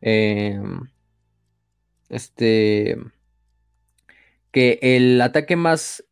[0.00, 0.60] Eh,
[2.08, 2.98] este,
[4.50, 6.04] que el ataque más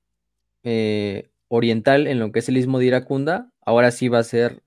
[0.63, 4.63] eh, oriental en lo que es el istmo de Iracunda, ahora sí va a ser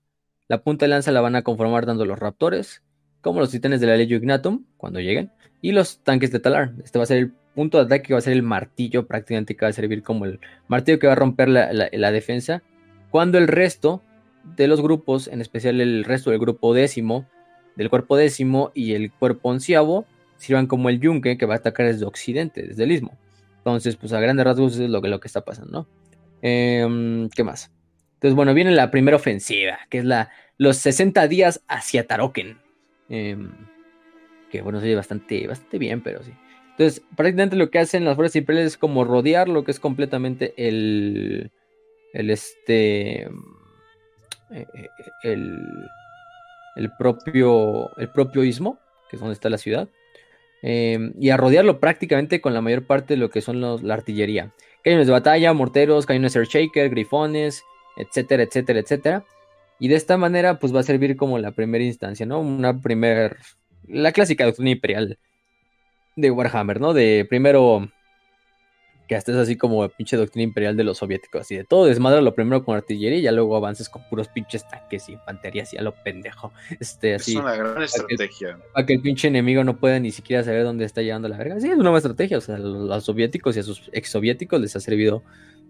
[0.48, 2.82] la punta de lanza la van a conformar dando los raptores,
[3.20, 5.30] como los titanes de la Legio Ignatum, cuando lleguen,
[5.62, 6.72] y los tanques de Talar.
[6.82, 9.54] Este va a ser el punto de ataque que va a ser el martillo prácticamente
[9.54, 12.62] que va a servir como el martillo que va a romper la, defensa,
[13.10, 14.02] cuando el resto
[14.56, 17.26] de los grupos, en especial el resto del grupo décimo,
[17.76, 20.06] del cuerpo décimo y el cuerpo onceavo,
[20.38, 23.18] sirvan como el yunque que va a atacar desde occidente, desde el istmo.
[23.58, 25.86] Entonces, pues a grandes rasgos es lo que, lo que está pasando, ¿no?
[26.40, 27.70] Em, ¿Qué más?
[28.14, 32.56] Entonces, bueno, viene la primera ofensiva, que es la, los 60 días hacia Taroken.
[33.10, 33.50] Em,
[34.50, 36.32] que bueno, se bastante, bastante bien, pero sí.
[36.80, 40.54] Entonces, prácticamente lo que hacen las fuerzas imperiales es como rodear lo que es completamente
[40.56, 41.50] el.
[42.14, 43.24] El este.
[43.24, 43.28] Eh,
[44.50, 44.88] eh,
[45.24, 45.58] el.
[46.76, 47.94] El propio.
[47.98, 48.78] El propio istmo,
[49.10, 49.90] que es donde está la ciudad.
[50.62, 53.94] Em, y a rodearlo prácticamente con la mayor parte de lo que son los, la
[53.94, 54.52] artillería
[54.82, 57.62] cañones de batalla, morteros, cañones Air Shaker, grifones,
[57.98, 59.24] etcétera, etcétera, etcétera.
[59.78, 62.40] Y de esta manera, pues va a servir como la primera instancia, ¿no?
[62.40, 63.36] Una primer.
[63.86, 65.18] La clásica doctrina imperial
[66.16, 66.92] de Warhammer, ¿no?
[66.92, 67.88] De primero
[69.10, 72.20] que hasta es así como pinche doctrina imperial de los soviéticos, así de todo desmadra
[72.20, 75.76] lo primero con artillería y ya luego avances con puros pinches tanques y infantería, así
[75.76, 76.52] a lo pendejo.
[76.78, 78.56] Este, así, es una gran estrategia.
[78.72, 81.58] Para que el pinche enemigo no pueda ni siquiera saber dónde está llegando la verga.
[81.58, 84.60] Sí, es una nueva estrategia, o sea, los, los soviéticos y a sus ex soviéticos
[84.60, 85.24] les ha servido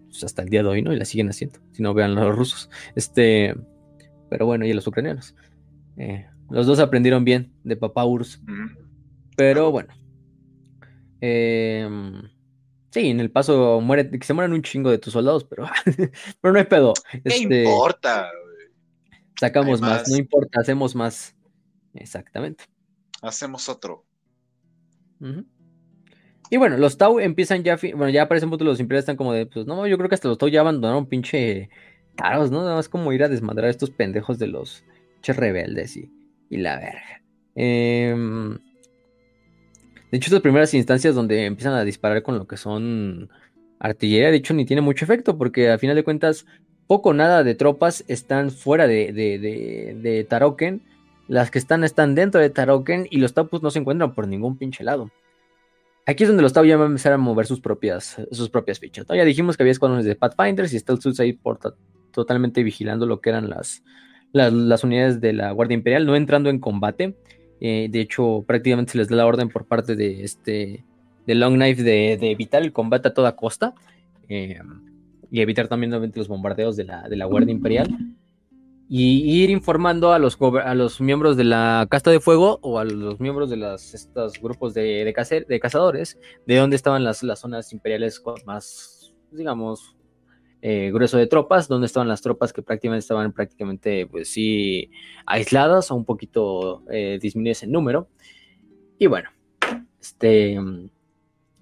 [0.07, 0.93] pues, hasta el día de hoy, ¿no?
[0.93, 2.69] Y la siguen haciendo, si no vean los rusos.
[2.93, 3.55] Este,
[4.29, 5.35] pero bueno, y los ucranianos.
[5.97, 8.39] Eh, los dos aprendieron bien de papá Urs.
[9.35, 9.95] Pero bueno.
[11.21, 11.87] Eh,
[12.91, 15.65] Sí, en el paso muere, que se mueran un chingo de tus soldados, pero,
[16.41, 16.93] pero no hay pedo.
[17.09, 18.29] ¿Qué este, importa?
[19.39, 20.09] Sacamos más.
[20.09, 21.33] no importa, hacemos más.
[21.93, 22.65] Exactamente.
[23.21, 24.05] Hacemos otro.
[26.49, 29.45] Y bueno, los Tau empiezan ya, bueno, ya aparecen punto los imperiales están como de,
[29.45, 31.69] pues no, yo creo que hasta los Tau ya abandonaron pinche
[32.15, 32.63] caros, ¿no?
[32.63, 34.83] Nada más como ir a desmadrar a estos pendejos de los
[35.21, 36.11] che rebeldes y,
[36.49, 37.23] y la verga.
[37.55, 38.57] Eh,
[40.11, 43.29] de hecho, estas primeras instancias donde empiezan a disparar con lo que son
[43.79, 46.45] artillería, de hecho, ni tiene mucho efecto, porque a final de cuentas,
[46.85, 50.81] poco o nada de tropas están fuera de, Taroken.
[51.29, 54.57] Las que están están dentro de Taroken y los Tapus no se encuentran por ningún
[54.57, 55.09] pinche lado.
[56.05, 58.79] Aquí es donde los Tau ya van a empezar a mover sus propias, sus propias
[58.79, 59.05] fichas.
[59.07, 61.39] Ya dijimos que había escuadrones de Pathfinders y está el ahí
[62.11, 63.81] totalmente vigilando lo que eran las,
[64.33, 67.15] las, unidades de la Guardia Imperial, no entrando en combate.
[67.61, 70.83] Eh, de hecho, prácticamente se les da la orden por parte de este
[71.27, 73.75] de Long Knife de, evitar el combate a toda costa
[74.27, 74.59] eh,
[75.29, 77.95] y evitar también los bombardeos de la, de la Guardia Imperial.
[78.89, 82.83] Y ir informando a los, a los miembros de la casta de fuego o a
[82.83, 87.39] los miembros de las, estos grupos de, de, de cazadores de dónde estaban las, las
[87.39, 89.95] zonas imperiales más, digamos,
[90.61, 94.91] eh, grueso de tropas, donde estaban las tropas que prácticamente estaban prácticamente, pues sí,
[95.25, 98.09] aisladas o un poquito eh, disminuidas en número.
[98.99, 99.29] Y bueno,
[99.99, 100.59] este,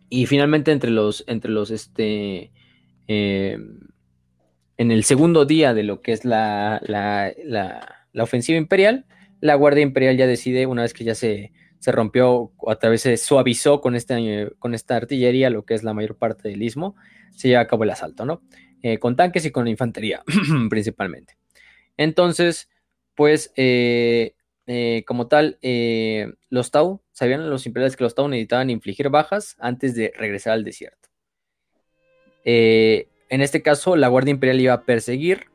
[0.09, 2.51] y finalmente entre los, entre los, este,
[3.07, 3.57] eh,
[4.77, 9.05] en el segundo día de lo que es la, la, la, ofensiva imperial,
[9.39, 13.15] la Guardia Imperial ya decide, una vez que ya se, se rompió, a través se
[13.17, 16.95] suavizó con, este, con esta artillería, lo que es la mayor parte del istmo,
[17.31, 18.41] se lleva a cabo el asalto, ¿no?
[18.81, 20.23] Eh, con tanques y con infantería
[20.69, 21.35] principalmente.
[21.97, 22.69] Entonces,
[23.13, 24.35] pues eh,
[24.67, 25.59] eh, como tal,
[26.49, 30.63] los Tau, sabían los imperiales que los Tau necesitaban infligir bajas antes de regresar al
[30.63, 31.09] desierto.
[32.45, 35.47] en este caso, la Guardia Imperial iba a perseguir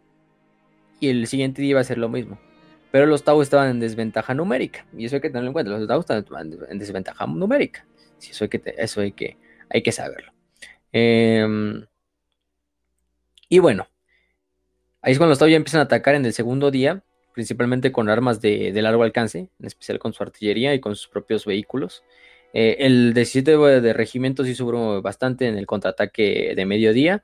[1.00, 2.38] y el siguiente día iba a hacer lo mismo.
[2.90, 4.86] Pero los Tau estaban en desventaja numérica.
[4.96, 5.72] Y eso hay que tenerlo en cuenta.
[5.72, 7.86] Los Tau estaban en desventaja numérica.
[8.20, 9.38] eso hay que, eso hay que,
[9.70, 10.32] hay que saberlo.
[10.92, 11.84] Eh,
[13.54, 13.86] y bueno,
[15.00, 18.08] ahí es cuando los Tau ya empiezan a atacar en el segundo día, principalmente con
[18.08, 22.02] armas de, largo alcance, en especial con su artillería y con sus propios vehículos.
[22.52, 27.22] Eh, el 17 de regimiento sí subió bastante en el contraataque de mediodía.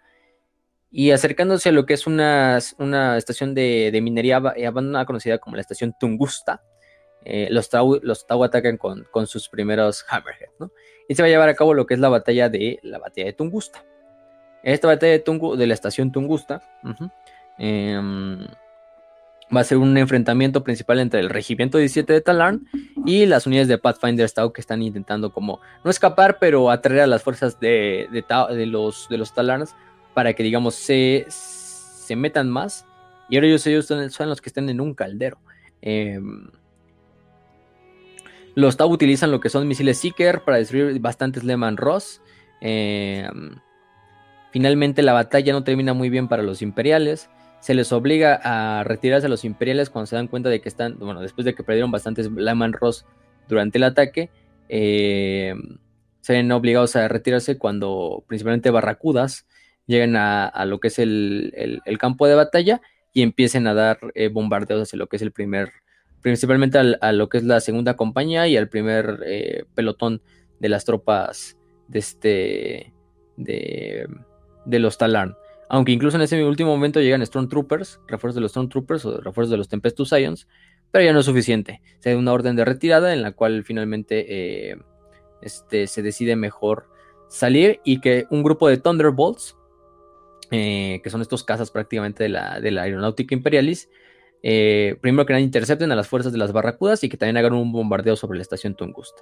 [0.93, 5.63] Y acercándose a lo que es una, una estación de, minería abandonada conocida como la
[5.63, 6.63] estación Tungusta,
[7.25, 10.71] eh, los, tau, los Tau atacan con, con, sus primeros Hammerhead, ¿no?
[11.09, 13.27] Y se va a llevar a cabo lo que es la batalla de la batalla
[13.27, 13.85] de Tungusta.
[14.63, 16.63] Esta batalla de, Tungu, de la estación Tungusta
[17.59, 18.47] em,
[19.55, 22.69] va a ser un enfrentamiento principal entre el regimiento 17 de Talarn
[23.07, 27.07] y las unidades de Pathfinder Stau que están intentando como no escapar, pero atraer a
[27.07, 29.75] las fuerzas de, de, los, de los Talarns
[30.15, 32.87] para que digamos se, se metan más.
[33.29, 35.39] Y ahora ellos, ellos son, los que están en un caldero.
[35.81, 36.51] Em,
[38.55, 42.21] los Tau utilizan lo que son misiles Seeker para destruir bastantes Lehman Ross.
[42.61, 43.29] Eh,
[44.51, 47.31] Finalmente la batalla no termina muy bien para los imperiales.
[47.61, 50.99] Se les obliga a retirarse a los imperiales cuando se dan cuenta de que están,
[50.99, 53.05] bueno, después de que perdieron bastantes Laman Ross
[53.49, 54.31] durante el ataque,
[54.69, 55.55] eh,
[56.21, 59.47] se ven obligados a retirarse cuando principalmente barracudas
[59.87, 62.81] llegan a, lo que es el, campo de batalla
[63.13, 65.73] y empiecen a dar eh, bombardeos hacia lo que es el primer,
[66.23, 70.23] principalmente a lo que es la segunda compañía y al primer eh, pelotón
[70.61, 71.57] de las tropas
[71.89, 72.93] de este,
[73.37, 74.07] de,
[74.65, 75.37] de los Talarn.
[75.69, 79.57] Aunque incluso en ese último momento llegan Stormtroopers, refuerzos de los Stormtroopers o refuerzos de
[79.57, 80.49] los Tempestus Scions,
[80.91, 81.81] pero ya no es suficiente.
[82.01, 84.27] Se da una orden de retirada en la cual finalmente
[84.71, 84.77] eh,
[85.43, 86.89] este, se decide mejor
[87.29, 89.57] salir y que un grupo de Thunderbolts,
[90.51, 93.89] eh, que son estos cazas prácticamente de la, aeronáutica imperialis,
[94.43, 97.53] eh, primero que nada intercepten a las fuerzas de las barracudas y que también hagan
[97.53, 99.17] un bombardeo sobre la estación Tungust.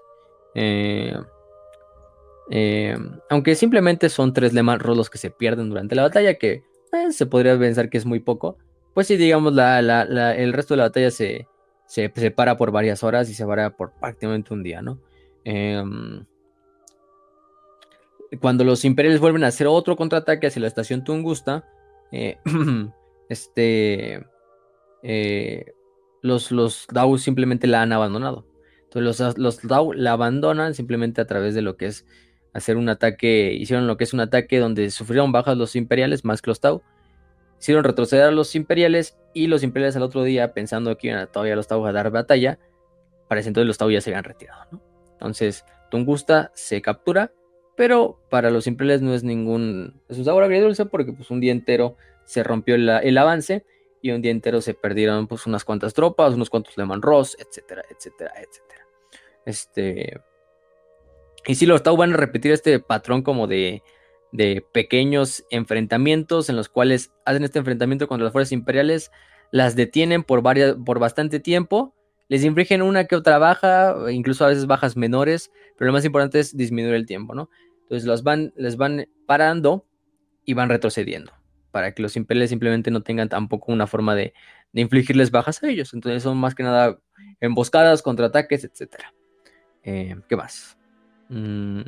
[0.54, 1.14] Eh,
[2.50, 2.96] eh,
[3.28, 6.62] aunque simplemente son tres lemas rolos que se pierden durante la batalla, que
[6.92, 8.56] eh, se podría pensar que es muy poco.
[8.94, 11.46] Pues si digamos, el resto de la batalla se,
[11.86, 14.98] se, para por varias horas y se para por prácticamente un día, ¿no?
[15.44, 16.24] Em,
[18.40, 21.64] cuando los imperiales vuelven a hacer otro contraataque hacia la estación Tungusta,
[22.12, 22.38] eh,
[23.28, 24.26] este,
[26.22, 26.86] los, los
[27.18, 28.46] simplemente la han abandonado.
[28.84, 32.06] Entonces los, los Dau la abandonan simplemente a través de lo que es
[32.58, 36.42] hacer un ataque, hicieron lo que es un ataque donde sufrieron bajas los imperiales más
[36.42, 36.82] que los Tau,
[37.58, 41.26] hicieron retroceder a los imperiales y los imperiales al otro día pensando que iban a
[41.26, 42.58] todavía los Tau a dar batalla,
[43.28, 44.82] parece entonces los Tau ya se habían retirado, ¿no?
[45.12, 47.32] Entonces Tungusta se captura,
[47.76, 51.52] pero para los imperiales no es ningún, es un sabor agridulce porque pues un día
[51.52, 53.64] entero se rompió el avance
[54.02, 57.82] y un día entero se perdieron pues unas cuantas tropas, unos cuantos Leman Ross, etcétera,
[57.90, 58.86] etcétera, etcétera.
[59.44, 60.20] Este,
[61.48, 63.82] y si los Tau van a repetir este patrón como de,
[64.72, 69.10] pequeños enfrentamientos en los cuales hacen este enfrentamiento contra las fuerzas imperiales,
[69.50, 71.94] las detienen por, varias, por bastante tiempo,
[72.28, 76.38] les infligen una que otra baja, incluso a veces bajas menores, pero lo más importante
[76.38, 77.48] es disminuir el tiempo, ¿no?
[77.88, 79.86] Entonces van, les van parando
[80.44, 81.32] y van retrocediendo,
[81.70, 84.34] para que los imperiales simplemente no tengan tampoco una forma de,
[84.74, 85.94] de infligirles bajas a ellos.
[85.94, 86.98] Entonces son más que nada
[87.40, 88.96] emboscadas, contraataques, etc.
[89.82, 90.77] Eh, ¿Qué más?
[91.28, 91.80] Mm.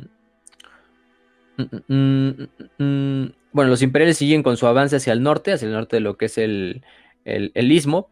[1.57, 2.47] Mm,
[2.77, 5.99] mm, bueno, los imperiales siguen con su avance hacia el norte, hacia el norte de
[5.99, 6.83] lo que es el,
[7.25, 8.09] el, istmo,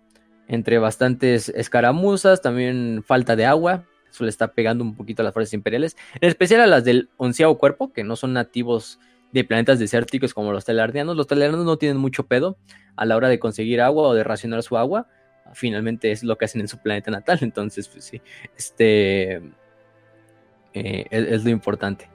[0.48, 5.34] entre bastantes escaramuzas, también falta de agua, eso le está pegando un poquito a las
[5.34, 9.00] fuerzas imperiales, en especial a las del onceavo cuerpo, que no son nativos
[9.32, 11.16] de planetas desérticos como los telardianos.
[11.16, 12.58] Los telardianos no tienen mucho pedo
[12.96, 15.08] a la hora de conseguir agua o de racionar su agua.
[15.54, 18.22] Finalmente es lo que hacen en su planeta natal, entonces, pues sí,
[18.58, 19.42] este
[20.74, 22.10] eh, es, lo importante.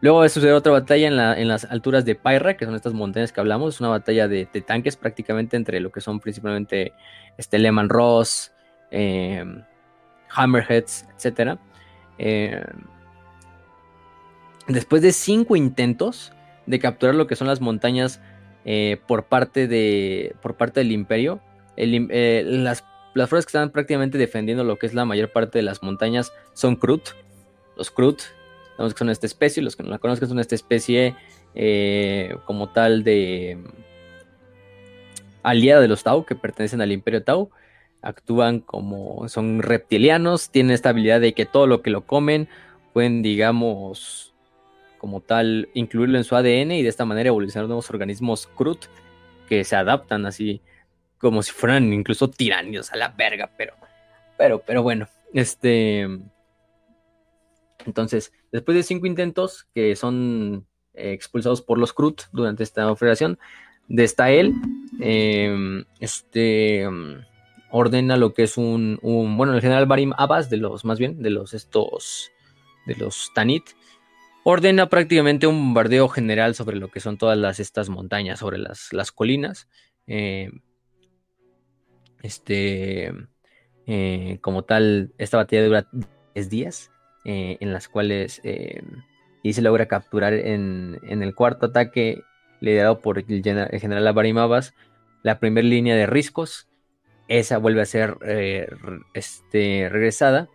[0.00, 3.74] Luego suceder otra batalla en, las alturas de Pyra, que son estas montañas que hablamos.
[3.74, 6.92] Es una batalla de, tanques prácticamente entre lo que son principalmente
[7.36, 8.52] este, Lehman Ross,
[8.90, 9.44] eh,
[10.30, 11.58] Hammerheads, etc.
[12.18, 12.64] Eh,
[14.68, 16.32] después de cinco intentos
[16.66, 18.20] de capturar lo que son las montañas
[19.06, 21.40] por, parte de, por parte del imperio,
[21.76, 25.82] las, las fuerzas que están prácticamente defendiendo lo que es la mayor parte de las
[25.82, 27.10] montañas son Krut,
[27.80, 28.20] los Krut,
[28.76, 31.16] sabemos que son esta especie, los que no la conozcan son esta especie
[31.54, 33.58] eh, como tal de
[35.42, 37.50] aliada de los Tau, que pertenecen al Imperio Tau,
[38.02, 42.48] actúan como, son reptilianos, tienen esta habilidad de que todo lo que lo comen
[42.92, 44.34] pueden, digamos,
[44.98, 48.84] como tal, incluirlo en su ADN y de esta manera evolucionar nuevos organismos Krut
[49.48, 50.60] que se adaptan así
[51.16, 53.72] como si fueran incluso tiranios a la verga, pero,
[54.36, 56.06] pero, pero bueno, este...
[57.86, 63.38] Entonces, después de cinco intentos que son eh, expulsados por los Krut durante esta operación,
[63.88, 64.54] de él,
[65.00, 67.24] em, este em,
[67.70, 71.30] ordena lo que es un, bueno, el general Barim Abbas, de los más bien, de
[71.30, 72.30] los estos,
[72.86, 73.64] de los Tanit,
[74.44, 78.92] ordena prácticamente un bombardeo general sobre lo que son todas las, estas montañas, sobre las,
[78.92, 79.68] las colinas.
[80.06, 80.60] Em,
[82.22, 83.12] este,
[83.86, 85.88] eh, como tal, esta batalla dura
[86.34, 86.89] 10 días.
[87.24, 88.82] Eh, en las cuales eh,
[89.42, 92.22] y se logra capturar en, el cuarto ataque
[92.60, 93.42] liderado por el,
[93.78, 94.72] general Abarimabas
[95.22, 96.66] la primera línea de riscos.
[97.28, 98.68] Esa vuelve a ser eh,
[99.12, 100.48] este, regresada.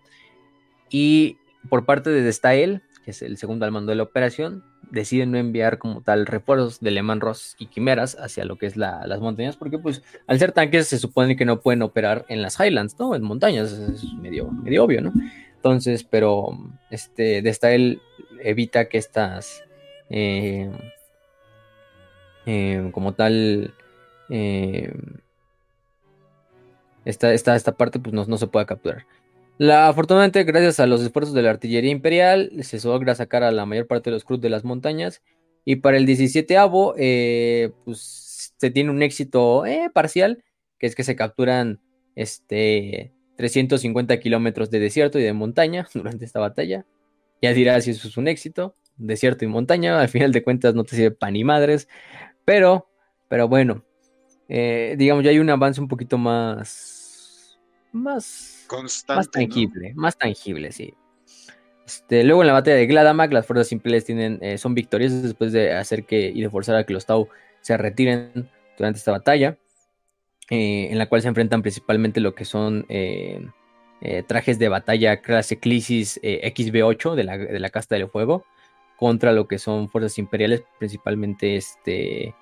[0.89, 1.37] Y
[1.69, 5.37] por parte de Destael, que es el segundo al mando de la operación, deciden no
[5.37, 9.55] enviar como tal refuerzos de Lehman Ross y Quimeras hacia lo que es las montañas,
[9.55, 13.15] porque pues al ser tanques se supone que no pueden operar en las Highlands, ¿no?
[13.15, 15.13] En montañas, es medio, medio obvio, ¿no?
[15.65, 16.55] Entonces, pero
[16.91, 17.99] este, de esta él
[18.43, 19.63] evita que estas,
[20.11, 20.69] eh,
[22.45, 23.73] eh, como tal,
[24.29, 24.93] eh,
[27.03, 29.07] esta, esta, esta, parte pues no, se puede capturar.
[29.57, 33.65] La, afortunadamente, gracias a los esfuerzos de la artillería imperial, se logra sacar a la
[33.65, 35.23] mayor parte de los cruz de las montañas.
[35.65, 39.63] Y para el 17 avo, pues se tiene un éxito
[39.95, 40.43] parcial,
[40.77, 41.81] que es que se capturan
[42.15, 46.85] este, 350 kilómetros de desierto y de montaña durante esta batalla.
[47.41, 50.83] Ya dirás si eso es un éxito, desierto y montaña, al final de cuentas no
[50.83, 51.87] te sirve pan ni madres,
[52.45, 52.89] pero,
[53.27, 53.83] pero bueno,
[54.47, 57.59] eh, digamos ya hay un avance un poquito más,
[57.91, 60.93] más, Constante, más tangible, más tangible, sí.
[61.85, 65.51] Este, luego en la batalla de Gladamac, las fuerzas simples tienen, eh, son victoriosas después
[65.51, 67.29] de hacer que y de forzar a que los Tau
[67.61, 69.57] se retiren durante esta batalla.
[70.49, 73.43] Eh, en la cual se enfrentan principalmente lo que son eh,
[74.01, 78.45] eh, trajes de batalla clase Crisis XB8 de la, de la Casta del Fuego
[78.95, 82.35] contra lo que son fuerzas imperiales, principalmente este,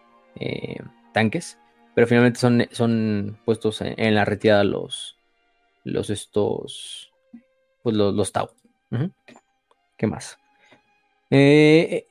[1.14, 1.57] tanques,
[1.95, 5.17] pero finalmente son, son puestos en, la retirada los,
[5.85, 7.11] los estos,
[7.82, 8.49] pues los, los Tau.
[9.98, 10.38] ¿Qué más?
[11.32, 12.06] Eh,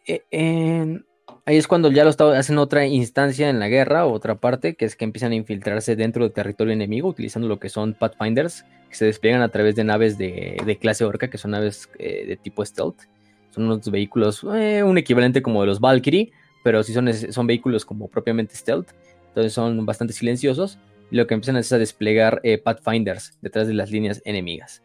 [1.44, 4.96] ahí es cuando ya lo hacen otra instancia en la guerra, otra parte, que es
[4.96, 9.04] que empiezan a infiltrarse dentro del territorio enemigo utilizando lo que son Pathfinders, que se
[9.06, 13.02] despliegan a través de naves de, clase Orca, que son naves de tipo stealth.
[13.50, 16.32] Son unos vehículos, un equivalente como de los Valkyrie,
[16.64, 18.88] pero sí son, vehículos como propiamente stealth.
[19.28, 20.78] Entonces son bastante silenciosos.
[21.10, 24.82] Y lo que empiezan es a desplegar Pathfinders detrás de las líneas enemigas.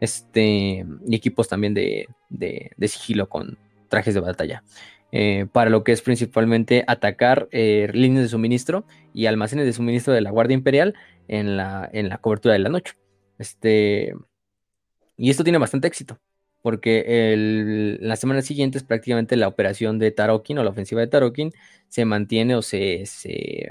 [0.00, 3.56] Este, y equipos también de, de, de sigilo con
[3.88, 4.62] trajes de batalla.
[5.10, 10.12] Eh, para lo que es principalmente atacar eh, líneas de suministro y almacenes de suministro
[10.12, 10.94] de la Guardia Imperial
[11.28, 12.94] en la, en la cobertura de la noche.
[13.38, 14.14] Este,
[15.16, 16.18] y esto tiene bastante éxito,
[16.62, 21.52] porque el, las semanas siguientes prácticamente la operación de Tarokin o la ofensiva de Tarokin
[21.88, 23.70] se mantiene o se, se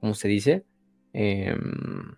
[0.00, 0.64] ¿cómo se dice?
[1.12, 2.16] Em,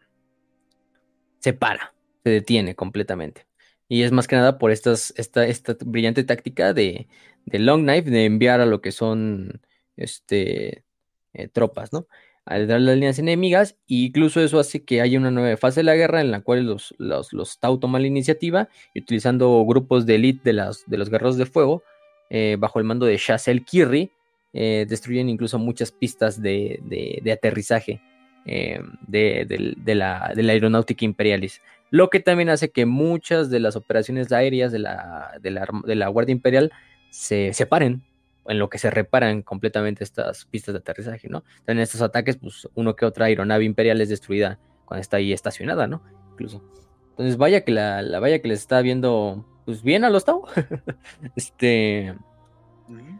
[1.41, 3.48] se para, se detiene completamente.
[3.89, 7.09] Y es más que nada por estas, esta, esta brillante táctica de,
[7.47, 9.63] de, Long Knife de enviar a lo que son
[9.97, 10.85] este,
[11.33, 12.07] eh, tropas, ¿no?
[12.45, 15.85] A dar las líneas enemigas, e incluso eso hace que haya una nueva fase de
[15.85, 20.07] la guerra en la cual los, los, los Tau toman la iniciativa y utilizando grupos
[20.07, 21.83] de elite de, las, de los guerreros de fuego,
[22.31, 24.13] eh, bajo el mando de Shasel Kirri,
[24.53, 26.81] eh, destruyen incluso muchas pistas de,
[27.23, 28.01] de, aterrizaje
[28.47, 31.61] de, la, de la aeronáutica imperialis
[31.91, 36.33] lo que también hace que muchas de las operaciones aéreas de la, de la, Guardia
[36.33, 36.73] Imperial
[37.11, 38.03] se separen,
[38.47, 41.45] en lo que se reparan completamente estas pistas de aterrizaje, ¿no?
[41.67, 45.87] En estos ataques, pues uno que otra aeronave imperial es destruida cuando está ahí estacionada,
[45.87, 46.03] ¿no?
[46.33, 46.63] Incluso.
[47.11, 50.45] Entonces, vaya que la, vaya que les está viendo, pues bien a los Tau.
[51.37, 52.15] este.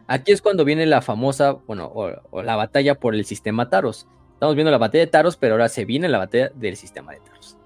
[0.07, 4.07] Aquí es cuando viene la famosa, bueno, o, la batalla por el sistema Taros.
[4.33, 7.19] Estamos viendo la batalla de Taros, pero ahora se viene la batalla del sistema de
[7.19, 7.58] Taros.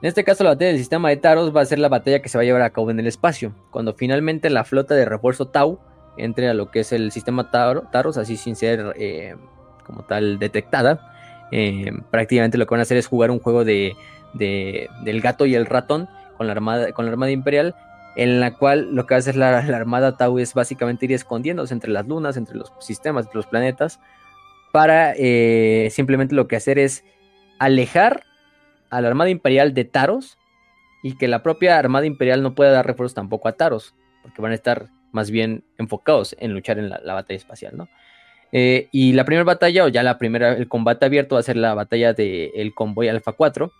[0.00, 2.28] En este caso, la batalla del sistema de Taros va a ser la batalla que
[2.28, 5.48] se va a llevar a cabo en el espacio, cuando finalmente la flota de refuerzo
[5.48, 5.80] Tau
[6.16, 9.34] entre a lo que es el sistema Taros, así sin ser eh,
[9.84, 11.48] como tal detectada.
[11.50, 13.96] Eh, prácticamente lo que van a hacer es jugar un juego de,
[14.34, 17.74] del gato y el ratón con la armada, con la armada imperial,
[18.14, 21.74] en la cual lo que va a hacer la, armada Tau es básicamente ir escondiéndose
[21.74, 23.98] entre las lunas, entre los sistemas, entre los planetas,
[24.72, 27.04] para eh, simplemente lo que hacer es
[27.58, 28.22] alejar
[28.90, 30.38] a la Armada Imperial de Taros
[31.02, 34.52] y que la propia Armada Imperial no pueda dar refuerzos tampoco a Taros, porque van
[34.52, 37.88] a estar más bien enfocados en luchar en la, batalla espacial, ¿no?
[38.50, 41.56] Eh, y la primera batalla, o ya la primera, el combate abierto va a ser
[41.56, 43.72] la batalla del convoy Alpha 4,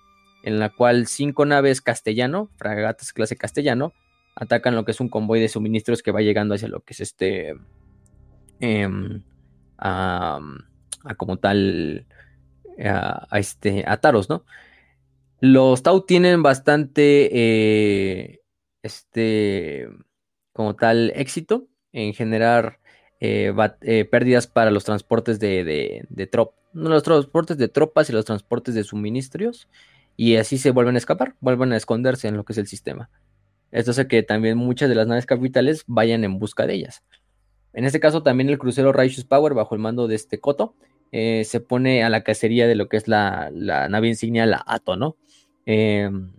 [0.44, 3.92] en la cual cinco naves castellano, fragatas clase castellano,
[4.36, 7.00] atacan lo que es un convoy de suministros que va llegando hacia lo que es
[7.00, 7.54] este,
[8.60, 9.22] em,
[9.78, 10.40] a,
[11.16, 12.06] como tal,
[12.84, 14.44] a, a, este, a Taros, ¿no?
[15.41, 18.41] Los Tau tienen bastante, eh,
[18.83, 19.89] este,
[20.52, 22.81] como tal, éxito en generar
[23.20, 28.25] eh, eh, pérdidas para los transportes de, de, tropas, los transportes de tropas y los
[28.25, 29.68] transportes de suministros,
[30.17, 33.08] y así se vuelven a escapar, vuelven a esconderse en lo que es el sistema.
[33.70, 37.05] Esto hace que también muchas de las naves capitales vayan en busca de ellas.
[37.75, 40.75] En este caso, también el crucero Righteous Power, bajo el mando de este Coto,
[41.12, 44.97] se pone a la cacería de lo que es la, la nave insignia, la Ato,
[44.97, 45.17] ¿no?
[45.70, 46.30] Em,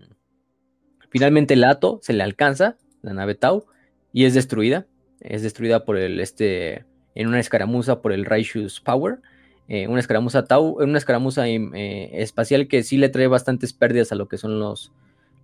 [1.11, 3.67] finalmente el Ato se le alcanza, la nave Tau,
[4.11, 4.87] y es destruida.
[5.21, 9.19] Es destruida por el, este, en una escaramuza por el Righteous Power.
[9.67, 14.11] Eh, una escaramuza Tau, una escaramuza em, eh, espacial que sí le trae bastantes pérdidas
[14.11, 14.91] a lo que son los,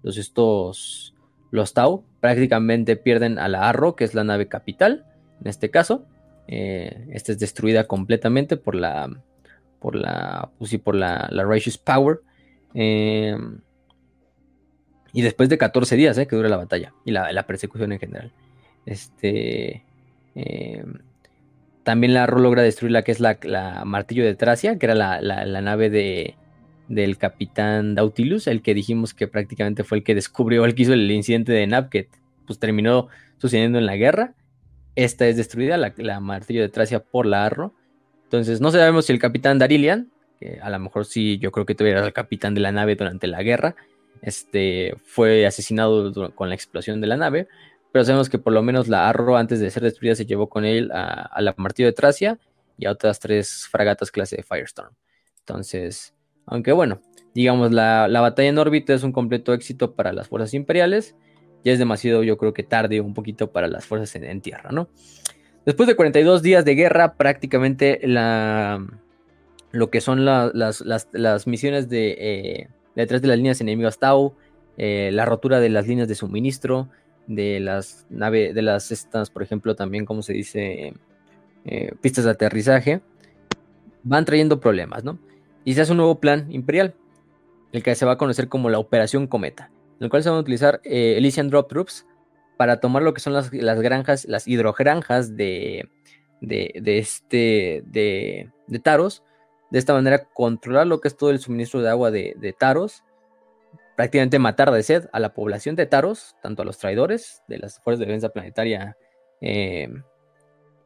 [0.01, 1.13] los estos,
[1.51, 2.03] los Tau.
[2.21, 5.05] Prácticamente pierden a la Arro, que es la nave capital,
[5.41, 6.07] en este caso.
[6.47, 9.15] Eh, esta es destruida completamente por la,
[9.79, 12.21] por la, pues por la, la Righteous Power.
[12.73, 13.37] Eh,
[15.15, 18.33] y después de 14 días eh, que dura la batalla y la, persecución en general.
[18.85, 19.81] Este.
[20.35, 20.99] Em,
[21.83, 23.37] también la Ro logra destruir la que es la,
[23.85, 26.35] martillo de Tracia, que era la, nave de,
[26.89, 30.91] del capitán Dautilus, el que dijimos que prácticamente fue el que descubrió, el que hizo
[30.91, 32.09] el incidente de Nab, que
[32.45, 34.33] pues terminó sucediendo en la guerra.
[34.95, 37.73] Esta es destruida, la, martillo de Tracia por la Arro.
[38.25, 40.11] Entonces, no sabemos si el capitán Darilian,
[40.41, 43.27] que a lo mejor sí, yo creo que tuviera el capitán de la nave durante
[43.27, 43.77] la guerra,
[44.25, 47.47] este, fue asesinado con la explosión de la nave,
[47.91, 50.65] pero sabemos que por lo menos la Arro antes de ser destruida se llevó con
[50.65, 52.39] él a, la Martillo de Tracia
[52.77, 54.93] y a otras tres fragatas clase de Firestorm.
[55.39, 56.15] Entonces,
[56.47, 57.01] aunque bueno,
[57.35, 61.15] digamos, la, batalla en órbita es un completo éxito para las fuerzas imperiales,
[61.63, 64.89] ya es demasiado, yo creo que tarde un poquito para las fuerzas en, tierra, ¿no?
[65.65, 68.85] Después de 42 días de guerra, prácticamente la,
[69.71, 74.35] lo que son las, misiones de, eh, detrás de las líneas enemigas Tau,
[74.77, 76.89] eh, la rotura de las líneas de suministro,
[77.27, 80.93] de las naves, de las estas, por ejemplo, también, como se dice,
[81.65, 83.01] eh, pistas de aterrizaje,
[84.03, 85.17] van trayendo problemas, ¿no?
[85.63, 86.93] Y se hace un nuevo plan imperial,
[87.71, 90.37] el que se va a conocer como la Operación Cometa, en el cual se van
[90.37, 92.05] a utilizar eh, Elysian Drop Troops
[92.57, 95.89] para tomar lo que son las, granjas, las hidrogranjas de,
[96.41, 99.23] de, de este, de, de, Taros.
[99.71, 103.03] De esta manera, controlar lo que es todo el suministro de agua de, de Taros
[103.95, 107.79] prácticamente matar de sed a la población de Taros, tanto a los traidores de las
[107.79, 108.97] fuerzas de defensa planetaria
[109.41, 109.89] eh,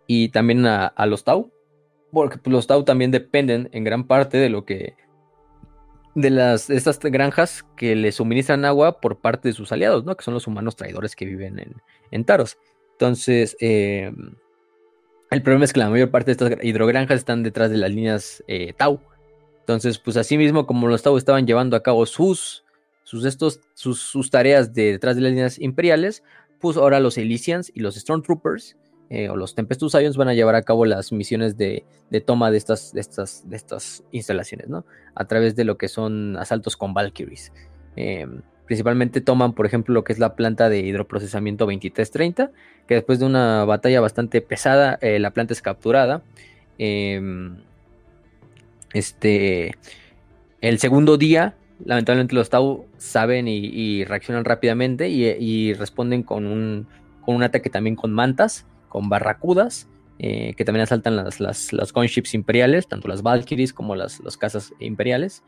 [0.07, 1.51] y también a, los Tau,
[2.11, 4.95] porque pues, los Tau también dependen en gran parte de lo que
[6.15, 10.17] de las estas granjas que le suministran agua por parte de sus aliados, ¿no?
[10.17, 12.57] Que son los humanos traidores que viven en, Taros.
[12.93, 14.11] Entonces, eh,
[15.31, 18.43] el problema es que la mayor parte de estas hidrogranjas están detrás de las líneas
[18.47, 18.99] eh, Tau.
[19.59, 22.63] Entonces, pues así mismo como los Tau estaban llevando a cabo sus
[23.09, 26.21] sus, estos, sus, tareas de, detrás de las líneas imperiales,
[26.59, 28.77] pues ahora los Elysians y los Stormtroopers
[29.09, 31.83] eh, o los Tempestus Ions van a llevar a cabo las misiones de,
[32.27, 34.85] toma de estas, de, estas, de estas instalaciones, ¿no?
[35.15, 37.51] A través de lo que son asaltos con Valkyries.
[37.95, 38.27] Eh,
[38.69, 42.51] principalmente toman, por ejemplo, lo que es la planta de hidroprocesamiento 2330,
[42.87, 46.21] que después de una batalla bastante pesada, eh, la planta es capturada.
[48.93, 49.75] este,
[50.61, 56.87] el segundo día lamentablemente los Tau saben y, reaccionan rápidamente y, responden con un,
[57.21, 59.87] con un ataque también con mantas, con barracudas,
[60.19, 64.37] eh, que también asaltan las, las, las gunships imperiales, tanto las Valkyries como las, las
[64.37, 65.43] casas imperiales.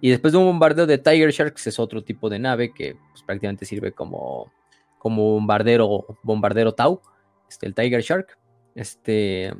[0.00, 3.22] Y después de un bombardeo de Tiger Sharks, es otro tipo de nave que pues,
[3.22, 4.50] prácticamente sirve como,
[4.98, 7.00] como bombardero, bombardero Tau,
[7.48, 8.38] este, el Tiger Shark.
[8.74, 9.52] Este,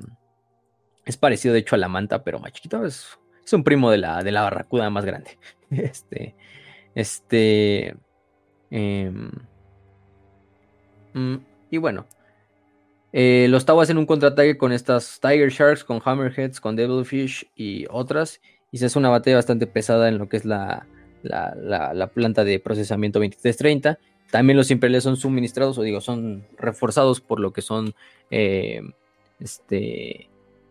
[1.05, 3.20] es parecido de hecho a la manta, pero más chiquito, es
[3.51, 5.39] es un primo de la, de la barracuda más grande.
[5.70, 6.35] Este.
[6.94, 7.97] Este.
[8.70, 9.31] Em,
[11.15, 11.36] mm,
[11.70, 12.07] y bueno.
[13.12, 17.86] Eh, los Tau hacen un contraataque con estas Tiger Sharks, con Hammerheads, con Devilfish y
[17.91, 18.41] otras.
[18.73, 20.86] Y se hace una batalla bastante pesada en lo que es la,
[21.23, 23.99] la, planta de procesamiento 2330.
[24.31, 27.94] También los imperiales son suministrados, o digo, son reforzados por lo que son
[28.31, 28.81] eh,
[29.40, 30.28] este,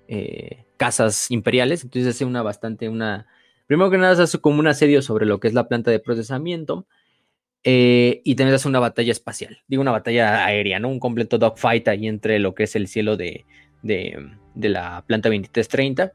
[0.08, 1.84] eh, casas imperiales.
[1.84, 3.28] Entonces hace una bastante, una...
[3.68, 6.00] Primero que nada se hace como un asedio sobre lo que es la planta de
[6.00, 6.86] procesamiento.
[7.64, 9.62] Eh, y también hace una batalla espacial.
[9.68, 10.90] Digo, una batalla aérea, ¿no?
[10.90, 13.46] Un completo dogfight ahí entre lo que es el cielo de,
[13.84, 14.16] de,
[14.56, 16.14] la planta 2330.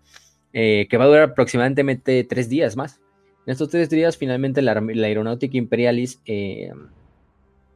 [0.55, 3.01] Eh, que va a durar aproximadamente tres días más.
[3.47, 6.23] En estos tres días, finalmente, la, aeronáutica imperialis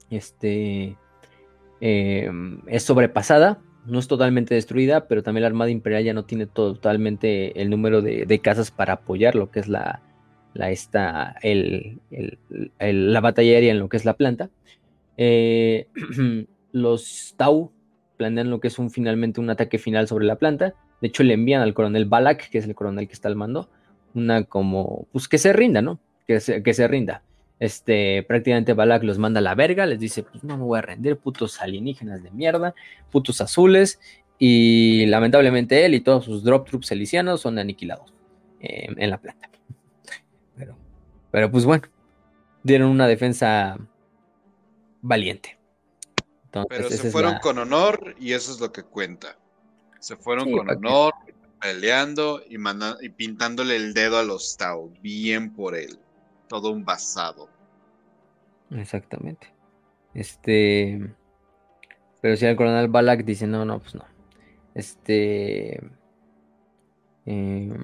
[0.08, 0.97] este,
[1.81, 7.60] es sobrepasada no es totalmente destruida, pero también la Armada Imperial ya no tiene totalmente
[7.60, 10.02] el número de, casas para apoyar lo que es la,
[10.55, 11.98] la, esta, el,
[12.78, 14.50] la batalla aérea en lo que es la planta.
[15.16, 15.89] Eh,
[16.73, 17.73] los Tau
[18.18, 20.74] planean lo que es un finalmente un ataque final sobre la planta.
[21.01, 23.68] De hecho, le envían al coronel Balak, que es el coronel que está al mando,
[24.15, 25.99] una como, pues que se rinda, ¿no?
[26.27, 27.23] Que que se rinda.
[27.60, 30.83] Este, prácticamente Balak los manda a la verga, les dice, pues no me voy a
[30.83, 32.75] rendir, putos alienígenas de mierda,
[33.10, 33.99] putos azules,
[34.39, 38.12] y lamentablemente él y todos sus drop troops elicianos son aniquilados
[38.60, 39.51] em, en la planta.
[40.57, 40.77] Pero,
[41.33, 41.89] pero pues bueno,
[42.62, 43.77] dieron una defensa
[45.02, 45.59] valiente.
[46.68, 49.36] pero se fueron con honor y eso es lo que cuenta.
[49.99, 51.15] Se fueron con honor,
[51.60, 52.57] peleando y,
[53.05, 54.93] y pintándole el dedo a los Tau.
[55.02, 55.99] Bien por él
[56.49, 57.49] todo un basado.
[58.70, 59.47] Exactamente.
[60.15, 61.15] Este.
[62.20, 64.05] Pero si el coronel Balak dice, no, no, pues no.
[64.75, 65.81] Este.
[67.27, 67.75] Em,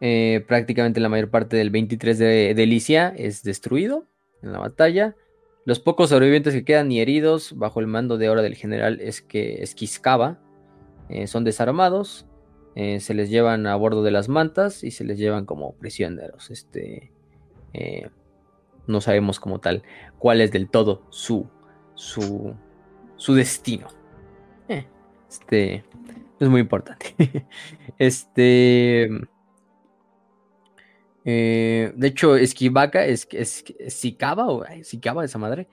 [0.00, 4.06] eh, prácticamente la mayor parte del 23 de, Delicia es destruido
[4.42, 5.14] en la batalla.
[5.64, 9.20] Los pocos sobrevivientes que quedan y heridos bajo el mando de ahora del general es
[9.20, 10.38] que Esquiscaba
[11.08, 12.26] eh, son desarmados.
[12.76, 16.50] Eh, se les llevan a bordo de las mantas y se les llevan como prisioneros.
[16.50, 17.12] Este,
[17.74, 18.08] eh,
[18.86, 19.82] no sabemos como tal
[20.18, 21.48] cuál es del todo su,
[21.94, 22.54] su,
[23.16, 23.88] su destino.
[25.28, 25.84] Este
[26.40, 27.14] es muy importante.
[27.98, 29.08] este,
[31.24, 35.68] de hecho, Esquivaca es, es, Sicaba o Sicaba esa madre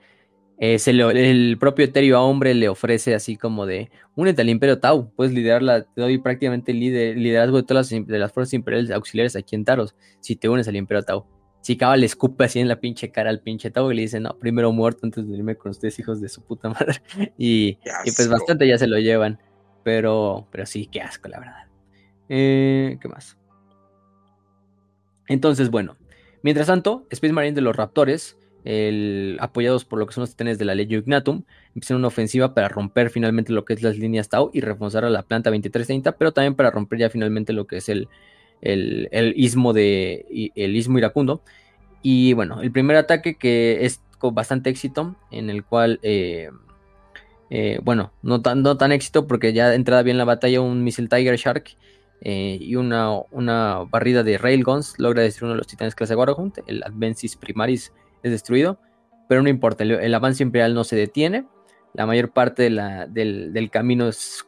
[0.60, 5.12] eh, el propio Eterio a hombre le ofrece así como de, únete al Imperio Tau,
[5.14, 9.36] puedes liderarla, te doy prácticamente el liderazgo de todas las, de las fuerzas imperiales auxiliares
[9.36, 11.26] aquí en Taros, si te unes al Imperio Tau.
[11.60, 14.36] Si le escupe así en la pinche cara al pinche Tau y le dice, no,
[14.38, 17.02] primero muerto antes de irme con ustedes, hijos de su puta madre.
[17.38, 17.78] Y,
[18.16, 19.38] pues bastante ya se lo llevan,
[19.84, 21.66] pero, pero sí, qué asco, la verdad.
[22.28, 23.37] Eh, ¿Qué más?
[25.28, 25.96] Entonces, bueno,
[26.42, 28.36] mientras tanto, Space Marine de los Raptores
[29.40, 32.68] apoyados por lo que son los titanes de la Legio Ignatum, empiezan una ofensiva para
[32.68, 36.32] romper finalmente lo que es las líneas Tau y reforzar a la planta 2330, pero
[36.32, 38.08] también para romper ya finalmente lo que es el,
[38.60, 41.42] el, istmo de el istmo iracundo.
[42.02, 46.50] Y bueno, el primer ataque que es con bastante éxito, en el cual, eh,
[47.50, 51.08] eh, bueno, no tan, no tan éxito porque ya entrada bien la batalla un misil
[51.08, 51.76] Tiger Shark
[52.20, 56.58] eh, y una, una, barrida de Railguns logra destruir uno de los titanes clase Warhunt,
[56.66, 58.80] el Advensis Primaris es destruido,
[59.28, 61.46] pero no importa, el, avance imperial no se detiene,
[61.94, 64.46] la mayor parte del, camino es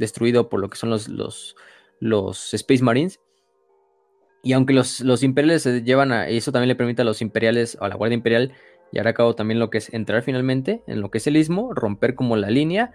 [0.00, 1.54] destruido por lo que son los, los,
[2.00, 3.20] los Space Marines.
[4.42, 6.26] Y aunque los, los, imperiales se llevan a.
[6.28, 8.52] Eso también le permite a los imperiales, a la Guardia Imperial,
[8.90, 11.74] llevar a cabo también lo que es entrar finalmente en lo que es el istmo,
[11.74, 12.92] romper como la línea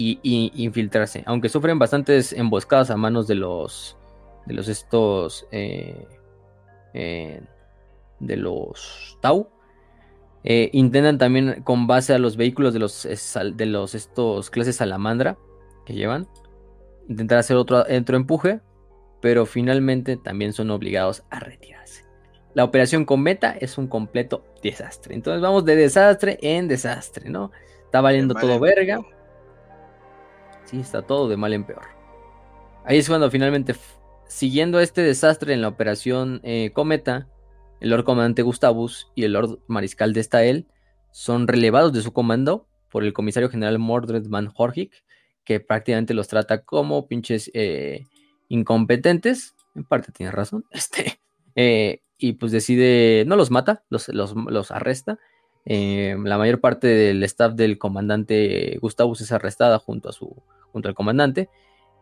[0.00, 1.22] y, infiltrarse.
[1.26, 3.96] Aunque sufren bastantes emboscadas a manos de los.
[4.46, 5.46] de los estos.
[5.52, 6.06] Eh,
[6.94, 7.42] eh,
[8.18, 9.48] de los Tau.
[10.42, 13.06] Eh, intentan también con base a los vehículos de los,
[13.54, 15.36] de los estos clases salamandra
[15.84, 16.26] que llevan
[17.10, 18.60] intentar hacer otro, otro empuje,
[19.20, 22.04] pero finalmente también son obligados a retirarse.
[22.54, 25.14] La operación Cometa es un completo desastre.
[25.14, 27.50] Entonces vamos de desastre en desastre, ¿no?
[27.84, 29.00] Está valiendo todo verga.
[30.70, 31.82] Sí, está todo de mal en peor.
[32.84, 33.74] Ahí es cuando finalmente,
[34.28, 37.26] siguiendo este desastre en la operación eh, Cometa,
[37.80, 40.66] el Lord Comandante Gustavus y el Lord Mariscal de Stael
[41.10, 44.92] son relevados de su comando por el comisario general Mordred Van Horgic,
[45.44, 48.06] que prácticamente los trata como pinches eh,
[48.48, 49.56] incompetentes.
[49.74, 50.64] En parte tiene razón.
[50.70, 51.20] Este,
[51.56, 55.18] eh, y pues decide, no los mata, los, los, arresta.
[55.64, 60.42] Eh, la mayor parte del staff del comandante Gustavus es arrestada junto, a su,
[60.72, 61.48] junto al comandante.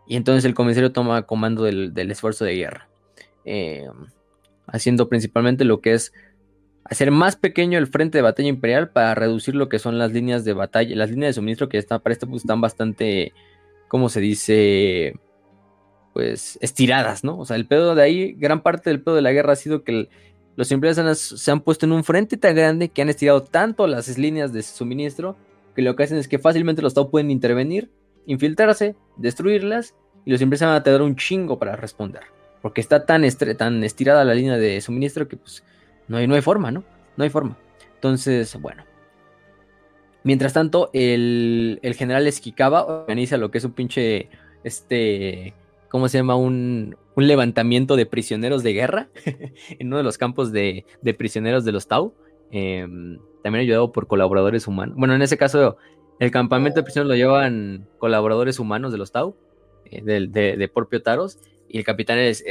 [0.07, 2.89] Y entonces el comisario toma comando del, del esfuerzo de guerra.
[4.67, 6.13] haciendo principalmente lo que es
[6.89, 10.45] hacer más pequeño el frente de batalla imperial para reducir lo que son las líneas
[10.45, 13.33] de batalla, las líneas de suministro que están para este punto están bastante,
[13.89, 15.15] ¿cómo se dice?
[16.15, 17.39] Pues estiradas, ¿no?
[17.39, 19.85] O sea, el pedo de ahí, gran parte del pedo de la guerra ha sido
[19.85, 20.09] que
[20.57, 24.17] los imperiales se han puesto en un frente tan grande que han estirado tanto las
[24.19, 25.37] líneas de suministro
[25.77, 27.91] que lo que hacen es que fácilmente los Tau pueden intervenir,
[28.29, 32.23] infiltrarse, destruirlas y los van a tener un chingo para responder.
[32.63, 33.23] Porque está tan,
[33.57, 35.65] tan estirada la línea de suministro que pues
[36.07, 36.85] no hay, no hay forma, ¿no?
[37.17, 37.57] No hay forma.
[37.95, 38.85] Entonces, bueno.
[40.25, 44.29] Mientras tanto, el, general Esquicaba organiza lo que es un pinche,
[44.63, 45.55] este,
[45.89, 46.37] ¿cómo se llama?
[46.37, 50.85] Un, levantamiento de prisioneros de guerra en uno de los campos de,
[51.17, 52.15] prisioneros de los Tau.
[52.51, 54.97] Em, también ayudado por colaboradores humanos.
[54.97, 55.79] Bueno, en ese caso,
[56.19, 59.37] el campamento de prisioneros lo llevan colaboradores humanos de los Tau,
[59.87, 61.39] eh, de, de, Porpio Taros.
[61.69, 62.43] Y el capitán es,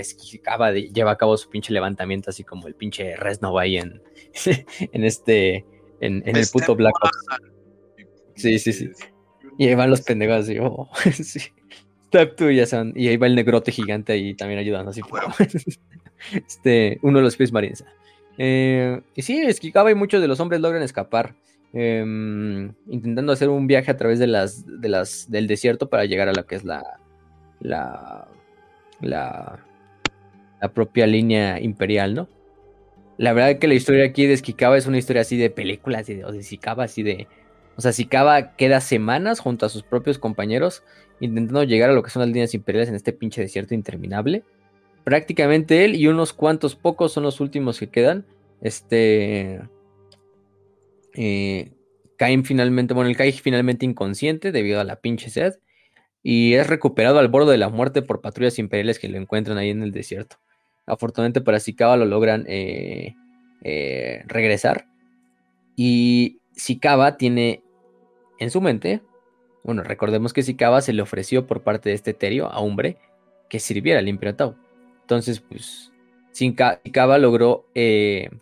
[0.93, 4.01] lleva a cabo su pinche levantamiento, así como el pinche Resnova ahí en,
[4.91, 5.65] en este,
[5.99, 7.41] en, el puto Black Ops.
[8.35, 8.89] Sí, sí, sí.
[9.57, 11.39] Y ahí van los pendejos así, oh, sí.
[12.07, 12.93] Step 2 ya son.
[12.95, 15.01] Y ahí va el negrote gigante ahí también ayudando así.
[16.47, 17.83] este, uno de los Space Marines.
[18.37, 21.35] Eh, y sí, Esquicaba y muchos de los hombres logran escapar.
[21.73, 26.29] Em, intentando hacer un viaje a través de las, de las, del desierto para llegar
[26.29, 26.99] a lo que es la,
[27.59, 28.27] la
[29.01, 29.59] la,
[30.61, 32.27] la propia línea imperial, ¿no?
[33.17, 36.31] La verdad que la historia aquí de Skikaba es una historia así de películas, o
[36.31, 37.27] de así de...
[37.75, 40.83] O sea, Sikaba queda semanas junto a sus propios compañeros
[41.19, 44.43] intentando llegar a lo que son las líneas imperiales en este pinche desierto interminable.
[45.03, 48.25] Prácticamente él y unos cuantos pocos son los últimos que quedan.
[48.61, 49.61] Este...
[51.19, 51.73] Eh,
[52.15, 55.55] caen finalmente, bueno, el cae finalmente inconsciente debido a la pinche sed
[56.21, 59.71] y es recuperado al borde de la muerte por patrullas imperiales que lo encuentran ahí
[59.71, 60.37] en el desierto.
[60.85, 63.15] Afortunadamente para Sicaba lo logran eh,
[63.63, 64.87] eh, regresar
[65.75, 67.63] y Sicaba tiene
[68.39, 69.01] en su mente,
[69.63, 72.97] bueno, recordemos que Sicaba se le ofreció por parte de este Terio a Umbre
[73.49, 74.55] que sirviera al Imperio Tau.
[75.01, 75.91] Entonces, pues,
[76.31, 77.65] Sicaba logró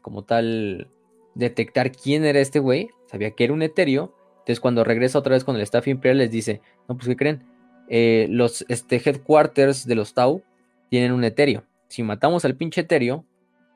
[0.02, 0.90] como tal
[1.35, 4.15] detectar quién era este güey, sabía que era un Eterio.
[4.39, 7.43] Entonces, cuando regresa otra vez con el staff imperial, les dice: No, pues, ¿qué creen?
[7.88, 10.43] Eh, los este, headquarters de los Tau
[10.89, 11.64] tienen un etéreo.
[11.88, 13.25] Si matamos al pinche etéreo,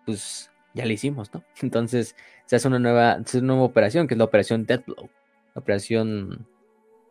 [0.06, 1.44] pues ya lo hicimos, ¿no?
[1.62, 2.16] Entonces
[2.46, 5.10] se hace una nueva, una nueva operación, que es la operación Deathblow.
[5.56, 6.48] La operación,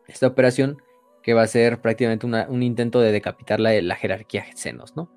[0.07, 0.81] esta operación
[1.23, 5.11] que va a ser prácticamente un intento de decapitar la, la jerarquía Xenos, ¿no?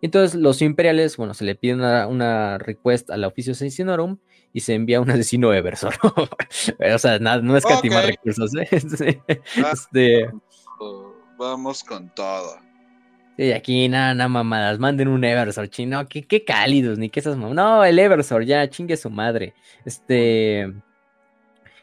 [0.00, 4.18] Entonces los imperiales, bueno, se le pide una, request al oficio Sensinorum
[4.52, 5.94] y se envía un asesino Eversor.
[6.94, 7.90] o sea, nada, no es okay.
[7.90, 8.52] recursos.
[8.56, 9.20] ¿eh?
[9.72, 10.30] Este,
[11.38, 12.56] vamos con todo.
[13.36, 17.36] Y aquí nada, nada mamadas, manden un Eversor, chino, qué, qué cálidos, ni qué esas
[17.36, 17.56] mamadas.
[17.56, 19.54] No, el Eversor, ya, chingue su madre.
[19.84, 20.72] Este.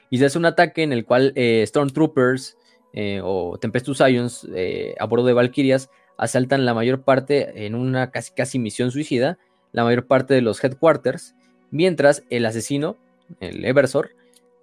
[0.10, 2.58] Y se hace un ataque en el cual eh, Stormtroopers
[2.94, 8.12] eh, o Tempestus Ions eh, a bordo de Valkyrias asaltan la mayor parte en una
[8.12, 9.38] casi casi misión suicida,
[9.72, 11.36] la mayor parte de los headquarters,
[11.76, 12.98] mientras el asesino,
[13.42, 14.12] el Eversor,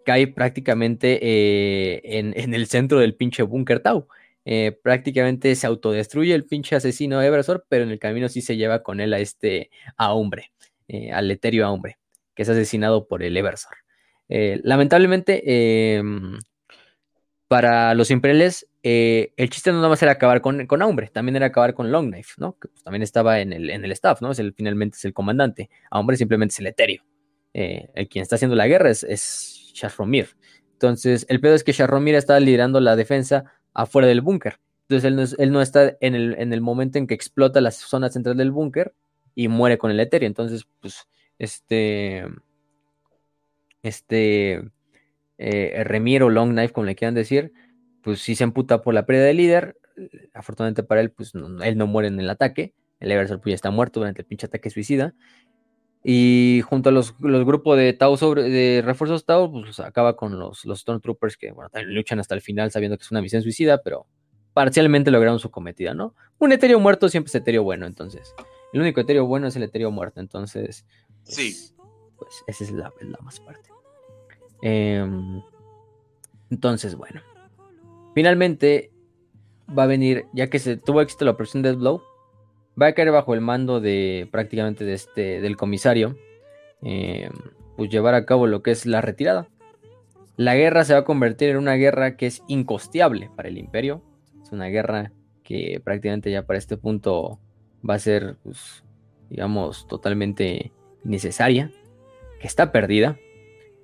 [0.04, 4.08] cae prácticamente en, en, el centro del pinche búnker Tau.
[4.44, 8.82] Eh, prácticamente se autodestruye el pinche asesino Eversor, pero en el camino sí se lleva
[8.82, 10.52] con él a este a hombre,
[10.88, 11.98] eh, al Eterio a hombre,
[12.34, 13.76] que es asesinado por el Eversor.
[14.28, 16.38] Eh, lamentablemente, em,
[17.52, 21.44] para los imperiales, el chiste no nada más era acabar con, con hombre, también era
[21.44, 22.54] acabar con Longknife, ¿no?
[22.58, 24.32] Que pues, también estaba en el, en el staff, ¿no?
[24.56, 25.68] Finalmente es el comandante.
[25.90, 27.04] A hombre simplemente es el Eterio.
[27.52, 30.30] el quien está haciendo la guerra es, es Sharromir.
[30.72, 34.58] Entonces, el pedo es que Sharromir está liderando la defensa afuera del búnker.
[34.88, 38.38] Entonces él no, está en el, en el, momento en que explota la zona central
[38.38, 38.94] del búnker
[39.34, 40.26] y muere con el etéreo.
[40.26, 41.06] Entonces, pues,
[41.38, 42.24] este,
[43.82, 44.70] este,
[45.42, 47.52] eh, Remiro Long Knife, como le quieran decir,
[48.02, 49.76] pues sí se emputa por la pérdida del líder.
[50.34, 52.74] Afortunadamente para él, pues él no muere en el ataque.
[53.00, 55.14] El Eversol pues, ya está muerto durante el pinche ataque suicida.
[56.04, 60.64] Y junto a los, grupos de Tau sobre, de refuerzos Tau, pues acaba con los,
[60.64, 64.06] los Stormtroopers que bueno, luchan hasta el final sabiendo que es una misión suicida, pero
[64.52, 66.14] parcialmente lograron su cometida, ¿no?
[66.38, 68.34] Un etéreo muerto siempre es etéreo bueno, entonces.
[68.72, 70.86] El único etéreo bueno es el etéreo muerto, entonces.
[71.24, 71.56] sí.
[72.16, 73.71] Pues esa es la, más parte.
[74.62, 75.42] Em,
[76.50, 77.20] entonces, bueno.
[78.14, 78.90] Finalmente
[79.76, 82.02] va a venir, ya que se tuvo éxito la operación Death Blow,
[82.80, 86.16] va a caer bajo el mando de prácticamente de este, del comisario,
[86.82, 87.30] eh,
[87.76, 89.48] pues llevar a cabo lo que es la retirada.
[90.36, 94.02] La guerra se va a convertir en una guerra que es incosteable para el imperio.
[94.42, 97.38] Es una guerra que prácticamente ya para este punto
[97.88, 98.84] va a ser, pues,
[99.28, 100.72] digamos, totalmente
[101.04, 101.70] innecesaria,
[102.40, 103.18] que está perdida.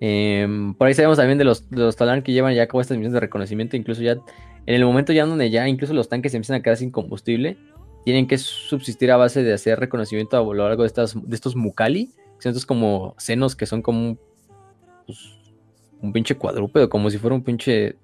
[0.00, 3.20] Em, por ahí sabemos también de los, de que llevan ya cabo estas misiones de
[3.20, 6.62] reconocimiento, incluso ya en el momento ya donde ya incluso los tanques se empiezan a
[6.62, 7.56] quedar sin combustible,
[8.04, 12.42] tienen que subsistir a base de hacer reconocimiento a lo largo de, estos Mukali, que
[12.42, 14.18] son estos como senos que son como un,
[15.06, 15.18] pues,
[16.12, 17.96] pinche cuadrúpedo, como si fuera un pinche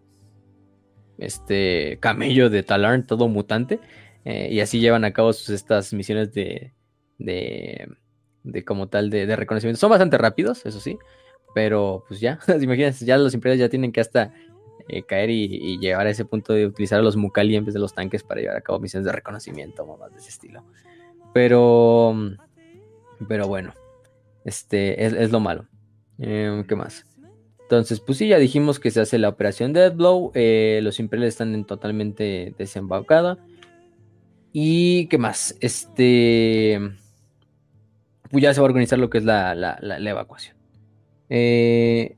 [1.19, 3.81] este camello de Talarn, todo mutante.
[4.25, 6.73] Eh, y así llevan a cabo sus, estas misiones de,
[7.19, 7.89] de,
[8.43, 9.79] de como tal de, reconocimiento.
[9.79, 10.99] Son bastante rápidos, eso sí,
[11.55, 14.35] pero pues ya, imagínense, ya los imperios ya tienen que hasta
[14.89, 17.81] eh, caer y, llegar a ese punto de utilizar a los Mukali en vez de
[17.81, 20.63] los tanques para llevar a cabo misiones de reconocimiento, más de ese estilo.
[21.33, 22.15] Pero,
[23.27, 23.73] pero bueno,
[24.45, 25.67] este es, lo malo.
[26.19, 27.07] Em, ¿Qué más?
[27.63, 30.33] Entonces, pues sí, ya dijimos que se hace la operación Deadblow.
[30.35, 33.39] Eh, los imperiales están en totalmente desembaucada.
[34.53, 35.57] ¿Y qué más?
[35.61, 36.79] Este.
[38.31, 40.54] Pues ya se va a organizar lo que es la evacuación.
[41.31, 42.17] Eh,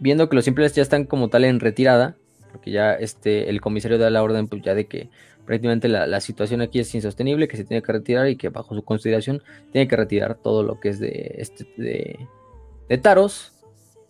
[0.00, 2.16] viendo que los simples ya están como tal en retirada,
[2.50, 5.10] porque ya este, el comisario da la orden pues ya de que
[5.46, 8.84] prácticamente la, situación aquí es insostenible, que se tiene que retirar y que bajo su
[8.84, 13.52] consideración tiene que retirar todo lo que es de, este, de, Taros,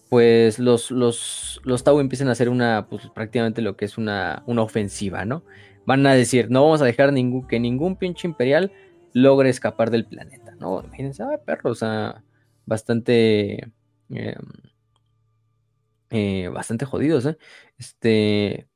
[0.08, 4.42] pues los, los, los Tau empiezan a hacer una, pues prácticamente lo que es una,
[4.46, 5.42] una ofensiva, ¿no?
[5.86, 8.72] Van a decir, no vamos a dejar ningún, que ningún pinche imperial
[9.12, 10.82] logre escapar del planeta, ¿no?
[10.84, 12.22] Imagínense, ah, perro, o sea,
[12.70, 13.72] bastante...
[14.08, 14.34] Em,
[16.10, 17.38] eh, bastante jodidos, ¿eh?
[17.78, 18.66] Este,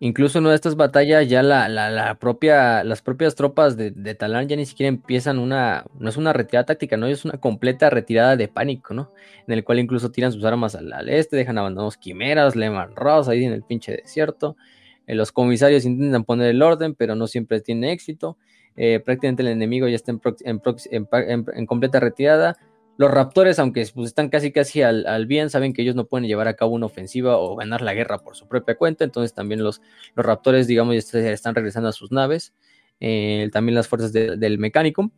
[0.00, 4.56] incluso en una de estas batallas ya la, propia, las propias tropas de, Talán ya
[4.56, 8.48] ni siquiera empiezan una, no es una retirada táctica, no es una completa retirada de
[8.48, 9.12] pánico, ¿no?
[9.46, 13.44] En el cual incluso tiran sus armas al, este, dejan abandonados quimeras, Lehman Ross ahí
[13.44, 14.56] en el pinche desierto.
[15.06, 18.38] Eh, los comisarios intentan poner el orden, pero no siempre tiene éxito.
[19.04, 22.56] prácticamente el enemigo ya está en completa retirada
[22.96, 26.48] los raptores, aunque pues, están casi casi al, bien, saben que ellos no pueden llevar
[26.48, 29.04] a cabo una ofensiva o ganar la guerra por su propia cuenta.
[29.04, 29.82] Entonces también los,
[30.14, 32.54] los raptores, digamos, están regresando a sus naves.
[33.00, 35.10] Eh, también las fuerzas del mecánico.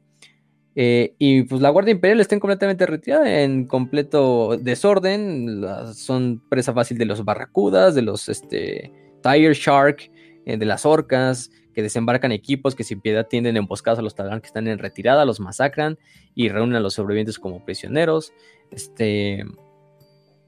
[0.74, 5.64] Eh, y pues la Guardia Imperial está completamente retirada, en completo desorden.
[5.94, 8.92] son presa fácil de los barracudas, de los este,
[9.22, 10.10] Tire Shark,
[10.46, 14.40] eh, de las orcas que desembarcan equipos que sin piedad tienden emboscados a los talán
[14.40, 15.96] que están en retirada, los masacran
[16.34, 18.32] y reúnen a los sobrevivientes como prisioneros.
[18.72, 19.44] Este,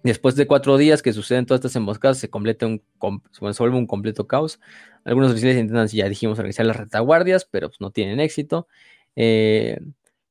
[0.02, 2.82] después de cuatro días que suceden todas estas emboscadas, se, completa un,
[3.30, 4.58] se vuelve un completo caos.
[5.04, 8.66] Algunos oficiales intentan, ya dijimos, organizar las retaguardias, pero pues, no tienen éxito.
[9.14, 9.78] Eh,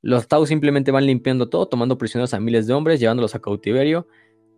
[0.02, 4.06] los Tau simplemente van limpiando todo, tomando prisioneros a miles de hombres, llevándolos a cautiverio.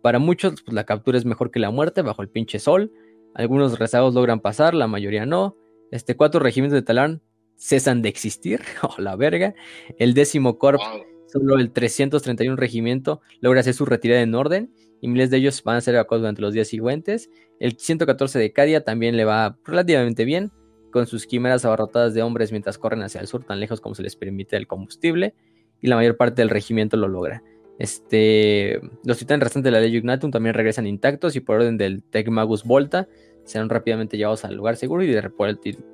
[0.02, 2.90] Para muchos, pues, la captura es mejor que la muerte bajo el pinche sol.
[3.32, 5.56] Algunos rezagos logran pasar, la mayoría no.
[5.92, 7.22] Este, cuatro regimientos de Talarn
[7.56, 9.54] cesan de existir, o la verga.
[9.98, 10.80] El décimo corp,
[11.26, 15.76] solo el 331 regimiento, logra hacer su retirada en orden y miles de ellos van
[15.76, 17.28] a ser evacuados durante los días siguientes.
[17.60, 20.50] El 114 de Cadia también le va relativamente bien,
[20.90, 24.02] con sus quimeras abarrotadas de hombres mientras corren hacia el sur tan lejos como se
[24.02, 25.34] les permite el combustible,
[25.80, 27.42] y la mayor parte del regimiento lo logra.
[27.78, 32.04] Este, los titanes restantes de la ley Ignatum también regresan intactos y por orden del
[32.04, 33.08] Tecmagus Volta
[33.44, 35.30] serán rápidamente llevados al lugar seguro y de,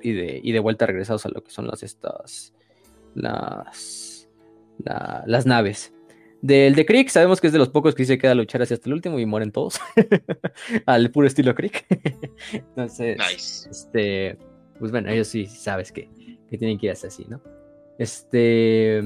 [0.01, 2.53] y de, y de vuelta regresados a lo que son las estas
[3.15, 4.29] las,
[4.83, 5.93] las naves.
[6.41, 8.75] Del de Crick, sabemos que es de los pocos que se queda a luchar hasta
[8.85, 9.79] el último y mueren todos.
[10.85, 11.85] Al puro estilo Crick.
[12.53, 14.37] Entonces, este,
[14.79, 16.09] pues bueno, ellos sí sabes que,
[16.49, 17.41] que tienen que ir hasta así, ¿no?
[17.97, 19.01] Este,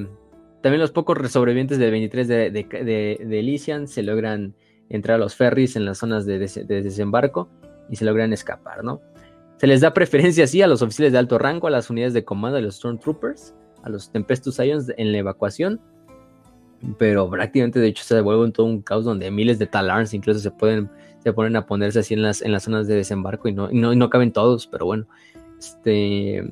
[0.61, 4.55] también los pocos sobrevivientes del 23 de, de, de, Elysian se logran
[4.89, 7.49] entrar a los ferries en las zonas de, desembarco
[7.89, 9.01] y se logran escapar, ¿no?
[9.57, 12.25] Se les da preferencia así a los oficiales de alto rango, a las unidades de
[12.25, 15.79] comando, a los Stormtroopers, a los Tempestus Ions en la evacuación,
[16.97, 20.51] pero prácticamente de hecho se devuelve todo un caos donde miles de Talarns incluso se
[20.51, 20.89] pueden
[21.23, 23.75] se ponen a ponerse así en las, en las zonas de desembarco y no, y
[23.75, 25.07] no, y no caben todos, pero bueno,
[25.57, 26.51] este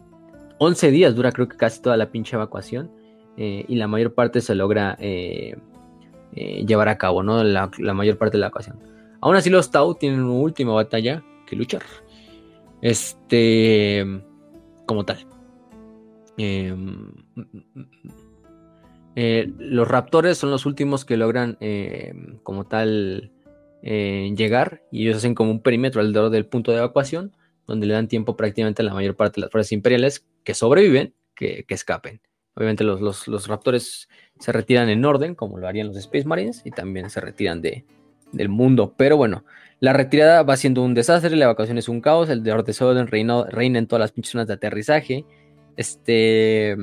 [0.60, 2.90] 11 días dura creo que casi toda la pinche evacuación
[3.36, 5.56] eh, y la mayor parte se logra eh,
[6.34, 7.44] eh, llevar a cabo, ¿no?
[7.44, 8.78] La, mayor parte de la ocasión.
[9.22, 11.84] Aún así los Tau tienen una última batalla que luchar.
[12.82, 14.04] Este,
[14.86, 15.26] como tal.
[16.38, 17.12] Em,
[19.16, 23.32] los raptores son los últimos que logran em, como tal
[23.84, 27.36] llegar y ellos hacen como un perímetro alrededor del punto de evacuación
[27.66, 31.16] donde le dan tiempo prácticamente a la mayor parte de las fuerzas imperiales que sobreviven
[31.36, 32.22] que escapen.
[32.56, 34.10] Obviamente los, raptores
[34.40, 37.86] se retiran en orden, como lo harían los Space Marines, y también se retiran de,
[38.32, 38.94] del mundo.
[38.98, 39.44] Pero bueno,
[39.80, 43.46] la retirada va siendo un desastre, la evacuación es un caos, el de orden reina,
[43.46, 45.26] reina en todas las pinches zonas de aterrizaje.
[45.76, 46.76] Este,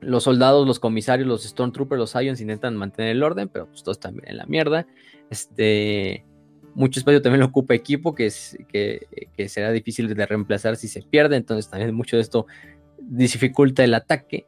[0.00, 4.00] los soldados, los comisarios, los Stormtroopers, los Ions intentan mantener el orden, pero pues todos
[4.00, 4.86] también en la mierda.
[5.30, 6.24] Este,
[6.74, 11.02] mucho espacio también lo ocupa equipo, que, es, que será difícil de reemplazar si se
[11.02, 12.46] pierde, entonces también mucho de esto
[13.00, 14.46] dificulta el ataque.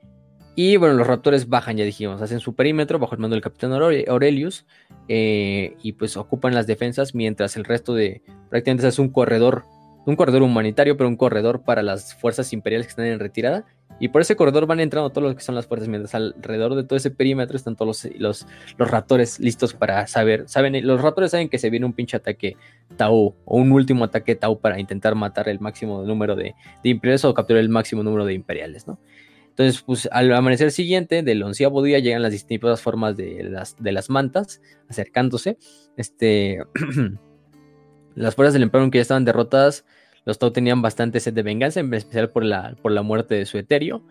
[0.63, 3.73] Y bueno, los raptores bajan, ya dijimos, hacen su perímetro bajo el mando del capitán
[3.73, 4.67] Aurelius
[5.09, 9.65] eh, y pues ocupan las defensas mientras el resto de prácticamente es un corredor,
[10.05, 13.65] un corredor humanitario, pero un corredor para las fuerzas imperiales que están en retirada
[14.01, 16.85] y por ese corredor van entrando todos los que son las fuerzas, mientras alrededor de
[16.85, 18.45] todo ese perímetro están todos los,
[18.77, 20.47] los, raptores listos para saber.
[20.47, 22.59] Saben, los raptores saben que se viene un pinche ataque
[22.99, 27.33] Tau o un último ataque Tau para intentar matar el máximo número de, imperiales o
[27.33, 28.99] capturar el máximo número de imperiales, ¿no?
[29.51, 33.93] Entonces, pues al amanecer siguiente, del onceavo día, llegan las distintas formas de las, de
[33.93, 35.59] las mantas acercándose.
[35.97, 36.63] Este,
[38.15, 39.85] las fuerzas del emperador que ya estaban derrotadas
[40.25, 43.47] los Tau tenían bastante sed de venganza, en especial por la, por la muerte de
[43.47, 44.05] su etéreo.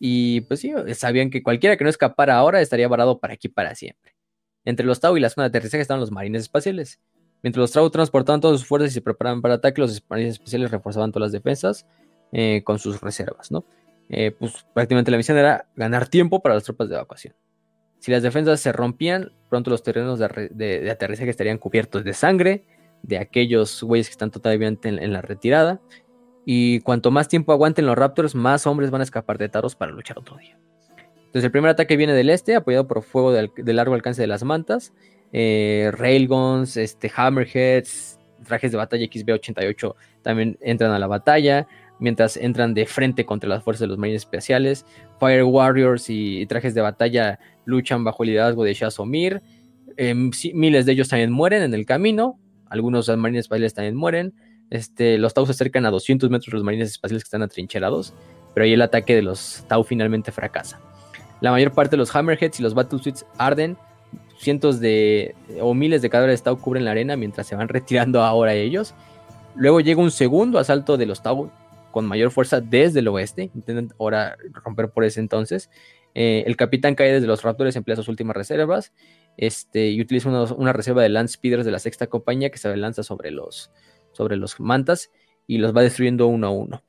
[0.00, 3.74] Y pues sí, sabían que cualquiera que no escapara ahora estaría varado para aquí para
[3.74, 4.14] siempre.
[4.64, 7.00] Entre los Tau y la zona de aterrizaje estaban los marines espaciales.
[7.42, 10.70] Mientras los Tau transportaban todas sus fuerzas y se preparaban para ataque, los marines espaciales
[10.70, 11.86] reforzaban todas las defensas
[12.32, 13.64] eh, con sus reservas, ¿no?
[14.10, 17.34] Eh, pues prácticamente la misión era ganar tiempo para las tropas de evacuación.
[17.98, 22.64] Si las defensas se rompían, pronto los terrenos de aterrizaje estarían cubiertos de sangre
[23.02, 25.80] de aquellos güeyes que están totalmente en, la retirada.
[26.44, 29.92] Y cuanto más tiempo aguanten los Raptors, más hombres van a escapar de Taros para
[29.92, 30.58] luchar otro día.
[31.16, 34.44] Entonces el primer ataque viene del este, apoyado por fuego de, largo alcance de las
[34.44, 34.94] mantas.
[35.32, 41.66] Eh, Railguns, este, Hammerheads, trajes de batalla XB-88 también entran a la batalla,
[41.98, 44.86] mientras entran de frente contra las fuerzas de los marines especiales.
[45.18, 49.42] Fire Warriors y, trajes de batalla luchan bajo el liderazgo de Shazomir.
[49.96, 50.14] Eh,
[50.54, 54.34] miles de ellos también mueren en el camino, algunos marines espaciales también mueren.
[54.70, 58.14] Este, los Tau se acercan a 200 metros de los marines espaciales que están atrincherados,
[58.54, 60.80] pero ahí el ataque de los Tau finalmente fracasa.
[61.40, 63.76] La mayor parte de los Hammerheads y los Battlesuits arden,
[64.38, 68.22] cientos de o miles de cadáveres de Tau cubren la arena mientras se van retirando
[68.22, 68.94] ahora ellos.
[69.54, 71.50] Luego llega un segundo asalto de los Tau
[71.98, 75.68] con mayor fuerza desde el oeste, intentan ahora romper por ese entonces.
[76.14, 78.92] Eh, el capitán cae desde los Raptors, emplea sus últimas reservas
[79.36, 83.02] este, y utiliza una, reserva de Land Speeders de la sexta compañía que se lanza
[83.02, 83.72] sobre los,
[84.12, 85.10] sobre los mantas
[85.48, 86.84] y los va destruyendo uno a uno.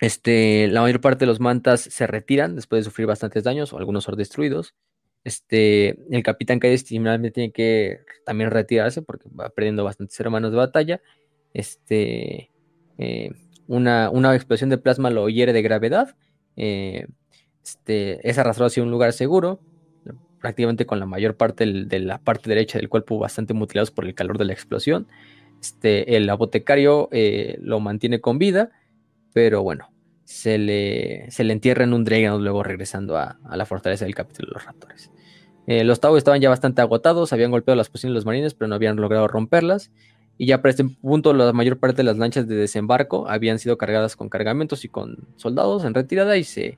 [0.00, 3.76] Este, la mayor parte de los mantas se retiran después de sufrir bastantes daños o
[3.76, 4.74] algunos son destruidos.
[5.22, 10.56] Este, el capitán Calle finalmente tiene que también retirarse porque va perdiendo bastantes hermanos de
[10.56, 11.02] batalla.
[11.52, 12.50] Este,
[12.96, 13.30] eh,
[13.66, 16.16] una, una, explosión de plasma lo hiere de gravedad.
[16.56, 17.06] Eh,
[17.62, 19.60] este, es arrastrado hacia un lugar seguro
[20.40, 24.14] prácticamente con la mayor parte de la parte derecha del cuerpo bastante mutilados por el
[24.14, 25.06] calor de la explosión.
[25.60, 28.70] Este, el apotecario eh, lo mantiene con vida
[29.34, 29.92] pero bueno,
[30.24, 34.14] se le, se le entierra en un Dreadnought luego regresando a, a la fortaleza del
[34.14, 35.10] capítulo de los raptores.
[35.66, 38.68] Eh, los Tau estaban ya bastante agotados, habían golpeado las posiciones de los marines, pero
[38.68, 39.90] no habían logrado romperlas.
[40.36, 43.78] Y ya para este punto, la mayor parte de las lanchas de desembarco habían sido
[43.78, 46.36] cargadas con cargamentos y con soldados en retirada.
[46.36, 46.76] Y, se,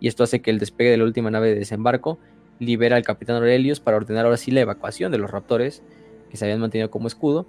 [0.00, 2.18] y esto hace que el despegue de la última nave de desembarco
[2.58, 5.82] libera al capitán Aurelius para ordenar ahora sí la evacuación de los raptores
[6.28, 7.46] que se habían mantenido como escudo.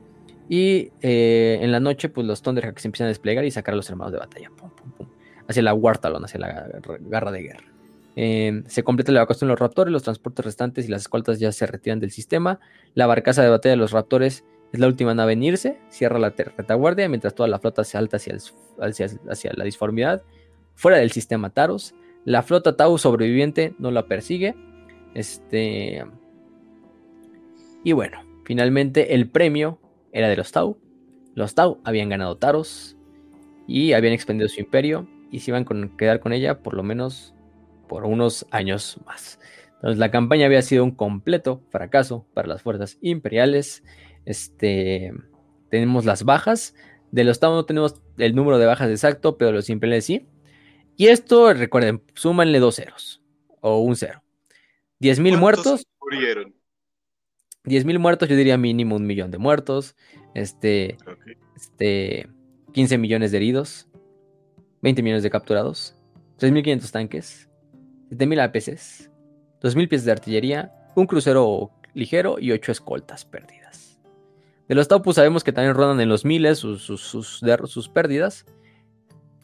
[0.47, 3.89] Y eh, en la noche, pues los Thunderhawks empiezan a desplegar y sacar a los
[3.89, 4.49] hermanos de batalla.
[4.55, 5.07] Pum, pum, pum,
[5.47, 6.69] hacia la Wartalon, hacia la
[7.01, 7.65] garra de guerra.
[8.15, 11.51] Eh, se completa la evacuación de los raptores, los transportes restantes y las escoltas ya
[11.51, 12.59] se retiran del sistema.
[12.95, 16.30] La barcaza de batalla de los raptores es la última nave en irse, cierra la
[16.30, 18.38] retaguardia mientras toda la flota se alta hacia,
[19.30, 20.23] hacia, la disformidad,
[20.75, 21.95] fuera del sistema Taros.
[22.25, 24.56] La flota Tau sobreviviente no la persigue.
[25.15, 26.06] Este.
[27.83, 29.80] Y bueno, finalmente el premio
[30.11, 30.77] era de los Tau.
[31.33, 32.98] Los Tau habían ganado Taros
[33.67, 37.33] y habían expandido su imperio y se iban a quedar con ella por lo menos
[37.88, 39.39] por unos años más.
[39.75, 43.83] Entonces la campaña había sido un completo fracaso para las fuerzas imperiales.
[44.25, 45.14] Este,
[45.69, 46.75] tenemos las bajas.
[47.11, 50.27] De los Tau no tenemos el número de bajas exacto, pero los imperiales sí.
[50.95, 53.22] Y esto, recuerden, súmanle dos ceros
[53.61, 54.22] o un cero.
[54.99, 55.85] 10.000 muertos.
[56.01, 56.53] Murieron?
[57.64, 59.95] 10.000 muertos, yo diría mínimo un millón de muertos.
[60.33, 60.98] Este,
[61.56, 62.27] este,
[62.73, 63.88] 15 millones de heridos.
[64.81, 65.95] 20 millones de capturados.
[66.39, 67.49] 3.500 tanques.
[68.11, 69.11] 7.000 APCs.
[69.61, 70.73] 2.000 piezas de artillería.
[70.95, 73.58] Un crucero ligero y 8 escoltas perdidas.
[74.69, 78.45] De los Taupus sabemos que también rondan en los miles sus, sus, sus, pérdidas.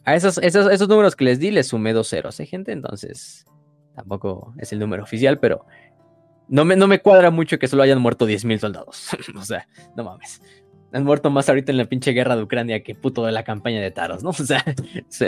[0.04, 2.70] A esos, esos, esos, números que les di les sumé dos ceros, ¿eh, gente?
[2.70, 3.44] Entonces,
[3.96, 5.66] tampoco es el número oficial, pero
[6.46, 9.08] no me, no me cuadra mucho que solo hayan muerto 10.000 soldados.
[9.36, 10.40] o sea, no mames.
[10.92, 13.80] Han muerto más ahorita en la pinche guerra de Ucrania que puto de la campaña
[13.80, 14.30] de Taros, ¿no?
[14.30, 14.64] O sea,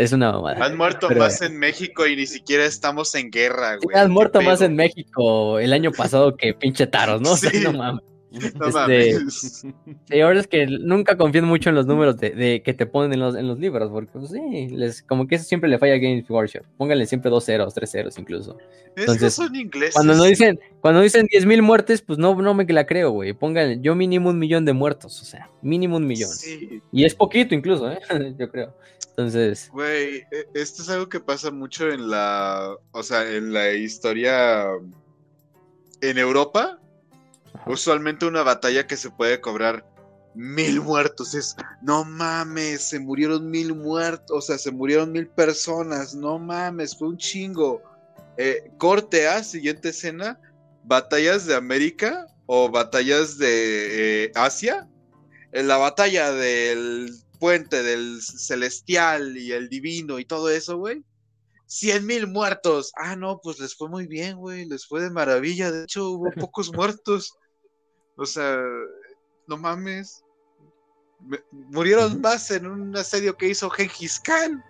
[0.00, 0.64] es una mamada.
[0.64, 3.98] Han muerto más en México y ni siquiera estamos en guerra, güey.
[3.98, 7.32] Han muerto más en México el año pasado que pinche Taros, ¿no?
[7.32, 8.17] O sea, no mames.
[8.88, 13.12] Este, sí, ahora es que nunca confío mucho en los números de, que te ponen
[13.14, 15.94] en los, en los libros, porque pues, sí, les, como que eso siempre le falla
[15.94, 16.62] a Games Workshop.
[16.76, 18.58] Pónganle siempre dos ceros, tres ceros incluso.
[18.96, 19.94] Entonces, son ingleses.
[19.94, 23.32] Cuando no dicen, cuando dicen 10.000 muertes, pues no, no me la creo, güey.
[23.32, 26.30] Pongan yo mínimo un millón de muertos, o sea, mínimo un millón.
[26.92, 27.98] Y es poquito incluso, ¿eh?
[28.38, 28.74] yo creo.
[29.10, 29.70] Entonces.
[29.72, 32.76] Güey, e, esto es algo que pasa mucho en la.
[32.92, 34.66] O sea, en la historia.
[36.00, 36.78] En Europa,
[37.66, 39.84] Usualmente una batalla que se puede cobrar
[40.34, 46.14] mil muertos es, no mames, se murieron mil muertos, o sea, se murieron mil personas,
[46.14, 47.82] no mames, fue un chingo.
[48.36, 50.38] Eh, corte A, siguiente escena,
[50.84, 54.88] batallas de América o batallas de eh, Asia.
[55.52, 57.10] En la batalla del
[57.40, 61.02] puente del celestial y el divino y todo eso, güey.
[61.68, 62.90] Cien mil muertos.
[62.96, 64.64] Ah, no, pues les fue muy bien, güey.
[64.64, 65.70] Les fue de maravilla.
[65.70, 67.36] De hecho, hubo pocos muertos.
[68.16, 68.58] O sea,
[69.46, 70.24] no mames.
[71.52, 74.64] murieron más en un asedio que hizo Gengis Khan.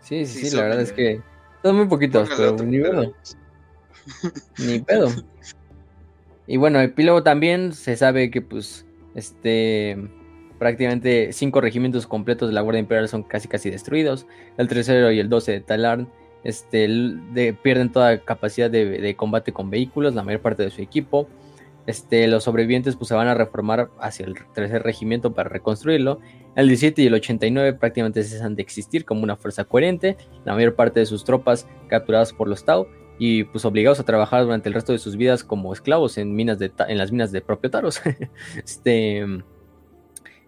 [0.00, 1.20] Sí, sí, sí, la verdad es que
[1.62, 3.14] son muy poquitos, pero ni pedo.
[4.58, 5.08] ni pedo.
[6.46, 9.96] Y bueno, epílogo también se sabe que pues este
[10.64, 14.26] prácticamente cinco regimientos completos de la Guardia Imperial son casi casi destruidos.
[14.56, 16.08] El tercero y el 12 de Talarn
[16.42, 16.88] este,
[17.62, 21.28] pierden toda capacidad de, combate con vehículos, la mayor parte de su equipo.
[21.86, 26.20] Este, los sobrevivientes pues, se van a reformar hacia el tercer regimiento para reconstruirlo.
[26.56, 30.16] El 17 y el 89 prácticamente cesan de existir como una fuerza coherente.
[30.46, 32.86] La mayor parte de sus tropas capturadas por los Tau
[33.18, 36.58] y pues obligados a trabajar durante el resto de sus vidas como esclavos en, minas
[36.58, 38.00] de, en las minas de propio Taros.
[38.56, 39.26] este,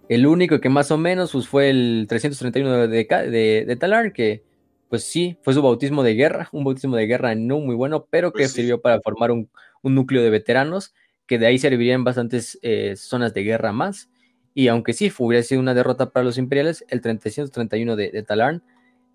[0.09, 4.43] el único que más o menos pues, fue el 331 de, de, de Talar, que
[4.89, 8.33] pues sí, fue su bautismo de guerra, un bautismo de guerra no muy bueno, pero
[8.33, 9.51] que pues sirvió para formar un,
[9.83, 10.94] núcleo de veteranos,
[11.26, 14.10] que de ahí servirían bastantes eh, zonas de guerra más.
[14.55, 18.62] Y aunque sí hubiera sido una derrota para los imperiales, el 331 de, de Talarn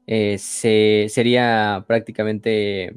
[0.07, 2.95] eh, se, sería prácticamente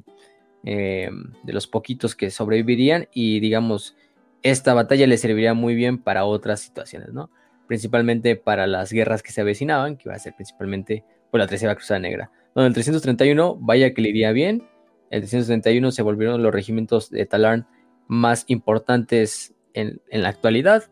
[0.65, 1.11] eh,
[1.43, 3.97] de los poquitos que sobrevivirían y digamos,
[4.43, 7.31] esta batalla le serviría muy bien para otras situaciones, ¿no?
[7.67, 11.75] Principalmente para las guerras que se avecinaban, que iba a ser principalmente por la Tercera
[11.75, 12.31] Cruzada Negra.
[12.55, 14.69] Bueno, el 331, vaya que le iría bien.
[15.11, 17.67] El 331 se volvieron los regimientos de Talarn
[18.07, 20.85] más importantes en, la actualidad.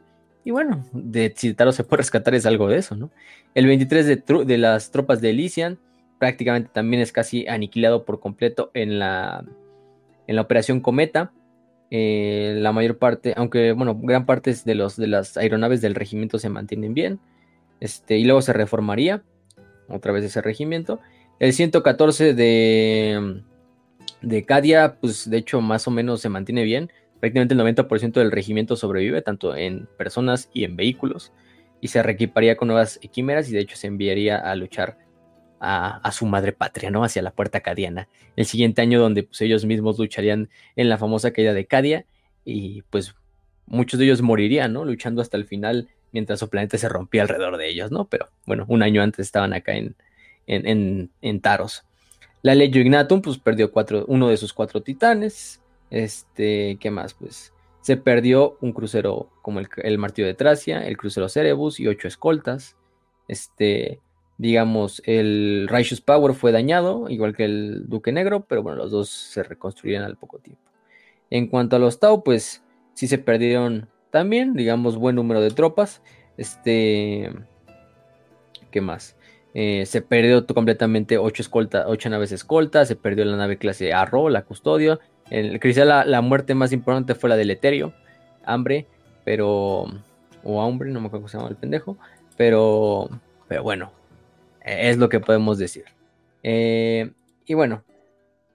[0.45, 3.11] Y bueno, de si se puede rescatar es algo de eso, ¿no?
[3.55, 5.79] El 23 de, las tropas de Elysian
[6.19, 9.45] prácticamente también es casi aniquilado por completo en la,
[10.27, 11.33] en la operación Cometa.
[11.95, 16.39] Eh, la mayor parte, aunque bueno, gran parte de, los, de las aeronaves del regimiento
[16.39, 17.21] se mantienen bien.
[17.81, 19.23] Este, y luego se reformaría
[19.89, 21.01] otra vez ese regimiento.
[21.39, 23.43] El 114 de,
[24.23, 26.91] de Cadia, pues de hecho más o menos se mantiene bien.
[27.21, 31.31] Prácticamente el 90% del regimiento sobrevive, tanto en personas y en vehículos.
[31.83, 34.97] Y se reequiparía con nuevas quimeras y de hecho se enviaría a luchar
[35.65, 37.05] a, su madre patria, ¿no?
[37.05, 38.09] Hacia la puerta cadiana.
[38.35, 42.05] El siguiente año donde pues, ellos mismos lucharían en la famosa caída de Cadia
[42.45, 43.15] y pues
[43.67, 44.85] muchos de ellos morirían, ¿no?
[44.85, 48.07] Luchando hasta el final mientras su planeta se rompía alrededor de ellos, ¿no?
[48.07, 49.95] Pero bueno, un año antes estaban acá en,
[50.49, 51.85] en, en, Taros.
[52.43, 55.61] La Legio Ignatum, pues perdió cuatro, uno de sus cuatro titanes.
[55.91, 57.15] Este, ¿qué más?
[57.15, 61.87] Pues se perdió un crucero como el, el Martillo de Tracia, el crucero Cerebus y
[61.87, 62.77] ocho escoltas.
[63.29, 64.01] Este,
[64.39, 69.09] digamos, el Righteous Power fue dañado, igual que el Duque Negro, pero bueno, los dos
[69.09, 70.63] se reconstruyeron al poco tiempo.
[71.31, 72.63] En cuanto a los Tau, pues
[72.95, 76.03] sí se perdieron también, digamos, buen número de tropas.
[76.37, 77.33] Este,
[78.71, 79.17] ¿qué más?
[79.55, 84.29] Eh, se perdió completamente 8 escolta, ocho naves escoltas, se perdió la nave clase Arro,
[84.29, 85.01] la custodio.
[85.31, 87.95] El, quizá la, la, muerte más importante fue la del Eterio,
[88.45, 88.87] hambre,
[89.25, 89.87] pero.
[90.45, 91.97] O hambre, no me acuerdo cómo se llama el pendejo.
[92.37, 93.09] Pero.
[93.49, 93.93] Pero bueno,
[94.65, 95.85] es lo que podemos decir.
[96.43, 97.11] Eh,
[97.47, 97.85] y bueno,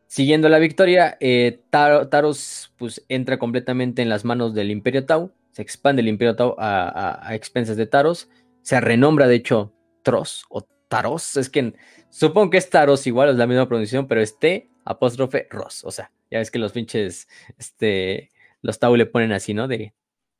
[0.07, 5.31] siguiendo la victoria, eh, Taros pues, entra completamente en las manos del Imperio Tau.
[5.51, 8.29] Se expande el Imperio Tau a, expensas de Taros.
[8.61, 11.37] Se renombra, de hecho, Tros o Taros.
[11.37, 11.73] Es que
[12.09, 15.83] supongo que es Taros igual, es la misma pronunciación, pero es T apóstrofe Ros.
[15.83, 17.27] O sea, ya ves que los pinches,
[17.57, 19.67] este, los Tau le ponen así, ¿no?
[19.67, 19.93] De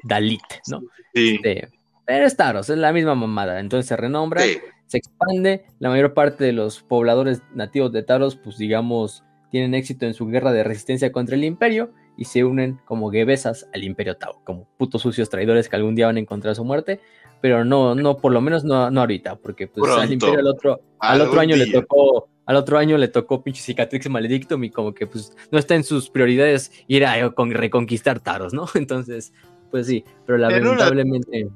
[0.04, 0.82] Dalit, ¿no?
[1.14, 1.36] Sí.
[1.36, 1.70] Este,
[2.06, 3.60] pero es Taros, es la misma mamada.
[3.60, 4.44] Entonces se renombra
[4.88, 10.06] se expande, la mayor parte de los pobladores nativos de Taros, pues digamos, tienen éxito
[10.06, 14.18] en su guerra de resistencia contra el imperio y se unen como gebesas al imperio
[14.18, 17.00] Tau, como putos sucios traidores que algún día van a encontrar su muerte,
[17.42, 20.82] pero no, no, por lo menos no, no ahorita, porque pues al imperio al otro,
[21.00, 24.94] al otro año le tocó, al otro año le tocó pinche cicatrix maledictum y como
[24.94, 28.66] que pues no está en sus prioridades ir a reconquistar Taros, ¿no?
[28.74, 29.34] Entonces,
[29.70, 31.50] pues sí, pero lamentablemente...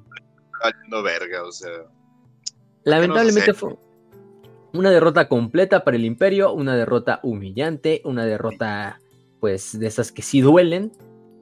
[1.04, 1.72] Verga, o sea...
[2.84, 3.76] Lamentablemente fue
[4.74, 9.00] una derrota completa para el imperio, una derrota humillante, una derrota
[9.40, 10.92] pues de esas que sí duelen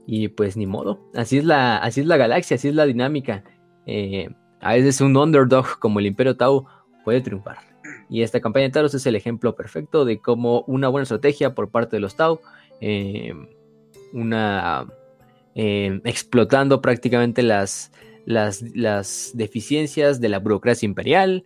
[0.07, 0.99] y pues ni modo.
[1.13, 3.43] Así es la, así es la galaxia, así es la dinámica.
[3.85, 4.29] Eh,
[4.61, 6.65] a veces un underdog como el imperio Tau
[7.03, 7.57] puede triunfar.
[8.09, 11.69] Y esta campaña de Taros es el ejemplo perfecto de cómo una buena estrategia por
[11.69, 12.39] parte de los Tau,
[12.81, 13.33] eh,
[14.13, 14.87] una
[15.55, 17.91] eh, explotando prácticamente las,
[18.25, 21.43] las, deficiencias de la burocracia imperial,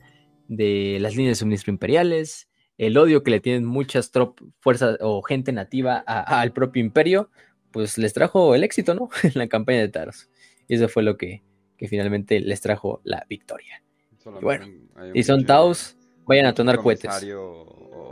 [0.48, 4.11] de las líneas de suministro imperiales, el odio que le tienen muchas
[4.60, 7.30] fuerzas o gente nativa al propio imperio,
[7.72, 9.10] pues les trajo el éxito, ¿no?
[9.24, 10.30] en la campaña de Taros.
[10.68, 11.43] Y eso fue lo que,
[11.77, 13.84] finalmente les trajo la victoria.
[14.26, 14.68] y bueno,
[15.14, 17.11] y son Taos, vayan a tonar cohetes.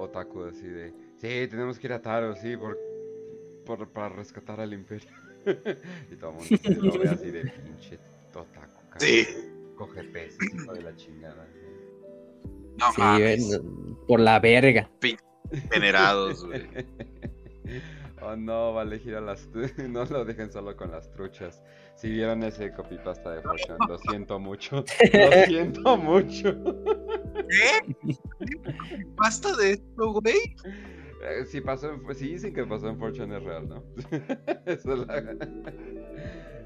[0.01, 2.77] Otaku así de, sí, tenemos que ir a Taros, sí, por,
[3.91, 5.09] para rescatar al imperio.
[6.11, 7.51] y todo el mundo lo ve así de
[8.31, 9.27] pinche Totaku, Sí.
[9.75, 11.47] Coge peces, hijo de la chingada.
[12.77, 13.57] No sí,
[14.07, 14.89] por la verga.
[15.69, 16.65] Venerados, güey.
[18.23, 19.49] Oh no, va a elegir a las.
[19.89, 21.63] no lo dejen solo con las truchas.
[21.95, 24.85] Si vieron ese copypasta de Fortune, lo siento mucho.
[25.11, 26.55] Lo siento mucho.
[27.49, 28.15] ¿Qué?
[29.17, 30.55] ¿Pasta de esto, güey?
[31.23, 33.83] Eh, si, pasó en, si dicen que pasó en Fortune es real, ¿no?
[34.65, 35.37] Eso es la...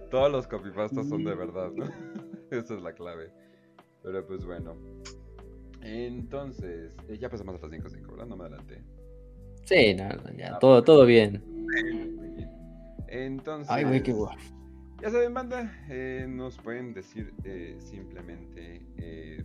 [0.09, 1.85] Todos los copypastas son de verdad, ¿no?
[2.51, 3.31] Esa es la clave.
[4.03, 4.75] Pero pues bueno.
[5.81, 8.25] Entonces, eh, ya pasamos a las 5-5, ¿verdad?
[8.25, 8.81] No me adelanté.
[9.65, 11.43] Sí, no, ya, ah, todo, todo bien.
[13.07, 13.69] Entonces.
[13.69, 14.37] Ay, güey, qué guay.
[15.01, 18.81] Ya saben, banda, eh, nos pueden decir eh, simplemente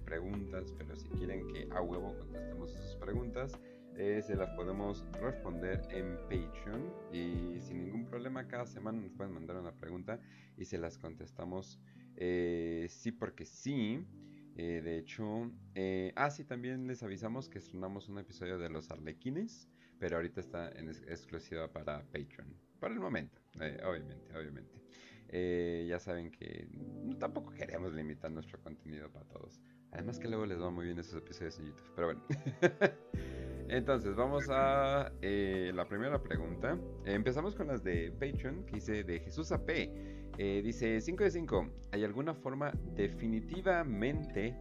[0.05, 3.59] preguntas, pero si quieren que a huevo contestemos sus preguntas,
[4.03, 9.35] eh, se las podemos responder en Patreon y sin ningún problema cada semana nos pueden
[9.35, 10.19] mandar una pregunta
[10.57, 11.79] y se las contestamos
[12.17, 14.03] eh, sí porque sí.
[14.57, 15.51] Eh, de hecho,
[16.17, 20.71] ah sí, también les avisamos que estrenamos un episodio de los Arlequines, pero ahorita está
[20.73, 22.57] en exclusiva para Patreon.
[22.79, 23.39] Por el momento,
[23.85, 25.87] obviamente, obviamente.
[25.87, 26.69] ya saben que
[27.19, 29.61] tampoco queremos limitar nuestro contenido para todos.
[29.93, 31.93] Además que luego les va muy bien esos episodios en YouTube.
[31.95, 32.23] Pero bueno.
[33.73, 36.77] Entonces, vamos a eh, la primera pregunta.
[37.05, 39.71] empezamos con las de Patreon, que dice de Jesús AP.
[40.39, 41.71] Eh, dice 5 de 5.
[41.93, 44.57] ¿Hay alguna forma definitivamente...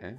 [0.00, 0.16] ¿eh?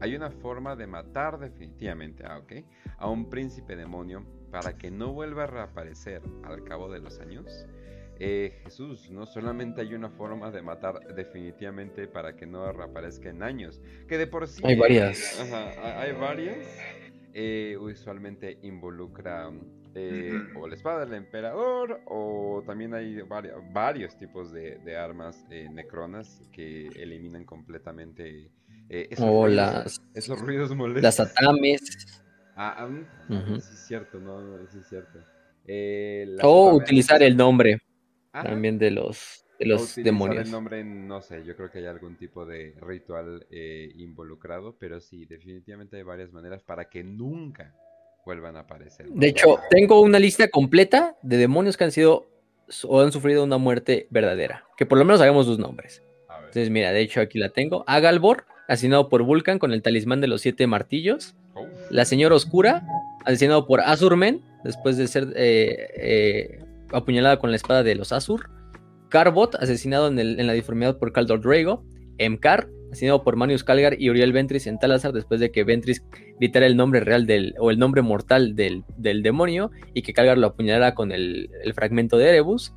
[0.00, 2.64] Hay una forma de matar definitivamente ah, okay,
[2.98, 7.64] a un príncipe demonio para que no vuelva a reaparecer al cabo de los años?
[8.18, 13.42] eh, Jesús, no solamente hay una forma de matar definitivamente para que no reaparezca en
[13.42, 14.62] años, que de por sí...
[14.64, 15.40] Hay varias.
[15.40, 16.66] Ajá, hay varias.
[17.34, 19.50] Eh, usualmente involucra
[19.94, 23.20] eh, o la espada del emperador o también hay
[23.72, 28.50] varios tipos de, armas necronas que eliminan completamente
[28.88, 31.02] esos, o ruidos, las, esos ruidos molestos.
[31.02, 32.22] Las atames.
[32.54, 32.86] Ah,
[33.28, 35.18] sí es cierto, no, sí es cierto.
[36.42, 37.80] o utilizar el nombre
[38.32, 40.46] también de los, de los demonios.
[40.46, 45.00] el nombre, no sé, yo creo que hay algún tipo de ritual eh, involucrado, pero
[45.00, 47.74] sí, definitivamente hay varias maneras para que nunca
[48.24, 49.08] vuelvan a aparecer.
[49.08, 52.26] De hecho, tengo una lista completa de demonios que han sido
[52.84, 56.02] o han sufrido una muerte verdadera, que por lo menos hagamos sus nombres.
[56.52, 57.82] Entonces, mira, de hecho aquí la tengo.
[57.86, 61.34] Agalbor, asesinado por Vulcan con el talismán de los siete martillos.
[61.54, 61.66] Oh.
[61.90, 62.82] La señora Oscura,
[63.24, 68.50] asesinado por Azurmen, después de ser eh, eh, apuñalada con la espada de los Azur.
[69.12, 71.84] Carbot, asesinado en, la deformidad por Caldor Drago.
[72.16, 76.02] Emkar, asesinado por Manius Calgar y Uriel Ventris en Talazar después de que Ventris
[76.40, 80.46] gritara el nombre real del, o el nombre mortal del, demonio y que Calgar lo
[80.46, 82.72] apuñalara con el, fragmento de Erebus.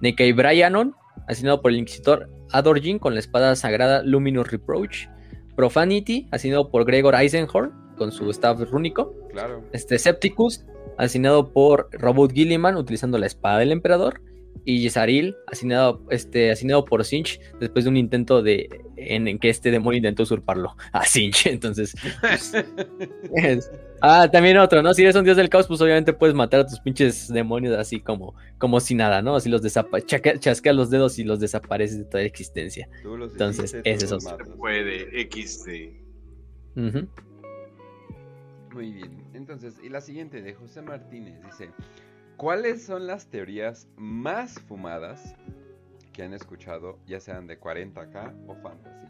[0.00, 0.94] Nekei Bryanon,
[1.28, 5.06] asesinado por el Inquisitor Adorjin con la espada sagrada Luminous Reproach.
[5.54, 9.14] Profanity, asesinado por Gregor Eisenhorn con su staff rúnico.
[9.30, 9.62] Claro.
[9.72, 10.64] Este, Septicus,
[10.98, 14.20] asignado por Robot Gilliman utilizando la espada del emperador.
[14.68, 19.70] Y Yesaril, asignado, este, asignado por Sinch después de un intento de en, que este
[19.70, 21.46] demonio intentó usurparlo a Sinch.
[21.46, 23.70] Entonces, pues,
[24.00, 24.92] ah, también otro, ¿no?
[24.92, 28.00] Si eres un dios del caos, pues obviamente puedes matar a tus pinches demonios así
[28.00, 29.36] como, como si nada, ¿no?
[29.36, 32.88] Así los chasqueas los dedos y los desapareces de toda existencia.
[33.04, 34.56] Entonces, ese es otro.
[34.56, 36.06] Puede, XD.
[38.74, 39.24] Muy bien.
[39.32, 41.70] Entonces, y la siguiente de José Martínez dice,
[42.36, 45.34] ¿cuáles son las teorías más fumadas
[46.12, 49.06] que han escuchado, ya sean de 40k o fantasy?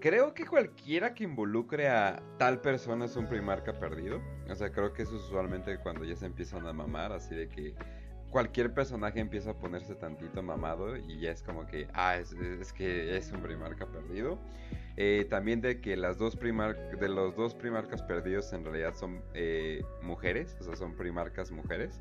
[0.00, 4.20] Creo que cualquiera que involucre a tal persona es un primarca perdido.
[4.48, 7.48] O sea, creo que eso es usualmente cuando ya se empiezan a mamar, así de
[7.48, 7.74] que
[8.30, 12.34] cualquier personaje empieza a ponerse tantito mamado y ya es como que, ah, es,
[12.72, 14.38] que es un primarca perdido.
[14.96, 19.22] Eh, también de que las dos primar de los dos primarcas perdidos en realidad son
[19.34, 22.00] eh, mujeres, o sea, son primarcas mujeres.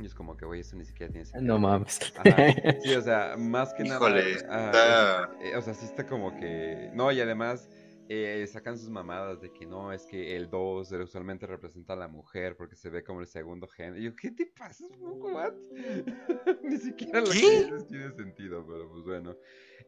[0.00, 1.54] Y es como que, güey, eso ni siquiera tiene sentido.
[1.54, 2.00] No mames.
[2.82, 5.30] Sí, o sea, más que nada.
[5.40, 6.90] Eh, o sea, sí está como que.
[6.94, 7.68] No, y además
[8.08, 12.08] eh, sacan sus mamadas de que no, es que el 2 usualmente representa a la
[12.08, 13.96] mujer porque se ve como el segundo gen.
[13.96, 14.84] Y yo, ¿qué te pasa?
[14.98, 15.54] What?
[16.62, 19.36] Ni siquiera lo que dices tiene sentido, pero pues bueno.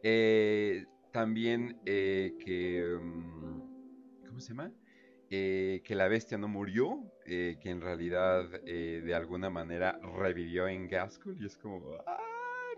[0.02, 2.98] Eh, también eh, que...
[3.00, 4.72] Mm, ¿Cómo se llama?
[5.84, 11.46] Que la bestia no murió, que en realidad de alguna manera revivió en Gaskell y
[11.46, 12.18] es como, ah,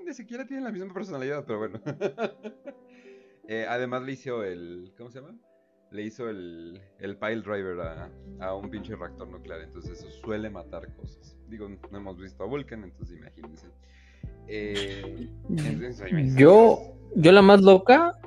[0.04, 1.80] ni siquiera tienen la misma personalidad, pero bueno.
[3.48, 4.92] Eh, además le hizo el.
[4.98, 5.36] ¿Cómo se llama?
[5.92, 8.10] Le hizo el, el pile driver a,
[8.40, 9.60] a, un pinche reactor nuclear.
[9.60, 11.36] Entonces eso suele matar cosas.
[11.48, 13.68] Digo, no hemos visto a Vulcan, entonces imagínense.
[14.48, 15.28] Eh,
[16.36, 18.18] yo, yo la más loca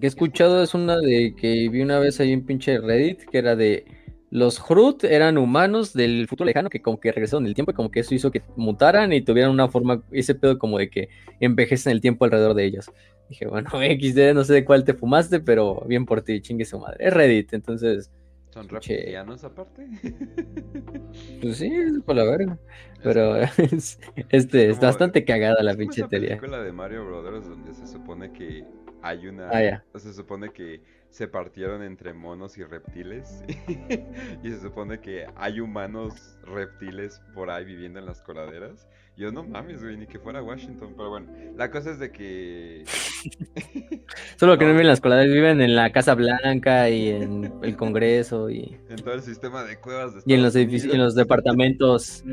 [0.00, 3.38] que he escuchado es una de que vi una vez ahí en pinche Reddit que
[3.38, 3.84] era de
[4.30, 7.90] los Hrut eran humanos del futuro lejano que como que regresaron el tiempo y como
[7.90, 11.08] que eso hizo que mutaran y tuvieran una forma, ese pedo como de que
[11.40, 12.92] envejecen el tiempo alrededor de ellos.
[13.28, 16.78] Dije, bueno, XD, no sé de cuál te fumaste, pero bien por ti, chingue su
[16.78, 17.06] madre.
[17.06, 18.10] Es Reddit, entonces.
[18.50, 19.86] ¿Son reptilianos aparte?
[21.40, 22.56] Pues sí, es por la verga.
[23.02, 23.98] Pero es,
[24.28, 26.34] este, es bastante cagada la pinche teoría.
[26.36, 28.64] Es de Mario Brothers donde se supone que
[29.02, 29.48] hay una.
[29.50, 33.42] Ah, se supone que se partieron entre monos y reptiles.
[34.42, 38.86] y se supone que hay humanos reptiles por ahí viviendo en las coladeras.
[39.16, 40.94] Yo no mames, güey, ni que fuera Washington.
[40.96, 42.84] Pero bueno, la cosa es de que.
[44.36, 47.76] Solo que no viven en las coladeras, viven en la Casa Blanca y en el
[47.76, 48.78] Congreso y.
[48.88, 52.24] En todo el sistema de cuevas de Y en los, edificios, en los departamentos.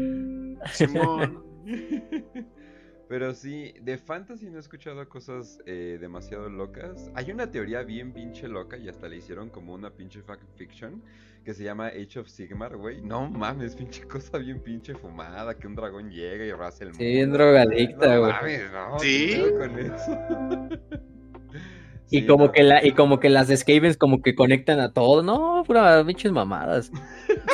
[3.10, 7.10] Pero sí, de fantasy no he escuchado cosas eh, demasiado locas.
[7.16, 10.22] Hay una teoría bien pinche loca y hasta le hicieron como una pinche
[10.56, 11.02] fiction
[11.46, 13.02] que se llama Age of Sigmar, güey.
[13.02, 17.00] No mames, pinche cosa bien pinche fumada, que un dragón llega y raza el mundo.
[17.00, 18.34] Sí, bien drogadicta, güey.
[18.74, 19.42] No, sí.
[19.58, 20.70] Con eso?
[22.12, 25.64] y como que la, y como que las Skavens como que conectan a todo, no,
[25.66, 26.92] pura pinches mamadas.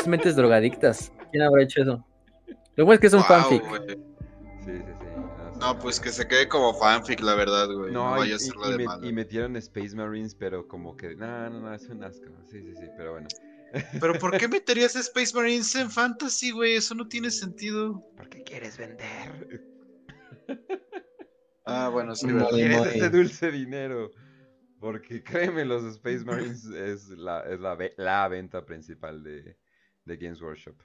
[0.08, 1.14] mentes drogadictas.
[1.32, 2.04] ¿Quién habrá hecho eso?
[2.76, 3.62] Lo bueno es que es un fanfic.
[3.62, 4.13] Sí, sí, sí.
[5.64, 7.94] No, pues que se quede como fanfic, la verdad, güey.
[7.94, 11.16] No, vaya a ser y, de y, metieron Space Marines, pero como que.
[11.16, 12.26] No, no, no, es un asco.
[12.52, 13.30] Sí, sí, sí, pero bueno.
[14.02, 16.76] Pero ¿por qué meterías Space Marines en Fantasy, güey?
[16.76, 18.04] Eso no tiene sentido.
[18.18, 19.64] Porque quieres vender.
[21.66, 22.50] Ah, bueno, sí, ¿verdad?
[22.50, 24.12] ¿Quieres muy- ese dulce dinero?
[24.82, 29.58] Porque créeme, los Space Marines es la, es la, la venta principal de,
[30.04, 30.76] de Games Workshop.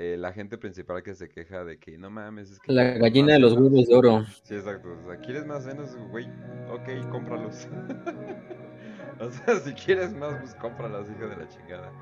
[0.00, 3.32] Eh, la gente principal que se queja de que no mames, es que La gallina
[3.32, 3.72] de los Venos".
[3.72, 4.24] huevos de oro.
[4.44, 4.96] Sí, exacto.
[4.96, 5.96] O sea, ¿quieres más Venos?
[6.10, 6.28] Güey,
[6.70, 7.66] ok, cómpralos.
[9.20, 11.92] o sea, si quieres más, pues cómpralos, hijo de la chingada.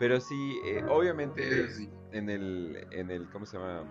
[0.00, 1.88] Pero sí, eh, obviamente sí.
[2.10, 3.84] en el, en el, ¿cómo se llama?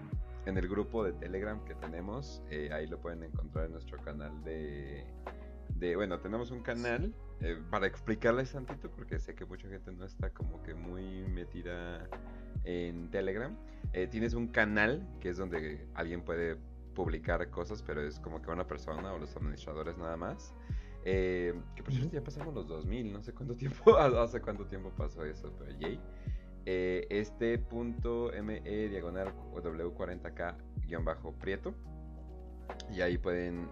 [0.45, 4.43] En el grupo de Telegram que tenemos, eh, ahí lo pueden encontrar en nuestro canal
[4.43, 5.05] de,
[5.75, 10.05] de bueno, tenemos un canal eh, para explicarles tantito, porque sé que mucha gente no
[10.05, 12.07] está como que muy metida
[12.65, 13.55] en Telegram.
[13.93, 16.57] Eh, tienes un canal que es donde alguien puede
[16.93, 20.53] publicar cosas, pero es como que una persona o los administradores nada más.
[21.07, 24.91] Eh, que por cierto ya pasamos los 2000, no sé cuánto tiempo, hace cuánto tiempo
[24.97, 25.99] pasó eso, pero yay.
[26.67, 30.55] Eh, este punto ME diagonal W40K
[30.87, 31.75] guion bajo Prieto.
[32.91, 33.69] Y ahí pueden,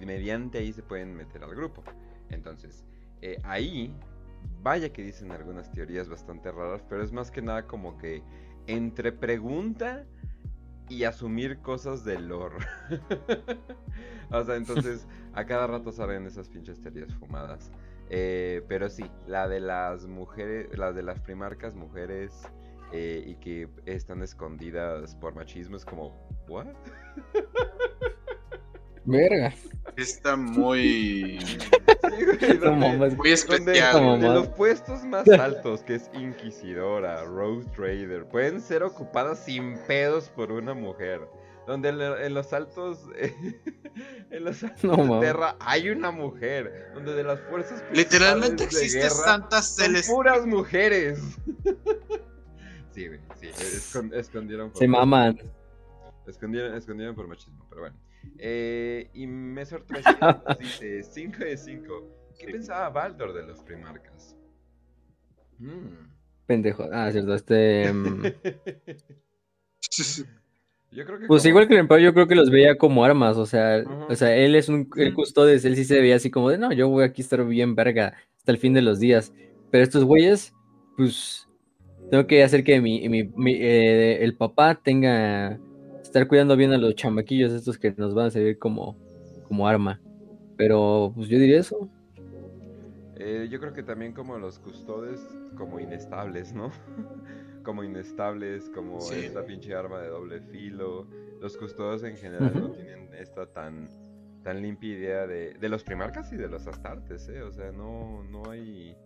[0.00, 1.84] mediante ahí se pueden meter al grupo.
[2.30, 2.84] Entonces,
[3.20, 3.94] eh, ahí,
[4.62, 8.22] vaya que dicen algunas teorías bastante raras, pero es más que nada como que
[8.66, 10.06] entre pregunta
[10.88, 12.56] y asumir cosas del lore.
[14.30, 17.70] o sea, entonces a cada rato salen esas pinches teorías fumadas.
[18.10, 22.42] Eh, pero sí, la de las mujeres, la de las primarcas mujeres
[22.92, 26.12] eh, y que están escondidas por machismo es como,
[26.48, 26.66] ¿what?
[29.04, 29.54] Verga.
[29.96, 34.20] Está muy, Sí, güey, donde- muy especial.
[34.20, 40.28] De los puestos más altos, que es Inquisidora, Road Trader, pueden ser ocupadas sin pedos
[40.30, 41.20] por una mujer.
[41.66, 42.98] Donde en, lo- en los altos,
[44.30, 45.26] en los altos No de.
[45.26, 46.90] Terra hay una mujer.
[46.94, 50.14] Donde de las fuerzas Literalmente existe guerra Santa son Celestina.
[50.16, 51.20] puras mujeres.
[52.92, 55.38] sí, güey, sí, escon- escondieron por Se maman.
[56.26, 57.96] Escondieron, escondieron por machismo, pero bueno.
[58.38, 60.20] Eh, y me sorprendió, nos
[60.58, 62.16] dice 5 de 5.
[62.38, 62.52] ¿Qué Sí.
[62.52, 64.36] pensaba Baldor de los primarcas?
[65.58, 66.08] Mm.
[66.46, 66.88] Pendejo.
[66.92, 67.34] Ah, cierto.
[67.34, 67.92] Este.
[67.92, 68.22] mm,
[70.92, 73.04] Yo creo que Pues como- igual que el emperador, yo creo que los veía como
[73.04, 76.32] armas, o sea, o sea, él es un, el custodes, él sí se veía así
[76.32, 78.98] como de, no, yo voy aquí a estar bien verga hasta el fin de los
[78.98, 79.32] días,
[79.70, 80.52] pero estos güeyes,
[80.96, 81.48] pues,
[82.10, 85.60] tengo que hacer que mi, mi- mi, eh, el papá tenga,
[86.10, 88.98] estar cuidando bien a los chamaquillos estos que nos van a servir como,
[89.42, 90.02] como arma,
[90.56, 91.90] pero, pues, yo diría eso,
[93.16, 95.20] Eh, yo creo que también como los custodes,
[95.56, 96.70] como inestables, ¿no?
[97.64, 99.16] como inestables, como Sí.
[99.16, 101.06] esta pinche arma de doble filo.
[101.40, 103.88] Los custodes en general no tienen esta tan,
[104.42, 107.42] tan limpia idea de, de los primarcas y de los astartes, ¿eh?
[107.42, 108.96] O sea, no, no hay...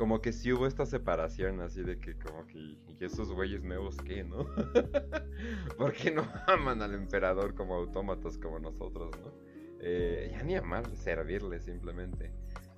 [0.00, 2.58] Como que sí hubo esta separación así de que como que...
[2.58, 4.46] ¿Y esos güeyes nuevos qué, no?
[5.76, 9.30] ¿Por qué no aman al emperador como autómatas como nosotros, no?
[9.78, 12.32] Eh, ya ni amar, servirle simplemente.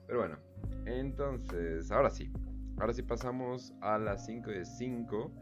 [0.08, 0.36] Pero bueno,
[0.84, 2.32] entonces, ahora sí.
[2.80, 5.32] Ahora sí pasamos a las 5 de 5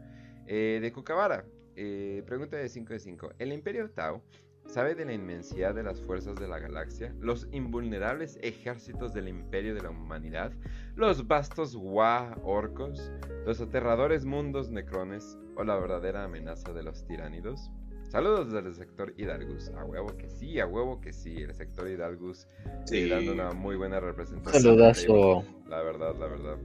[0.45, 1.45] eh, de Kukabara.
[1.75, 3.31] Eh, pregunta de 5 de 5.
[3.39, 4.21] ¿El Imperio Tau
[4.65, 7.13] sabe de la inmensidad de las fuerzas de la galaxia?
[7.19, 10.51] ¿Los invulnerables ejércitos del Imperio de la Humanidad?
[10.95, 13.11] ¿Los vastos Wa orcos?
[13.45, 15.37] ¿Los aterradores mundos necrones?
[15.55, 17.69] ¿O la verdadera amenaza de los tiránidos?
[18.07, 19.69] Saludos desde el sector Hidalgus.
[19.69, 21.35] A huevo que sí, a huevo que sí.
[21.37, 23.09] El sector Hidalgus eh, Sí.
[23.09, 24.61] dando una muy buena representación.
[24.63, 25.43] Saludazo.
[25.69, 26.57] La verdad, la verdad.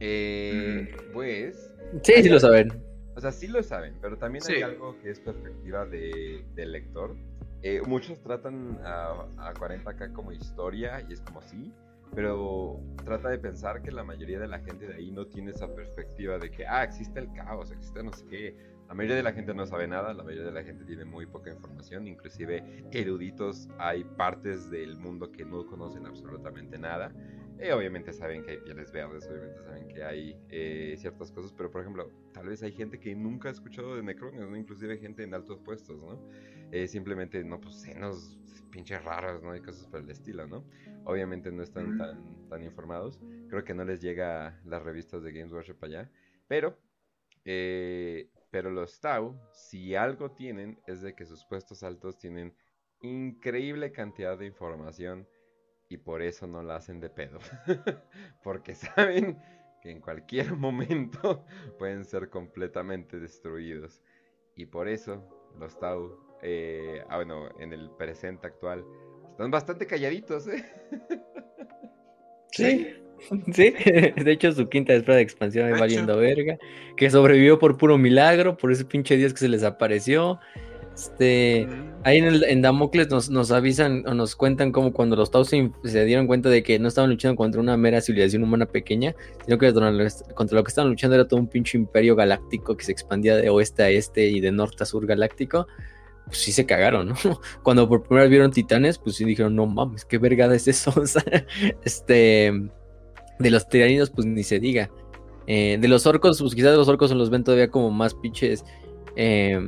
[0.00, 1.12] Eh, Mm.
[1.12, 2.72] Pues, sí, sí lo saben,
[3.16, 4.62] o sea, sí lo saben, pero también hay Sí.
[4.62, 7.14] algo que es perspectiva de, del lector.
[7.62, 11.72] Eh, muchos tratan a, a 40k como historia y es como sí,
[12.14, 15.74] pero trata de pensar que la mayoría de la gente de ahí no tiene esa
[15.74, 18.74] perspectiva de que, ah, existe el caos, existe no sé qué.
[18.86, 21.24] La mayoría de la gente no sabe nada, la mayoría de la gente tiene muy
[21.26, 27.10] poca información, inclusive eruditos hay partes del mundo que no conocen absolutamente nada.
[27.64, 31.70] Eh, obviamente saben que hay pieles verdes, obviamente saben que hay eh, ciertas cosas, pero
[31.70, 34.54] por ejemplo, tal vez hay gente que nunca ha escuchado de Necrones, ¿no?
[34.54, 36.28] Inclusive gente en altos puestos, ¿no?
[36.72, 38.38] Eh, simplemente, no, pues senos
[38.70, 39.56] pinches raros, ¿no?
[39.56, 40.62] Y cosas por el estilo, ¿no?
[41.06, 43.18] Obviamente no están tan, tan informados.
[43.48, 46.10] Creo que no les llega las revistas de Games Workshop allá.
[46.46, 46.76] Pero,
[47.44, 52.54] pero los Tau, si algo tienen, es de que sus puestos altos tienen
[53.00, 55.26] increíble cantidad de información
[55.88, 57.38] y por eso no la hacen de pedo.
[58.42, 59.38] Porque saben
[59.82, 61.44] que en cualquier momento
[61.78, 64.00] pueden ser completamente destruidos.
[64.56, 65.22] Y por eso
[65.58, 68.84] los Tau, eh, ah, bueno, en el presente actual,
[69.30, 70.64] están bastante calladitos, ¿eh?
[72.52, 72.88] sí,
[73.52, 73.74] sí,
[74.16, 75.80] de hecho su quinta espada de expansión hecho.
[75.80, 76.56] valiendo verga,
[76.96, 80.38] que sobrevivió por puro milagro, por ese pinche dios que se les apareció,
[80.94, 81.66] Este,
[82.04, 85.44] ahí en, el, en Damocles nos, nos, avisan o nos cuentan como cuando los Tau
[85.44, 89.14] se, se, dieron cuenta de que no estaban luchando contra una mera civilización humana pequeña,
[89.44, 92.92] sino que contra lo que estaban luchando era todo un pinche imperio galáctico que se
[92.92, 95.66] expandía de oeste a este y de norte a sur galáctico.
[96.26, 97.14] Pues sí se cagaron, ¿no?
[97.62, 100.92] Cuando por primera vez vieron titanes, pues sí dijeron, no mames, qué vergada es eso.
[100.96, 101.24] O sea,
[101.84, 102.52] este,
[103.40, 104.90] de los tiranidos, pues ni se diga.
[105.48, 108.14] Eh, de los orcos, pues quizás de los orcos se los ven todavía como más
[108.14, 108.64] pinches.
[109.16, 109.58] Eh,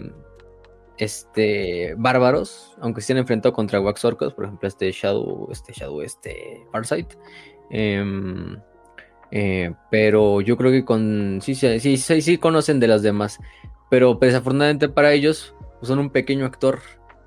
[0.99, 6.02] este, bárbaros, aunque se han enfrentado contra Wax Orcos, por ejemplo, este Shadow, este Shadow,
[6.02, 7.15] este Farsight.
[7.70, 8.57] Em,
[9.31, 11.41] eh, pero yo creo que con.
[11.42, 13.39] Sí, sí, sí, sí, conocen de las demás.
[13.91, 16.81] Pero desafortunadamente para ellos, pues, son un pequeño actor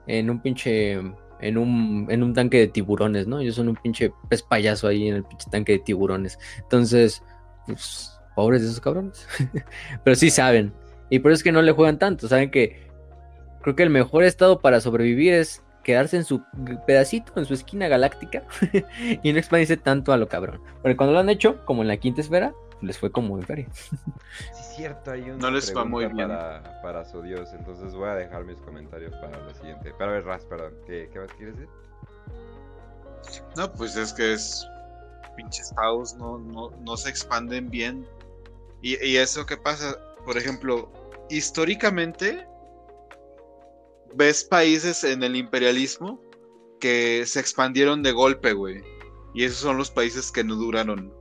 [0.07, 0.99] en un pinche.
[1.41, 3.39] En un, en un tanque de tiburones, ¿no?
[3.39, 6.38] Ellos son un pinche pez payaso ahí en el pinche tanque de tiburones.
[6.57, 7.23] Entonces,
[7.65, 9.25] pues, pobres de esos cabrones.
[10.03, 10.73] pero sí saben.
[11.09, 12.27] Y por eso es que no le juegan tanto.
[12.27, 12.89] Saben que
[13.62, 16.44] Creo que el mejor estado para sobrevivir es quedarse en su
[16.86, 18.44] pedacito, en su esquina galáctica
[19.24, 20.62] y no expandirse tanto a lo cabrón.
[20.82, 23.68] Porque cuando lo han hecho, como en la quinta esfera, les fue como en feria.
[24.54, 26.30] Sí, es cierto, hay una no les va muy bien.
[26.30, 29.94] Para, para, su dios, entonces voy a dejar mis comentarios para lo siguiente.
[29.98, 31.70] Pero a ver, Raz, perdón, ¿qué, qué quieres decir?
[33.58, 34.66] No, pues es que es.
[35.36, 38.08] Pinches Taos no, no, no se expanden bien.
[38.82, 40.90] Y, y eso que pasa, por ejemplo,
[41.30, 42.48] históricamente
[44.16, 46.22] ves países en el imperialismo
[46.80, 48.82] que se expandieron de golpe, güey.
[49.34, 51.14] Y esos son los países que no duraron.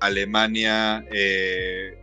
[0.00, 1.96] Alemania, eh,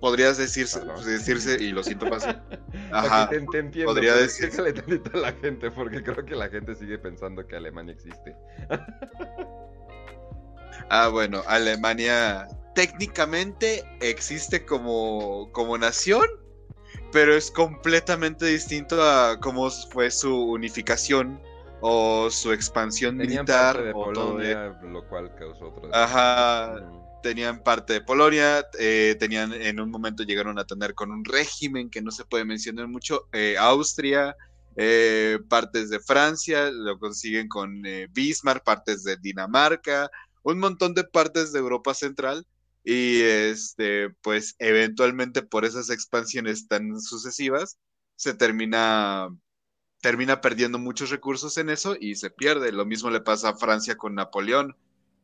[0.00, 2.36] podrías decirse, decirse, y lo siento fácil.
[2.92, 3.28] Ajá.
[3.28, 4.74] Te, te entiendo, podría decirle
[5.12, 8.34] a la gente, porque creo que la gente sigue pensando que Alemania existe.
[10.90, 16.24] ah, bueno, Alemania técnicamente existe como, como nación,
[17.12, 21.40] pero es completamente distinto a cómo fue su unificación
[21.82, 23.74] o su expansión militar.
[23.76, 25.94] Parte de Polonia, lo cual causó otro.
[25.94, 26.80] Ajá.
[27.22, 31.88] Tenían parte de Polonia, eh, tenían en un momento llegaron a tener con un régimen
[31.88, 34.34] que no se puede mencionar mucho, eh, Austria,
[34.76, 40.10] eh, partes de Francia, lo consiguen con Bismarck, partes de Dinamarca,
[40.42, 42.44] un montón de partes de Europa Central
[42.84, 47.78] y este, pues eventualmente por esas expansiones tan sucesivas,
[48.16, 49.28] se termina,
[50.00, 52.72] termina perdiendo muchos recursos en eso y se pierde.
[52.72, 54.76] Lo mismo le pasa a Francia con Napoleón.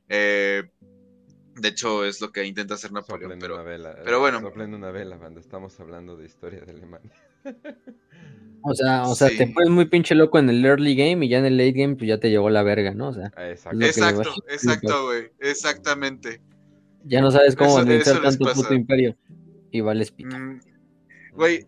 [0.08, 0.70] Eh,
[1.56, 3.38] de hecho, es lo que intenta hacer Napoleón.
[3.40, 4.40] pero, pero bueno.
[4.56, 7.12] una vela cuando estamos hablando de historia de Alemania.
[8.62, 11.38] O sea, o sea, te pones muy pinche loco en el early game y ya
[11.38, 13.08] en el late game pues ya te llevó la verga, ¿no?
[13.08, 16.40] O sea, exacto, exacto, exacto, güey, exactamente.
[17.08, 19.16] Ya no sabes cómo administrar tanto puto imperio.
[19.70, 20.36] Y vales pito.
[20.36, 20.60] Mm,
[21.32, 21.66] güey,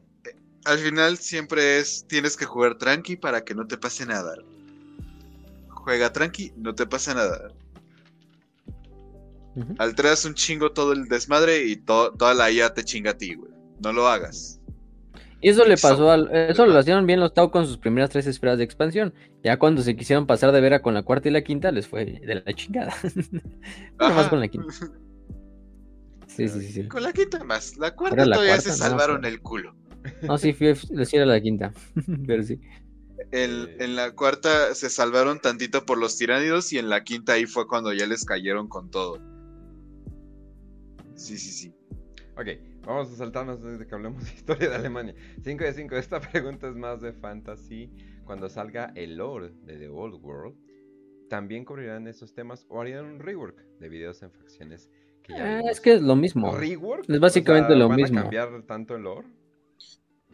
[0.64, 4.36] al final siempre es, tienes que jugar tranqui para que no te pase nada.
[5.68, 7.52] Juega tranqui, no te pasa nada.
[9.78, 13.52] Alteras un chingo todo el desmadre y toda la IA te chinga a ti, güey.
[13.82, 14.60] No lo hagas.
[15.42, 16.30] Y eso le pasó al.
[16.32, 19.14] Eso lo hicieron bien los Tau con sus primeras tres esferas de expansión.
[19.42, 22.04] Ya cuando se quisieron pasar de vera con la cuarta y la quinta, les fue
[22.04, 22.94] de la chingada.
[23.98, 24.68] más con la quinta.
[26.48, 26.88] Sí, sí, sí.
[26.88, 27.76] Con la quinta más.
[27.76, 29.74] La cuarta todavía se salvaron el culo.
[30.22, 30.74] No, sí, fui,
[31.12, 31.72] era la quinta.
[32.26, 32.60] Pero sí.
[33.32, 37.66] en la cuarta se salvaron tantito por los tiránidos y en la quinta ahí fue
[37.66, 39.20] cuando ya les cayeron con todo.
[41.14, 41.74] Sí, sí, sí.
[42.38, 42.46] Ok,
[42.86, 45.14] vamos a saltarnos desde que hablemos de historia de Alemania.
[45.44, 47.90] 5 de 5, esta pregunta es más de fantasy.
[48.24, 50.56] Cuando salga el lore de The Old World,
[51.28, 54.88] ¿también cubrirán esos temas o harían un rework de videos en facciones
[55.38, 56.56] Ah, es que es lo mismo.
[57.08, 58.16] Es básicamente lo mismo.
[58.16, 59.26] ¿Van a cambiar tanto el lore?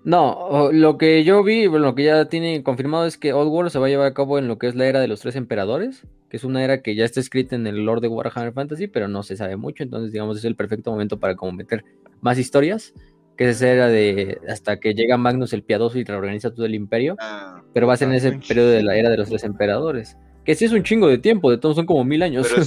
[0.07, 3.81] No, lo que yo vi, lo que ya tiene confirmado es que Old World se
[3.81, 6.07] va a llevar a cabo en lo que es la era de los tres emperadores,
[6.31, 9.09] que es una era que ya está escrita en el lore de Warhammer Fantasy, pero
[9.09, 11.85] no se sabe mucho, entonces digamos es el perfecto momento para como meter
[12.21, 12.95] más historias,
[13.37, 16.77] que es esa era de hasta que llega Magnus el Piadoso y reorganiza todo el
[16.77, 19.43] imperio, ah, pero va a ser en ese periodo de la era de los tres
[19.43, 22.65] emperadores, que sí es un chingo de tiempo, de todos son como mil años, pero,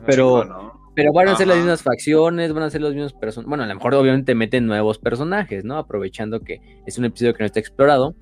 [0.06, 0.79] pero
[1.14, 3.48] van a ser las mismas facciones, van a ser los mismos personajes.
[3.48, 5.76] Bueno, a lo mejor obviamente meten nuevos personajes, ¿no?
[5.76, 8.14] Aprovechando que es un episodio que no está explorado.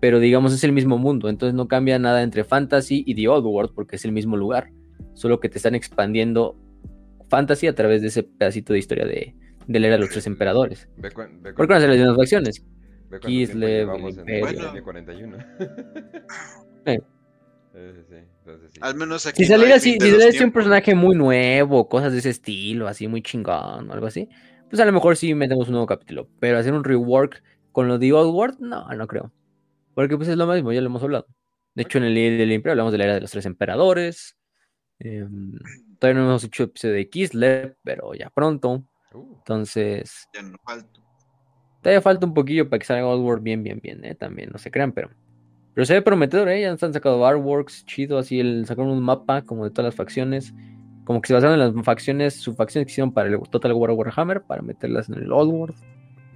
[0.00, 3.44] Pero digamos es el mismo mundo, entonces no cambia nada entre Fantasy y The Old
[3.44, 4.70] World porque es el mismo lugar.
[5.14, 6.56] Solo que te están expandiendo
[7.28, 9.34] Fantasy a través de ese pedacito de historia de,
[9.66, 10.88] de la era de los tres emperadores.
[11.00, 11.16] ¿Por qué
[11.54, 12.64] van a ser las mismas facciones?
[13.20, 13.90] Kislev,
[14.26, 15.36] el 41.
[16.86, 17.00] eh.
[18.80, 19.44] Al menos aquí.
[19.44, 23.22] Si saliera así, si saliera un personaje muy nuevo, cosas de ese estilo, así muy
[23.22, 24.28] chingón o algo así,
[24.68, 26.28] pues a lo mejor sí metemos un nuevo capítulo.
[26.40, 27.42] Pero hacer un rework
[27.72, 29.32] con lo de Old World, no, no creo.
[29.94, 31.26] Porque pues es lo mismo, ya lo hemos hablado.
[31.74, 34.36] De hecho, en el del Imperio hablamos de la era de los tres emperadores.
[34.98, 35.52] em,
[35.98, 38.84] todavía no hemos hecho episodio de Kislev, pero ya pronto.
[39.12, 41.00] Uh, Entonces, Ya no falta.
[41.82, 44.14] todavía falta un poquillo para que salga Oddworld bien, bien, bien, ¿eh?
[44.14, 45.10] También, no se crean, pero.
[45.74, 46.62] Pero se ve prometedor, ¿eh?
[46.62, 50.52] Ya han sacado artworks, chido, así, el, sacaron un mapa como de todas las facciones.
[51.04, 53.90] Como que se basaron en las facciones, sus facciones que hicieron para el Total War
[53.90, 55.76] Warhammer, para meterlas en el Oddworld.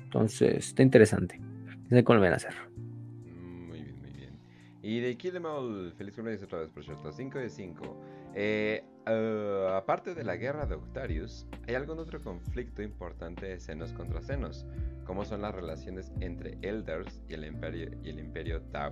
[0.05, 1.39] Entonces, está interesante.
[1.39, 2.55] No sé cómo lo van a hacer.
[2.77, 4.39] mm, muy bien, muy bien.
[4.83, 7.13] Y de Kill Em All, feliz cumpleaños otra vez, por cierto.
[7.13, 8.01] 5 de 5.
[8.35, 13.93] Eh, eh, aparte de la guerra de Octarius, ¿hay algún otro conflicto importante de senos
[13.93, 14.67] contra senos?
[15.05, 18.91] ¿Cómo son las relaciones entre Elders y el Imperio, y el imperio Tau?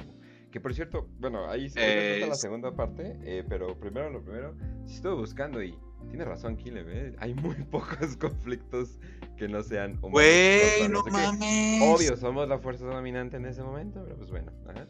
[0.53, 4.23] Que por cierto, bueno, ahí sí Eh, está la segunda parte, eh, pero primero lo
[4.23, 5.77] primero, sí estuve buscando y
[6.11, 7.17] tiene razón Killem, ¿eh?
[7.19, 8.99] hay muy pocos conflictos
[9.39, 10.13] que no sean humanos.
[10.13, 11.11] Güey, no sé qué.
[11.11, 11.83] mames.
[11.83, 14.53] Obvio, somos la fuerza dominante en ese momento, pero pues bueno.
[14.69, 14.87] Ajá.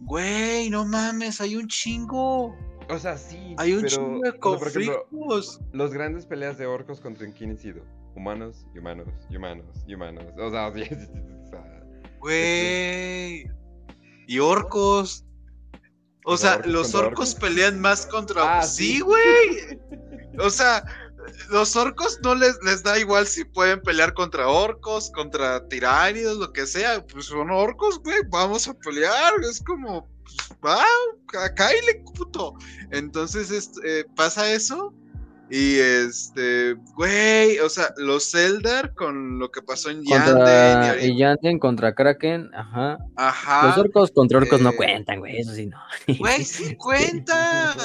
[0.00, 2.56] Güey, no mames, hay un chingo.
[2.88, 5.60] O sea, sí, Hay un pero, chingo de por ejemplo, conflictos.
[5.72, 7.82] los grandes peleas de orcos contra sido
[8.14, 10.24] humanos y humanos y humanos y humanos.
[10.38, 11.84] O sea, sí, o sea,
[12.20, 13.50] Güey.
[14.28, 15.24] Y orcos.
[16.24, 17.34] O sea, orcos los orcos orcos.
[17.34, 18.58] pelean más contra.
[18.58, 19.00] Ah, sí, sí.
[19.00, 19.80] güey.
[20.40, 20.84] O sea,
[21.50, 26.52] los orcos no les, les da igual si pueden pelear contra orcos, contra tiránidos, lo
[26.52, 27.04] que sea.
[27.04, 28.20] Pues son orcos, güey.
[28.30, 29.34] Vamos a pelear.
[29.50, 30.06] Es como.
[30.22, 30.84] pues, Va,
[31.56, 32.54] cáile, puto.
[32.92, 34.94] Entonces es- eh, pasa eso.
[35.50, 40.28] Y este, güey, o sea, los Eldar con lo que pasó en Yanden.
[40.28, 42.98] y Contra ahorita- y Yanden, contra Kraken, ajá.
[43.16, 43.66] Ajá.
[43.68, 45.78] Los orcos contra orcos no eh, cuentan, güey, eso sí no.
[46.18, 47.76] Güey, sí cuentan.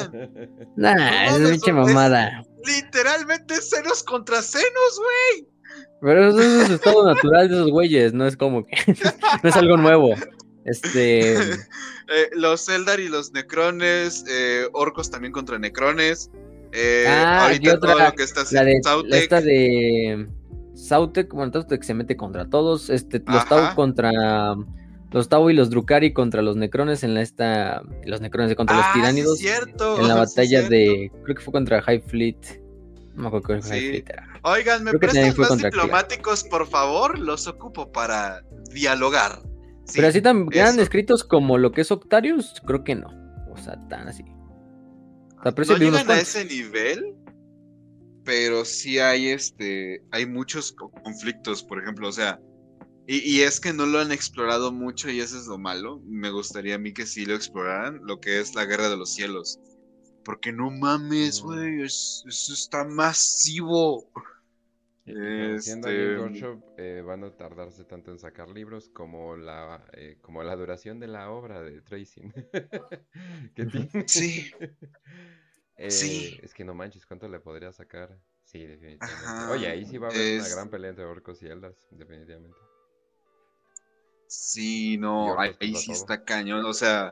[0.76, 2.44] Nah, es pinche es- mamada.
[2.66, 5.48] Literalmente senos contra senos, güey.
[6.02, 8.76] Pero eso es su estado natural de esos güeyes, no es como que.
[9.44, 10.14] no es algo nuevo.
[10.66, 11.38] Este.
[12.10, 16.30] Eh, los Eldar y los Necrones, eh, orcos también contra Necrones.
[16.74, 18.74] Eh, Ah, y ahorita todo otra, lo que está La haciendo de.
[18.76, 19.14] La Sautek.
[19.22, 20.28] esta de.
[21.32, 22.90] Bueno, Sautek se mete contra todos.
[22.90, 23.48] Este, los Ajá.
[23.68, 24.12] Tau contra.
[25.12, 27.84] Los Tau y los Drukari contra los Necrones en la esta.
[28.06, 29.38] Los Necrones contra los Ah, sí, Tiránidos.
[29.38, 30.00] cierto.
[30.02, 31.12] en la batalla de.
[31.24, 32.38] Creo que fue contra High Fleet.
[33.16, 33.70] No me acuerdo Sí.
[33.70, 34.28] High Fleet era.
[34.42, 35.70] Oigan, ¿me Creo prestan más Kira.
[35.70, 37.20] diplomáticos, por favor?
[37.20, 38.42] Los ocupo para
[38.74, 39.40] dialogar.
[39.94, 40.82] Pero así tan eso.
[40.82, 43.08] escritos como lo que es Octarius, creo que no.
[43.52, 44.26] O sea, tan así.
[45.44, 47.16] O sea, pero sí no llegan a ese nivel,
[48.24, 52.40] pero sí hay este, hay muchos co- conflictos, por ejemplo, o sea,
[53.06, 56.02] y, y es que no lo han explorado mucho y eso es lo malo.
[56.06, 59.14] Me gustaría a mí que sí lo exploraran, lo que es la guerra de los
[59.14, 59.60] cielos.
[60.24, 64.10] Porque no mames, güey, es- eso está masivo.
[65.06, 70.18] Ahí en Este- Workshop, eh, van a tardarse tanto en sacar libros como la, eh,
[70.22, 72.32] como la duración de la obra de Tracing.
[73.56, 73.72] que Ujú.
[73.72, 74.08] tiene.
[74.08, 74.52] Sí.
[75.76, 76.40] Eh, Sí.
[76.44, 78.16] Es que no manches, ¿cuánto le podría sacar?
[78.44, 79.26] Sí, definitivamente.
[79.26, 82.56] Ajá, Oye, ahí sí va a haber una gran pelea entre orcos y eldars, definitivamente.
[84.28, 85.94] Sí, no, ahí, sí todo.
[85.96, 87.12] está cañón, o sea,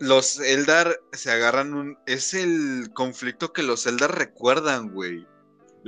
[0.00, 1.98] los Eldar se agarran un...
[2.06, 5.26] Es el conflicto que los Eldar recuerdan, güey.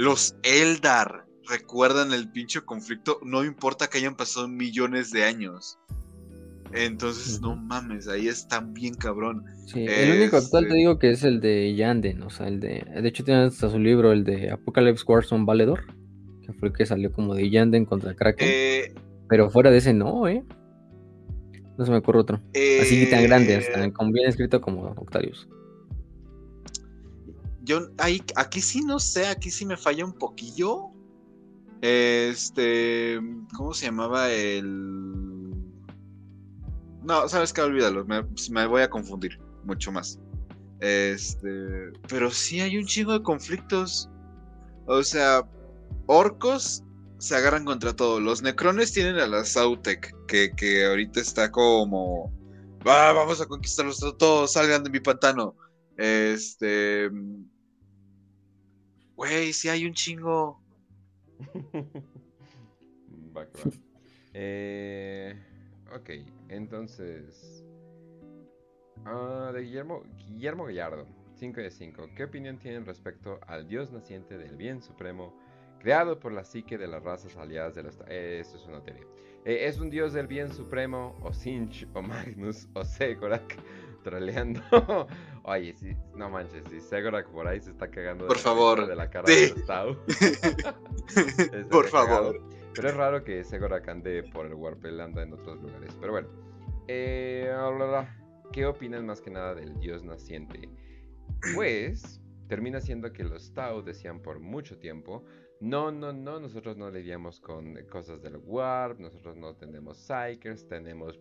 [0.00, 0.34] Los.
[0.42, 5.78] Eldar recuerdan el pinche conflicto, no importa que hayan pasado millones de años.
[6.72, 9.44] Entonces, no mames, ahí están bien cabrón.
[9.66, 12.60] Sí, el único actual te Este- digo que es el de Yanden, o sea, el
[12.60, 12.86] de.
[13.02, 15.84] De hecho, tiene hasta su libro, el de Apocalypse Warzone Valedor,
[16.46, 18.48] que fue el que salió como de Yanden contra Kraken.
[18.50, 18.94] Eh,
[19.28, 20.44] Pero fuera de ese, no, ¿eh?
[21.76, 22.40] No se me ocurre otro.
[22.80, 25.48] Así tan grande, eh, hasta con bien escrito como Octarius.
[27.62, 30.90] Yo ahí, aquí sí no sé, aquí sí me falla un poquillo.
[31.82, 33.18] Este,
[33.56, 35.50] ¿cómo se llamaba el?
[37.02, 40.18] No, sabes que olvídalo, me, voy a confundir mucho más.
[40.80, 44.10] Este, pero sí hay un chingo de conflictos.
[44.86, 45.42] O sea,
[46.06, 46.82] orcos
[47.18, 48.20] se agarran contra todo.
[48.20, 52.32] Los necrones tienen a la Sautek, que, que ahorita está como,
[52.84, 55.54] "Ah, vamos a conquistarlos todos, salgan de mi pantano.
[56.00, 57.10] Este.
[59.16, 60.58] Güey, sí hay un chingo.
[63.36, 63.46] Va.
[64.32, 65.34] Eh,
[65.94, 66.10] ok,
[66.48, 67.62] entonces.
[69.04, 72.08] ah, de Guillermo, Guillermo Gallardo, 5 de 5.
[72.16, 75.38] ¿Qué opinión tienen respecto al dios naciente del bien supremo,
[75.80, 77.98] creado por la psique de las razas aliadas de los.
[78.08, 79.04] Eh, es una teoría.
[79.44, 83.58] Eh, ¿Es un dios del bien supremo, o Sinch, o Magnus, o Segorak,
[84.02, 84.60] troleando?
[85.44, 88.78] Oye, sí, no manches, si Segorak por ahí se está cagando de Por la favor,
[88.78, 89.34] risa de la cara sí.
[89.34, 89.96] de los Tau.
[91.16, 92.32] Estaría Por cagado.
[92.32, 92.42] favor.
[92.74, 95.96] Pero es raro que Segorak ande por el Warpel, anda en otros lugares.
[96.00, 96.28] Pero bueno.
[96.88, 97.52] Eh,
[98.52, 100.68] ¿Qué opinan más que nada del dios naciente?
[101.54, 105.24] Pues termina siendo que los Tau decían por mucho tiempo,
[105.60, 111.20] no, no, no, nosotros no lidiamos con cosas del Warp, nosotros no tenemos Psychers, tenemos...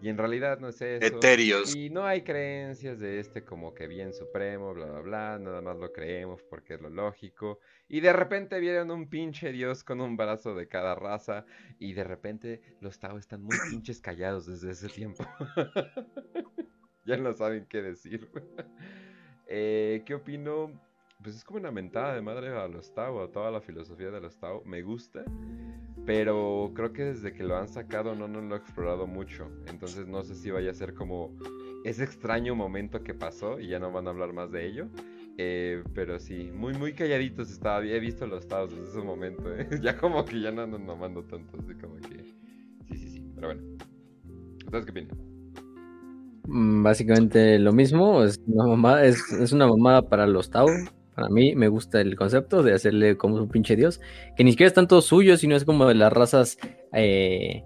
[0.00, 1.04] y en realidad no es eso.
[1.04, 1.74] Eterios.
[1.74, 5.76] Y no hay creencias de este como que bien supremo, bla, bla, bla, nada más
[5.76, 7.58] lo creemos porque es lo lógico.
[7.88, 11.44] Y de repente vieron un pinche dios con un brazo de cada raza
[11.80, 15.26] y de repente los Tau están muy pinches callados desde ese tiempo.
[17.04, 18.30] ya no saben qué decir.
[19.50, 20.78] Eh, ¿Qué opino?
[21.22, 24.20] Pues es como una mentada de madre a los Tau, a toda la filosofía de
[24.20, 24.62] los Tau.
[24.64, 25.24] Me gusta,
[26.06, 29.50] pero creo que desde que lo han sacado no, no lo he explorado mucho.
[29.66, 31.36] Entonces no sé si vaya a ser como
[31.84, 34.88] ese extraño momento que pasó y ya no van a hablar más de ello.
[35.38, 37.84] Eh, pero sí, muy, muy calladitos estaba.
[37.84, 39.52] He visto los Tau desde ese momento.
[39.52, 39.68] ¿eh?
[39.82, 41.58] ya como que ya no andan mamando tanto.
[41.58, 42.24] Así como que.
[42.86, 43.32] Sí, sí, sí.
[43.34, 43.62] Pero bueno.
[44.64, 45.18] ¿Ustedes qué opinan?
[46.48, 50.68] Mm, básicamente lo mismo, es una es, una mamada para los Tau.
[51.18, 54.00] Para mí me gusta el concepto de hacerle como un pinche dios,
[54.36, 56.58] que ni siquiera es tanto suyo, sino es como de las razas
[56.92, 57.64] eh,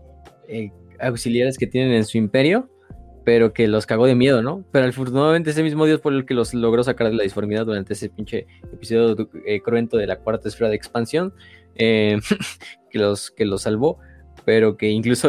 [0.49, 2.71] eh, auxiliares que tienen en su imperio,
[3.27, 4.65] pero que los cagó de miedo, ¿no?
[4.73, 7.93] Pero afortunadamente ese mismo dios por el que los logró sacar de la disformidad durante
[7.93, 11.35] ese pinche episodio eh, cruento de la cuarta esfera de expansión,
[11.77, 12.23] que,
[12.95, 13.99] los, que los salvó
[14.45, 15.29] pero que incluso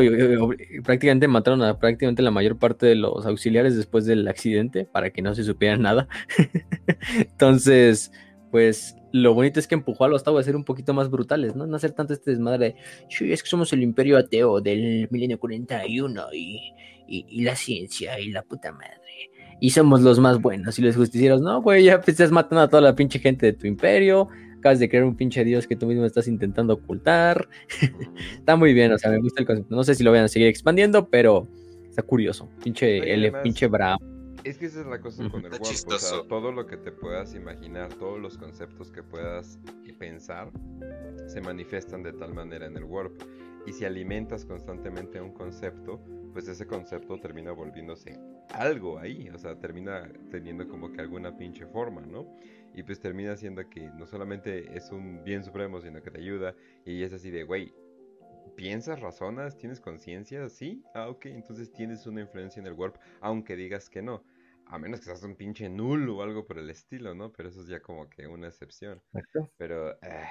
[0.84, 5.22] prácticamente mataron a prácticamente la mayor parte de los auxiliares después del accidente para que
[5.22, 6.08] no se supiera nada.
[7.18, 8.12] Entonces,
[8.52, 11.56] pues lo bonito es que empujó a los Tau a ser un poquito más brutales,
[11.56, 11.76] ¿no?
[11.76, 12.76] Hacer tanto este desmadre
[13.20, 16.74] de, es que somos el imperio ateo del milenio 41 y,
[17.08, 19.32] y, la ciencia y la puta madre.
[19.60, 22.82] Y somos los más buenos y los justicieros, no, güey, ya estás matando a toda
[22.82, 24.30] la pinche gente de tu imperio,
[24.64, 27.50] acabas de crear un pinche dios que tú mismo estás intentando ocultar.
[28.40, 29.76] está muy bien, o sea, me gusta el concepto.
[29.76, 31.50] No sé si lo vayan a seguir expandiendo, pero
[31.90, 32.50] está curioso.
[32.64, 34.02] Pinche, el pinche bravo.
[34.46, 36.92] Es que esa es la cosa con el Warp, o sea, todo lo que te
[36.94, 39.60] puedas imaginar, todos los conceptos que puedas
[40.00, 40.50] pensar,
[41.28, 43.22] se manifiestan de tal manera en el Warp.
[43.66, 46.02] Y si alimentas constantemente un concepto,
[46.34, 48.18] pues ese concepto termina volviéndose
[48.54, 52.28] algo ahí, o sea, termina teniendo como que alguna pinche forma, ¿no?
[52.74, 56.56] Y pues termina siendo que no solamente es un bien supremo, sino que te ayuda.
[56.86, 57.74] Y es así de, güey,
[58.56, 60.50] ¿piensas, razonas, tienes conciencia?
[60.50, 64.24] Sí, ah, ok, entonces tienes una influencia en el warp, aunque digas que no.
[64.66, 67.32] A menos que seas un pinche nulo o algo por el estilo, ¿no?
[67.32, 69.02] Pero eso es ya como que una excepción.
[69.58, 70.28] Pero, eh,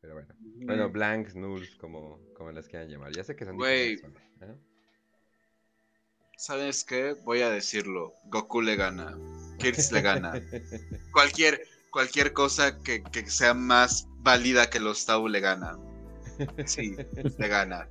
[0.00, 0.34] pero bueno.
[0.38, 3.12] Bueno, blanks, nulls, como, como las quieran llamar.
[3.12, 3.94] Ya sé que son Güey.
[3.94, 4.56] ¿eh?
[6.36, 7.14] ¿Sabes qué?
[7.24, 8.14] Voy a decirlo.
[8.26, 9.18] Goku le gana.
[9.58, 10.32] Kirks le gana.
[11.12, 11.60] Cualquier,
[11.90, 15.78] cualquier cosa que, sea más válida que los Tau le gana.
[16.64, 16.96] Sí,
[17.38, 17.88] le gana.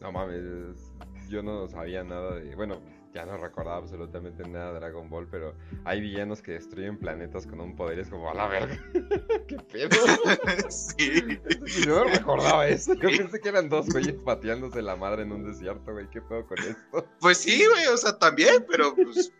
[0.00, 0.92] No mames,
[1.28, 2.54] yo no sabía nada de.
[2.54, 2.80] Bueno,
[3.12, 5.54] ya no recordaba absolutamente nada de Dragon Ball, pero
[5.84, 7.98] hay villanos que destruyen planetas con un poder.
[7.98, 8.78] Es como a la verga.
[9.48, 10.70] ¿Qué pedo?
[10.70, 11.40] sí.
[11.84, 12.94] Yo no recordaba eso.
[12.94, 16.08] Yo pensé que eran dos güeyes pateándose la madre en un desierto, güey.
[16.10, 17.06] ¿Qué pedo con esto?
[17.20, 19.32] Pues sí, güey, o sea, también, pero pues,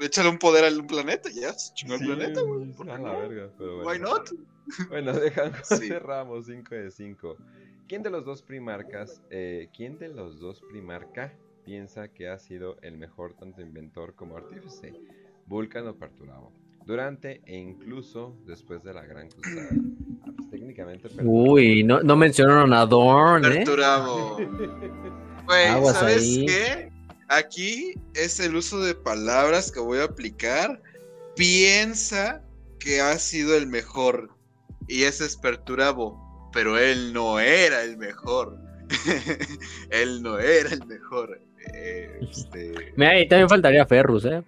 [0.00, 2.72] échale un poder al planeta, ya, se chingó el planeta, güey.
[2.88, 3.90] A la verga, pero bueno.
[3.90, 4.30] Why not?
[4.88, 7.36] Bueno, dejamos, cerramos 5 de 5.
[7.88, 12.76] ¿Quién de los dos primarcas, eh, quién de los dos primarca piensa que ha sido
[12.82, 14.92] el mejor tanto inventor como artífice?
[15.46, 16.52] Vulcan o Perturabo.
[16.86, 19.70] Durante e incluso después de la Gran Cruzada.
[20.22, 21.08] Ah, pues, técnicamente.
[21.24, 23.64] Uy, no, no mencionaron a Dorn, ¿eh?
[23.64, 24.36] Perturabo.
[25.46, 26.92] Güey, ¿sabes qué?
[27.30, 30.82] Aquí es el uso de palabras que voy a aplicar.
[31.36, 32.42] Piensa
[32.80, 34.30] que ha sido el mejor.
[34.88, 36.50] Y ese es Perturabo.
[36.52, 38.58] Pero él no era el mejor.
[39.90, 41.40] él no era el mejor.
[41.72, 42.92] Este...
[42.96, 44.42] Mira, y también faltaría Ferrus, ¿eh?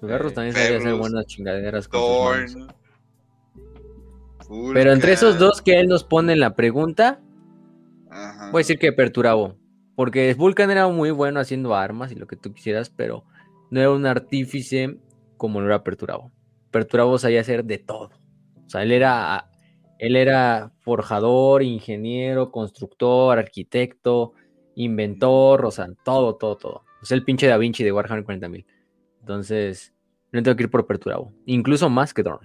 [0.00, 2.70] Ferrus también sabía hacer buenas chingaderas con
[4.72, 7.20] Pero entre esos dos que él nos pone en la pregunta,
[8.50, 9.61] voy a decir que Perturabo.
[9.94, 13.24] Porque Vulcan era muy bueno haciendo armas y lo que tú quisieras, pero
[13.70, 14.98] no era un artífice
[15.36, 16.30] como lo era Perturabo.
[16.70, 18.10] Perturabo sabía hacer de todo.
[18.66, 19.50] O sea, él era,
[19.98, 24.32] él era forjador, ingeniero, constructor, arquitecto,
[24.74, 26.84] inventor, o sea, todo, todo, todo.
[27.02, 28.64] Es el pinche Da Vinci de Warhammer 40.000.
[29.20, 29.92] Entonces,
[30.32, 31.32] no tengo que ir por Perturabo.
[31.46, 32.40] Incluso más que lo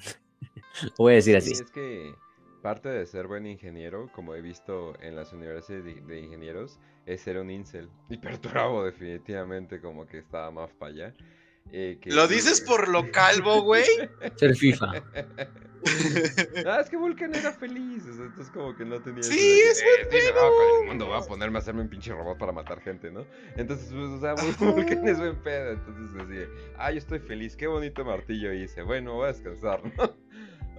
[0.98, 1.54] voy a decir así.
[1.54, 2.14] Es que
[2.62, 7.38] parte de ser buen ingeniero, como he visto en las universidades de, ingenieros, es ser
[7.38, 7.90] un incel.
[8.10, 11.14] Y Perturabo definitivamente como que estaba más para allá.
[11.72, 13.84] Eh, ¿Lo dices por lo calvo, güey?
[14.38, 15.04] Ser FIFA.
[16.66, 19.24] Ah, es que Vulcan era feliz, o sea, entonces como que no tenía...
[19.24, 20.52] Sí, es que, buen "Eh, sí, no, pedo".
[20.52, 23.26] con el mundo va a ponerme a hacerme un pinche robot para matar gente, ¿no?
[23.56, 24.34] Entonces, pues, o sea,
[24.76, 29.16] Vulcan es buen pedo, entonces decía, ah, yo estoy feliz, qué bonito martillo hice, bueno,
[29.16, 30.16] voy a descansar, ¿no?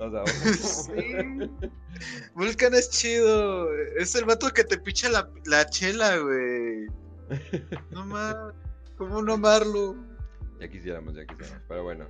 [0.00, 1.50] O sea, Sí.
[2.34, 3.72] Vulcan es chido.
[3.96, 6.86] Es el vato que te picha la, la chela, güey.
[7.90, 8.36] No más.
[8.96, 9.96] ¿Cómo no amarlo?
[10.60, 11.62] Ya quisiéramos, ya quisiéramos.
[11.68, 12.06] Pero bueno.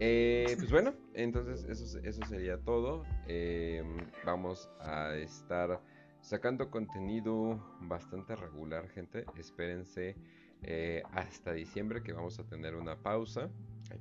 [0.00, 3.04] Eh, pues bueno, entonces eso, eso sería todo.
[3.26, 3.82] Eh,
[4.24, 5.80] vamos a estar
[6.20, 9.24] sacando contenido bastante regular, gente.
[9.36, 10.16] Espérense
[10.62, 13.50] eh, hasta diciembre que vamos a tener una pausa.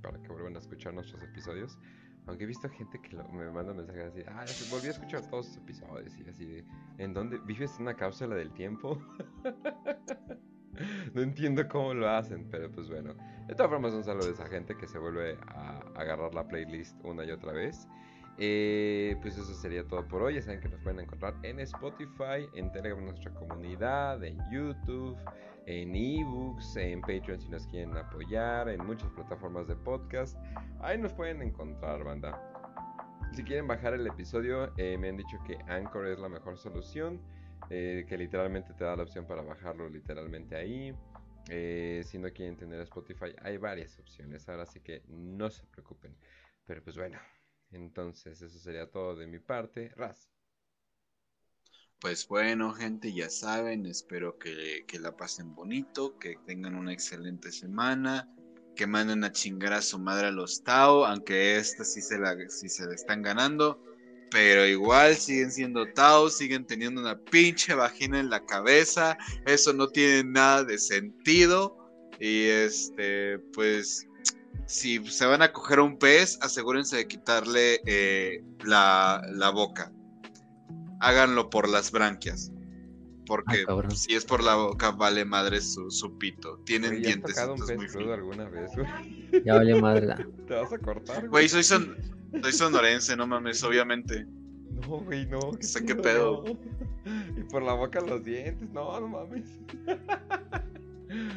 [0.02, 1.80] para que vuelvan a escuchar nuestros episodios.
[2.28, 5.48] Aunque he visto gente que lo- me manda mensajes así, ah, volví a escuchar todos
[5.48, 6.66] los episodios y así de,
[6.98, 9.02] ¿en dónde vives en una cápsula del tiempo?
[11.14, 13.16] no entiendo cómo lo hacen, pero pues bueno.
[13.48, 17.00] De todas formas, un saludo a esa gente que se vuelve a agarrar la playlist
[17.04, 17.88] una y otra vez.
[18.40, 20.36] Eh, pues eso sería todo por hoy.
[20.36, 25.18] Ya saben que nos pueden encontrar en Spotify, en Telegram, nuestra comunidad, en YouTube,
[25.66, 30.38] en ebooks, en Patreon si nos quieren apoyar, en muchas plataformas de podcast.
[30.80, 32.40] Ahí nos pueden encontrar, banda.
[33.34, 37.20] Si quieren bajar el episodio, eh, me han dicho que Anchor es la mejor solución.
[37.70, 40.96] eh, que literalmente te da la opción para bajarlo literalmente ahí.
[42.04, 44.48] Si no quieren tener Spotify, hay varias opciones.
[44.48, 46.16] Ahora sí que no se preocupen.
[46.66, 47.18] Pero pues bueno,
[47.72, 49.90] entonces eso sería todo de mi parte.
[49.96, 50.30] Raz.
[52.00, 57.52] Pues bueno, gente, ya saben, espero que, que la pasen bonito, que tengan una excelente
[57.52, 58.30] semana,
[58.76, 62.38] que manden a chingar a su madre a los Tao, aunque esta sí se la,
[62.50, 63.84] sí se la están ganando,
[64.30, 69.88] pero igual siguen siendo Tao, siguen teniendo una pinche vagina en la cabeza, eso no
[69.88, 71.76] tiene nada de sentido,
[72.20, 74.07] y este, pues,
[74.68, 79.92] si se van a coger a un pez, asegúrense de quitarle eh, la, la boca
[81.00, 82.52] háganlo por las branquias.
[83.28, 86.60] Porque Ah, si es por la boca, vale madre su, su pito.
[86.66, 88.18] Tienen ¿has dientes tocado un muy pez crudo finos.
[88.18, 89.44] alguna vez, güey?
[89.46, 90.06] Ya vale madre.
[90.08, 90.16] la-
[90.48, 91.96] ¿Te vas a cortar, Güey, soy, son,
[92.42, 94.26] soy sonorense, no mames, obviamente.
[94.72, 95.52] No, güey, no.
[95.86, 96.44] qué pedo.
[96.46, 96.78] no.
[97.38, 99.48] Y por la boca los dientes, no, no mames.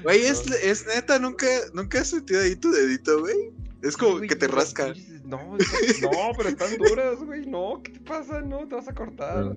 [0.02, 3.52] Güey, es, es neta, nunca, nunca has sentido ahí tu dedito, güey.
[3.82, 4.94] Es como que te no, rasca.
[5.24, 7.46] No, está- no, pero están duras, güey.
[7.46, 8.40] No, ¿qué te pasa?
[8.40, 9.44] No, te vas a cortar.
[9.44, 9.56] No.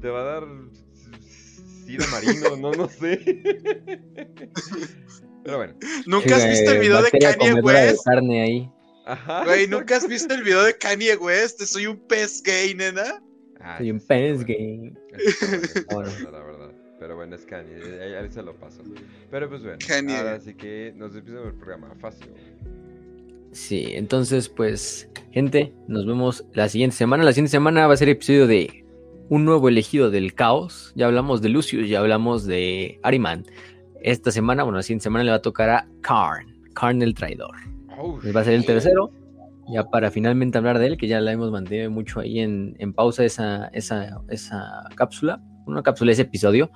[0.00, 0.44] Te va a dar
[1.86, 3.18] sida marino, no, no sé.
[5.44, 5.74] Pero bueno.
[6.06, 8.04] ¿Nunca has visto el eh, video de Kanye de West?
[8.04, 8.70] carne ahí.
[9.06, 9.44] Ajá.
[9.44, 11.60] Güey, ¿nunca has visto el video de Kanye West?
[11.62, 13.22] Soy un pez gay, nena.
[13.60, 14.46] Ah, Soy un pez bueno.
[14.46, 14.94] gay.
[15.90, 16.53] Bueno, la verdad.
[17.24, 18.82] Bueno, es Kanye, ahí, ahí se lo paso.
[19.30, 20.14] Pero pues bueno, Kanye.
[20.14, 21.94] ahora sí que nos despedimos del programa.
[21.98, 22.28] Fácil.
[23.50, 27.24] Sí, entonces, pues, gente, nos vemos la siguiente semana.
[27.24, 28.84] La siguiente semana va a ser episodio de
[29.30, 30.92] un nuevo elegido del caos.
[30.96, 33.46] Ya hablamos de Lucius, ya hablamos de Ariman.
[34.02, 37.56] Esta semana, bueno, la siguiente semana le va a tocar a Karn, Karn el traidor.
[37.96, 39.10] Oh, Va a ser el tercero.
[39.72, 42.92] Ya para finalmente hablar de él, que ya la hemos mantenido mucho ahí en, en
[42.92, 46.70] pausa esa, esa, esa cápsula, una cápsula, ese episodio.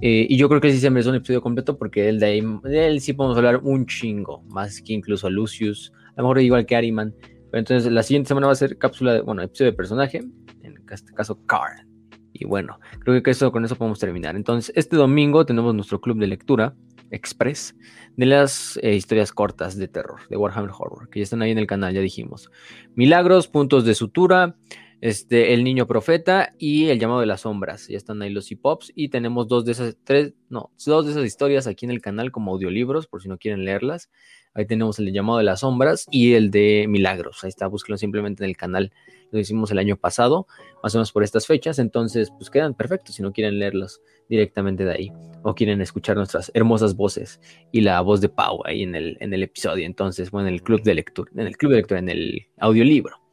[0.00, 2.42] Eh, y yo creo que sí se merece un episodio completo porque él de, ahí,
[2.64, 6.40] de él sí podemos hablar un chingo, más que incluso a Lucius, a lo mejor
[6.40, 7.14] igual que Ariman.
[7.50, 10.18] Pero entonces la siguiente semana va a ser cápsula, de, bueno, episodio de personaje,
[10.62, 11.88] en este caso Karn.
[12.32, 14.34] Y bueno, creo que eso, con eso podemos terminar.
[14.34, 16.74] Entonces, este domingo tenemos nuestro club de lectura
[17.10, 17.76] express
[18.16, 21.58] de las eh, historias cortas de terror, de Warhammer Horror, que ya están ahí en
[21.58, 22.50] el canal, ya dijimos.
[22.96, 24.56] Milagros, puntos de sutura,
[25.04, 27.88] este, El Niño Profeta y El Llamado de las Sombras.
[27.88, 31.26] Ya están ahí los hip-hops y tenemos dos de esas, tres, no, dos de esas
[31.26, 34.10] historias aquí en el canal como audiolibros, por si no quieren leerlas.
[34.54, 37.44] Ahí tenemos el de Llamado de las Sombras y el de Milagros.
[37.44, 38.94] Ahí está, búsquenlo simplemente en el canal.
[39.30, 40.46] Lo hicimos el año pasado,
[40.82, 44.00] más o menos por estas fechas, entonces pues quedan perfectos si no quieren leerlos
[44.30, 47.42] directamente de ahí o quieren escuchar nuestras hermosas voces
[47.72, 49.84] y la voz de Pau ahí en el, en el episodio.
[49.84, 53.23] Entonces, bueno, en el club de lectura, en el club de lectura, en el audiolibro.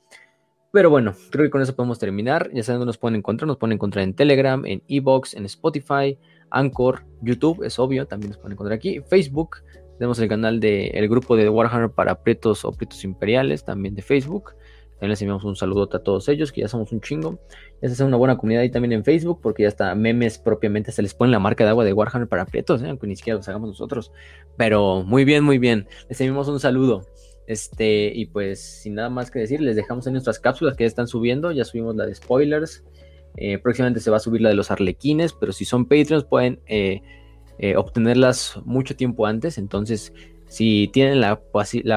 [0.72, 2.50] Pero bueno, creo que con eso podemos terminar.
[2.54, 3.48] Ya saben dónde nos pueden encontrar.
[3.48, 6.18] Nos pueden encontrar en Telegram, en Evox, en Spotify,
[6.50, 9.02] Anchor, YouTube, es obvio, también nos pueden encontrar aquí.
[9.02, 9.58] Facebook,
[9.98, 14.54] tenemos el canal del grupo de Warhammer para Pretos o Pretos Imperiales, también de Facebook.
[14.94, 17.40] También les enviamos un saludo a todos ellos, que ya somos un chingo.
[17.82, 20.92] Ya se hace una buena comunidad ahí también en Facebook, porque ya está memes propiamente,
[20.92, 22.90] se les pone la marca de agua de Warhammer para Prietos, ¿eh?
[22.90, 24.12] aunque ni siquiera los hagamos nosotros.
[24.58, 25.88] Pero muy bien, muy bien.
[26.08, 27.04] Les enviamos un saludo.
[27.48, 30.88] Este, y pues sin nada más que decir, les dejamos en nuestras cápsulas que ya
[30.88, 31.52] están subiendo.
[31.52, 32.84] Ya subimos la de spoilers.
[33.38, 36.60] Eh, próximamente se va a subir la de los arlequines, pero si son Patreons pueden
[36.68, 37.02] eh,
[37.60, 39.58] eh, obtenerlas mucho tiempo antes.
[39.58, 40.14] Entonces,
[40.48, 41.40] Si tienen la,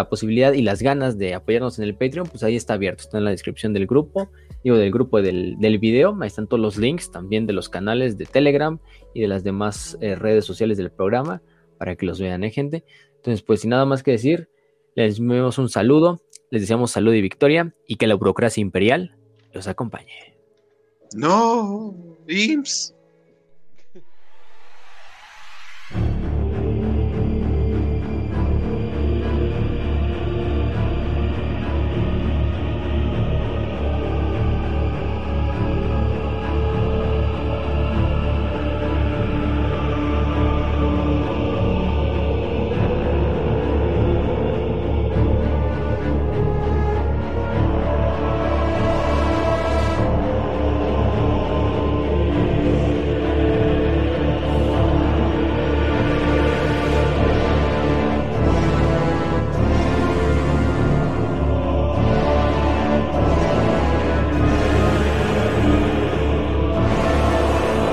[0.08, 3.24] posibilidad y las ganas de apoyarnos en el Patreon, pues ahí está abierto, está en
[3.24, 4.31] la descripción del grupo,
[4.62, 8.16] digo del grupo del, del video, ahí están todos los links también de los canales
[8.16, 8.78] de Telegram
[9.12, 11.42] y de las demás redes sociales del programa
[11.78, 12.84] para que los vean, ¿eh, gente?
[13.16, 14.48] Entonces, pues sin nada más que decir,
[14.94, 19.16] les enviamos un saludo, les deseamos salud y victoria y que la burocracia imperial
[19.52, 20.36] los acompañe.
[21.14, 21.94] No,
[22.28, 22.93] IMSS.